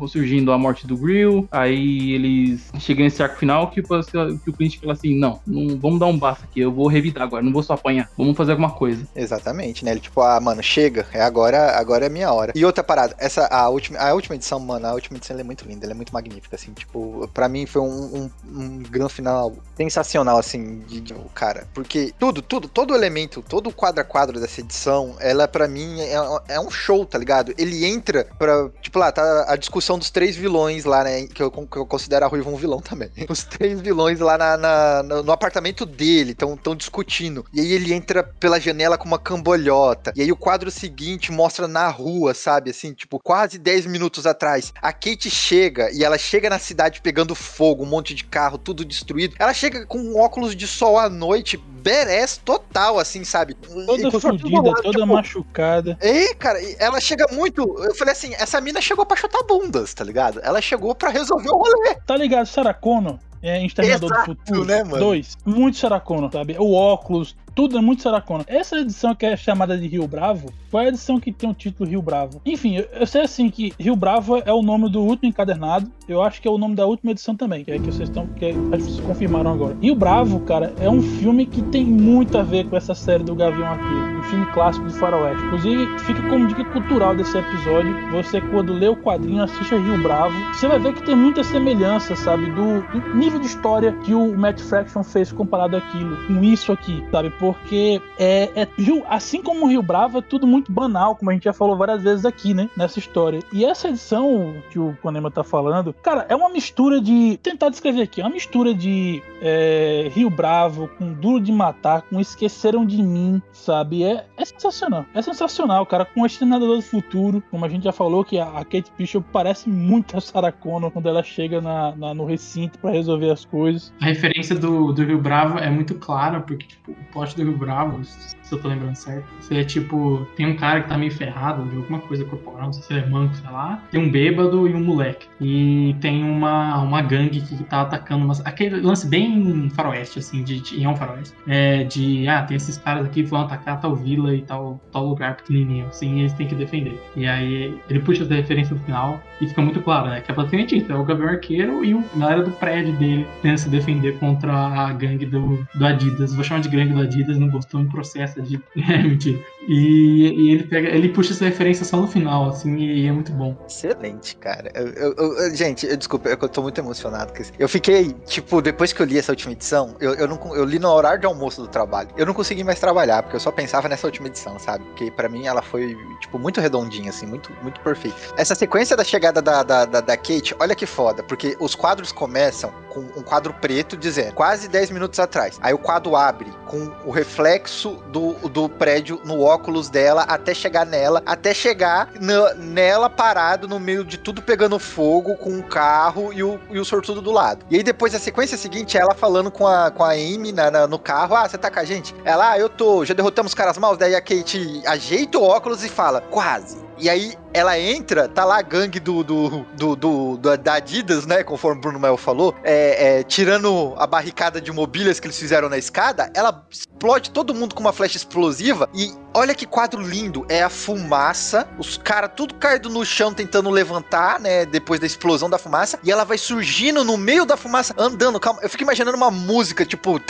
surgindo 0.08 0.52
a 0.52 0.58
morte 0.58 0.86
do 0.86 0.96
Grill, 0.96 1.48
aí 1.50 2.12
eles 2.12 2.68
chegam 2.78 3.04
nesse 3.04 3.22
arco 3.22 3.38
final 3.38 3.70
que, 3.70 3.82
que 3.82 4.50
o 4.50 4.52
Clint 4.52 4.78
fala 4.80 4.92
assim, 4.92 5.18
não, 5.18 5.40
não, 5.46 5.78
vamos 5.78 5.98
dar 5.98 6.06
um 6.06 6.18
basta 6.18 6.44
aqui, 6.44 6.60
eu 6.60 6.72
vou 6.72 6.86
revidar 6.88 7.22
agora, 7.24 7.42
não 7.42 7.52
vou 7.52 7.62
só 7.62 7.74
apanhar, 7.74 8.08
vamos 8.16 8.36
fazer 8.36 8.52
alguma 8.52 8.70
coisa. 8.70 9.06
Exatamente, 9.14 9.84
né? 9.84 9.90
Ele 9.92 10.00
tipo, 10.00 10.20
ah, 10.20 10.40
mano, 10.40 10.62
chega, 10.62 11.06
é 11.12 11.20
agora, 11.20 11.76
agora 11.78 12.06
é 12.06 12.08
minha 12.08 12.32
hora. 12.32 12.52
E 12.54 12.64
outra 12.64 12.84
parada, 12.84 13.14
essa 13.18 13.46
a 13.46 13.68
última, 13.68 13.98
a 13.98 14.12
última 14.14 14.34
edição, 14.36 14.60
mano, 14.60 14.86
a 14.86 14.92
última 14.92 15.16
edição 15.16 15.38
é 15.38 15.42
muito 15.42 15.66
linda, 15.66 15.86
ela 15.86 15.92
é 15.92 15.96
muito 15.96 16.12
magnífica, 16.12 16.56
assim, 16.56 16.72
tipo, 16.72 17.28
pra 17.32 17.48
mim 17.48 17.66
foi 17.66 17.82
um, 17.82 18.16
um, 18.16 18.30
um 18.46 18.78
grande 18.82 19.12
final 19.12 19.52
sensacional, 19.76 20.38
assim, 20.38 20.80
de, 20.80 21.00
de- 21.00 21.14
cara, 21.34 21.66
porque 21.74 22.12
tudo, 22.18 22.42
tudo, 22.42 22.68
todo 22.68 22.94
elemento, 22.94 23.42
todo 23.48 23.68
o 23.68 23.72
quadro 23.72 24.00
a 24.00 24.04
quadro 24.04 24.40
dessa 24.40 24.60
edição, 24.60 25.16
ela 25.20 25.48
pra 25.48 25.66
mim 25.68 26.00
é, 26.00 26.14
é 26.48 26.60
um 26.60 26.70
show, 26.70 27.04
tá 27.04 27.18
ligado? 27.18 27.52
Ele 27.58 27.84
entra 27.84 28.26
pra, 28.38 28.68
tipo, 28.80 28.98
lá, 28.98 29.10
tá 29.12 29.22
a 29.48 29.56
discussão 29.56 29.98
dos 29.98 30.10
três 30.10 30.36
vilões 30.36 30.84
lá, 30.84 31.04
né, 31.04 31.26
que 31.26 31.42
eu, 31.42 31.50
que 31.50 31.76
eu 31.76 31.86
considero 31.86 32.24
a 32.24 32.28
Ruiva 32.28 32.50
um 32.50 32.56
vilão 32.56 32.80
também. 32.80 33.10
Os 33.28 33.44
três 33.44 33.80
vilões 33.80 34.20
lá 34.20 34.36
na, 34.38 34.56
na- 34.56 35.02
no, 35.02 35.32
apartamento 35.32 35.84
dele, 35.86 36.32
estão 36.32 36.56
tão 36.56 36.74
discutindo. 36.74 37.44
E 37.52 37.60
aí 37.60 37.72
ele 37.72 37.92
entra 37.92 38.22
pela 38.22 38.60
janela 38.60 38.96
com 38.98 39.06
uma 39.06 39.18
cambolhota. 39.18 40.12
E 40.16 40.22
aí 40.22 40.30
o 40.30 40.36
quadro 40.36 40.70
seguinte 40.70 41.32
mostra 41.32 41.66
na 41.66 41.88
rua, 41.88 42.34
sabe? 42.34 42.70
Assim, 42.70 42.92
tipo, 42.92 43.18
quase 43.18 43.58
10 43.58 43.86
minutos 43.86 44.26
atrás. 44.26 44.72
A 44.80 44.92
Kate 44.92 45.30
chega 45.30 45.90
e 45.92 46.04
ela 46.04 46.18
chega 46.18 46.48
na 46.50 46.58
cidade 46.58 47.00
pegando 47.00 47.34
fogo, 47.34 47.82
um 47.82 47.86
monte 47.86 48.14
de 48.14 48.24
carro, 48.24 48.58
tudo 48.58 48.84
destruído. 48.84 49.34
Ela 49.38 49.52
chega 49.54 49.86
com 49.86 50.18
óculos 50.20 50.54
de 50.54 50.66
sol 50.66 50.98
à 50.98 51.08
noite, 51.08 51.56
badass 51.84 52.38
total, 52.42 52.98
assim, 52.98 53.22
sabe? 53.24 53.54
Toda 53.54 54.10
fodida, 54.18 54.62
lado, 54.62 54.82
toda 54.82 55.00
tipo, 55.00 55.06
machucada. 55.06 55.98
é, 56.00 56.34
cara, 56.34 56.58
ela 56.78 56.98
chega 57.00 57.26
muito. 57.30 57.62
Eu 57.84 57.94
falei 57.94 58.12
assim: 58.12 58.34
essa 58.34 58.60
mina 58.60 58.80
chegou 58.80 59.04
pra 59.04 59.16
chutar 59.16 59.42
bundas, 59.46 59.92
tá 59.92 60.02
ligado? 60.02 60.40
Ela 60.42 60.60
chegou 60.62 60.94
pra 60.94 61.10
resolver 61.10 61.50
o 61.50 61.58
rolê. 61.58 61.94
Tá 62.06 62.16
ligado, 62.16 62.46
Sarah 62.46 62.72
Connor? 62.72 63.18
É 63.46 63.64
Exterminador 63.64 64.08
do 64.08 64.14
Exato, 64.14 64.26
Futuro. 64.46 64.64
né, 64.64 64.82
mano? 64.82 64.98
Dois. 64.98 65.36
Muito 65.44 65.76
Sarah 65.76 66.00
Connor, 66.00 66.30
sabe? 66.32 66.56
O 66.58 66.72
óculos, 66.72 67.36
tudo 67.54 67.76
é 67.76 67.80
muito 67.80 68.02
Sarah 68.02 68.20
Connor. 68.22 68.44
Essa 68.48 68.78
edição 68.78 69.14
que 69.14 69.26
é 69.26 69.36
chamada 69.36 69.76
de 69.76 69.86
Rio 69.86 70.08
Bravo, 70.08 70.50
foi 70.70 70.86
a 70.86 70.88
edição 70.88 71.20
que 71.20 71.30
tem 71.30 71.48
o 71.48 71.54
título 71.54 71.88
Rio 71.88 72.00
Bravo. 72.02 72.40
Enfim, 72.44 72.76
eu, 72.76 72.88
eu 72.92 73.06
sei 73.06 73.20
assim 73.22 73.50
que 73.50 73.72
Rio 73.78 73.94
Bravo 73.94 74.38
é 74.44 74.52
o 74.52 74.62
nome 74.62 74.88
do 74.90 75.00
último 75.02 75.28
encadernado. 75.28 75.90
Eu 76.08 76.22
acho 76.22 76.40
que 76.40 76.48
é 76.48 76.50
o 76.50 76.58
nome 76.58 76.74
da 76.74 76.86
última 76.86 77.12
edição 77.12 77.36
também, 77.36 77.64
que 77.64 77.70
é 77.70 77.78
que 77.78 77.84
vocês 77.84 78.08
estão, 78.08 78.26
que 78.28 78.46
é- 78.46 78.52
que 78.52 78.58
vocês 78.58 78.98
confirmaram 79.00 79.52
agora. 79.52 79.76
Rio 79.80 79.94
Bravo, 79.94 80.40
cara, 80.40 80.72
é 80.80 80.88
um 80.88 81.00
filme 81.02 81.44
que 81.46 81.62
tem 81.62 81.84
muito 81.84 82.36
a 82.38 82.42
ver 82.42 82.64
com 82.68 82.76
essa 82.76 82.94
série 82.94 83.22
do 83.22 83.34
Gavião 83.34 83.66
Arqueiro, 83.68 84.18
um 84.18 84.22
filme 84.24 84.46
clássico 84.52 84.86
de 84.86 84.94
faroeste. 84.94 85.44
Inclusive, 85.44 85.98
fica 86.00 86.22
como 86.28 86.46
dica 86.48 86.64
cultural 86.64 87.14
desse 87.14 87.36
episódio, 87.38 87.94
você 88.10 88.40
quando 88.40 88.72
lê 88.72 88.88
o 88.88 88.96
quadrinho, 88.96 89.42
assiste 89.42 89.74
a 89.74 89.78
Rio 89.78 90.02
Bravo, 90.02 90.34
você 90.54 90.66
vai 90.66 90.78
ver 90.78 90.94
que 90.94 91.02
tem 91.04 91.14
muita 91.14 91.44
semelhança, 91.44 92.16
sabe, 92.16 92.46
do, 92.46 92.80
do 92.90 93.14
nível 93.14 93.33
de 93.38 93.46
história 93.46 93.92
que 94.04 94.14
o 94.14 94.36
Matt 94.36 94.60
Fraction 94.60 95.02
fez 95.02 95.30
comparado 95.32 95.76
àquilo, 95.76 96.16
com 96.26 96.42
isso 96.42 96.72
aqui, 96.72 97.04
sabe? 97.10 97.30
porque 97.38 98.00
é, 98.18 98.50
é 98.62 98.68
assim 99.08 99.42
como 99.42 99.64
o 99.64 99.68
Rio 99.68 99.82
Bravo, 99.82 100.18
é 100.18 100.22
tudo 100.22 100.46
muito 100.46 100.70
banal, 100.72 101.16
como 101.16 101.30
a 101.30 101.34
gente 101.34 101.44
já 101.44 101.52
falou 101.52 101.76
várias 101.76 102.02
vezes 102.02 102.24
aqui, 102.24 102.54
né? 102.54 102.68
Nessa 102.76 102.98
história. 102.98 103.40
E 103.52 103.64
essa 103.64 103.88
edição 103.88 104.54
que 104.70 104.78
o 104.78 104.96
Konema 105.02 105.30
tá 105.30 105.42
falando, 105.42 105.92
cara, 105.92 106.26
é 106.28 106.34
uma 106.36 106.48
mistura 106.48 107.00
de. 107.00 107.38
Tentar 107.42 107.68
descrever 107.70 108.02
aqui, 108.02 108.20
é 108.20 108.24
uma 108.24 108.30
mistura 108.32 108.72
de 108.74 109.22
é, 109.42 110.10
Rio 110.14 110.30
Bravo 110.30 110.88
com 110.98 111.12
Duro 111.12 111.40
de 111.40 111.52
Matar, 111.52 112.02
com 112.02 112.20
Esqueceram 112.20 112.84
de 112.86 113.02
Mim, 113.02 113.42
sabe? 113.52 114.04
É, 114.04 114.24
é 114.36 114.44
sensacional. 114.44 115.04
É 115.14 115.20
sensacional, 115.22 115.84
cara. 115.86 116.04
Com 116.04 116.22
o 116.22 116.26
Exterminador 116.26 116.76
do 116.76 116.82
Futuro, 116.82 117.42
como 117.50 117.64
a 117.64 117.68
gente 117.68 117.84
já 117.84 117.92
falou, 117.92 118.24
que 118.24 118.38
a, 118.38 118.44
a 118.46 118.64
Kate 118.64 118.92
Bishop 118.96 119.26
parece 119.32 119.68
muito 119.68 120.16
a 120.16 120.20
Sarah 120.20 120.52
Connor 120.52 120.90
quando 120.90 121.08
ela 121.08 121.22
chega 121.22 121.60
na, 121.60 121.94
na- 121.96 122.14
no 122.14 122.24
recinto 122.24 122.78
pra 122.78 122.90
resolver 122.90 123.23
as 123.30 123.44
coisas. 123.44 123.92
A 124.00 124.06
referência 124.06 124.54
do, 124.54 124.92
do 124.92 125.04
Rio 125.04 125.20
Bravo 125.20 125.58
é 125.58 125.70
muito 125.70 125.94
clara, 125.94 126.40
porque 126.40 126.66
tipo, 126.66 126.92
o 126.92 127.12
plot 127.12 127.36
do 127.36 127.42
Rio 127.42 127.56
Bravo, 127.56 128.04
se 128.04 128.36
eu 128.52 128.60
tô 128.60 128.68
lembrando 128.68 128.94
certo, 128.94 129.26
é 129.50 129.64
tipo, 129.64 130.26
tem 130.36 130.46
um 130.46 130.56
cara 130.56 130.82
que 130.82 130.88
tá 130.88 130.98
meio 130.98 131.12
ferrado 131.12 131.64
de 131.68 131.76
alguma 131.76 131.98
coisa 132.00 132.24
corporal, 132.24 132.66
não 132.66 132.72
sei 132.72 132.82
se 132.82 132.92
ele 132.92 133.06
é 133.06 133.08
manco, 133.08 133.34
sei 133.34 133.50
lá, 133.50 133.82
tem 133.90 134.00
um 134.00 134.10
bêbado 134.10 134.68
e 134.68 134.74
um 134.74 134.82
moleque. 134.82 135.26
E 135.40 135.94
tem 136.00 136.22
uma, 136.22 136.78
uma 136.82 137.02
gangue 137.02 137.40
que 137.40 137.62
tá 137.64 137.82
atacando 137.82 138.24
umas, 138.24 138.44
aquele 138.44 138.80
lance 138.80 139.06
bem 139.06 139.68
faroeste, 139.70 140.18
assim, 140.18 140.42
de, 140.42 140.60
de, 140.60 140.76
e 140.76 140.84
é 140.84 140.88
um 140.88 140.96
faroeste. 140.96 141.34
É 141.46 141.84
de, 141.84 142.28
ah, 142.28 142.42
tem 142.42 142.56
esses 142.56 142.76
caras 142.78 143.06
aqui 143.06 143.22
que 143.22 143.30
vão 143.30 143.42
atacar 143.42 143.80
tal 143.80 143.94
vila 143.94 144.34
e 144.34 144.42
tal, 144.42 144.80
tal 144.92 145.06
lugar 145.06 145.36
pequenininho, 145.36 145.86
assim, 145.86 146.16
e 146.16 146.20
eles 146.20 146.32
têm 146.32 146.46
que 146.46 146.54
defender. 146.54 147.00
E 147.16 147.26
aí 147.26 147.78
ele 147.88 148.00
puxa 148.00 148.24
essa 148.24 148.34
referência 148.34 148.74
no 148.74 148.82
final 148.82 149.20
e 149.40 149.48
fica 149.48 149.60
muito 149.62 149.80
claro, 149.82 150.08
né, 150.08 150.20
que 150.20 150.30
é 150.30 150.34
basicamente 150.34 150.76
isso, 150.76 150.90
é 150.90 150.94
o 150.96 151.04
Gabriel 151.04 151.30
Arqueiro 151.32 151.84
e 151.84 151.94
o 151.94 152.04
galera 152.16 152.42
do 152.42 152.50
prédio 152.52 152.92
dele 152.96 153.26
tentando 153.42 153.58
se 153.58 153.68
defender 153.68 154.18
contra 154.18 154.52
a 154.52 154.92
gangue 154.92 155.26
do, 155.26 155.66
do 155.74 155.86
Adidas. 155.86 156.34
Vou 156.34 156.44
chamar 156.44 156.60
de 156.60 156.68
gangue 156.68 156.92
do 156.92 157.00
Adidas, 157.00 157.38
não 157.38 157.48
gostou, 157.48 157.80
me 157.80 157.88
processa 157.90 158.40
de. 158.40 158.60
É, 158.94 158.98
mentira. 159.02 159.38
E, 159.66 160.28
e 160.36 160.50
ele 160.50 160.64
pega, 160.64 160.88
ele 160.90 161.08
puxa 161.08 161.32
essa 161.32 161.44
referência 161.46 161.86
só 161.86 161.96
no 161.96 162.06
final, 162.06 162.50
assim, 162.50 162.76
e 162.76 163.06
é 163.06 163.12
muito 163.12 163.32
bom. 163.32 163.56
Excelente, 163.66 164.36
cara. 164.36 164.70
Eu- 164.74 164.88
eu- 164.88 165.14
eu- 165.38 165.56
gente, 165.56 165.86
eu, 165.86 165.96
desculpa, 165.96 166.28
é 166.28 166.32
eu 166.32 166.48
tô 166.48 166.60
muito 166.62 166.78
emocionado. 166.78 167.32
Eu 167.58 167.68
fiquei, 167.68 168.12
tipo, 168.26 168.60
depois 168.60 168.92
que 168.92 169.00
eu 169.00 169.06
li 169.06 169.18
essa 169.18 169.32
última 169.32 169.52
edição, 169.52 169.96
eu, 170.00 170.14
eu, 170.14 170.28
não, 170.28 170.38
eu 170.54 170.64
li 170.64 170.78
no 170.78 170.88
horário 170.90 171.20
de 171.20 171.26
almoço 171.26 171.62
do 171.62 171.68
trabalho. 171.68 172.10
Eu 172.16 172.26
não 172.26 172.34
consegui 172.34 172.62
mais 172.62 172.78
trabalhar, 172.78 173.22
porque 173.22 173.36
eu 173.36 173.40
só 173.40 173.50
pensava 173.50 173.88
nessa 173.88 174.06
última 174.06 174.28
edição, 174.28 174.58
sabe? 174.58 174.84
Porque 174.84 175.10
pra 175.10 175.28
mim 175.28 175.46
ela 175.46 175.62
foi, 175.62 175.96
tipo, 176.20 176.38
muito 176.38 176.60
redondinha, 176.60 177.08
assim, 177.08 177.26
muito, 177.26 177.50
muito 177.62 177.80
perfeita. 177.80 178.16
Essa 178.36 178.54
sequência 178.54 178.94
da 178.96 179.02
chegada 179.04 179.23
da, 179.32 179.62
da, 179.62 179.84
da, 179.84 180.00
da 180.00 180.16
Kate, 180.16 180.54
olha 180.58 180.74
que 180.74 180.86
foda, 180.86 181.22
porque 181.22 181.56
os 181.60 181.74
quadros 181.74 182.12
começam 182.12 182.72
com 182.90 183.00
um 183.00 183.22
quadro 183.22 183.52
preto 183.54 183.96
dizendo 183.96 184.32
quase 184.34 184.68
10 184.68 184.90
minutos 184.90 185.18
atrás. 185.18 185.58
Aí 185.60 185.74
o 185.74 185.78
quadro 185.78 186.14
abre 186.14 186.52
com 186.66 186.92
o 187.04 187.10
reflexo 187.10 188.02
do, 188.08 188.34
do 188.48 188.68
prédio 188.68 189.20
no 189.24 189.40
óculos 189.40 189.88
dela 189.88 190.22
até 190.22 190.54
chegar 190.54 190.86
nela, 190.86 191.22
até 191.26 191.52
chegar 191.52 192.10
na- 192.20 192.54
nela 192.54 193.10
parado 193.10 193.66
no 193.66 193.80
meio 193.80 194.04
de 194.04 194.16
tudo 194.16 194.40
pegando 194.40 194.78
fogo 194.78 195.34
com 195.36 195.58
o 195.58 195.62
carro 195.62 196.32
e 196.32 196.42
o, 196.44 196.60
e 196.70 196.78
o 196.78 196.84
sortudo 196.84 197.20
do 197.20 197.32
lado. 197.32 197.64
E 197.70 197.76
aí 197.76 197.82
depois 197.82 198.14
a 198.14 198.18
sequência 198.18 198.56
seguinte 198.56 198.96
é 198.96 199.00
ela 199.00 199.14
falando 199.14 199.50
com 199.50 199.66
a, 199.66 199.90
com 199.90 200.04
a 200.04 200.10
Amy 200.12 200.52
na- 200.52 200.70
na- 200.70 200.86
no 200.86 200.98
carro: 200.98 201.34
Ah, 201.34 201.48
você 201.48 201.58
tá 201.58 201.70
com 201.70 201.80
a 201.80 201.84
gente? 201.84 202.14
Ela, 202.24 202.52
ah, 202.52 202.58
eu 202.58 202.68
tô, 202.68 203.04
já 203.04 203.12
derrotamos 203.14 203.50
os 203.50 203.54
caras 203.54 203.76
maus. 203.78 203.98
Daí 203.98 204.14
a 204.14 204.20
Kate 204.20 204.82
ajeita 204.86 205.38
o 205.38 205.42
óculos 205.42 205.82
e 205.84 205.88
fala: 205.88 206.20
Quase. 206.20 206.83
E 206.98 207.08
aí 207.08 207.34
ela 207.52 207.78
entra, 207.78 208.28
tá 208.28 208.44
lá 208.44 208.58
a 208.58 208.62
gangue 208.62 208.98
do, 208.98 209.22
do, 209.22 209.64
do, 209.76 209.96
do, 209.96 210.36
do 210.36 210.56
da 210.56 210.74
Adidas, 210.74 211.24
né? 211.24 211.44
Conforme 211.44 211.78
o 211.78 211.80
Bruno 211.80 212.00
Mel 212.00 212.16
falou, 212.16 212.54
é, 212.64 213.18
é, 213.18 213.22
tirando 213.22 213.94
a 213.96 214.06
barricada 214.06 214.60
de 214.60 214.72
mobílias 214.72 215.20
que 215.20 215.26
eles 215.26 215.38
fizeram 215.38 215.68
na 215.68 215.78
escada, 215.78 216.30
ela 216.34 216.66
explode 216.70 217.30
todo 217.30 217.54
mundo 217.54 217.74
com 217.74 217.80
uma 217.80 217.92
flecha 217.92 218.16
explosiva. 218.16 218.88
E 218.92 219.12
olha 219.32 219.54
que 219.54 219.66
quadro 219.66 220.02
lindo! 220.02 220.44
É 220.48 220.62
a 220.62 220.68
fumaça, 220.68 221.68
os 221.78 221.96
caras 221.96 222.32
tudo 222.34 222.54
caído 222.54 222.90
no 222.90 223.04
chão 223.04 223.32
tentando 223.32 223.70
levantar, 223.70 224.40
né? 224.40 224.66
Depois 224.66 224.98
da 224.98 225.06
explosão 225.06 225.48
da 225.48 225.58
fumaça, 225.58 225.98
e 226.02 226.10
ela 226.10 226.24
vai 226.24 226.38
surgindo 226.38 227.04
no 227.04 227.16
meio 227.16 227.44
da 227.44 227.56
fumaça, 227.56 227.94
andando. 227.96 228.40
Calma, 228.40 228.60
eu 228.62 228.70
fico 228.70 228.82
imaginando 228.82 229.16
uma 229.16 229.30
música 229.30 229.84
tipo. 229.86 230.20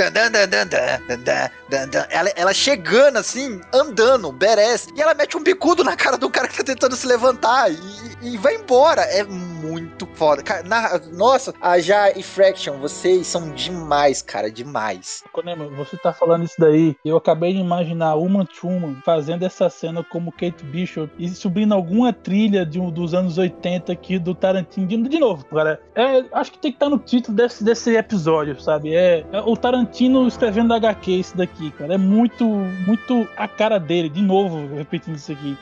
Ela, 2.11 2.31
ela 2.37 2.53
chegando 2.53 3.17
assim, 3.17 3.61
andando, 3.73 4.31
berés, 4.31 4.89
e 4.95 5.01
ela 5.01 5.15
mete 5.15 5.37
um 5.37 5.43
bicudo 5.43 5.83
na 5.83 5.97
cara 5.97 6.19
do 6.19 6.29
cara 6.29 6.49
tá 6.57 6.65
tentando 6.65 6.97
se 6.97 7.07
levantar 7.07 7.71
e, 7.71 7.79
e 8.23 8.37
vai 8.39 8.55
embora, 8.57 9.03
é 9.03 9.25
muito 9.25 10.07
foda, 10.15 10.43
cara, 10.43 10.63
na- 10.63 11.01
nossa, 11.13 11.53
a 11.61 11.79
Já 11.79 12.11
e 12.13 12.23
Fraction, 12.23 12.79
vocês 12.79 13.27
são 13.27 13.51
demais, 13.51 14.23
cara, 14.23 14.51
demais. 14.51 15.23
Konema, 15.33 15.67
você 15.69 15.97
tá 15.97 16.13
falando 16.13 16.45
isso 16.45 16.55
daí, 16.59 16.97
eu 17.05 17.17
acabei 17.17 17.53
de 17.53 17.59
imaginar 17.61 18.15
Uma 18.17 18.45
Truman 18.47 18.97
fazendo 19.05 19.45
essa 19.45 19.69
cena 19.69 20.05
como 20.05 20.33
Kate 20.33 20.65
Bishop 20.65 21.11
e 21.19 21.29
subindo 21.29 21.75
alguma 21.75 22.13
trilha 22.13 22.65
de 22.65 22.79
um, 22.81 22.91
dos 22.91 23.15
anos 23.15 23.39
80 23.39 23.93
aqui 23.93 24.19
do 24.19 24.35
Tarantino. 24.35 24.87
De, 24.87 24.97
de 25.09 25.19
novo, 25.19 25.45
cara, 25.47 25.81
é, 25.95 26.25
acho 26.33 26.53
que 26.53 26.59
tem 26.59 26.71
que 26.71 26.77
estar 26.77 26.89
no 26.89 26.99
título 26.99 27.37
desse, 27.37 27.65
desse 27.65 27.97
episódio, 27.97 28.61
sabe? 28.61 28.95
É, 28.95 29.25
é 29.33 29.41
o 29.41 29.57
Tarantino 29.57 30.27
escrevendo 30.29 30.75
HQ 30.75 31.11
isso 31.11 31.37
daqui, 31.37 31.71
cara. 31.73 31.95
É 31.95 31.99
muito, 31.99 32.45
muito 32.45 33.29
a 33.37 33.49
cara 33.49 33.79
dele, 33.79 34.09
de 34.09 34.23
novo, 34.23 34.75
repetindo 34.75 35.17
isso 35.17 35.33
aqui. 35.33 35.57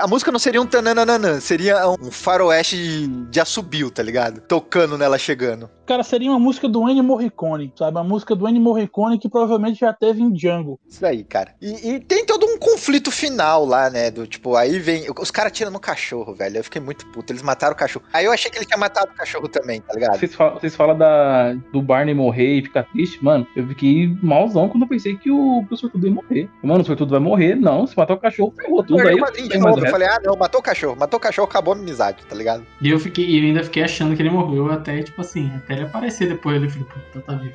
A 0.00 0.06
música 0.06 0.30
não 0.30 0.38
seria 0.38 0.60
um 0.62 0.66
tananana, 0.66 1.40
seria 1.40 1.88
um 1.88 2.10
faroeste 2.10 3.06
de 3.30 3.40
assobio, 3.40 3.90
tá 3.90 4.02
ligado? 4.02 4.40
Tocando 4.40 4.96
nela 4.96 5.18
chegando. 5.18 5.68
Cara, 5.86 6.02
seria 6.02 6.30
uma 6.30 6.38
música 6.38 6.68
do 6.68 6.88
Ennio 6.88 7.04
Morricone, 7.04 7.72
sabe? 7.76 7.96
Uma 7.96 8.04
música 8.04 8.34
do 8.34 8.48
Ennio 8.48 8.60
Morricone 8.60 9.18
que 9.18 9.28
provavelmente 9.28 9.80
já 9.80 9.92
teve 9.92 10.20
em 10.20 10.32
Django. 10.32 10.80
Isso 10.88 11.04
aí, 11.06 11.22
cara. 11.22 11.54
E, 11.62 11.90
e 11.90 12.00
tem 12.00 12.26
todo 12.26 12.44
um 12.44 12.58
conflito 12.58 13.10
final 13.10 13.64
lá, 13.64 13.88
né? 13.88 14.10
Do 14.10 14.26
tipo, 14.26 14.56
aí 14.56 14.78
vem. 14.78 15.06
Os 15.18 15.30
caras 15.30 15.52
tiram 15.52 15.70
no 15.70 15.78
cachorro, 15.78 16.34
velho. 16.34 16.58
Eu 16.58 16.64
fiquei 16.64 16.80
muito 16.80 17.06
puto. 17.06 17.32
Eles 17.32 17.42
mataram 17.42 17.74
o 17.74 17.76
cachorro. 17.76 18.04
Aí 18.12 18.24
eu 18.24 18.32
achei 18.32 18.50
que 18.50 18.58
ele 18.58 18.66
tinha 18.66 18.78
matado 18.78 19.12
o 19.12 19.14
cachorro 19.14 19.48
também, 19.48 19.80
tá 19.80 19.94
ligado? 19.94 20.18
Vocês 20.18 20.34
falam, 20.34 20.54
vocês 20.58 20.74
falam 20.74 20.98
da, 20.98 21.54
do 21.72 21.80
Barney 21.80 22.14
morrer 22.14 22.58
e 22.58 22.62
ficar 22.62 22.82
triste, 22.84 23.22
mano. 23.24 23.46
Eu 23.54 23.66
fiquei 23.68 24.16
malzão 24.22 24.68
quando 24.68 24.82
eu 24.82 24.88
pensei 24.88 25.16
que 25.16 25.30
o, 25.30 25.64
que 25.68 25.74
o 25.74 25.76
sortudo 25.76 26.06
ia 26.06 26.12
morrer. 26.12 26.50
Mano, 26.62 26.80
o 26.80 26.84
sortudo 26.84 27.10
vai 27.10 27.20
morrer? 27.20 27.54
Não, 27.54 27.86
se 27.86 27.96
matar 27.96 28.14
o 28.14 28.18
cachorro, 28.18 28.52
ferrou 28.56 28.82
tudo 28.82 29.00
Eu 29.00 29.08
aí. 29.08 29.18
quadrinho 29.18 29.48
de 29.48 29.58
novo. 29.58 29.78
Eu 29.78 29.90
falei, 29.90 30.08
ah, 30.08 30.20
não, 30.24 30.36
matou 30.36 30.60
o 30.60 30.64
cachorro. 30.64 30.96
Matou 30.98 31.18
o 31.18 31.20
cachorro, 31.20 31.48
acabou 31.48 31.74
a 31.74 31.76
amizade, 31.76 32.24
tá 32.26 32.34
ligado? 32.34 32.66
E 32.80 32.90
eu 32.90 32.98
fiquei, 32.98 33.24
e 33.24 33.38
eu 33.38 33.44
ainda 33.44 33.62
fiquei 33.62 33.84
achando 33.84 34.16
que 34.16 34.22
ele 34.22 34.30
morreu 34.30 34.70
até, 34.72 35.02
tipo 35.02 35.20
assim, 35.20 35.50
até 35.54 35.75
ele 35.76 35.86
aparecer 35.86 36.28
depois. 36.28 36.62
Eu 36.62 36.70
falei, 36.70 36.84
puta, 36.86 37.20
tá 37.20 37.34
vivo. 37.34 37.54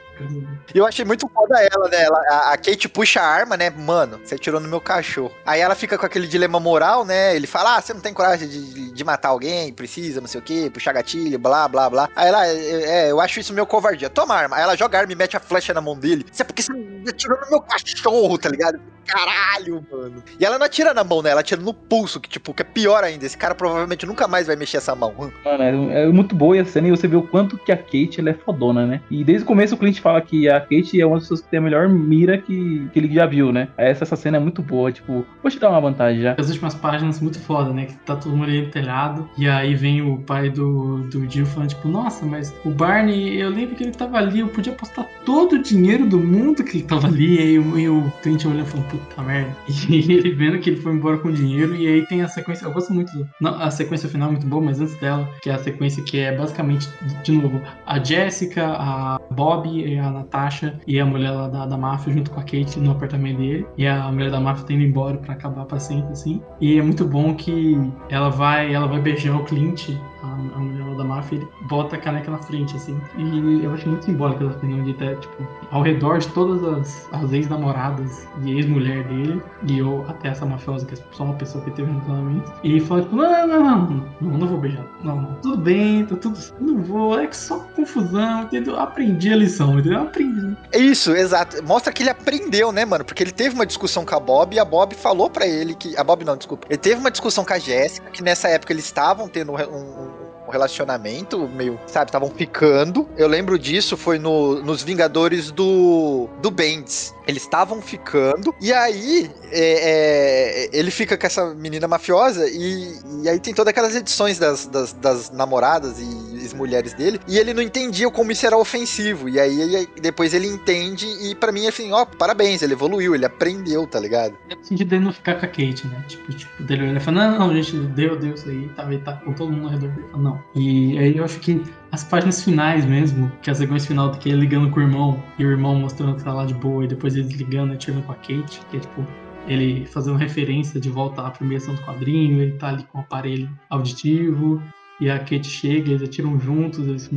eu 0.74 0.86
achei 0.86 1.04
muito 1.06 1.28
foda 1.30 1.56
ela, 1.72 1.90
né? 1.90 2.04
Ela- 2.04 2.22
a, 2.30 2.54
a 2.54 2.58
Kate 2.58 2.88
puxa 2.90 3.22
a 3.22 3.26
arma, 3.28 3.58
né? 3.58 3.70
Mano, 3.70 4.20
você 4.24 4.36
atirou 4.36 4.60
no 4.60 4.68
meu 4.68 4.80
cachorro. 4.82 5.34
Aí 5.46 5.60
ela 5.62 5.76
fica 5.76 5.98
com 5.98 6.06
aquele 6.06 6.28
dilema 6.28 6.60
moral, 6.60 7.04
né? 7.06 7.36
Ele 7.36 7.48
fala, 7.48 7.78
ah, 7.78 7.82
você 7.82 7.94
não 7.94 8.02
tem 8.02 8.14
coragem 8.14 8.48
de, 8.48 8.92
de- 8.92 9.04
matar 9.04 9.30
alguém, 9.30 9.74
precisa, 9.74 10.22
não 10.22 10.28
sei 10.28 10.40
o 10.40 10.44
quê, 10.44 10.70
puxar 10.72 10.94
gatilho, 10.94 11.40
blá, 11.40 11.68
blá, 11.68 11.90
blá. 11.90 12.08
Aí 12.16 12.28
ela, 12.28 12.48
é, 12.48 13.08
é, 13.08 13.12
eu 13.12 13.20
acho 13.20 13.40
isso 13.40 13.52
meu 13.54 13.66
covardia. 13.66 14.10
Toma 14.12 14.36
a 14.36 14.38
arma. 14.38 14.56
Aí 14.58 14.62
ela 14.62 14.76
joga 14.78 14.98
a 14.98 15.02
arma 15.02 15.12
e 15.12 15.16
mete 15.16 15.36
a 15.36 15.40
flecha 15.40 15.74
na 15.74 15.82
mão 15.82 15.98
dele. 15.98 16.24
Isso 16.32 16.42
é 16.42 16.46
porque 16.46 16.62
você 16.62 16.72
atirou 17.10 17.40
no 17.42 17.50
meu 17.50 17.62
cachorro, 17.62 18.38
tá 18.38 18.48
ligado? 18.50 18.80
Caralho, 19.06 19.84
mano. 19.92 20.24
E 20.40 20.46
ela 20.46 20.58
não 20.58 20.66
atira 20.66 20.94
na 20.94 21.04
mão, 21.04 21.22
né? 21.22 21.30
Ela 21.32 21.42
atira 21.42 21.62
no 21.62 21.74
pulso, 21.74 22.20
que 22.20 22.30
tipo, 22.30 22.54
que 22.54 22.62
é 22.62 22.66
pior 22.66 23.04
ainda. 23.04 23.26
Esse 23.26 23.38
cara 23.38 23.54
provavelmente 23.54 24.06
nunca 24.06 24.28
mais 24.28 24.48
vai 24.48 24.56
mexer 24.56 24.78
essa 24.78 24.96
mão. 24.96 25.14
Mano, 25.44 25.92
é, 25.92 26.04
é 26.04 26.08
muito 26.08 26.36
boa 26.36 26.60
a 26.62 26.66
cena 26.66 26.88
e 26.88 26.92
você 26.92 27.08
vê 27.08 27.16
o 27.16 27.24
quanto 27.24 27.58
que 27.58 27.72
a 27.72 27.78
Kate 27.78 28.20
ela 28.20 28.30
é 28.30 28.34
fodona, 28.34 28.86
né? 28.86 29.02
E 29.10 29.24
desde 29.24 29.44
o 29.44 29.48
começo 29.48 29.76
o 29.76 29.78
Clint 29.78 30.00
fala 30.00 30.22
que 30.22 30.48
a 30.50 30.60
Kate 30.60 31.00
é 31.00 31.06
uma 31.06 31.16
das 31.16 31.24
pessoas 31.26 31.42
que 31.42 31.50
tem 31.50 31.60
a 31.60 31.62
melhor 31.62 31.88
mira 31.90 32.38
que, 32.38 32.88
que 32.94 33.00
ele 33.00 33.14
já 33.14 33.26
viu, 33.26 33.52
né? 33.52 33.68
Aí 33.78 33.88
Essa, 33.88 34.04
essa 34.04 34.16
cena 34.16 34.38
é 34.38 34.40
muito 34.40 34.62
boa, 34.62 34.92
tipo, 34.92 35.26
vou 35.42 35.52
te 35.52 35.60
dar 35.60 35.70
uma 35.70 35.82
vantagem 35.82 36.22
já. 36.22 36.36
As 36.38 36.48
últimas 36.50 36.74
páginas 36.76 37.20
muito 37.20 37.40
foda, 37.40 37.72
né? 37.74 37.86
Que 37.86 37.94
tá 37.96 38.16
todo 38.16 38.32
mundo 38.36 38.46
ali 38.50 38.62
no 38.62 38.72
telhado. 38.72 39.30
E 39.38 39.48
aí 39.48 39.76
vem 39.76 40.02
o 40.02 40.18
pai 40.20 40.50
do, 40.50 41.00
do 41.10 41.30
Jill 41.30 41.46
falando, 41.46 41.70
tipo, 41.70 41.88
nossa, 41.88 42.26
mas 42.26 42.54
o 42.64 42.70
Barney, 42.70 43.42
eu 43.42 43.50
lembro 43.50 43.76
que 43.76 43.84
ele 43.84 43.92
tava 43.92 44.18
ali, 44.18 44.40
eu 44.40 44.48
podia 44.48 44.74
apostar 44.74 45.06
todo 45.26 45.54
o 45.54 45.62
dinheiro 45.62 46.06
do 46.08 46.20
mundo 46.20 46.64
que 46.64 46.78
ele 46.78 46.84
tava 46.88 47.08
ali. 47.08 47.36
E 47.36 47.40
aí 47.40 47.60
o- 47.60 47.78
e 47.80 47.90
o 47.90 48.12
Clint 48.22 48.46
olhando 48.46 48.66
e 48.68 48.70
falando, 48.70 48.91
puta 48.92 49.22
merda. 49.22 49.56
E 49.90 50.14
ele 50.14 50.32
vendo 50.32 50.60
que 50.60 50.70
ele 50.70 50.82
foi 50.82 50.94
embora 50.94 51.18
com 51.18 51.32
dinheiro. 51.32 51.76
E 51.76 51.88
aí 51.88 52.06
tem 52.06 52.22
a 52.22 52.28
sequência, 52.28 52.66
eu 52.66 52.72
gosto 52.72 52.94
muito. 52.94 53.12
não, 53.40 53.56
a 53.62 53.72
sequência 53.72 54.08
final 54.08 54.30
é 54.30 54.32
muito 54.32 54.48
boa, 54.48 54.62
mas 54.62 54.80
antes 54.80 54.96
dela, 55.00 55.30
que 55.42 55.50
é 55.50 55.54
a 55.54 55.58
sequência 55.58 56.04
que 56.04 56.20
é 56.20 56.36
basicamente, 56.36 56.88
de 57.24 57.32
novo, 57.32 57.62
a 57.86 58.04
Jessica, 58.04 58.76
a 58.78 59.20
Bob, 59.32 59.98
a 59.98 60.12
Natasha 60.12 60.80
e 60.86 61.00
a 61.00 61.06
mulher 61.06 61.32
lá 61.32 61.48
da, 61.48 61.66
da 61.66 61.78
máfia 61.78 62.14
junto 62.14 62.32
com 62.32 62.40
a 62.40 62.44
Kate 62.44 62.80
no 62.80 62.92
apartamento 62.92 63.38
dele. 63.38 63.66
E 63.78 63.88
a 63.88 64.12
mulher 64.12 64.32
da 64.32 64.40
máfia 64.40 64.66
tá 64.66 64.74
indo 64.74 64.84
embora 64.84 65.18
pra 65.18 65.34
acabar 65.34 65.66
pra 65.66 65.80
sempre, 65.80 66.12
assim. 66.12 66.42
E 66.60 66.78
é 66.78 66.82
muito 66.82 67.06
bom 67.06 67.34
que 67.34 67.76
ela 68.10 68.30
vai, 68.30 68.74
ela 68.74 68.88
vai 68.88 69.00
beijar 69.00 69.36
o 69.36 69.44
Clint, 69.44 69.90
a, 70.24 70.28
a 70.28 70.60
mulher 70.60 70.86
lá 70.88 70.96
da 70.96 71.04
máfia, 71.04 71.36
ele 71.38 71.48
bota 71.64 71.96
a 71.96 72.00
caneca 72.00 72.32
na 72.32 72.38
frente, 72.38 72.76
assim. 72.76 73.00
E 73.18 73.64
eu 73.64 73.74
acho 73.74 73.88
muito 73.90 74.06
simbólico 74.06 74.44
essa 74.46 74.60
cena 74.60 74.76
onde 74.82 74.94
tá, 74.94 75.16
tipo, 75.16 75.48
ao 75.72 75.82
redor 75.82 76.20
de 76.20 76.28
todas 76.30 76.64
as, 76.64 77.10
as 77.14 77.32
ex-namoradas 77.34 78.28
e 78.44 78.52
ex-mulher 78.52 79.04
dele, 79.08 79.42
e 79.68 79.80
eu 79.80 80.06
até 80.08 80.30
essa 80.30 80.46
mafiosa, 80.46 80.86
que 80.86 80.94
é 80.94 80.98
só 81.12 81.24
uma 81.24 81.36
pessoa 81.36 81.64
que 81.64 81.72
teve 81.72 81.90
um 81.90 81.94
relacionamento, 82.00 82.52
e 82.64 82.80
fala, 82.80 83.02
tipo, 83.02 83.16
não, 83.16 83.48
não, 83.48 83.48
não, 83.48 83.82
não, 83.90 84.08
não, 84.22 84.38
não 84.38 84.48
vou 84.48 84.58
beijar. 84.58 84.86
Não, 85.04 85.16
não. 85.22 85.34
Tudo 85.42 85.58
bem, 85.58 86.06
tá 86.06 86.16
tudo. 86.16 86.38
Não 86.60 86.82
vou, 86.84 87.20
é 87.20 87.28
que 87.28 87.36
só 87.36 87.60
confusão, 87.76 88.44
entendeu? 88.44 88.80
Aprendi 88.80 89.32
a 89.34 89.36
lição, 89.36 89.80
entendeu? 89.80 90.02
Aprendi. 90.02 90.56
Isso, 90.74 91.12
exato. 91.16 91.64
Mostra 91.64 91.92
que 91.92 92.04
ele 92.04 92.10
aprendeu, 92.10 92.72
né, 92.72 92.86
mano? 92.86 93.04
Porque 93.04 93.24
ele 93.24 93.32
teve 93.32 93.56
uma 93.56 93.66
discussão 93.66 94.06
com 94.06 94.16
a 94.16 94.20
Bob 94.20 94.54
e 94.56 94.60
a 94.60 94.66
Bob 94.66 94.94
falou 94.96 95.30
pra 95.30 95.46
ele 95.48 95.74
que. 95.76 95.98
A 95.98 96.04
Bob 96.04 96.24
não, 96.24 96.38
desculpa. 96.38 96.68
Ele 96.70 96.78
teve 96.78 97.00
uma 97.00 97.10
discussão 97.12 97.44
com 97.44 97.54
a 97.54 97.60
Jéssica, 97.60 98.10
que 98.12 98.24
nessa 98.24 98.48
época 98.50 98.72
eles 98.74 98.86
estavam 98.86 99.28
tendo 99.28 99.52
um- 99.54 99.56
um 99.56 100.11
relacionamento 100.52 101.48
meio, 101.48 101.80
sabe, 101.88 102.10
estavam 102.10 102.30
ficando. 102.30 103.08
Eu 103.18 103.28
lembro 103.28 103.58
disso, 103.58 103.98
foi 103.98 104.20
no, 104.20 104.62
nos 104.62 104.84
Vingadores 104.84 105.52
do, 105.52 106.28
do 106.42 106.52
Bendis. 106.52 107.14
Eles 107.28 107.44
estavam 107.44 107.82
ficando, 107.82 108.54
e 108.60 108.74
aí 108.74 109.30
é, 109.52 110.70
é, 110.70 110.70
ele 110.74 110.92
fica 110.92 111.18
com 111.18 111.26
essa 111.26 111.54
menina 111.54 111.88
mafiosa, 111.88 112.48
e, 112.50 113.00
e 113.24 113.30
aí 113.30 113.40
tem 113.40 113.54
todas 113.54 113.70
aquelas 113.72 113.96
edições 113.96 114.40
das, 114.40 114.66
das, 114.68 114.94
das 114.94 115.32
namoradas 115.32 116.00
e 116.00 116.40
ex-mulheres 116.42 116.94
dele, 116.94 117.20
e 117.28 117.38
ele 117.38 117.54
não 117.54 117.62
entendia 117.62 118.10
como 118.10 118.32
isso 118.32 118.46
era 118.46 118.58
ofensivo. 118.58 119.30
E 119.30 119.40
aí 119.40 119.88
depois 120.02 120.34
ele 120.34 120.48
entende, 120.48 121.06
e 121.06 121.36
pra 121.36 121.52
mim, 121.52 121.68
assim, 121.68 121.92
ó, 121.92 122.06
parabéns, 122.06 122.62
ele 122.62 122.74
evoluiu, 122.74 123.16
ele 123.16 123.26
aprendeu, 123.26 123.86
tá 123.88 124.00
ligado? 124.00 124.36
Eu 124.50 124.58
senti 124.64 124.84
dele 124.84 125.06
não 125.06 125.14
ficar 125.14 125.36
com 125.36 125.46
a 125.46 125.50
Kate, 125.50 125.88
né? 125.88 126.04
Tipo, 126.08 126.34
tipo 126.34 126.64
dele 126.64 126.84
olhar 126.84 126.98
e 126.98 127.00
falar, 127.00 127.32
não, 127.32 127.40
não, 127.48 127.54
gente, 127.54 127.78
deu, 127.78 128.18
deu 128.18 128.34
isso 128.34 128.50
aí, 128.50 128.70
tá, 128.76 128.84
ele 128.86 129.00
tá 129.00 129.14
com 129.14 129.34
todo 129.34 129.52
mundo 129.52 129.66
ao 129.66 129.72
redor 129.72 129.90
dele. 129.90 130.08
Não. 130.16 130.44
E 130.56 130.98
aí 130.98 131.18
eu 131.18 131.24
acho 131.24 131.40
que 131.40 131.64
as 131.92 132.04
páginas 132.04 132.44
finais 132.44 132.86
mesmo, 132.86 133.32
que 133.42 133.50
é 133.50 133.54
a 133.54 133.56
sequência 133.56 133.88
final 133.90 134.10
do 134.10 134.18
que 134.18 134.30
ele 134.30 134.42
ligando 134.42 134.72
com 134.72 134.80
o 134.80 134.84
irmão, 134.84 135.22
e 135.38 135.46
o 135.46 135.52
irmão 135.52 135.76
mostrando 135.76 136.16
que 136.16 136.24
tá 136.24 136.34
lá 136.34 136.46
de 136.46 136.54
boa, 136.54 136.86
e 136.86 136.88
depois 136.88 137.16
ele 137.16 137.34
ligando 137.34 137.72
e 137.72 137.76
atirando 137.76 138.04
com 138.04 138.14
a 138.14 138.16
Kate, 138.16 138.62
que 138.70 138.78
é 138.78 138.80
tipo, 138.80 139.06
ele 139.48 139.86
fazendo 139.86 140.18
referência 140.18 140.80
de 140.80 140.90
volta 140.90 141.22
à 141.22 141.32
primeira 141.32 141.64
edição 141.64 141.76
do 141.76 141.82
quadrinho, 141.82 142.42
ele 142.42 142.54
tá 142.54 142.70
ali 142.70 142.84
com 142.84 143.00
o 143.00 143.02
aparelho 143.02 143.50
auditivo, 143.70 144.62
e 145.02 145.10
a 145.10 145.20
Kate 145.20 145.48
chega, 145.48 145.90
eles 145.90 146.04
atiram 146.04 146.40
juntos, 146.40 146.88
eles 146.88 147.10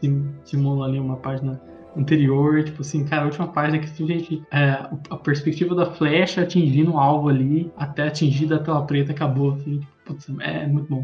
sim- 0.00 0.28
simulam 0.44 0.88
ali 0.88 0.98
uma 0.98 1.16
página 1.16 1.60
anterior, 1.96 2.62
tipo 2.64 2.80
assim, 2.80 3.04
cara, 3.04 3.22
a 3.22 3.26
última 3.26 3.48
página 3.48 3.78
que 3.78 3.88
simplesmente 3.88 4.42
é, 4.50 4.70
a 5.10 5.16
perspectiva 5.16 5.74
da 5.74 5.86
flecha 5.86 6.42
atingindo 6.42 6.94
o 6.94 6.98
alvo 6.98 7.28
ali, 7.28 7.70
até 7.76 8.08
atingida 8.08 8.58
pela 8.58 8.82
preta, 8.84 9.12
acabou, 9.12 9.52
assim, 9.52 9.80
tipo, 9.80 9.92
putz, 10.04 10.28
é 10.40 10.66
muito 10.66 10.88
bom. 10.88 11.02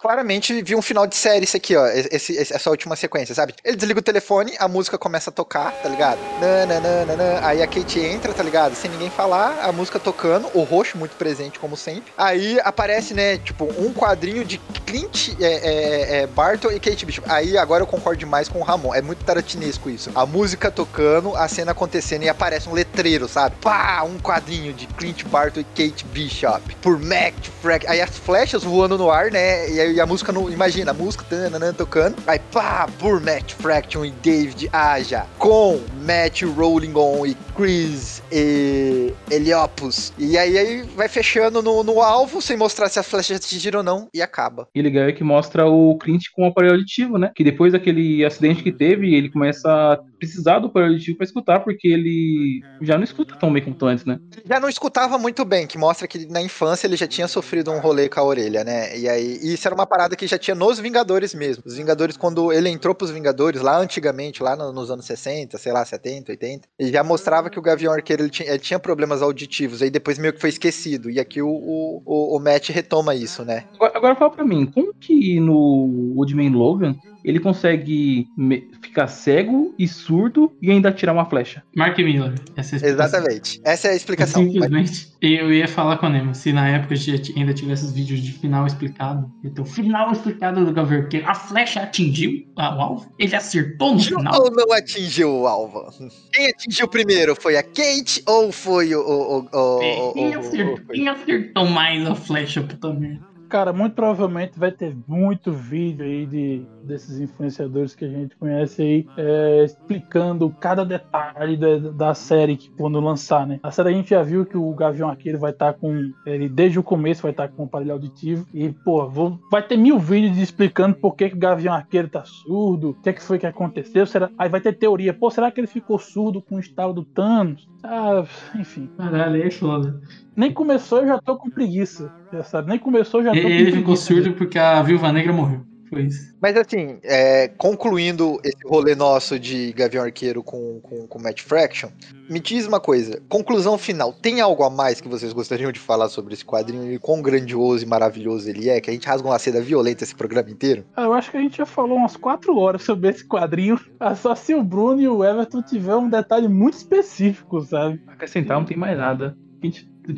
Claramente 0.00 0.62
vi 0.62 0.74
um 0.74 0.80
final 0.80 1.06
de 1.06 1.14
série 1.14 1.44
isso 1.44 1.56
aqui, 1.58 1.76
ó. 1.76 1.86
Esse, 1.86 2.32
esse- 2.32 2.54
essa 2.54 2.70
última 2.70 2.96
sequência, 2.96 3.34
sabe? 3.34 3.54
Ele 3.62 3.76
desliga 3.76 4.00
o 4.00 4.02
telefone, 4.02 4.54
a 4.58 4.66
música 4.66 4.96
começa 4.96 5.28
a 5.28 5.32
tocar, 5.32 5.72
tá 5.82 5.88
ligado? 5.90 6.18
Nananana, 6.40 7.40
aí 7.46 7.62
a 7.62 7.66
Kate 7.66 8.00
entra, 8.00 8.32
tá 8.32 8.42
ligado? 8.42 8.74
Sem 8.74 8.90
ninguém 8.90 9.10
falar, 9.10 9.58
a 9.60 9.70
música 9.72 10.00
tocando, 10.00 10.48
o 10.54 10.62
roxo 10.62 10.96
muito 10.96 11.16
presente, 11.16 11.58
como 11.58 11.76
sempre. 11.76 12.12
Aí 12.16 12.58
aparece, 12.64 13.12
né, 13.12 13.36
tipo, 13.36 13.66
um 13.78 13.92
quadrinho 13.92 14.42
de 14.42 14.58
Clint 14.86 15.34
é, 15.38 15.44
é, 15.44 16.22
é, 16.22 16.26
Barton 16.26 16.70
e 16.72 16.80
Kate 16.80 17.04
Bishop. 17.04 17.30
Aí 17.30 17.58
agora 17.58 17.82
eu 17.82 17.86
concordo 17.86 18.18
demais 18.18 18.48
com 18.48 18.58
o 18.60 18.62
Ramon. 18.62 18.94
É 18.94 19.02
muito 19.02 19.22
tarantinesco 19.22 19.90
isso. 19.90 20.10
A 20.14 20.24
música 20.24 20.70
tocando, 20.70 21.36
a 21.36 21.46
cena 21.46 21.72
acontecendo 21.72 22.22
e 22.24 22.28
aparece 22.28 22.68
um 22.68 22.72
letreiro, 22.72 23.28
sabe? 23.28 23.54
Pá, 23.60 24.02
um 24.04 24.18
quadrinho 24.18 24.72
de 24.72 24.86
Clint 24.86 25.24
Barton 25.24 25.60
e 25.60 25.64
Kate 25.64 26.06
Bishop. 26.06 26.74
Por 26.76 26.98
Mac 26.98 27.34
Frack. 27.60 27.86
Aí 27.86 28.00
as 28.00 28.16
flechas 28.18 28.64
voando 28.64 28.96
no 28.96 29.10
ar, 29.10 29.30
né? 29.30 29.70
E 29.70 29.80
aí 29.80 29.89
a 29.98 30.06
música 30.06 30.32
não. 30.32 30.50
Imagina, 30.50 30.90
a 30.90 30.94
música 30.94 31.24
tananã, 31.28 31.72
tocando. 31.72 32.16
Aí 32.26 32.38
pá, 32.52 32.86
por 32.98 33.20
Matt 33.20 33.54
Fraction 33.54 34.04
e 34.04 34.10
David 34.10 34.68
Aja. 34.72 35.26
Com 35.38 35.80
Matt 36.06 36.42
Rollingon 36.42 37.26
e 37.26 37.34
Chris 37.56 38.22
e 38.30 39.12
Heliopus. 39.30 40.12
E 40.18 40.36
aí, 40.36 40.58
aí 40.58 40.82
vai 40.82 41.08
fechando 41.08 41.62
no, 41.62 41.82
no 41.82 42.00
alvo, 42.00 42.40
sem 42.40 42.56
mostrar 42.56 42.88
se 42.88 42.98
as 42.98 43.06
flechas 43.06 43.38
atingiram 43.38 43.78
ou 43.78 43.84
não, 43.84 44.08
e 44.14 44.22
acaba. 44.22 44.68
E 44.74 44.82
legal 44.82 45.04
é 45.04 45.12
que 45.12 45.24
mostra 45.24 45.66
o 45.66 45.96
Clint 45.98 46.24
com 46.34 46.44
o 46.44 46.48
aparelho 46.48 46.74
auditivo, 46.74 47.18
né? 47.18 47.30
Que 47.34 47.44
depois 47.44 47.72
daquele 47.72 48.24
acidente 48.24 48.62
que 48.62 48.72
teve, 48.72 49.14
ele 49.14 49.30
começa 49.30 49.68
a 49.68 49.98
precisar 50.18 50.58
do 50.58 50.66
aparelho 50.66 50.92
auditivo 50.92 51.16
pra 51.16 51.24
escutar, 51.24 51.60
porque 51.60 51.88
ele 51.88 52.62
já 52.80 52.96
não 52.96 53.04
escuta 53.04 53.34
tão 53.36 53.52
bem 53.52 53.62
quanto 53.62 53.86
antes, 53.86 54.04
né? 54.04 54.18
Já 54.44 54.60
não 54.60 54.68
escutava 54.68 55.18
muito 55.18 55.44
bem, 55.44 55.66
que 55.66 55.78
mostra 55.78 56.06
que 56.06 56.26
na 56.26 56.42
infância 56.42 56.86
ele 56.86 56.96
já 56.96 57.06
tinha 57.06 57.28
sofrido 57.28 57.70
um 57.70 57.80
rolê 57.80 58.08
com 58.08 58.20
a 58.20 58.24
orelha, 58.24 58.64
né? 58.64 58.98
E 58.98 59.08
aí, 59.08 59.38
e 59.42 59.54
isso 59.54 59.66
era 59.66 59.74
uma 59.74 59.79
parada 59.86 60.16
que 60.16 60.26
já 60.26 60.38
tinha 60.38 60.54
nos 60.54 60.78
Vingadores 60.78 61.34
mesmo. 61.34 61.62
Os 61.66 61.76
Vingadores, 61.76 62.16
quando 62.16 62.52
ele 62.52 62.68
entrou 62.68 62.94
pros 62.94 63.10
Vingadores, 63.10 63.60
lá 63.60 63.78
antigamente, 63.78 64.42
lá 64.42 64.56
no- 64.56 64.72
nos 64.72 64.90
anos 64.90 65.04
60, 65.06 65.58
sei 65.58 65.72
lá, 65.72 65.84
70, 65.84 66.32
80, 66.32 66.68
ele 66.78 66.90
já 66.92 67.02
mostrava 67.04 67.50
que 67.50 67.58
o 67.58 67.62
Gavião 67.62 67.92
Arqueiro 67.92 68.22
ele 68.22 68.30
tinha, 68.30 68.48
ele 68.48 68.58
tinha 68.58 68.78
problemas 68.78 69.22
auditivos, 69.22 69.82
aí 69.82 69.90
depois 69.90 70.18
meio 70.18 70.32
que 70.32 70.40
foi 70.40 70.50
esquecido. 70.50 71.10
E 71.10 71.18
aqui 71.20 71.40
o, 71.42 71.48
o, 71.48 72.02
o, 72.04 72.36
o 72.36 72.40
Matt 72.40 72.68
retoma 72.70 73.14
isso, 73.14 73.44
né? 73.44 73.64
Agora, 73.76 73.92
agora 73.96 74.16
fala 74.16 74.30
pra 74.30 74.44
mim, 74.44 74.66
como 74.66 74.92
que 75.00 75.38
no 75.40 76.12
Woodman 76.16 76.50
Logan 76.50 76.96
ele 77.24 77.38
consegue 77.40 78.26
me- 78.36 78.68
ficar 78.82 79.06
cego 79.08 79.74
e 79.78 79.86
surdo 79.86 80.52
e 80.60 80.70
ainda 80.70 80.90
tirar 80.92 81.12
uma 81.12 81.24
flecha? 81.24 81.62
Mark 81.76 81.96
Miller, 81.98 82.34
essa 82.56 82.76
é. 82.76 82.88
Exatamente. 82.88 83.60
Essa 83.64 83.88
é 83.88 83.90
a 83.92 83.96
explicação. 83.96 84.42
Mas- 84.42 84.52
Simplesmente, 84.52 85.08
eu 85.20 85.52
ia 85.52 85.68
falar 85.68 85.96
com 85.98 86.06
a 86.06 86.10
Nemo, 86.10 86.34
se 86.34 86.52
na 86.52 86.68
época 86.68 86.94
ainda 87.36 87.52
tivesse 87.54 87.84
os 87.84 87.92
vídeos 87.92 88.20
de 88.20 88.32
final 88.32 88.66
explicado, 88.66 89.30
então 89.44 89.64
final 89.64 90.10
explicado 90.12 90.64
do 90.64 90.72
Gavião 90.72 91.02
Arqueiro, 91.02 91.28
a 91.28 91.34
flecha 91.34 91.80
atingiu 91.80 92.44
o 92.56 92.60
alvo, 92.60 93.12
ele 93.18 93.34
acertou 93.36 93.94
no 93.94 94.00
final. 94.00 94.42
Ou 94.42 94.50
não 94.50 94.72
atingiu 94.72 95.30
o 95.40 95.46
alvo? 95.46 95.86
Quem 96.32 96.48
atingiu 96.48 96.88
primeiro? 96.88 97.34
Foi 97.36 97.56
a 97.56 97.62
Kate 97.62 98.22
ou 98.26 98.50
foi 98.52 98.94
o. 98.94 99.00
o, 99.00 99.38
o, 99.38 99.48
o, 99.52 100.08
o- 100.10 100.12
Quem 100.14 100.36
o- 100.36 100.38
acertou, 100.40 100.74
o- 100.74 100.86
quem 100.88 101.08
acertou 101.08 101.66
mais 101.66 102.06
a 102.06 102.14
flecha, 102.14 102.62
puta 102.62 102.92
merda? 102.92 103.29
Cara, 103.50 103.72
muito 103.72 103.96
provavelmente 103.96 104.56
vai 104.56 104.70
ter 104.70 104.96
muito 105.08 105.50
vídeo 105.52 106.04
aí 106.04 106.24
de, 106.24 106.70
desses 106.80 107.18
influenciadores 107.18 107.96
que 107.96 108.04
a 108.04 108.08
gente 108.08 108.36
conhece 108.36 108.80
aí, 108.80 109.10
é, 109.16 109.64
explicando 109.64 110.54
cada 110.60 110.84
detalhe 110.84 111.56
da, 111.56 111.78
da 111.90 112.14
série 112.14 112.56
que 112.56 112.68
quando 112.76 113.00
lançar, 113.00 113.44
né? 113.48 113.58
A 113.60 113.72
série 113.72 113.88
a 113.88 113.92
gente 113.92 114.10
já 114.10 114.22
viu 114.22 114.46
que 114.46 114.56
o 114.56 114.72
Gavião 114.72 115.08
Arqueiro 115.08 115.36
vai 115.40 115.50
estar 115.50 115.74
com. 115.74 115.92
Ele 116.24 116.48
desde 116.48 116.78
o 116.78 116.84
começo 116.84 117.22
vai 117.22 117.32
estar 117.32 117.48
com 117.48 117.64
o 117.64 117.66
aparelho 117.66 117.92
auditivo. 117.94 118.46
E, 118.54 118.70
pô, 118.84 119.08
vou- 119.10 119.40
vai 119.50 119.66
ter 119.66 119.76
mil 119.76 119.98
vídeos 119.98 120.38
explicando 120.38 120.96
por 121.00 121.16
que, 121.16 121.28
que 121.28 121.34
o 121.34 121.38
Gavião 121.38 121.74
Arqueiro 121.74 122.08
tá 122.08 122.22
surdo, 122.24 122.90
o 122.90 122.94
que, 123.02 123.12
que 123.14 123.22
foi 123.22 123.38
que 123.40 123.46
aconteceu. 123.46 124.06
Será, 124.06 124.30
aí 124.38 124.48
vai 124.48 124.60
ter 124.60 124.78
teoria, 124.78 125.12
pô, 125.12 125.28
será 125.28 125.50
que 125.50 125.58
ele 125.60 125.66
ficou 125.66 125.98
surdo 125.98 126.40
com 126.40 126.54
o 126.54 126.60
estalo 126.60 126.92
do 126.94 127.04
Thanos? 127.04 127.68
Ah, 127.82 128.24
enfim. 128.54 128.92
Caralho, 128.96 129.42
é 129.42 129.50
foda. 129.50 129.98
Nem 130.36 130.52
começou, 130.52 131.00
eu 131.00 131.06
já 131.08 131.18
tô 131.20 131.36
com 131.36 131.50
preguiça. 131.50 132.12
Já 132.32 132.42
sabe? 132.42 132.68
Nem 132.70 132.78
começou, 132.78 133.22
já 133.22 133.32
tô 133.32 133.40
com 133.40 133.46
Ele 133.46 133.56
preguiça. 133.56 133.78
ficou 133.78 133.96
surdo 133.96 134.32
porque 134.34 134.58
a 134.58 134.82
Viúva 134.82 135.12
Negra 135.12 135.32
morreu. 135.32 135.60
Foi 135.90 136.02
isso. 136.02 136.32
Mas 136.40 136.56
assim, 136.56 137.00
é, 137.02 137.48
concluindo 137.48 138.38
esse 138.44 138.64
rolê 138.64 138.94
nosso 138.94 139.40
de 139.40 139.72
Gavião 139.72 140.04
Arqueiro 140.04 140.40
com, 140.40 140.78
com, 140.80 141.04
com 141.08 141.18
Matt 141.20 141.40
Fraction, 141.42 141.88
me 142.30 142.38
diz 142.38 142.64
uma 142.64 142.78
coisa, 142.78 143.20
conclusão 143.28 143.76
final, 143.76 144.12
tem 144.12 144.40
algo 144.40 144.62
a 144.62 144.70
mais 144.70 145.00
que 145.00 145.08
vocês 145.08 145.32
gostariam 145.32 145.72
de 145.72 145.80
falar 145.80 146.08
sobre 146.08 146.32
esse 146.32 146.44
quadrinho 146.44 146.92
e 146.92 146.98
quão 147.00 147.20
grandioso 147.20 147.84
e 147.84 147.88
maravilhoso 147.88 148.48
ele 148.48 148.68
é, 148.70 148.80
que 148.80 148.88
a 148.88 148.92
gente 148.92 149.08
rasga 149.08 149.26
uma 149.26 149.38
seda 149.40 149.60
violenta 149.60 150.04
esse 150.04 150.14
programa 150.14 150.48
inteiro? 150.48 150.84
Ah, 150.96 151.02
eu 151.02 151.12
acho 151.12 151.28
que 151.28 151.36
a 151.36 151.40
gente 151.40 151.58
já 151.58 151.66
falou 151.66 151.98
umas 151.98 152.16
quatro 152.16 152.56
horas 152.56 152.84
sobre 152.84 153.10
esse 153.10 153.26
quadrinho. 153.26 153.76
Ah, 153.98 154.14
Só 154.14 154.36
se 154.36 154.54
o 154.54 154.62
Bruno 154.62 155.02
e 155.02 155.08
o 155.08 155.24
Everton 155.24 155.60
tiver 155.60 155.96
um 155.96 156.08
detalhe 156.08 156.46
muito 156.46 156.74
específico, 156.74 157.62
sabe? 157.62 158.00
Acrescentar 158.06 158.56
não 158.56 158.64
tem 158.64 158.76
mais 158.76 158.96
nada. 158.96 159.36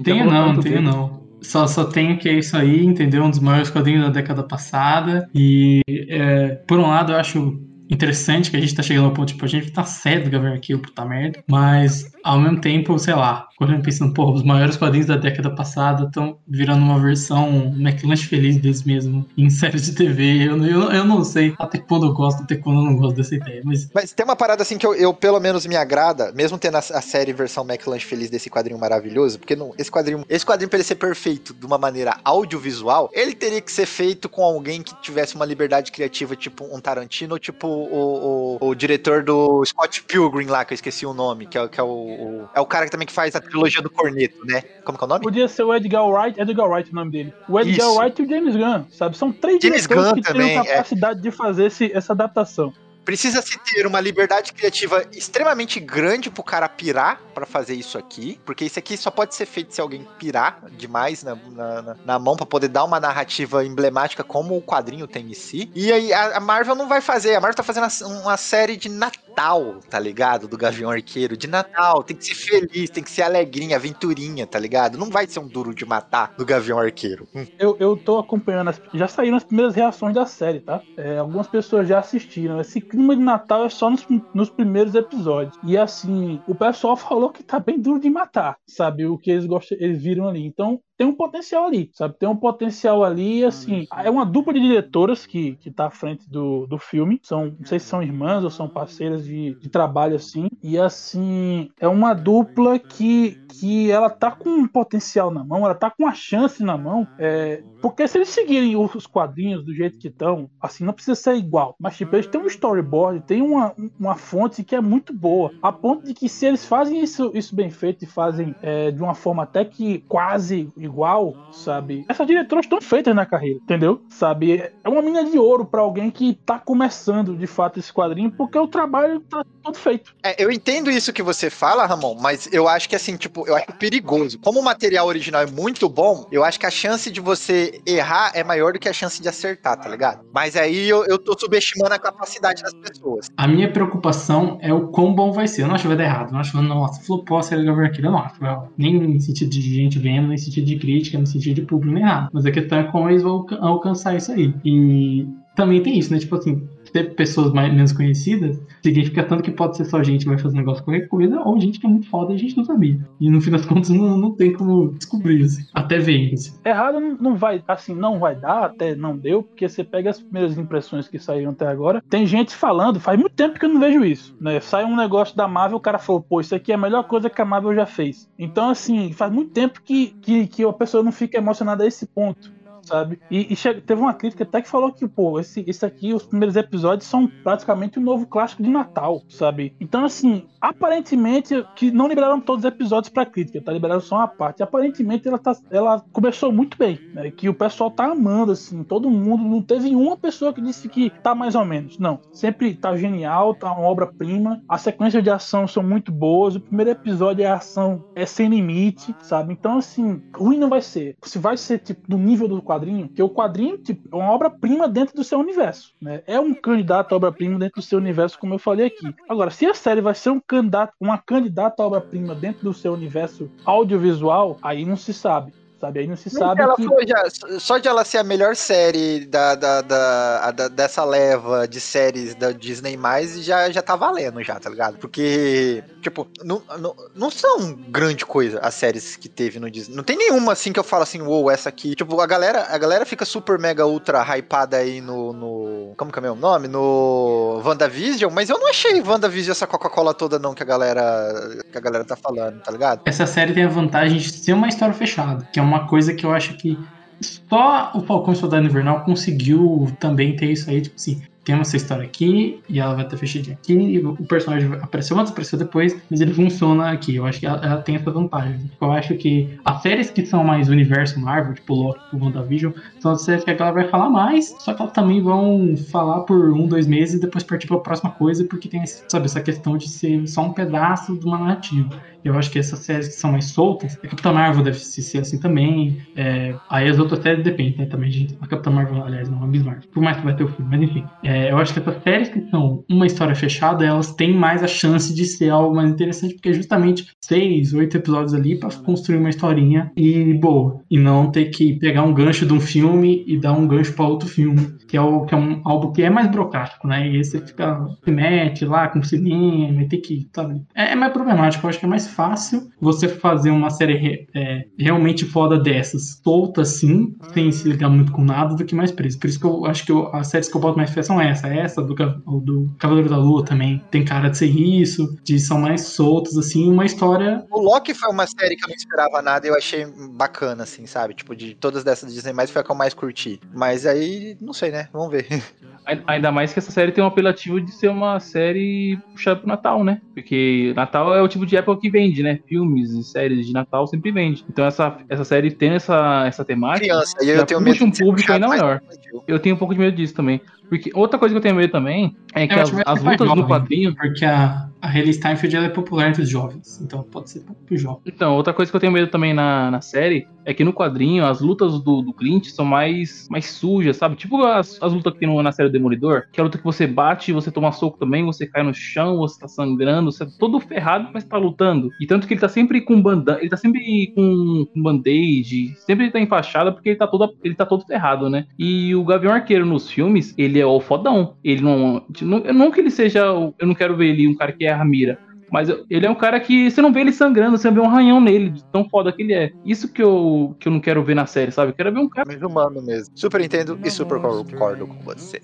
Tenho 0.03 0.25
não, 0.31 0.61
tenho 0.61 0.83
não. 0.83 1.23
Só, 1.43 1.67
só 1.67 1.85
tenho 1.85 2.19
que 2.19 2.29
é 2.29 2.35
isso 2.35 2.57
aí, 2.57 2.85
entendeu? 2.85 3.25
Um 3.25 3.31
dos 3.31 3.41
maiores 3.41 3.69
quadrinhos 3.69 4.05
da 4.05 4.11
década 4.11 4.43
passada. 4.45 5.29
E, 5.35 5.83
é, 6.09 6.51
por 6.67 6.79
um 6.79 6.87
lado, 6.87 7.13
eu 7.13 7.17
acho 7.17 7.61
interessante 7.91 8.51
que 8.51 8.57
a 8.57 8.61
gente 8.61 8.75
tá 8.75 8.83
chegando 8.83 9.07
ao 9.07 9.13
ponto, 9.13 9.29
tipo, 9.29 9.45
a 9.45 9.49
gente 9.49 9.71
tá 9.71 9.85
certo 9.85 10.25
do 10.25 10.31
Gavião 10.31 10.53
Arqueiro, 10.53 10.81
puta 10.81 11.05
merda. 11.05 11.43
Mas, 11.49 12.11
ao 12.25 12.41
mesmo 12.41 12.61
tempo, 12.61 12.99
sei 12.99 13.15
lá, 13.15 13.49
quando 13.57 13.75
eu 13.75 13.83
pensando, 13.83 14.13
pô, 14.13 14.33
os 14.33 14.43
maiores 14.43 14.77
quadrinhos 14.77 15.07
da 15.07 15.17
década 15.17 15.51
passada 15.51 16.05
estão 16.05 16.39
virando 16.49 16.83
uma 16.83 16.99
versão 16.99 17.73
McLanche 17.77 18.27
feliz 18.27 18.57
deles 18.57 18.83
mesmo, 18.83 19.27
em 19.37 19.49
série 19.51 19.79
de 19.79 19.93
TV. 19.93 20.49
Eu, 20.49 20.65
eu, 20.65 20.91
eu 20.91 21.05
não 21.05 21.25
sei 21.25 21.55
até 21.59 21.79
quando 21.79 22.07
eu 22.07 22.13
gosto, 22.13 22.43
até 22.43 22.57
quando 22.57 22.81
eu 22.81 22.85
não 22.85 22.97
gosto 22.97 23.17
dessa 23.17 23.35
ideia. 23.35 23.63
Mas 23.65 23.89
Mas 23.95 24.13
tem 24.13 24.25
uma 24.25 24.37
parada 24.37 24.63
assim 24.63 24.79
que 24.79 24.87
eu, 24.87 24.95
eu, 24.95 25.15
pelo 25.15 25.39
menos 25.41 25.67
me 25.67 25.77
agrada, 25.77 26.33
mesmo 26.33 26.59
tendo 26.59 26.77
a, 26.77 26.81
a 26.81 27.01
série 27.01 27.33
versão 27.33 27.65
McLanche 27.65 28.07
Feliz 28.07 28.31
desse 28.31 28.51
quadrinho 28.51 28.79
maravilhoso, 28.79 29.39
porque 29.39 29.55
não, 29.55 29.73
esse 29.79 29.91
quadrinho, 29.91 30.25
esse 30.29 30.45
quadrinho 30.45 30.69
pra 30.69 30.79
ele 30.79 30.85
ser 30.85 30.97
perfeito 30.97 31.55
de 31.55 31.65
uma 31.65 31.79
maneira 31.79 32.17
audiovisual, 32.25 33.11
ele 33.13 33.35
teria 33.35 33.61
que 33.61 33.71
ser 33.71 33.87
feito 33.87 34.29
com 34.29 34.43
alguém 34.43 34.83
que 34.83 34.95
tivesse 35.01 35.35
uma 35.35 35.45
liberdade 35.45 35.93
criativa, 35.93 36.35
tipo 36.35 36.65
um 36.65 36.81
Tarantino, 36.81 37.39
tipo 37.39 37.67
o, 37.69 38.59
o, 38.61 38.69
o 38.69 38.75
diretor 38.75 39.23
do 39.23 39.65
Scott 39.65 40.03
Pilgrim 40.03 40.47
lá, 40.47 40.65
que 40.65 40.73
eu 40.73 40.75
esqueci 40.75 41.07
o 41.07 41.15
nome, 41.15 41.47
que 41.47 41.57
é, 41.57 41.69
que 41.69 41.79
é 41.79 41.83
o, 41.83 42.12
o- 42.21 42.49
é 42.55 42.61
o 42.61 42.67
cara 42.67 42.85
que 42.87 42.91
também 42.91 43.07
que 43.07 43.13
faz 43.13 43.35
a 43.35 43.41
trilogia 43.41 43.81
do 43.83 43.91
Corneto, 43.91 44.45
né? 44.45 44.63
Como 44.85 44.97
que 44.99 45.05
é 45.05 45.07
o 45.07 45.09
nome? 45.09 45.23
Podia 45.23 45.49
ser 45.49 45.63
o 45.65 45.75
Edgar 45.75 46.07
Wright, 46.07 46.41
Edgar 46.41 46.69
Wright 46.69 46.89
é 46.89 46.93
o 46.93 46.95
nome 46.95 47.11
dele. 47.11 47.35
O 47.49 47.59
Edgar 47.59 47.89
Isso. 47.89 47.99
Wright 47.99 48.23
e 48.23 48.25
o 48.25 48.29
James 48.29 48.57
Gunn, 48.57 48.85
sabe? 48.91 49.17
São 49.17 49.33
três 49.33 49.59
James 49.63 49.87
Gunn 49.87 50.15
que 50.15 50.23
também, 50.23 50.49
têm 50.49 50.57
é. 50.57 50.61
a 50.61 50.65
capacidade 50.65 51.21
de 51.21 51.31
fazer 51.31 51.67
esse- 51.67 51.93
essa 51.93 52.13
adaptação. 52.13 52.73
Precisa 53.05 53.43
se 53.43 53.59
ter 53.59 53.87
uma 53.87 54.01
liberdade 54.01 54.53
criativa 54.53 55.05
extremamente 55.13 55.81
grande 55.81 56.31
pro 56.31 56.43
cara 56.43 56.69
pirar 56.69 57.21
pra 57.35 57.45
fazer 57.47 57.75
isso 57.75 57.99
aqui, 57.99 58.39
porque 58.45 58.65
isso 58.65 58.79
aqui 58.79 58.97
só 58.97 59.11
pode 59.11 59.35
ser 59.35 59.47
feito 59.47 59.75
se 59.75 59.81
alguém 59.81 60.07
pirar 60.19 60.61
demais 60.77 61.23
na, 61.23 61.35
na, 61.35 61.97
na- 62.05 62.19
mão 62.19 62.37
pra 62.37 62.47
poder 62.47 62.69
dar 62.69 62.85
uma 62.85 63.01
narrativa 63.01 63.65
emblemática 63.65 64.23
como 64.23 64.57
o 64.57 64.63
quadrinho 64.63 65.07
tem 65.09 65.31
em 65.31 65.35
si. 65.35 65.71
E 65.75 65.93
aí 65.93 66.13
a, 66.13 66.37
a 66.37 66.41
Marvel 66.41 66.75
não 66.75 66.89
vai 66.89 67.01
fazer, 67.01 67.35
a 67.35 67.41
Marvel 67.41 67.57
tá 67.57 67.63
fazendo 67.63 67.89
uma, 68.05 68.21
uma 68.23 68.37
série 68.37 68.77
de 68.77 68.89
Natal, 68.89 69.81
tá 69.91 69.99
ligado? 69.99 70.47
Do 70.47 70.57
Gavião 70.57 70.91
Arqueiro, 70.91 71.37
de 71.37 71.47
Natal, 71.49 72.03
tem 72.03 72.17
que 72.17 72.25
ser 72.25 72.35
feliz, 72.35 72.91
tem 72.91 73.03
que 73.03 73.11
ser 73.11 73.23
alegrinha, 73.23 73.77
aventurinha, 73.77 74.47
tá 74.47 74.59
ligado? 74.59 74.97
Não 74.99 75.11
vai 75.11 75.27
ser 75.27 75.41
um 75.41 75.49
duro 75.49 75.75
de 75.75 75.85
matar 75.85 76.35
do 76.37 76.45
Gavião 76.45 76.79
Arqueiro. 76.79 77.27
Hum. 77.35 77.47
Eu, 77.59 77.77
eu 77.81 77.97
tô 77.97 78.19
acompanhando, 78.19 78.69
as- 78.69 78.81
já 78.95 79.09
saíram 79.09 79.37
as 79.37 79.45
primeiras 79.45 79.75
reações 79.75 80.15
da 80.15 80.27
série, 80.27 80.61
tá? 80.61 80.81
É, 80.97 81.19
algumas 81.19 81.47
pessoas 81.49 81.89
já 81.89 81.99
assistiram. 81.99 82.61
Esse 82.61 82.81
clima 82.93 83.17
de 83.17 83.23
Natal 83.23 83.65
é 83.65 83.71
só 83.71 83.89
nos, 83.89 84.07
nos 84.35 84.51
primeiros 84.51 84.95
episódios. 84.95 85.59
E 85.65 85.79
assim, 85.79 86.41
o 86.47 86.55
pessoal 86.55 86.95
falou 86.95 87.31
que 87.31 87.43
tá 87.43 87.59
bem 87.59 87.81
duro 87.81 87.99
de 87.99 88.11
matar, 88.11 88.59
sabe? 88.69 89.07
O 89.07 89.17
que 89.17 89.31
eles 89.31 89.47
gostam, 89.47 89.79
eles 89.81 90.03
viram 90.03 90.29
ali. 90.29 90.45
Então, 90.45 90.79
tem 90.97 91.07
um 91.07 91.15
potencial 91.15 91.67
ali, 91.67 91.91
sabe? 91.95 92.15
Tem 92.19 92.29
um 92.29 92.37
potencial 92.37 93.03
ali, 93.03 93.45
assim. 93.45 93.87
É 93.97 94.11
uma 94.11 94.25
dupla 94.25 94.53
de 94.53 94.61
diretoras 94.61 95.27
que, 95.27 95.57
que 95.57 95.71
tá 95.71 95.87
à 95.87 95.91
frente 95.91 96.29
do, 96.31 96.67
do 96.67 96.79
filme. 96.79 97.21
São, 97.23 97.55
não 97.59 97.67
sei 97.67 97.79
se 97.79 97.87
são 97.87 98.03
irmãs 98.03 98.45
ou 98.45 98.51
são 98.51 98.69
parceiras 98.69 99.25
de, 99.25 99.55
de 99.55 99.69
trabalho, 99.69 100.17
assim. 100.17 100.49
E 100.63 100.79
assim, 100.79 101.71
é 101.81 101.89
uma 101.89 102.15
dupla 102.15 102.79
que, 102.79 103.41
que 103.49 103.91
ela 103.91 104.11
tá 104.11 104.31
com 104.31 104.51
um 104.51 104.69
potencial 104.69 105.31
na 105.31 105.45
mão, 105.45 105.65
ela 105.65 105.75
tá 105.75 105.91
com 105.91 106.05
uma 106.05 106.15
chance 106.15 106.63
na 106.63 106.77
mão. 106.77 107.07
É, 107.19 107.63
porque 107.81 108.07
se 108.07 108.19
eles 108.19 108.29
seguirem 108.29 108.77
os 108.77 109.07
quadrinhos 109.07 109.65
do 109.65 109.75
jeito 109.75 109.99
que 109.99 110.09
estão, 110.09 110.49
assim, 110.61 110.85
não 110.85 110.93
precisa 110.93 111.15
ser 111.15 111.35
igual. 111.35 111.75
Mas, 111.81 111.97
tipo, 111.97 112.15
eles 112.15 112.27
têm 112.27 112.41
um 112.41 112.47
storyboard, 112.47 113.21
tem 113.27 113.43
uma, 113.43 113.75
uma 113.99 114.15
fonte 114.15 114.63
que 114.63 114.77
é 114.77 114.81
muito 114.81 115.13
boa. 115.13 115.53
A 115.61 115.73
ponto 115.73 116.05
de 116.05 116.15
que 116.15 116.29
se 116.29 116.47
eles 116.47 116.65
fazem 116.65 117.03
isso, 117.03 117.31
isso 117.35 117.55
bem 117.55 117.71
feito 117.71 118.05
e 118.05 118.07
fazem 118.07 118.55
é, 118.63 118.91
de 118.91 119.03
uma 119.03 119.15
forma 119.15 119.43
até 119.43 119.65
que 119.65 119.99
quase 120.09 120.71
igual, 120.85 121.35
sabe? 121.53 122.05
Essas 122.09 122.27
diretoras 122.27 122.65
estão 122.65 122.81
feitas 122.81 123.15
na 123.15 123.27
carreira, 123.27 123.59
entendeu? 123.63 124.03
Sabe? 124.09 124.71
É 124.83 124.89
uma 124.89 125.03
mina 125.03 125.25
de 125.25 125.39
ouro 125.39 125.65
pra 125.65 125.81
alguém 125.81 126.11
que 126.11 126.35
tá 126.45 126.59
começando 126.59 127.37
de 127.37 127.47
fato 127.47 127.79
esse 127.79 127.93
quadrinho, 127.93 128.31
porque 128.31 128.59
o 128.59 128.67
trabalho 128.67 129.21
tá 129.21 129.45
todo 129.63 129.77
feito. 129.77 130.15
É, 130.23 130.43
eu 130.43 130.51
entendo 130.51 130.91
isso 130.91 131.13
que 131.13 131.23
você 131.23 131.51
fala, 131.51 131.87
Ramon, 131.87 132.17
mas 132.21 132.49
eu 132.53 132.69
acho 132.69 132.89
que 132.89 132.97
assim, 132.97 133.17
tipo, 133.17 133.47
eu 133.47 133.57
acho 133.57 133.67
perigoso. 133.79 134.39
Como 134.39 134.61
o 134.61 134.65
material 134.65 135.07
original 135.07 135.43
é 135.43 135.47
muito 135.47 135.89
bom, 135.89 136.27
eu 136.31 136.45
acho 136.45 136.59
que 136.59 136.67
a 136.67 136.71
chance 136.71 137.11
de 137.11 137.21
você 137.21 137.81
errar 137.87 138.33
é 138.35 138.45
maior 138.45 138.73
do 138.73 138.79
que 138.79 138.89
a 138.89 138.93
chance 138.93 139.21
de 139.21 139.29
acertar, 139.29 139.77
tá 139.79 139.89
ligado? 139.89 140.25
Mas 140.33 140.57
aí 140.57 140.89
eu, 140.89 141.05
eu 141.07 141.19
tô 141.19 141.39
subestimando 141.39 141.95
a 141.95 141.99
capacidade 141.99 142.63
das 142.63 142.75
pessoas. 142.75 143.29
A 143.37 143.47
minha 143.47 143.73
preocupação 143.73 144.59
é 144.61 144.73
o 144.73 144.89
quão 144.89 145.15
bom 145.15 145.33
vai 145.33 145.47
ser. 145.47 145.63
Eu 145.63 145.69
não 145.69 145.75
acho 145.75 145.83
que 145.83 145.89
vai 145.89 145.97
dar 145.97 146.05
errado. 146.05 146.29
Eu 146.29 146.33
não 146.33 146.41
acho 146.41 146.53
que, 146.53 146.59
nossa, 146.59 147.03
flopou 147.03 147.39
a 147.39 147.43
série 147.43 147.65
Gavião 147.65 147.85
Arqueiro. 147.85 148.09
Eu 148.09 148.13
não 148.13 148.19
acho. 148.19 148.41
Nem 148.77 148.97
em 148.97 149.21
sentido 149.21 149.51
de 149.51 149.61
gente 149.61 149.99
vendo, 149.99 150.27
nem 150.27 150.35
em 150.35 150.39
sentido 150.39 150.67
de 150.67 150.72
crítica, 150.79 151.17
nem 151.19 151.25
em 151.25 151.27
sentido 151.27 151.57
de 151.57 151.63
público, 151.63 151.95
nem 151.95 152.03
nada. 152.05 152.29
Mas 152.33 152.47
a 152.47 152.51
questão 152.53 152.79
é 152.79 152.85
como 152.85 153.09
eles 153.11 153.23
vão 153.23 153.33
alca- 153.33 153.59
alcançar 153.61 154.17
isso 154.17 154.33
aí. 154.33 154.55
E 154.65 155.27
também 155.55 155.83
tem 155.83 155.99
isso, 155.99 156.13
né? 156.13 156.19
Tipo 156.19 156.37
assim, 156.37 156.63
ter 156.93 157.15
pessoas 157.15 157.53
mais, 157.53 157.73
menos 157.73 157.93
conhecidas 157.93 158.61
significa 158.83 159.25
tanto 159.25 159.43
que 159.43 159.51
pode 159.51 159.77
ser 159.77 159.85
só 159.85 160.03
gente 160.03 160.25
que 160.25 160.29
vai 160.29 160.39
fazer 160.39 160.57
negócio 160.57 160.85
qualquer 160.85 161.09
coisa, 161.09 161.41
ou 161.41 161.61
gente 161.61 161.79
que 161.79 161.87
é 161.87 161.89
muito 161.89 162.09
foda 162.09 162.33
e 162.33 162.37
a 162.37 162.39
gente 162.39 162.57
não 162.57 162.65
sabia. 162.65 162.99
E 163.21 163.31
no 163.31 163.41
fim 163.41 163.51
das 163.51 163.65
contas 163.65 163.91
não, 163.91 164.17
não 164.17 164.33
tem 164.33 164.53
como 164.53 164.93
descobrir, 164.93 165.45
assim. 165.45 165.65
Até 165.73 165.99
ver, 165.99 166.33
assim. 166.35 166.53
Errado 166.65 167.01
não 167.01 167.37
vai, 167.37 167.63
assim, 167.67 167.95
não 167.95 168.19
vai 168.19 168.35
dar, 168.35 168.65
até 168.65 168.95
não 168.95 169.17
deu, 169.17 169.43
porque 169.43 169.69
você 169.69 169.85
pega 169.85 170.11
as 170.11 170.21
primeiras 170.21 170.59
impressões 170.59 171.09
que 171.09 171.19
saíram 171.19 171.53
até 171.53 171.67
agora. 171.67 172.03
Tem 172.09 172.27
gente 172.27 172.55
falando, 172.55 173.01
faz 173.01 173.19
muito 173.19 173.35
tempo 173.35 173.59
que 173.59 173.65
eu 173.65 173.71
não 173.71 173.81
vejo 173.81 174.05
isso, 174.05 174.35
né? 174.41 174.61
Sai 174.61 174.85
um 174.85 174.97
negócio 174.97 175.37
da 175.37 175.49
Marvel, 175.49 175.79
o 175.79 175.81
cara 175.81 175.99
falou, 175.99 176.21
pô, 176.21 176.41
isso 176.41 176.55
aqui 176.55 176.73
é 176.73 176.75
a 176.75 176.79
melhor 176.79 177.05
coisa 177.05 177.31
que 177.31 177.41
a 177.41 177.45
Marvel 177.45 177.75
já 177.75 177.87
fez. 177.87 178.29
Então, 178.39 178.71
assim, 178.71 179.13
faz 179.13 179.33
muito 179.33 179.53
tempo 179.53 179.81
que, 179.83 180.15
que, 180.21 180.47
que 180.47 180.65
a 180.65 180.73
pessoa 180.73 181.03
não 181.03 181.13
fica 181.13 181.39
emocionada 181.39 181.85
a 181.85 181.87
esse 181.87 182.07
ponto. 182.07 182.53
Sabe? 182.83 183.21
E, 183.31 183.53
e 183.53 183.57
chega- 183.57 183.81
teve 183.81 184.01
uma 184.01 184.13
crítica 184.15 184.43
até 184.45 184.61
que 184.61 184.69
falou 184.69 184.93
que, 184.93 185.07
pô, 185.09 185.39
esse, 185.39 185.65
esse 185.67 185.85
aqui, 185.87 186.13
os 186.13 186.25
primeiros 186.25 186.57
episódios 186.57 187.09
são 187.09 187.27
praticamente 187.43 187.99
um 187.99 188.03
novo 188.03 188.27
clássico 188.27 188.63
de 188.63 188.69
Natal, 188.71 189.23
sabe? 189.29 189.75
Então, 189.81 190.05
assim, 190.05 190.47
aparentemente, 190.61 191.65
que 191.77 191.91
não 191.91 192.09
liberaram 192.09 192.41
todos 192.41 192.65
os 192.65 192.69
episódios 192.69 193.13
pra 193.13 193.25
crítica, 193.25 193.61
tá? 193.63 193.73
Liberaram 193.73 194.01
só 194.01 194.17
uma 194.17 194.29
parte. 194.29 194.63
Aparentemente, 194.63 195.29
ela, 195.29 195.39
tá, 195.39 195.57
ela 195.71 196.05
começou 196.13 196.53
muito 196.53 196.77
bem, 196.77 196.99
né? 197.15 197.31
Que 197.31 197.49
o 197.49 197.55
pessoal 197.55 197.91
tá 197.91 198.07
amando, 198.07 198.53
assim, 198.53 198.83
todo 198.83 199.09
mundo. 199.11 199.45
Não 199.45 199.63
teve 199.63 199.95
uma 199.95 200.17
pessoa 200.17 200.53
que 200.53 200.61
disse 200.61 200.89
que 200.89 201.11
tá 201.23 201.35
mais 201.35 201.55
ou 201.55 201.65
menos. 201.65 201.99
Não. 201.99 202.21
Sempre 202.33 202.75
tá 202.75 202.97
genial, 202.97 203.55
tá 203.55 203.73
uma 203.73 203.87
obra-prima. 203.87 204.63
As 204.69 204.83
sequências 204.83 205.23
de 205.23 205.31
ação 205.31 205.67
são 205.67 205.83
muito 205.83 206.11
boas. 206.13 206.57
O 206.57 206.61
primeiro 206.61 206.91
episódio 206.91 207.45
é 207.45 207.51
ação 207.51 208.05
é 208.15 208.27
sem 208.27 208.49
limite, 208.49 209.15
sabe? 209.23 209.53
Então, 209.53 209.79
assim, 209.79 210.21
ruim 210.35 210.59
não 210.59 210.69
vai 210.69 210.83
ser. 210.83 211.17
Se 211.23 211.39
vai 211.39 211.57
ser, 211.57 211.79
tipo, 211.79 212.03
do 212.09 212.19
nível 212.19 212.49
do 212.49 212.61
quadrinho, 212.73 213.09
que 213.09 213.23
o 213.23 213.29
quadrinho, 213.29 213.79
tipo, 213.79 214.09
é 214.13 214.17
uma 214.17 214.33
obra-prima 214.33 214.89
dentro 214.89 215.15
do 215.15 215.25
seu 215.25 215.39
universo, 215.39 215.95
né? 216.01 216.23
É 216.27 216.39
um 216.41 216.55
candidato 216.55 217.13
a 217.13 217.17
obra-prima 217.17 217.59
dentro 217.59 217.81
do 217.81 217.83
seu 217.85 217.99
universo, 217.99 218.39
como 218.39 218.55
eu 218.55 218.59
falei 218.59 218.87
aqui. 218.87 219.15
Agora, 219.29 219.51
se 219.51 219.67
a 219.67 219.75
série 219.75 220.01
vai 220.01 220.15
ser 220.15 220.31
um 220.31 220.41
candidato, 220.41 220.95
uma 221.01 221.19
candidata 221.19 221.83
a 221.83 221.87
obra-prima 221.87 222.35
dentro 222.35 222.65
do 222.65 222.73
seu 222.73 222.93
universo 222.93 223.51
audiovisual, 223.65 224.59
aí 224.63 224.85
não 224.85 224.97
se 224.97 225.13
sabe. 225.13 225.53
Sabe? 225.83 225.99
Aí 225.99 226.07
não 226.07 226.15
se 226.17 226.31
sabe 226.31 226.63
ela 226.63 226.77
que. 226.77 226.85
foi 226.87 227.05
já- 227.05 227.25
só 227.59 227.77
de 227.77 227.89
ela 227.89 228.05
ser 228.05 228.19
a 228.19 228.23
melhor 228.23 228.55
série 228.55 229.27
da, 229.27 229.57
da, 229.57 229.81
da- 229.81 230.41
a 230.45 230.51
da- 230.53 230.69
dessa 230.69 231.05
leva 231.05 231.67
de 231.67 231.81
séries 231.81 232.37
da 232.37 232.53
Disney 232.53 232.97
mais 232.97 233.45
já, 233.45 233.69
já 233.69 233.83
tá 233.83 233.97
valendo 233.97 234.41
já, 234.45 234.61
tá 234.61 234.71
ligado? 234.71 234.99
Porque, 234.99 235.83
tipo, 236.01 236.29
não, 236.45 236.63
não, 236.79 236.95
não 237.17 237.31
são 237.33 237.73
grande 237.89 238.25
coisa 238.25 238.61
as 238.61 238.75
séries 238.75 239.17
que 239.17 239.29
teve 239.29 239.59
no 239.59 239.69
Disney. 239.69 239.97
Não 239.97 240.05
tem 240.05 240.17
nenhuma 240.17 240.53
assim 240.53 240.73
que 240.73 240.79
eu 240.79 240.85
falo 240.85 241.03
assim, 241.03 241.21
uou, 241.21 241.51
essa 241.51 241.69
aqui. 241.69 241.97
Tipo, 241.97 242.21
a 242.21 242.27
galera, 242.29 242.69
a 242.71 242.79
galera 242.79 243.05
fica 243.05 243.25
super 243.25 243.59
mega 243.59 243.85
ultra 243.85 244.23
hypada 244.23 244.77
aí 244.77 245.01
no. 245.01 245.33
no 245.33 245.95
como 245.97 246.13
que 246.13 246.19
é 246.21 246.23
meu 246.23 246.37
nome? 246.37 246.69
No 246.69 247.61
WandaVision, 247.65 248.33
mas 248.33 248.49
eu 248.49 248.57
não 248.59 248.69
achei 248.71 249.01
WandaVision 249.03 249.51
essa 249.51 249.67
Coca-Cola 249.67 250.15
toda, 250.15 250.39
não, 250.39 250.55
que 250.55 250.63
a 250.63 250.67
galera. 250.67 251.59
que 251.73 251.77
a 251.77 251.81
galera 251.81 252.05
tá 252.05 252.15
falando, 252.15 252.61
tá 252.63 252.71
ligado? 252.71 253.01
Essa 253.05 253.27
série 253.27 253.53
tem 253.53 253.65
a 253.65 253.69
vantagem 253.69 254.19
de 254.19 254.31
ser 254.33 254.53
uma 254.53 254.69
história 254.69 254.95
fechada, 254.95 255.49
que 255.53 255.59
é 255.59 255.63
uma 255.63 255.72
coisa 255.81 256.15
que 256.15 256.25
eu 256.25 256.33
acho 256.33 256.57
que 256.57 256.79
só 257.21 257.93
o 257.95 258.01
Falcão 258.01 258.33
e 258.33 258.37
o 258.37 258.41
Soldado 258.41 258.67
Invernal 258.67 259.05
conseguiu 259.05 259.87
também 260.01 260.35
ter 260.35 260.53
isso 260.53 260.69
aí, 260.69 260.81
tipo 260.81 260.97
assim, 260.97 261.23
tem 261.45 261.57
essa 261.57 261.77
história 261.77 262.05
aqui 262.05 262.61
e 262.69 262.79
ela 262.79 262.95
vai 262.95 263.05
estar 263.05 263.17
fechadinha 263.17 263.57
aqui, 263.61 263.73
e 263.73 263.99
o 263.99 264.15
personagem 264.25 264.73
apareceu 264.81 265.19
antes, 265.19 265.33
apareceu 265.33 265.59
depois, 265.59 265.97
mas 266.11 266.21
ele 266.21 266.33
funciona 266.33 266.91
aqui. 266.91 267.17
Eu 267.17 267.27
acho 267.27 267.41
que 267.41 267.47
ela, 267.47 267.65
ela 267.65 267.83
tem 267.83 267.97
essa 267.97 268.11
vantagem. 268.11 268.71
Eu 268.81 268.93
acho 268.93 269.15
que 269.17 269.59
as 269.65 269.83
séries 269.83 270.11
que 270.11 270.25
são 270.25 270.45
mais 270.45 270.69
universo 270.69 271.19
Marvel, 271.19 271.55
tipo 271.55 271.75
Loki, 271.75 272.01
tipo 272.05 272.25
WandaVision, 272.25 272.73
são 273.01 273.13
as 273.13 273.23
séries 273.23 273.45
que 273.45 273.51
a 273.51 273.55
galera 273.55 273.83
vai 273.83 273.89
falar 273.89 274.09
mais, 274.09 274.55
só 274.59 274.73
que 274.73 274.83
elas 274.83 274.93
também 274.93 275.21
vão 275.23 275.77
falar 275.91 276.21
por 276.21 276.53
um, 276.53 276.67
dois 276.67 276.87
meses 276.87 277.17
e 277.17 277.21
depois 277.21 277.43
partir 277.43 277.67
pra 277.67 277.79
próxima 277.79 278.11
coisa, 278.11 278.45
porque 278.45 278.69
tem, 278.69 278.85
sabe, 278.87 279.27
essa 279.27 279.41
questão 279.41 279.77
de 279.77 279.89
ser 279.89 280.27
só 280.29 280.43
um 280.43 280.53
pedaço 280.53 281.19
de 281.19 281.27
uma 281.27 281.39
narrativa. 281.39 281.91
Eu 282.25 282.39
acho 282.39 282.51
que 282.51 282.59
essas 282.59 282.79
séries 282.81 283.09
que 283.09 283.15
são 283.15 283.33
mais 283.33 283.47
soltas, 283.47 283.99
a 284.03 284.07
Capitã 284.07 284.33
Marvel 284.33 284.63
deve 284.63 284.79
ser 284.79 285.19
assim 285.19 285.39
também. 285.39 285.99
É, 286.17 286.55
aí 286.71 286.89
as 286.89 286.99
outras 286.99 287.21
séries 287.23 287.45
dependem, 287.45 287.79
né? 287.79 287.87
Também, 287.87 288.11
gente. 288.11 288.37
A 288.41 288.47
Capitã 288.47 288.71
Marvel, 288.71 289.05
aliás, 289.05 289.29
não, 289.29 289.43
a 289.43 289.47
Miss 289.47 289.63
Marvel. 289.63 289.83
Por 289.93 290.03
mais 290.03 290.17
que 290.17 290.25
vai 290.25 290.37
ter 290.37 290.45
o 290.45 290.49
filme, 290.49 290.71
mas 290.71 290.83
enfim. 290.83 291.05
É, 291.23 291.51
eu 291.51 291.59
acho 291.59 291.73
que 291.73 291.81
essas 291.81 292.03
séries 292.03 292.29
que 292.29 292.41
são 292.51 292.85
uma 292.89 293.07
história 293.07 293.35
fechada, 293.35 293.85
elas 293.85 294.15
têm 294.15 294.35
mais 294.35 294.63
a 294.63 294.67
chance 294.67 295.15
de 295.15 295.25
ser 295.25 295.51
algo 295.51 295.75
mais 295.75 295.91
interessante, 295.91 296.35
porque 296.35 296.51
é 296.51 296.53
justamente 296.53 297.07
seis, 297.21 297.73
oito 297.73 297.97
episódios 297.97 298.35
ali 298.35 298.59
pra 298.59 298.71
construir 298.71 299.19
uma 299.19 299.31
historinha 299.31 299.91
e 299.97 300.35
boa. 300.35 300.81
E 300.91 300.99
não 300.99 301.31
ter 301.31 301.47
que 301.47 301.75
pegar 301.79 302.03
um 302.03 302.15
gancho 302.15 302.47
de 302.47 302.53
um 302.53 302.61
filme 302.61 303.25
e 303.27 303.39
dar 303.39 303.53
um 303.53 303.67
gancho 303.67 303.95
pra 303.95 304.07
outro 304.07 304.29
filme, 304.29 304.75
que 304.87 304.97
é, 304.97 305.01
o, 305.01 305.25
que 305.25 305.35
é 305.35 305.37
um, 305.37 305.61
algo 305.65 305.93
que 305.93 306.03
é 306.03 306.11
mais 306.11 306.29
burocrático, 306.29 306.87
né? 306.87 307.09
E 307.09 307.17
aí 307.17 307.25
você 307.25 307.41
fica, 307.41 307.89
se 308.05 308.11
mete 308.11 308.65
lá 308.65 308.89
com 308.89 309.03
cinema 309.03 309.83
e 309.83 309.89
tem 309.89 310.01
que, 310.01 310.29
sabe? 310.35 310.63
É, 310.75 310.93
é 310.93 310.95
mais 310.95 311.13
problemático, 311.13 311.65
eu 311.65 311.71
acho 311.71 311.79
que 311.79 311.87
é 311.87 311.89
mais 311.89 312.12
fácil 312.13 312.69
você 312.81 313.09
fazer 313.09 313.51
uma 313.51 313.71
série 313.71 313.95
re- 313.97 314.27
é, 314.35 314.65
realmente 314.79 315.25
foda 315.25 315.59
dessas, 315.59 316.21
solta 316.23 316.63
assim, 316.63 317.15
sem 317.33 317.51
se 317.53 317.69
ligar 317.69 317.89
muito 317.89 318.13
com 318.13 318.25
nada, 318.25 318.55
do 318.55 318.65
que 318.65 318.75
mais 318.75 318.91
preso. 318.91 319.19
Por 319.19 319.29
isso 319.29 319.41
que 319.41 319.47
eu 319.47 319.65
acho 319.67 319.85
que 319.85 319.93
eu- 319.93 320.15
as 320.15 320.29
séries 320.29 320.49
que 320.49 320.57
eu 320.57 320.61
boto 320.61 320.77
mais 320.77 320.91
fé 320.91 321.03
são 321.03 321.21
essa, 321.21 321.49
essa 321.49 321.83
do, 321.83 321.95
do 321.95 322.67
Cavaleiro 322.79 323.09
da 323.09 323.17
Lua 323.17 323.45
também. 323.45 323.83
Tem 323.91 324.05
cara 324.05 324.29
de 324.29 324.39
ser 324.39 324.47
isso, 324.47 325.17
de 325.25 325.39
são 325.39 325.59
mais 325.61 325.83
soltas, 325.89 326.37
assim, 326.37 326.69
uma 326.71 326.85
história. 326.85 327.45
O 327.51 327.61
Loki 327.61 327.95
foi 327.95 328.11
uma 328.11 328.27
série 328.27 328.57
que 328.57 328.65
eu 328.65 328.69
não 328.69 328.75
esperava 328.77 329.23
nada 329.23 329.47
e 329.47 329.51
eu 329.51 329.57
achei 329.57 329.87
bacana, 330.13 330.63
assim, 330.65 330.87
sabe? 330.87 331.15
Tipo, 331.15 331.35
de 331.35 331.55
todas 331.55 331.83
dessas 331.85 332.13
Disney 332.13 332.33
mais 332.33 332.51
foi 332.51 332.61
a 332.61 332.65
que 332.65 332.71
eu 332.71 332.77
mais 332.77 332.95
curti. 332.95 333.41
Mas 333.55 333.87
aí, 333.87 334.37
não 334.41 334.53
sei, 334.53 334.71
né? 334.71 334.89
Vamos 334.93 335.11
ver. 335.11 335.27
Ai- 335.87 336.03
Ainda 336.07 336.31
mais 336.31 336.53
que 336.53 336.59
essa 336.59 336.71
série 336.71 336.93
tem 336.93 337.03
um 337.03 337.07
apelativo 337.07 337.61
de 337.61 337.73
ser 337.73 337.89
uma 337.89 338.21
série 338.21 338.97
puxada 339.13 339.41
pro 339.41 339.49
Natal, 339.49 339.83
né? 339.83 340.01
Porque 340.15 340.73
Natal 340.77 341.15
é 341.15 341.21
o 341.23 341.29
tipo 341.29 341.45
de 341.45 341.57
época 341.57 341.81
que 341.81 341.91
vem 341.91 342.02
vende, 342.03 342.23
né? 342.23 342.39
Filmes 342.47 342.91
e 342.91 343.03
séries 343.03 343.47
de 343.47 343.53
Natal 343.53 343.87
sempre 343.87 344.11
vende. 344.11 344.45
Então 344.49 344.65
essa, 344.65 344.99
essa 345.09 345.25
série 345.25 345.51
tem 345.51 345.71
essa, 345.71 346.25
essa 346.27 346.45
temática. 346.45 346.87
Criança, 346.87 347.17
e 347.21 347.27
já 347.27 347.33
eu 347.35 347.47
tenho 347.47 347.61
medo 347.61 347.85
um 347.85 347.91
público 347.91 348.33
ainda 348.33 348.49
maior. 348.49 348.81
Eu 349.27 349.39
tenho 349.39 349.55
um 349.55 349.59
pouco 349.59 349.75
de 349.75 349.81
medo 349.81 349.97
disso 349.97 350.15
também. 350.15 350.41
Porque 350.69 350.91
outra 350.95 351.19
coisa 351.19 351.35
que 351.35 351.39
eu 351.39 351.43
tenho 351.43 351.55
medo 351.55 351.71
também 351.71 352.17
é 352.35 352.47
que 352.47 352.55
as, 352.55 352.73
as 352.87 353.03
lutas 353.03 353.29
jovem, 353.29 353.47
quadrinho. 353.47 353.95
Porque 353.95 354.25
a, 354.25 354.69
a 354.83 354.89
Hayley 354.89 355.13
Steinfeld 355.13 355.57
é 355.57 355.69
popular 355.69 356.09
entre 356.09 356.23
os 356.23 356.29
jovens. 356.29 356.81
Então 356.83 357.03
pode 357.05 357.31
ser 357.31 357.45
pro 357.67 357.77
jovem. 357.77 358.01
Então, 358.05 358.35
outra 358.37 358.53
coisa 358.53 358.71
que 358.71 358.77
eu 358.77 358.81
tenho 358.81 358.93
medo 358.93 359.07
também 359.07 359.33
na, 359.33 359.71
na 359.71 359.81
série 359.81 360.27
é 360.45 360.53
que 360.53 360.65
no 360.65 360.73
quadrinho 360.73 361.25
as 361.25 361.41
lutas 361.41 361.81
do, 361.85 362.03
do 362.03 362.13
Clint 362.13 362.47
são 362.49 362.65
mais, 362.65 363.27
mais 363.31 363.47
sujas, 363.47 363.97
sabe? 363.97 364.17
Tipo 364.17 364.45
as, 364.45 364.83
as 364.83 364.93
lutas 364.93 365.13
que 365.13 365.21
tem 365.21 365.29
no- 365.29 365.41
na 365.41 365.53
série 365.53 365.71
Demolidor, 365.71 366.25
que 366.33 366.41
é 366.41 366.43
a 366.43 366.45
luta 366.45 366.59
que 366.59 366.65
você 366.65 366.85
bate, 366.85 367.33
você 367.33 367.51
toma 367.51 367.71
soco 367.71 367.97
também, 367.97 368.25
você 368.25 368.45
cai 368.45 368.65
no 368.65 368.75
chão, 368.75 369.19
você 369.19 369.39
tá 369.39 369.47
sangrando, 369.47 370.11
você 370.11 370.27
tá 370.27 370.33
todo 370.39 370.59
ferrado, 370.59 371.11
mas 371.15 371.25
tá 371.25 371.37
lutando. 371.39 371.89
E 372.01 372.07
tanto 372.07 372.27
que 372.27 372.35
ele 372.35 372.41
tá 372.41 372.49
sempre 372.49 372.81
com 372.81 373.01
bandana, 373.01 373.39
ele 373.39 373.49
tá 373.51 373.57
sempre 373.57 374.13
com, 374.17 374.67
com 374.75 374.83
band-aid, 374.83 375.75
sempre 375.87 376.07
ele 376.07 376.13
tá 376.13 376.19
enfaixado 376.21 376.73
porque 376.73 376.89
ele 376.91 376.97
tá 376.99 377.07
todo, 377.07 377.33
ele 377.45 377.55
tá 377.55 377.65
todo 377.65 377.87
ferrado, 377.87 378.29
né? 378.29 378.47
E 378.59 378.95
o 378.97 379.05
Gavião 379.05 379.33
Arqueiro 379.33 379.65
nos 379.65 379.89
filmes, 379.89 380.35
ele 380.37 380.59
é 380.59 380.67
o 380.67 380.81
fodão. 380.81 381.37
Ele 381.45 381.61
não, 381.63 382.05
não, 382.21 382.39
não 382.53 382.71
que 382.73 382.81
ele 382.81 382.91
seja, 382.91 383.21
eu 383.21 383.67
não 383.67 383.75
quero 383.75 383.97
ver 383.97 384.09
ele 384.09 384.27
um 384.27 384.35
cara 384.35 384.53
que 384.53 384.65
é 384.65 384.72
a 384.73 384.85
mira, 384.85 385.19
mas 385.53 385.69
ele 385.91 386.07
é 386.07 386.11
um 386.11 386.15
cara 386.15 386.41
que 386.41 386.71
você 386.71 386.81
não 386.81 386.91
vê 386.91 387.03
ele 387.03 387.13
sangrando, 387.13 387.59
você 387.59 387.71
vê 387.71 387.79
um 387.79 387.85
arranhão 387.85 388.19
nele, 388.23 388.49
de 388.49 388.65
tão 388.73 388.89
foda 388.89 389.13
que 389.13 389.21
ele 389.21 389.35
é. 389.35 389.53
Isso 389.67 389.87
que 389.93 390.03
eu, 390.03 390.57
que 390.59 390.67
eu 390.67 390.73
não 390.73 390.81
quero 390.81 391.05
ver 391.05 391.15
na 391.15 391.27
série, 391.27 391.53
sabe? 391.53 391.73
Eu 391.73 391.75
quero 391.75 391.93
ver 391.93 392.01
um 392.01 392.09
cara. 392.09 392.27
Mais 392.27 392.43
humano 392.43 392.81
mesmo. 392.81 393.13
Super 393.15 393.43
entendo 393.43 393.79
e 393.85 393.91
super 393.91 394.19
concordo 394.19 394.87
com 394.87 394.99
você. 395.03 395.43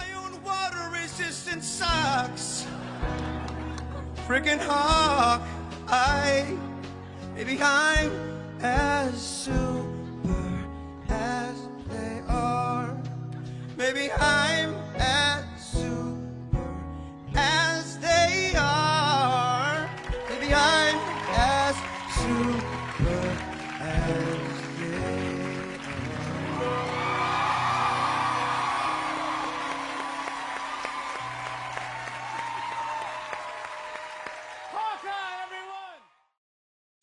I 0.00 0.14
own 0.16 0.40
water 0.42 0.90
resistant 0.90 1.62
socks. 1.62 2.66
Freaking 4.26 4.60
hawk. 4.66 5.42
I, 5.90 6.44
maybe 7.34 7.58
I'm 7.60 8.10
as 8.62 9.14
super 9.16 9.54
as 11.10 11.68
they 11.90 12.22
are. 12.28 12.96
Maybe 13.76 14.10
I'm 14.18 14.74
as 14.98 15.47
as 17.36 17.96
they 17.98 18.54
are. 18.56 19.88
Maybe 20.28 20.54
I'm 20.54 20.98
as 21.36 21.76
super 22.14 23.36
as 23.80 24.58
they 24.78 25.18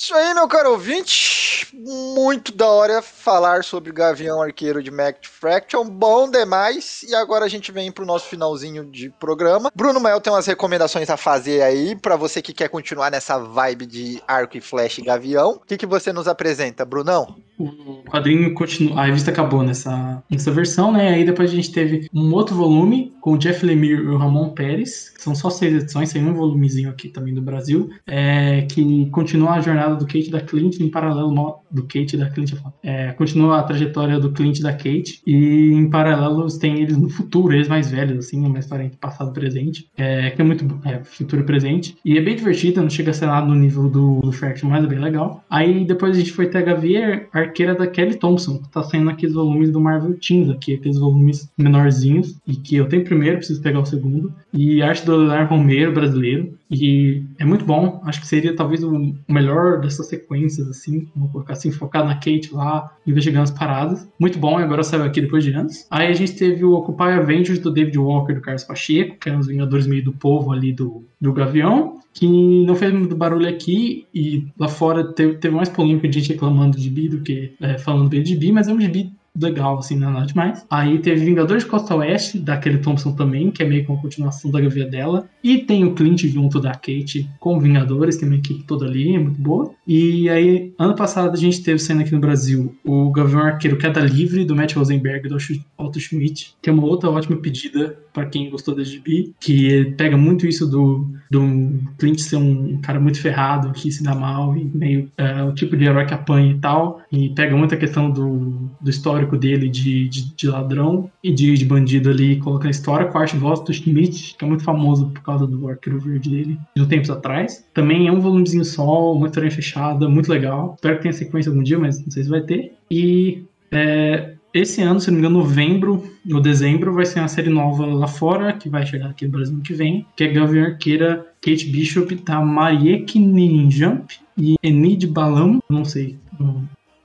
Isso 0.02 0.14
aí, 0.14 0.34
meu 0.34 0.48
caro 0.48 0.72
ouvinte. 0.72 1.55
Muito 1.88 2.52
da 2.52 2.68
hora 2.68 3.00
falar 3.00 3.64
sobre 3.64 3.92
Gavião 3.92 4.42
Arqueiro 4.42 4.82
de 4.82 4.90
Mact 4.90 5.30
Fraction. 5.30 5.88
Bom 5.88 6.28
demais. 6.28 7.04
E 7.04 7.14
agora 7.14 7.46
a 7.46 7.48
gente 7.48 7.72
vem 7.72 7.92
pro 7.92 8.08
nosso 8.08 8.26
finalzinho 8.26 8.84
de 8.84 9.12
programa. 9.12 9.72
Bruno 9.76 10.00
Mael 10.00 10.20
tem 10.20 10.34
umas 10.34 10.48
recomendações 10.48 11.12
a 11.12 11.16
fazer 11.16 11.62
aí 11.62 11.96
pra 11.96 12.16
você 12.16 12.42
que 12.42 12.54
quer 12.54 12.70
continuar 12.70 13.12
nessa 13.12 13.38
vibe 13.38 13.86
de 13.86 14.24
arco 14.28 14.58
e 14.58 14.62
flecha 14.62 15.00
e 15.00 15.04
gavião. 15.04 15.52
O 15.52 15.60
que, 15.60 15.78
que 15.78 15.86
você 15.86 16.12
nos 16.12 16.28
apresenta, 16.28 16.84
Brunão? 16.84 17.36
O 17.58 18.04
quadrinho 18.10 18.54
continua. 18.54 19.02
A 19.02 19.06
revista 19.06 19.32
acabou 19.32 19.64
nessa, 19.64 20.24
nessa 20.30 20.52
versão, 20.52 20.92
né? 20.92 21.10
Aí 21.10 21.26
depois 21.26 21.52
a 21.52 21.56
gente 21.56 21.72
teve 21.72 22.10
um 22.14 22.34
outro 22.34 22.56
volume 22.56 23.14
com 23.22 23.34
o 23.34 23.38
Jeff 23.38 23.66
Lemire 23.66 24.04
e 24.04 24.08
o 24.08 24.18
Ramon 24.18 24.50
Pérez, 24.50 25.10
que 25.10 25.22
são 25.22 25.34
só 25.34 25.50
seis 25.50 25.74
edições, 25.74 26.14
tem 26.14 26.24
um 26.24 26.34
volumezinho 26.34 26.90
aqui 26.90 27.10
também 27.10 27.34
do 27.34 27.42
Brasil, 27.42 27.90
é, 28.06 28.62
que 28.64 29.10
continua 29.10 29.54
a 29.54 29.62
jornada 29.62 29.96
do 29.96 30.06
Kate 30.06 30.28
e 30.28 30.32
da 30.32 30.42
Clint 30.42 30.80
em 30.80 30.90
paralelo 30.90 31.34
do 31.72 31.82
Kate 31.84 32.16
e 32.16 32.18
da 32.18 32.30
Clint. 32.30 32.54
É, 32.84 33.14
continua 33.14 33.60
a 33.60 33.64
trajetória 33.64 34.20
do 34.20 34.32
Clint 34.32 34.60
e 34.60 34.62
da 34.62 34.74
Kate, 34.74 35.22
e 35.26 35.72
em 35.74 35.90
paralelo 35.90 36.46
tem 36.60 36.82
eles 36.82 36.98
no 36.98 37.10
futuro, 37.10 37.54
eles 37.54 37.68
mais 37.68 37.90
velhos, 37.90 38.26
assim, 38.26 38.46
uma 38.46 38.60
história 38.60 38.84
entre 38.84 38.98
passado 38.98 39.32
e 39.32 39.34
presente, 39.34 39.90
é, 39.98 40.30
que 40.30 40.42
é 40.42 40.46
muito 40.46 40.80
é, 40.86 41.04
futuro 41.04 41.42
e 41.42 41.46
presente. 41.46 41.98
E 42.06 42.18
é 42.20 42.22
bem 42.22 42.36
divertido, 42.36 42.82
não 42.82 42.90
chega 42.92 43.10
a 43.10 43.14
ser 43.14 43.26
nada 43.26 43.48
no 43.48 43.56
nível 43.56 43.90
do, 43.90 44.22
do 44.22 44.32
Fraction, 44.32 44.70
mas 44.70 44.84
é 44.84 44.88
bem 44.88 45.00
legal. 45.00 45.44
Aí 45.50 45.84
depois 45.84 46.16
a 46.16 46.20
gente 46.20 46.32
foi 46.32 46.48
ter 46.48 46.60
a 46.60 46.62
Gavier 46.62 47.28
Arqueira 47.46 47.76
da 47.76 47.88
Kelly 47.88 48.16
Thompson, 48.16 48.60
que 48.60 48.70
tá 48.70 48.84
saindo 48.84 49.10
aqueles 49.10 49.36
volumes 49.36 49.72
do 49.72 49.80
Marvel 49.80 50.18
Teens 50.20 50.50
aqui, 50.50 50.76
aqueles 50.76 51.00
volumes 51.00 51.50
menorzinhos, 51.58 52.36
e 52.46 52.56
que 52.56 52.76
eu 52.76 52.88
tenho 52.88 53.04
primeiro, 53.04 53.38
preciso 53.38 53.62
pegar 53.62 53.80
o 53.80 53.86
segundo. 53.86 54.34
E 54.54 54.82
arte 54.82 55.06
do 55.06 55.16
Leonardo 55.16 55.56
Romero, 55.56 55.94
brasileiro. 55.94 56.54
E 56.70 57.24
é 57.38 57.46
muito 57.46 57.64
bom, 57.64 58.02
acho 58.06 58.20
que 58.20 58.28
seria 58.28 58.56
talvez 58.56 58.84
o 58.84 59.16
melhor 59.30 59.80
dessas 59.80 60.08
sequências, 60.08 60.68
assim, 60.68 61.08
vamos 61.16 61.32
colocar 61.32 61.54
assim, 61.54 61.72
focar 61.72 62.04
na 62.04 62.16
Kate 62.16 62.50
lá, 62.52 62.92
investigando 63.06 63.44
as 63.44 63.52
paradas. 63.52 64.08
Muito 64.20 64.40
bom, 64.40 64.60
e 64.60 64.64
agora 64.64 64.84
saiu 64.84 65.04
aqui 65.04 65.22
depois 65.22 65.44
de 65.44 65.52
anos. 65.54 65.86
Aí 65.92 66.08
a 66.08 66.14
gente 66.14 66.36
teve 66.36 66.66
o 66.66 66.74
Occupy 66.74 67.12
Avengers 67.12 67.60
do 67.60 67.72
David 67.72 67.98
Walker, 67.98 68.34
do 68.34 68.42
Carlos 68.42 68.64
Pacheco, 68.64 69.18
que 69.20 69.30
é 69.30 69.38
os 69.38 69.48
Vingadores 69.48 69.86
meio 69.86 70.04
do 70.04 70.14
povo 70.14 70.52
ali 70.52 70.74
do, 70.74 71.04
do 71.22 71.32
Gavião 71.32 72.00
que 72.16 72.26
não 72.66 72.76
fez 72.76 72.94
muito 72.94 73.16
barulho 73.16 73.48
aqui 73.48 74.08
e 74.14 74.48
lá 74.58 74.70
fora 74.70 75.04
teve, 75.14 75.36
teve 75.36 75.54
mais 75.54 75.68
polêmica 75.68 76.08
de 76.08 76.20
gente 76.20 76.32
reclamando 76.32 76.78
de 76.78 76.84
gibi 76.84 77.10
do 77.10 77.22
que 77.22 77.54
é, 77.60 77.78
falando 77.78 78.10
bem 78.10 78.24
de 78.24 78.30
gibi, 78.30 78.54
mas 78.54 78.70
é 78.70 78.74
um 78.74 78.80
gibi 78.80 79.12
legal, 79.40 79.78
assim, 79.78 79.96
não 79.96 80.10
é 80.10 80.14
nada 80.14 80.26
demais. 80.26 80.66
Aí 80.70 81.00
teve 81.00 81.26
Vingadores 81.26 81.64
Costa 81.64 81.96
Oeste, 81.96 82.40
da 82.40 82.58
Kelly 82.58 82.80
Thompson 82.80 83.12
também, 83.14 83.52
que 83.52 83.62
é 83.62 83.66
meio 83.66 83.84
que 83.84 83.92
uma 83.92 84.02
continuação 84.02 84.52
da 84.52 84.62
gavia 84.62 84.86
dela. 84.86 85.28
E 85.44 85.60
tem 85.60 85.84
o 85.84 85.94
Clint 85.94 86.26
junto 86.26 86.60
da 86.60 86.72
Kate 86.72 87.30
com 87.40 87.60
Vingadores, 87.60 88.18
tem 88.18 88.28
uma 88.28 88.38
equipe 88.38 88.64
toda 88.64 88.86
ali, 88.86 89.16
é 89.16 89.20
muito 89.20 89.40
boa. 89.40 89.72
E 89.88 90.30
aí, 90.30 90.74
ano 90.80 90.96
passado 90.96 91.34
a 91.34 91.38
gente 91.38 91.62
teve 91.64 91.80
saindo 91.80 92.02
aqui 92.02 92.12
no 92.12 92.20
Brasil 92.20 92.76
o 92.84 93.12
Gavião 93.12 93.42
Arqueiro 93.42 93.78
Queda 93.78 94.00
Livre, 94.00 94.46
do 94.46 94.56
Matt 94.56 94.76
Rosenberg 94.76 95.28
e 95.28 95.30
do 95.30 95.38
Otto 95.78 96.00
Schmidt, 96.00 96.56
que 96.62 96.70
é 96.70 96.74
uma 96.74 96.86
outra 96.86 97.10
ótima 97.10 97.38
pedida 97.38 97.98
para 98.14 98.26
quem 98.26 98.50
gostou 98.50 98.74
da 98.74 98.84
GB, 98.84 99.34
que 99.40 99.94
pega 99.98 100.16
muito 100.16 100.48
isso 100.48 100.66
do, 100.66 101.06
do 101.30 101.82
Clint 101.98 102.20
ser 102.20 102.38
um 102.38 102.80
cara 102.82 103.00
muito 103.00 103.22
ferrado, 103.22 103.74
que 103.74 103.92
se 103.92 104.02
dá 104.02 104.16
mal 104.16 104.56
e 104.56 104.64
meio 104.64 105.12
é, 105.18 105.44
o 105.44 105.54
tipo 105.54 105.76
de 105.76 105.84
herói 105.84 106.06
que 106.06 106.14
apanha 106.14 106.52
e 106.54 106.60
tal, 106.60 107.02
e 107.12 107.30
pega 107.30 107.58
muita 107.58 107.76
questão 107.76 108.10
do, 108.10 108.70
do 108.80 108.90
histórico 108.90 109.25
dele 109.34 109.70
de, 109.70 110.10
de, 110.10 110.36
de 110.36 110.48
ladrão 110.48 111.10
e 111.24 111.32
de, 111.32 111.54
de 111.54 111.66
bandido 111.66 112.10
ali, 112.10 112.38
coloca 112.38 112.66
na 112.66 112.72
história 112.72 113.08
com 113.08 113.18
a 113.18 113.22
arte 113.22 113.38
do 113.38 113.74
Schmidt, 113.74 114.36
que 114.38 114.44
é 114.44 114.48
muito 114.48 114.64
famoso 114.64 115.10
por 115.10 115.22
causa 115.22 115.48
do 115.48 115.68
arqueiro 115.68 116.00
verde 116.00 116.30
dele, 116.30 116.60
de 116.76 116.86
tempos 116.86 117.10
atrás. 117.10 117.66
Também 117.74 118.08
é 118.08 118.12
um 118.12 118.20
volumezinho 118.20 118.66
só, 118.66 119.14
uma 119.14 119.28
história 119.28 119.50
fechada, 119.50 120.10
muito 120.10 120.30
legal. 120.30 120.74
Espero 120.76 120.98
que 120.98 121.04
tenha 121.04 121.14
sequência 121.14 121.50
algum 121.50 121.64
dia, 121.64 121.80
mas 121.80 122.04
não 122.04 122.12
sei 122.12 122.24
se 122.24 122.30
vai 122.30 122.42
ter. 122.42 122.74
E 122.92 123.44
é, 123.72 124.36
esse 124.56 124.82
ano, 124.82 125.02
se 125.02 125.12
não 125.12 125.16
me 125.16 125.20
engano, 125.20 125.40
novembro 125.40 126.02
ou 126.32 126.40
dezembro, 126.40 126.94
vai 126.94 127.06
ser 127.06 127.20
uma 127.20 127.28
série 127.28 127.50
nova 127.50 127.86
lá 127.86 128.08
fora, 128.08 128.54
que 128.54 128.70
vai 128.70 128.86
chegar 128.86 129.10
aqui 129.10 129.26
no 129.26 129.32
Brasil 129.34 129.54
no 129.54 129.62
que 129.62 129.74
vem, 129.74 130.06
que 130.16 130.24
é 130.24 130.28
Gavião 130.30 130.66
Arqueira, 130.66 131.26
Kate 131.42 131.70
Bishop, 131.70 132.16
da 132.16 132.40
Marieke 132.40 133.20
Ninjump 133.20 134.14
e 134.38 134.56
Enid 134.64 135.08
Balam, 135.08 135.60
não 135.70 135.84
sei, 135.84 136.18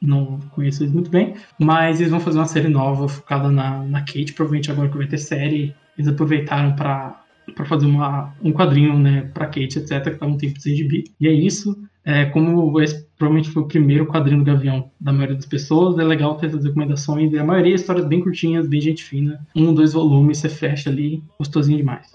não, 0.00 0.38
conheço 0.50 0.82
eles 0.82 0.92
muito 0.92 1.10
bem, 1.10 1.34
mas 1.58 2.00
eles 2.00 2.10
vão 2.10 2.20
fazer 2.20 2.38
uma 2.38 2.46
série 2.46 2.68
nova 2.68 3.08
focada 3.08 3.50
na, 3.50 3.82
na 3.82 4.00
Kate, 4.00 4.32
provavelmente 4.32 4.70
agora 4.70 4.88
que 4.88 4.96
vai 4.96 5.06
ter 5.06 5.18
série, 5.18 5.74
eles 5.96 6.08
aproveitaram 6.08 6.74
para 6.74 7.20
para 7.54 7.64
fazer 7.64 7.86
uma, 7.86 8.32
um 8.42 8.52
quadrinho, 8.52 8.96
né, 8.96 9.28
para 9.34 9.46
Kate, 9.46 9.78
etc, 9.78 10.04
que 10.04 10.10
tava 10.18 10.30
um 10.30 10.36
tempo 10.36 10.60
sem 10.60 10.76
gibi. 10.76 11.04
E 11.20 11.26
é 11.26 11.32
isso. 11.32 11.76
É, 12.04 12.26
como 12.26 12.80
esse 12.80 13.04
provavelmente 13.18 13.50
foi 13.50 13.62
o 13.62 13.66
primeiro 13.66 14.06
quadrinho 14.06 14.38
do 14.38 14.44
Gavião 14.44 14.90
da 14.98 15.12
maioria 15.12 15.36
das 15.36 15.44
pessoas, 15.44 15.98
é 15.98 16.02
legal 16.02 16.36
ter 16.36 16.46
essas 16.46 16.64
recomendações. 16.64 17.30
E 17.32 17.38
a 17.38 17.44
maioria 17.44 17.72
é 17.72 17.76
histórias 17.76 18.06
bem 18.06 18.22
curtinhas, 18.22 18.66
bem 18.66 18.80
gente 18.80 19.04
fina. 19.04 19.46
Um, 19.54 19.74
dois 19.74 19.92
volumes, 19.92 20.38
você 20.38 20.48
fecha 20.48 20.88
ali, 20.88 21.22
gostosinho 21.38 21.76
demais. 21.76 22.06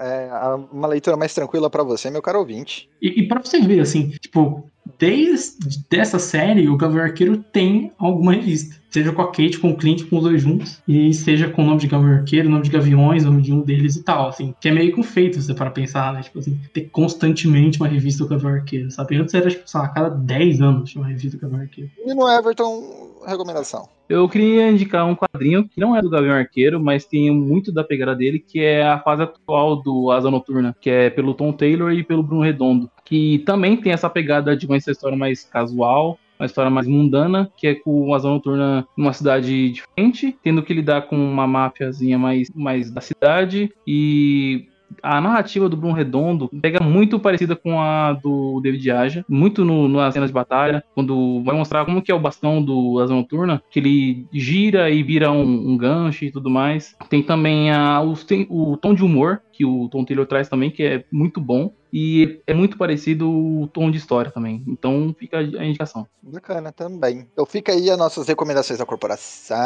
É 0.00 0.54
uma 0.70 0.86
leitura 0.86 1.16
mais 1.16 1.34
tranquila 1.34 1.68
para 1.68 1.82
você, 1.82 2.08
meu 2.08 2.22
caro 2.22 2.38
ouvinte. 2.38 2.88
E, 3.02 3.22
e 3.22 3.26
para 3.26 3.40
você 3.40 3.60
ver, 3.60 3.80
assim, 3.80 4.10
tipo, 4.10 4.70
desde 4.98 5.84
dessa 5.90 6.18
série, 6.18 6.68
o 6.68 6.76
Gavião 6.76 7.02
Arqueiro 7.04 7.38
tem 7.52 7.92
alguma 7.98 8.32
revista. 8.32 8.82
Seja 8.90 9.12
com 9.12 9.22
a 9.22 9.26
Kate, 9.26 9.58
com 9.58 9.70
o 9.70 9.76
Clint, 9.76 10.08
com 10.08 10.18
os 10.18 10.22
dois 10.22 10.40
juntos. 10.40 10.80
E 10.86 11.12
seja 11.12 11.48
com 11.48 11.62
o 11.62 11.66
nome 11.66 11.80
de 11.80 11.88
Gavião 11.88 12.12
Arqueiro, 12.12 12.48
nome 12.48 12.62
de 12.62 12.70
Gaviões, 12.70 13.24
nome 13.24 13.42
de 13.42 13.52
um 13.52 13.60
deles 13.60 13.96
e 13.96 14.04
tal, 14.04 14.28
assim. 14.28 14.54
Que 14.60 14.68
é 14.68 14.72
meio 14.72 14.92
que 14.92 15.00
um 15.00 15.02
feito, 15.02 15.40
você 15.40 15.52
para 15.52 15.70
pensar, 15.70 16.12
né? 16.12 16.22
Tipo 16.22 16.38
assim, 16.38 16.60
ter 16.72 16.82
constantemente 16.92 17.80
uma 17.80 17.88
revista 17.88 18.22
do 18.22 18.30
Gavião 18.30 18.52
Arqueiro, 18.52 18.90
sabe? 18.92 19.16
Antes 19.16 19.34
era, 19.34 19.50
tipo, 19.50 19.68
sei 19.68 19.80
lá, 19.80 19.86
a 19.86 19.88
cada 19.88 20.10
10 20.10 20.60
anos 20.60 20.90
tinha 20.90 21.02
uma 21.02 21.10
revista 21.10 21.36
do 21.36 21.40
Gavião 21.40 21.62
Arqueiro. 21.62 21.90
E 22.06 22.14
no 22.14 22.28
Everton, 22.28 23.14
recomendação. 23.26 23.88
Eu 24.08 24.28
queria 24.28 24.70
indicar 24.70 25.06
um 25.06 25.16
quadrinho 25.16 25.66
que 25.66 25.80
não 25.80 25.96
é 25.96 26.02
do 26.02 26.10
Gavião 26.10 26.34
Arqueiro, 26.34 26.78
mas 26.78 27.06
tem 27.06 27.30
muito 27.30 27.72
da 27.72 27.82
pegada 27.82 28.14
dele, 28.14 28.38
que 28.38 28.60
é 28.60 28.86
a 28.86 29.00
fase 29.00 29.22
atual 29.22 29.82
do 29.82 30.10
Asa 30.10 30.30
Noturna, 30.30 30.76
que 30.78 30.90
é 30.90 31.08
pelo 31.08 31.32
Tom 31.32 31.52
Taylor 31.52 31.90
e 31.90 32.04
pelo 32.04 32.22
Bruno 32.22 32.42
Redondo, 32.42 32.90
que 33.04 33.40
também 33.40 33.76
tem 33.76 33.92
essa 33.92 34.08
pegada 34.08 34.56
de 34.56 34.66
uma 34.66 34.76
história 34.76 35.16
mais 35.16 35.44
casual, 35.44 36.18
uma 36.38 36.46
história 36.46 36.70
mais 36.70 36.86
mundana, 36.86 37.50
que 37.56 37.66
é 37.66 37.74
com 37.74 38.08
o 38.08 38.14
Asa 38.14 38.28
Noturna 38.28 38.86
numa 38.96 39.12
cidade 39.12 39.70
diferente, 39.70 40.36
tendo 40.42 40.62
que 40.62 40.74
lidar 40.74 41.02
com 41.02 41.16
uma 41.16 41.46
máfiazinha 41.46 42.18
mais, 42.18 42.50
mais 42.54 42.90
da 42.90 43.00
cidade, 43.00 43.70
e 43.86 44.66
a 45.02 45.20
narrativa 45.20 45.68
do 45.68 45.76
Bruno 45.76 45.94
Redondo 45.94 46.48
pega 46.60 46.82
muito 46.82 47.18
parecida 47.18 47.56
com 47.56 47.80
a 47.80 48.12
do 48.12 48.60
David 48.62 48.90
Aja, 48.90 49.24
muito 49.28 49.64
no, 49.64 49.88
nas 49.88 50.14
cenas 50.14 50.30
de 50.30 50.34
batalha, 50.34 50.84
quando 50.94 51.42
vai 51.42 51.56
mostrar 51.56 51.84
como 51.84 52.02
que 52.02 52.12
é 52.12 52.14
o 52.14 52.20
bastão 52.20 52.62
do 52.62 52.98
Asa 53.00 53.14
Noturna, 53.14 53.62
que 53.70 53.78
ele 53.78 54.26
gira 54.32 54.90
e 54.90 55.02
vira 55.02 55.30
um, 55.30 55.72
um 55.72 55.76
gancho 55.76 56.24
e 56.24 56.30
tudo 56.30 56.50
mais. 56.50 56.96
Tem 57.08 57.22
também 57.22 57.70
a, 57.70 58.00
tem 58.26 58.46
o 58.50 58.76
tom 58.76 58.94
de 58.94 59.04
humor 59.04 59.40
que 59.54 59.64
o 59.64 59.88
Tom 59.88 60.04
Taylor 60.04 60.26
traz 60.26 60.48
também, 60.48 60.70
que 60.70 60.82
é 60.82 61.04
muito 61.12 61.40
bom. 61.40 61.72
E 61.96 62.42
é 62.44 62.52
muito 62.52 62.76
parecido 62.76 63.30
o 63.30 63.68
tom 63.68 63.88
de 63.88 63.98
história 63.98 64.28
também. 64.28 64.64
Então 64.66 65.14
fica 65.16 65.38
a 65.38 65.64
indicação. 65.64 66.04
Bacana 66.20 66.72
também. 66.72 67.28
Então 67.32 67.46
fica 67.46 67.70
aí 67.70 67.88
as 67.88 67.96
nossas 67.96 68.26
recomendações 68.26 68.80
da 68.80 68.84
corporação. 68.84 69.56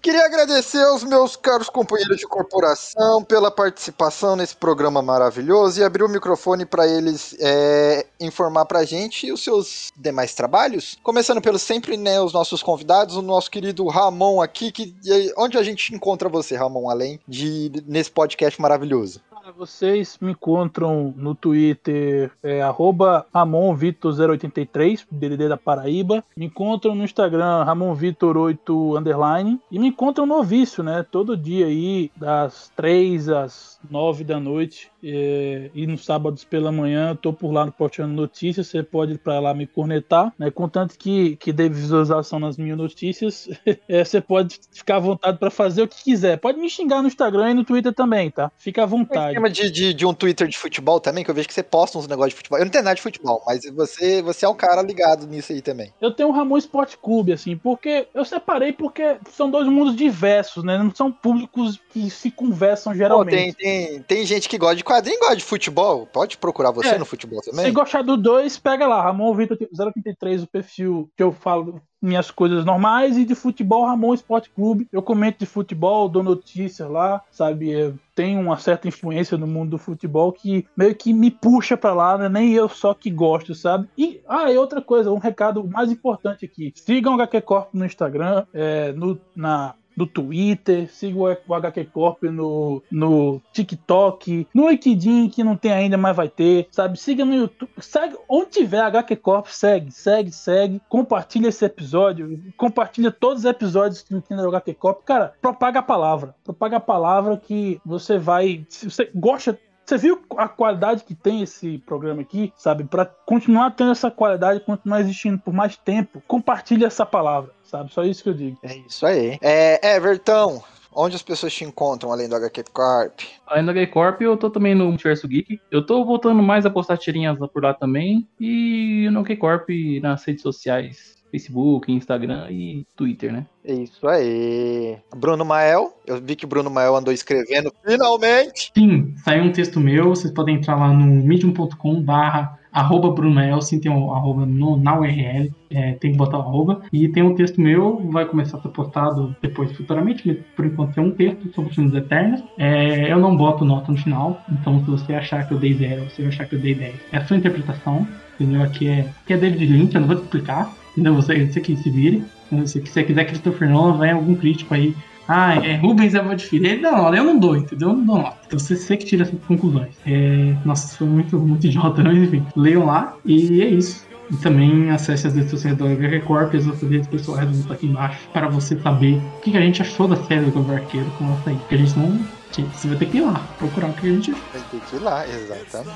Queria 0.00 0.24
agradecer 0.24 0.80
aos 0.84 1.02
meus 1.02 1.34
caros 1.34 1.68
companheiros 1.68 2.18
de 2.18 2.28
corporação 2.28 3.24
pela 3.24 3.50
participação 3.50 4.36
nesse 4.36 4.54
programa 4.54 5.02
maravilhoso 5.02 5.80
e 5.80 5.82
abrir 5.82 6.04
o 6.04 6.08
microfone 6.08 6.64
para 6.64 6.86
eles 6.86 7.36
é, 7.40 8.06
informar 8.20 8.66
pra 8.66 8.84
gente 8.84 9.32
os 9.32 9.42
seus 9.42 9.90
demais 9.96 10.32
trabalhos. 10.32 10.96
Começando 11.02 11.42
pelos 11.42 11.62
sempre, 11.62 11.96
né, 11.96 12.20
os 12.20 12.32
nossos 12.32 12.62
convidados, 12.62 13.16
o 13.16 13.22
nosso 13.22 13.50
querido 13.50 13.84
Ramon 13.88 14.40
aqui, 14.40 14.70
que 14.70 14.94
onde 15.36 15.58
a 15.58 15.62
gente 15.64 15.92
encontra 15.92 16.28
você, 16.28 16.54
Ramon, 16.54 16.88
além 16.88 17.18
de 17.26 17.82
nesse 17.84 18.12
podcast 18.12 18.62
maravilhoso? 18.62 19.23
Vocês 19.52 20.18
me 20.20 20.32
encontram 20.32 21.12
no 21.16 21.34
Twitter, 21.34 22.30
é, 22.42 22.62
arroba 22.62 23.26
RamonVitor083, 23.34 25.06
DDD 25.10 25.48
da 25.48 25.56
Paraíba. 25.56 26.24
Me 26.36 26.46
encontram 26.46 26.94
no 26.94 27.04
Instagram, 27.04 27.64
RamonVitor8 27.66 28.98
underline. 28.98 29.60
E 29.70 29.78
me 29.78 29.88
encontram 29.88 30.24
no 30.26 30.42
Vício, 30.42 30.82
né? 30.82 31.04
Todo 31.08 31.36
dia 31.36 31.66
aí, 31.66 32.10
das 32.16 32.72
3 32.76 33.28
às 33.28 33.78
9 33.90 34.24
da 34.24 34.40
noite. 34.40 34.90
é, 35.02 35.70
e 35.74 35.86
nos 35.86 36.04
sábados 36.04 36.44
pela 36.44 36.72
manhã, 36.72 37.14
tô 37.14 37.32
por 37.32 37.52
lá 37.52 37.66
no 37.66 37.72
Portando 37.72 38.14
Notícias. 38.14 38.68
Você 38.68 38.82
pode 38.82 39.12
ir 39.12 39.18
pra 39.18 39.38
lá 39.38 39.52
me 39.52 39.66
cornetar, 39.66 40.32
né? 40.38 40.50
Contanto 40.50 40.96
que, 40.98 41.36
que 41.36 41.52
dê 41.52 41.68
visualização 41.68 42.38
nas 42.38 42.56
minhas 42.56 42.78
notícias, 42.78 43.48
é, 43.88 44.02
você 44.02 44.20
pode 44.20 44.58
ficar 44.72 44.96
à 44.96 45.00
vontade 45.00 45.38
pra 45.38 45.50
fazer 45.50 45.82
o 45.82 45.88
que 45.88 46.02
quiser. 46.02 46.38
Pode 46.38 46.58
me 46.58 46.70
xingar 46.70 47.02
no 47.02 47.08
Instagram 47.08 47.50
e 47.50 47.54
no 47.54 47.64
Twitter 47.64 47.92
também, 47.92 48.30
tá? 48.30 48.50
Fica 48.56 48.84
à 48.84 48.86
vontade. 48.86 49.33
Esquema 49.34 49.50
de, 49.50 49.70
de, 49.70 49.94
de 49.94 50.06
um 50.06 50.14
Twitter 50.14 50.46
de 50.48 50.56
futebol 50.56 51.00
também, 51.00 51.24
que 51.24 51.30
eu 51.30 51.34
vejo 51.34 51.48
que 51.48 51.54
você 51.54 51.62
posta 51.62 51.98
uns 51.98 52.06
negócios 52.06 52.30
de 52.30 52.36
futebol. 52.36 52.58
Eu 52.58 52.64
não 52.64 52.70
tenho 52.72 52.84
nada 52.84 52.94
de 52.96 53.02
futebol, 53.02 53.42
mas 53.46 53.62
você, 53.74 54.22
você 54.22 54.44
é 54.46 54.48
um 54.48 54.54
cara 54.54 54.82
ligado 54.82 55.26
nisso 55.26 55.52
aí 55.52 55.60
também. 55.60 55.92
Eu 56.00 56.10
tenho 56.12 56.28
o 56.28 56.32
Ramon 56.32 56.56
Esporte 56.56 56.96
Clube, 56.96 57.32
assim, 57.32 57.56
porque 57.56 58.06
eu 58.14 58.24
separei 58.24 58.72
porque 58.72 59.16
são 59.32 59.50
dois 59.50 59.66
mundos 59.68 59.96
diversos, 59.96 60.62
né? 60.64 60.78
Não 60.78 60.94
são 60.94 61.10
públicos 61.10 61.80
que 61.90 62.08
se 62.10 62.30
conversam 62.30 62.92
Pô, 62.92 62.98
geralmente. 62.98 63.54
tem, 63.56 63.88
tem, 63.88 64.02
tem 64.02 64.26
gente 64.26 64.48
que 64.48 64.58
gosta 64.58 64.76
de 64.76 64.84
quadrinho 64.84 65.18
gosta 65.20 65.36
de 65.36 65.44
futebol. 65.44 66.06
Pode 66.06 66.36
procurar 66.38 66.70
você 66.70 66.88
É. 66.88 66.98
no 66.98 67.04
futebol 67.04 67.42
Se 67.42 67.50
também? 67.50 67.72
gostar 67.72 68.02
do 68.02 68.16
dois, 68.16 68.58
pega 68.58 68.86
lá, 68.86 69.02
Ramon 69.02 69.34
Vitor 69.34 69.56
083, 69.60 70.42
o 70.42 70.46
perfil 70.46 71.10
que 71.16 71.22
eu 71.22 71.32
falo 71.32 71.80
minhas 72.04 72.30
coisas 72.30 72.64
normais, 72.64 73.16
e 73.16 73.24
de 73.24 73.34
futebol, 73.34 73.86
Ramon 73.86 74.14
Esporte 74.14 74.50
Clube. 74.50 74.86
Eu 74.92 75.02
comento 75.02 75.38
de 75.38 75.46
futebol, 75.46 76.08
dou 76.08 76.22
notícias 76.22 76.88
lá, 76.88 77.22
sabe? 77.30 77.70
Eu 77.70 77.94
tenho 78.14 78.40
uma 78.40 78.56
certa 78.58 78.86
influência 78.86 79.36
no 79.36 79.46
mundo 79.46 79.70
do 79.70 79.78
futebol 79.78 80.32
que 80.32 80.66
meio 80.76 80.94
que 80.94 81.12
me 81.12 81.30
puxa 81.30 81.76
pra 81.76 81.92
lá, 81.92 82.16
né? 82.16 82.28
Nem 82.28 82.52
eu 82.52 82.68
só 82.68 82.94
que 82.94 83.10
gosto, 83.10 83.54
sabe? 83.54 83.88
E, 83.96 84.20
ah, 84.28 84.50
e 84.50 84.56
outra 84.56 84.80
coisa, 84.80 85.10
um 85.10 85.18
recado 85.18 85.66
mais 85.66 85.90
importante 85.90 86.44
aqui. 86.44 86.72
Sigam 86.76 87.12
o 87.12 87.20
HQ 87.20 87.40
Corp 87.40 87.68
no 87.72 87.84
Instagram, 87.84 88.44
é, 88.52 88.92
no, 88.92 89.18
na 89.34 89.74
no 89.96 90.06
Twitter, 90.06 90.88
siga 90.88 91.18
o 91.46 91.54
HQ 91.54 91.84
Corp 91.86 92.22
no, 92.24 92.82
no 92.90 93.40
TikTok, 93.52 94.46
no 94.54 94.68
LinkedIn, 94.68 95.28
que 95.28 95.44
não 95.44 95.56
tem 95.56 95.72
ainda, 95.72 95.96
mas 95.96 96.16
vai 96.16 96.28
ter, 96.28 96.68
sabe? 96.70 96.98
Siga 96.98 97.24
no 97.24 97.34
YouTube, 97.34 97.70
segue, 97.78 98.16
onde 98.28 98.50
tiver 98.50 98.80
HQ 98.80 99.16
Corp, 99.16 99.46
segue, 99.46 99.90
segue, 99.90 100.32
segue, 100.32 100.80
compartilha 100.88 101.48
esse 101.48 101.64
episódio, 101.64 102.40
compartilha 102.56 103.10
todos 103.10 103.44
os 103.44 103.50
episódios 103.50 104.02
que 104.02 104.20
tem 104.20 104.36
no 104.36 104.48
HQ 104.48 104.74
Corp, 104.74 105.04
cara, 105.04 105.34
propaga 105.40 105.80
a 105.80 105.82
palavra, 105.82 106.34
propaga 106.44 106.76
a 106.76 106.80
palavra 106.80 107.36
que 107.36 107.80
você 107.84 108.18
vai, 108.18 108.64
se 108.68 108.90
você 108.90 109.10
gosta 109.14 109.58
você 109.84 109.98
viu 109.98 110.20
a 110.36 110.48
qualidade 110.48 111.04
que 111.04 111.14
tem 111.14 111.42
esse 111.42 111.78
programa 111.78 112.22
aqui, 112.22 112.52
sabe? 112.56 112.84
Pra 112.84 113.04
continuar 113.04 113.70
tendo 113.72 113.92
essa 113.92 114.10
qualidade, 114.10 114.60
continuar 114.60 115.00
existindo 115.00 115.38
por 115.38 115.52
mais 115.52 115.76
tempo, 115.76 116.22
compartilha 116.26 116.86
essa 116.86 117.04
palavra, 117.04 117.50
sabe? 117.64 117.92
Só 117.92 118.02
isso 118.04 118.22
que 118.22 118.28
eu 118.28 118.34
digo. 118.34 118.58
É 118.62 118.76
isso 118.76 119.06
aí. 119.06 119.38
É, 119.42 119.96
Everton, 119.96 120.62
onde 120.94 121.16
as 121.16 121.22
pessoas 121.22 121.52
te 121.52 121.64
encontram 121.64 122.12
além 122.12 122.28
do 122.28 122.36
HQ 122.36 122.64
Corp? 122.72 123.20
Além 123.46 123.64
da 123.64 123.72
Gay 123.72 123.86
Corp, 123.86 124.20
eu 124.22 124.36
tô 124.36 124.48
também 124.48 124.74
no 124.74 124.86
Multiverso 124.86 125.28
Geek. 125.28 125.60
Eu 125.70 125.84
tô 125.84 126.04
voltando 126.04 126.42
mais 126.42 126.64
a 126.64 126.70
postar 126.70 126.96
tirinhas 126.96 127.38
lá 127.38 127.48
por 127.48 127.62
lá 127.62 127.74
também. 127.74 128.26
E 128.40 129.08
no 129.10 129.22
Gay 129.22 129.36
Corp 129.36 129.68
nas 130.00 130.24
redes 130.24 130.42
sociais. 130.42 131.13
Facebook, 131.34 131.90
Instagram 131.90 132.46
e 132.50 132.86
Twitter, 132.94 133.32
né? 133.32 133.44
É 133.64 133.74
isso 133.74 134.06
aí. 134.06 134.96
Bruno 135.16 135.44
Mael, 135.44 135.92
eu 136.06 136.20
vi 136.20 136.36
que 136.36 136.44
o 136.44 136.48
Bruno 136.48 136.70
Mael 136.70 136.94
andou 136.94 137.12
escrevendo 137.12 137.72
finalmente. 137.84 138.70
Sim, 138.76 139.14
saiu 139.24 139.42
um 139.42 139.52
texto 139.52 139.80
meu, 139.80 140.10
vocês 140.10 140.32
podem 140.32 140.56
entrar 140.56 140.76
lá 140.76 140.92
no 140.92 141.06
medium.com 141.24 142.00
barra 142.00 142.58
arroba 142.74 143.12
Bruno 143.12 143.62
sim, 143.62 143.78
tem 143.78 143.90
o 143.90 144.12
arroba 144.12 144.44
no, 144.44 144.76
na 144.76 144.98
URL, 144.98 145.52
é, 145.70 145.92
tem 145.92 146.10
que 146.10 146.16
botar 146.18 146.38
o 146.38 146.40
arroba. 146.40 146.82
E 146.92 147.08
tem 147.08 147.22
um 147.22 147.34
texto 147.36 147.60
meu, 147.60 148.00
vai 148.10 148.26
começar 148.26 148.58
a 148.58 148.60
ser 148.60 148.68
postado 148.70 149.34
depois 149.40 149.70
futuramente, 149.76 150.26
mas 150.26 150.38
por 150.56 150.66
enquanto 150.66 150.98
é 150.98 151.00
um 151.00 151.12
texto 151.12 151.54
sobre 151.54 151.70
os 151.70 151.76
filmes 151.76 151.94
eternos. 151.94 152.42
É, 152.58 153.12
eu 153.12 153.20
não 153.20 153.36
boto 153.36 153.64
nota 153.64 153.92
no 153.92 153.98
final, 153.98 154.42
então 154.50 154.80
se 154.80 154.90
você 154.90 155.14
achar 155.14 155.46
que 155.46 155.54
eu 155.54 155.58
dei 155.58 155.72
zero, 155.74 156.10
você 156.10 156.24
achar 156.24 156.46
que 156.46 156.56
eu 156.56 156.60
dei 156.60 156.74
10, 156.74 156.94
é 157.12 157.16
a 157.18 157.24
sua 157.24 157.36
interpretação, 157.36 158.06
entendeu? 158.34 158.62
Aqui 158.62 158.88
é, 158.88 159.06
aqui 159.22 159.34
é 159.34 159.36
David 159.36 159.64
Lynch, 159.64 159.94
eu 159.94 160.00
não 160.00 160.08
vou 160.08 160.16
te 160.16 160.22
explicar, 160.22 160.74
entendeu? 160.94 161.14
Você, 161.14 161.46
você 161.46 161.60
que 161.60 161.76
se 161.76 161.90
vire. 161.90 162.24
Se 162.66 162.80
você 162.80 163.02
quiser 163.02 163.24
Christopher 163.24 163.68
Nolan, 163.68 163.96
vai 163.96 164.10
algum 164.10 164.34
crítico 164.34 164.74
aí 164.74 164.94
ah, 165.26 165.54
é 165.54 165.76
Rubens 165.76 166.14
é 166.14 166.22
muito 166.22 166.40
diferente. 166.40 166.82
Não, 166.82 167.14
eu 167.14 167.24
não 167.24 167.38
dou, 167.38 167.56
entendeu? 167.56 167.88
Eu 167.88 167.96
não 167.96 168.04
dou 168.04 168.18
nota. 168.18 168.36
Então 168.46 168.58
você, 168.58 168.76
você 168.76 168.96
que 168.96 169.06
tira 169.06 169.22
essas 169.22 169.38
conclusões. 169.46 169.94
É, 170.06 170.54
nossa, 170.64 170.96
foi 170.96 171.06
muito, 171.06 171.38
muito 171.38 171.66
idiota, 171.66 172.02
mas 172.02 172.18
enfim. 172.18 172.44
Leiam 172.56 172.84
lá 172.84 173.16
e 173.24 173.62
é 173.62 173.68
isso. 173.68 174.06
E 174.30 174.36
também 174.36 174.90
acesse 174.90 175.26
as 175.26 175.34
redes 175.34 175.50
sociais 175.50 175.76
do 175.76 175.86
HQ 175.86 176.20
Corp 176.20 176.54
e 176.54 176.56
as 176.56 176.66
outras 176.66 176.90
redes 176.90 177.06
pessoais 177.08 177.48
vão 177.48 177.60
estar 177.60 177.74
aqui 177.74 177.86
embaixo 177.86 178.18
para 178.32 178.48
você 178.48 178.78
saber 178.80 179.20
o 179.38 179.40
que, 179.40 179.56
a 179.56 179.60
gente 179.60 179.82
achou 179.82 180.08
da 180.08 180.16
série 180.16 180.46
do 180.46 180.52
Gabriel 180.52 180.82
Arqueiro 180.82 181.10
com 181.18 181.24
essa 181.32 181.50
aí. 181.50 181.56
Porque 181.56 181.74
a 181.74 181.78
gente 181.78 181.98
não. 181.98 182.18
Você 182.62 182.88
vai 182.88 182.96
ter 182.96 183.06
que 183.06 183.18
ir 183.18 183.22
lá 183.22 183.40
procurar 183.58 183.88
o 183.88 183.92
que 183.94 184.06
a 184.06 184.10
gente. 184.12 184.30
Vai 184.30 184.62
ter 184.70 184.80
que 184.88 184.96
ir 184.96 184.98
lá, 185.00 185.26
exatamente. 185.26 185.94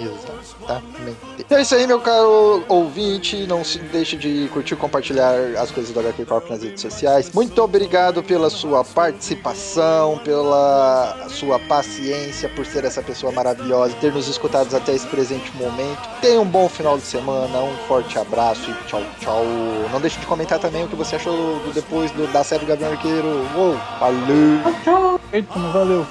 Exatamente. 0.00 1.16
Então 1.38 1.58
é 1.58 1.62
isso 1.62 1.74
aí, 1.74 1.86
meu 1.86 2.00
caro 2.00 2.64
ouvinte. 2.68 3.46
Não 3.46 3.64
se 3.64 3.78
deixe 3.78 4.16
de 4.16 4.48
curtir 4.52 4.74
e 4.74 4.76
compartilhar 4.76 5.32
as 5.58 5.70
coisas 5.70 5.92
do 5.92 6.00
HQ 6.00 6.24
Corp 6.24 6.48
nas 6.50 6.62
redes 6.62 6.80
sociais. 6.82 7.30
Muito 7.32 7.60
obrigado 7.62 8.22
pela 8.22 8.48
sua 8.50 8.84
participação, 8.84 10.18
pela 10.24 11.26
sua 11.28 11.58
paciência, 11.58 12.48
por 12.50 12.64
ser 12.64 12.84
essa 12.84 13.02
pessoa 13.02 13.32
maravilhosa, 13.32 13.94
ter 14.00 14.12
nos 14.12 14.28
escutado 14.28 14.74
até 14.74 14.94
esse 14.94 15.06
presente 15.06 15.50
momento. 15.56 16.08
Tenha 16.20 16.40
um 16.40 16.46
bom 16.46 16.68
final 16.68 16.96
de 16.96 17.04
semana, 17.04 17.58
um 17.60 17.76
forte 17.86 18.18
abraço 18.18 18.70
e 18.70 18.74
tchau, 18.88 19.02
tchau. 19.20 19.44
Não 19.92 20.00
deixe 20.00 20.18
de 20.20 20.26
comentar 20.26 20.58
também 20.58 20.84
o 20.84 20.88
que 20.88 20.96
você 20.96 21.16
achou 21.16 21.58
do- 21.60 21.72
depois 21.72 22.10
do- 22.12 22.26
da 22.32 22.42
série 22.44 22.64
do 22.64 22.68
Gabriel 22.68 22.92
Arqueiro. 22.92 23.28
Uou, 23.56 23.76
valeu! 24.00 25.17
Eita, 25.32 25.58
não 25.58 25.72
valeu. 25.72 26.06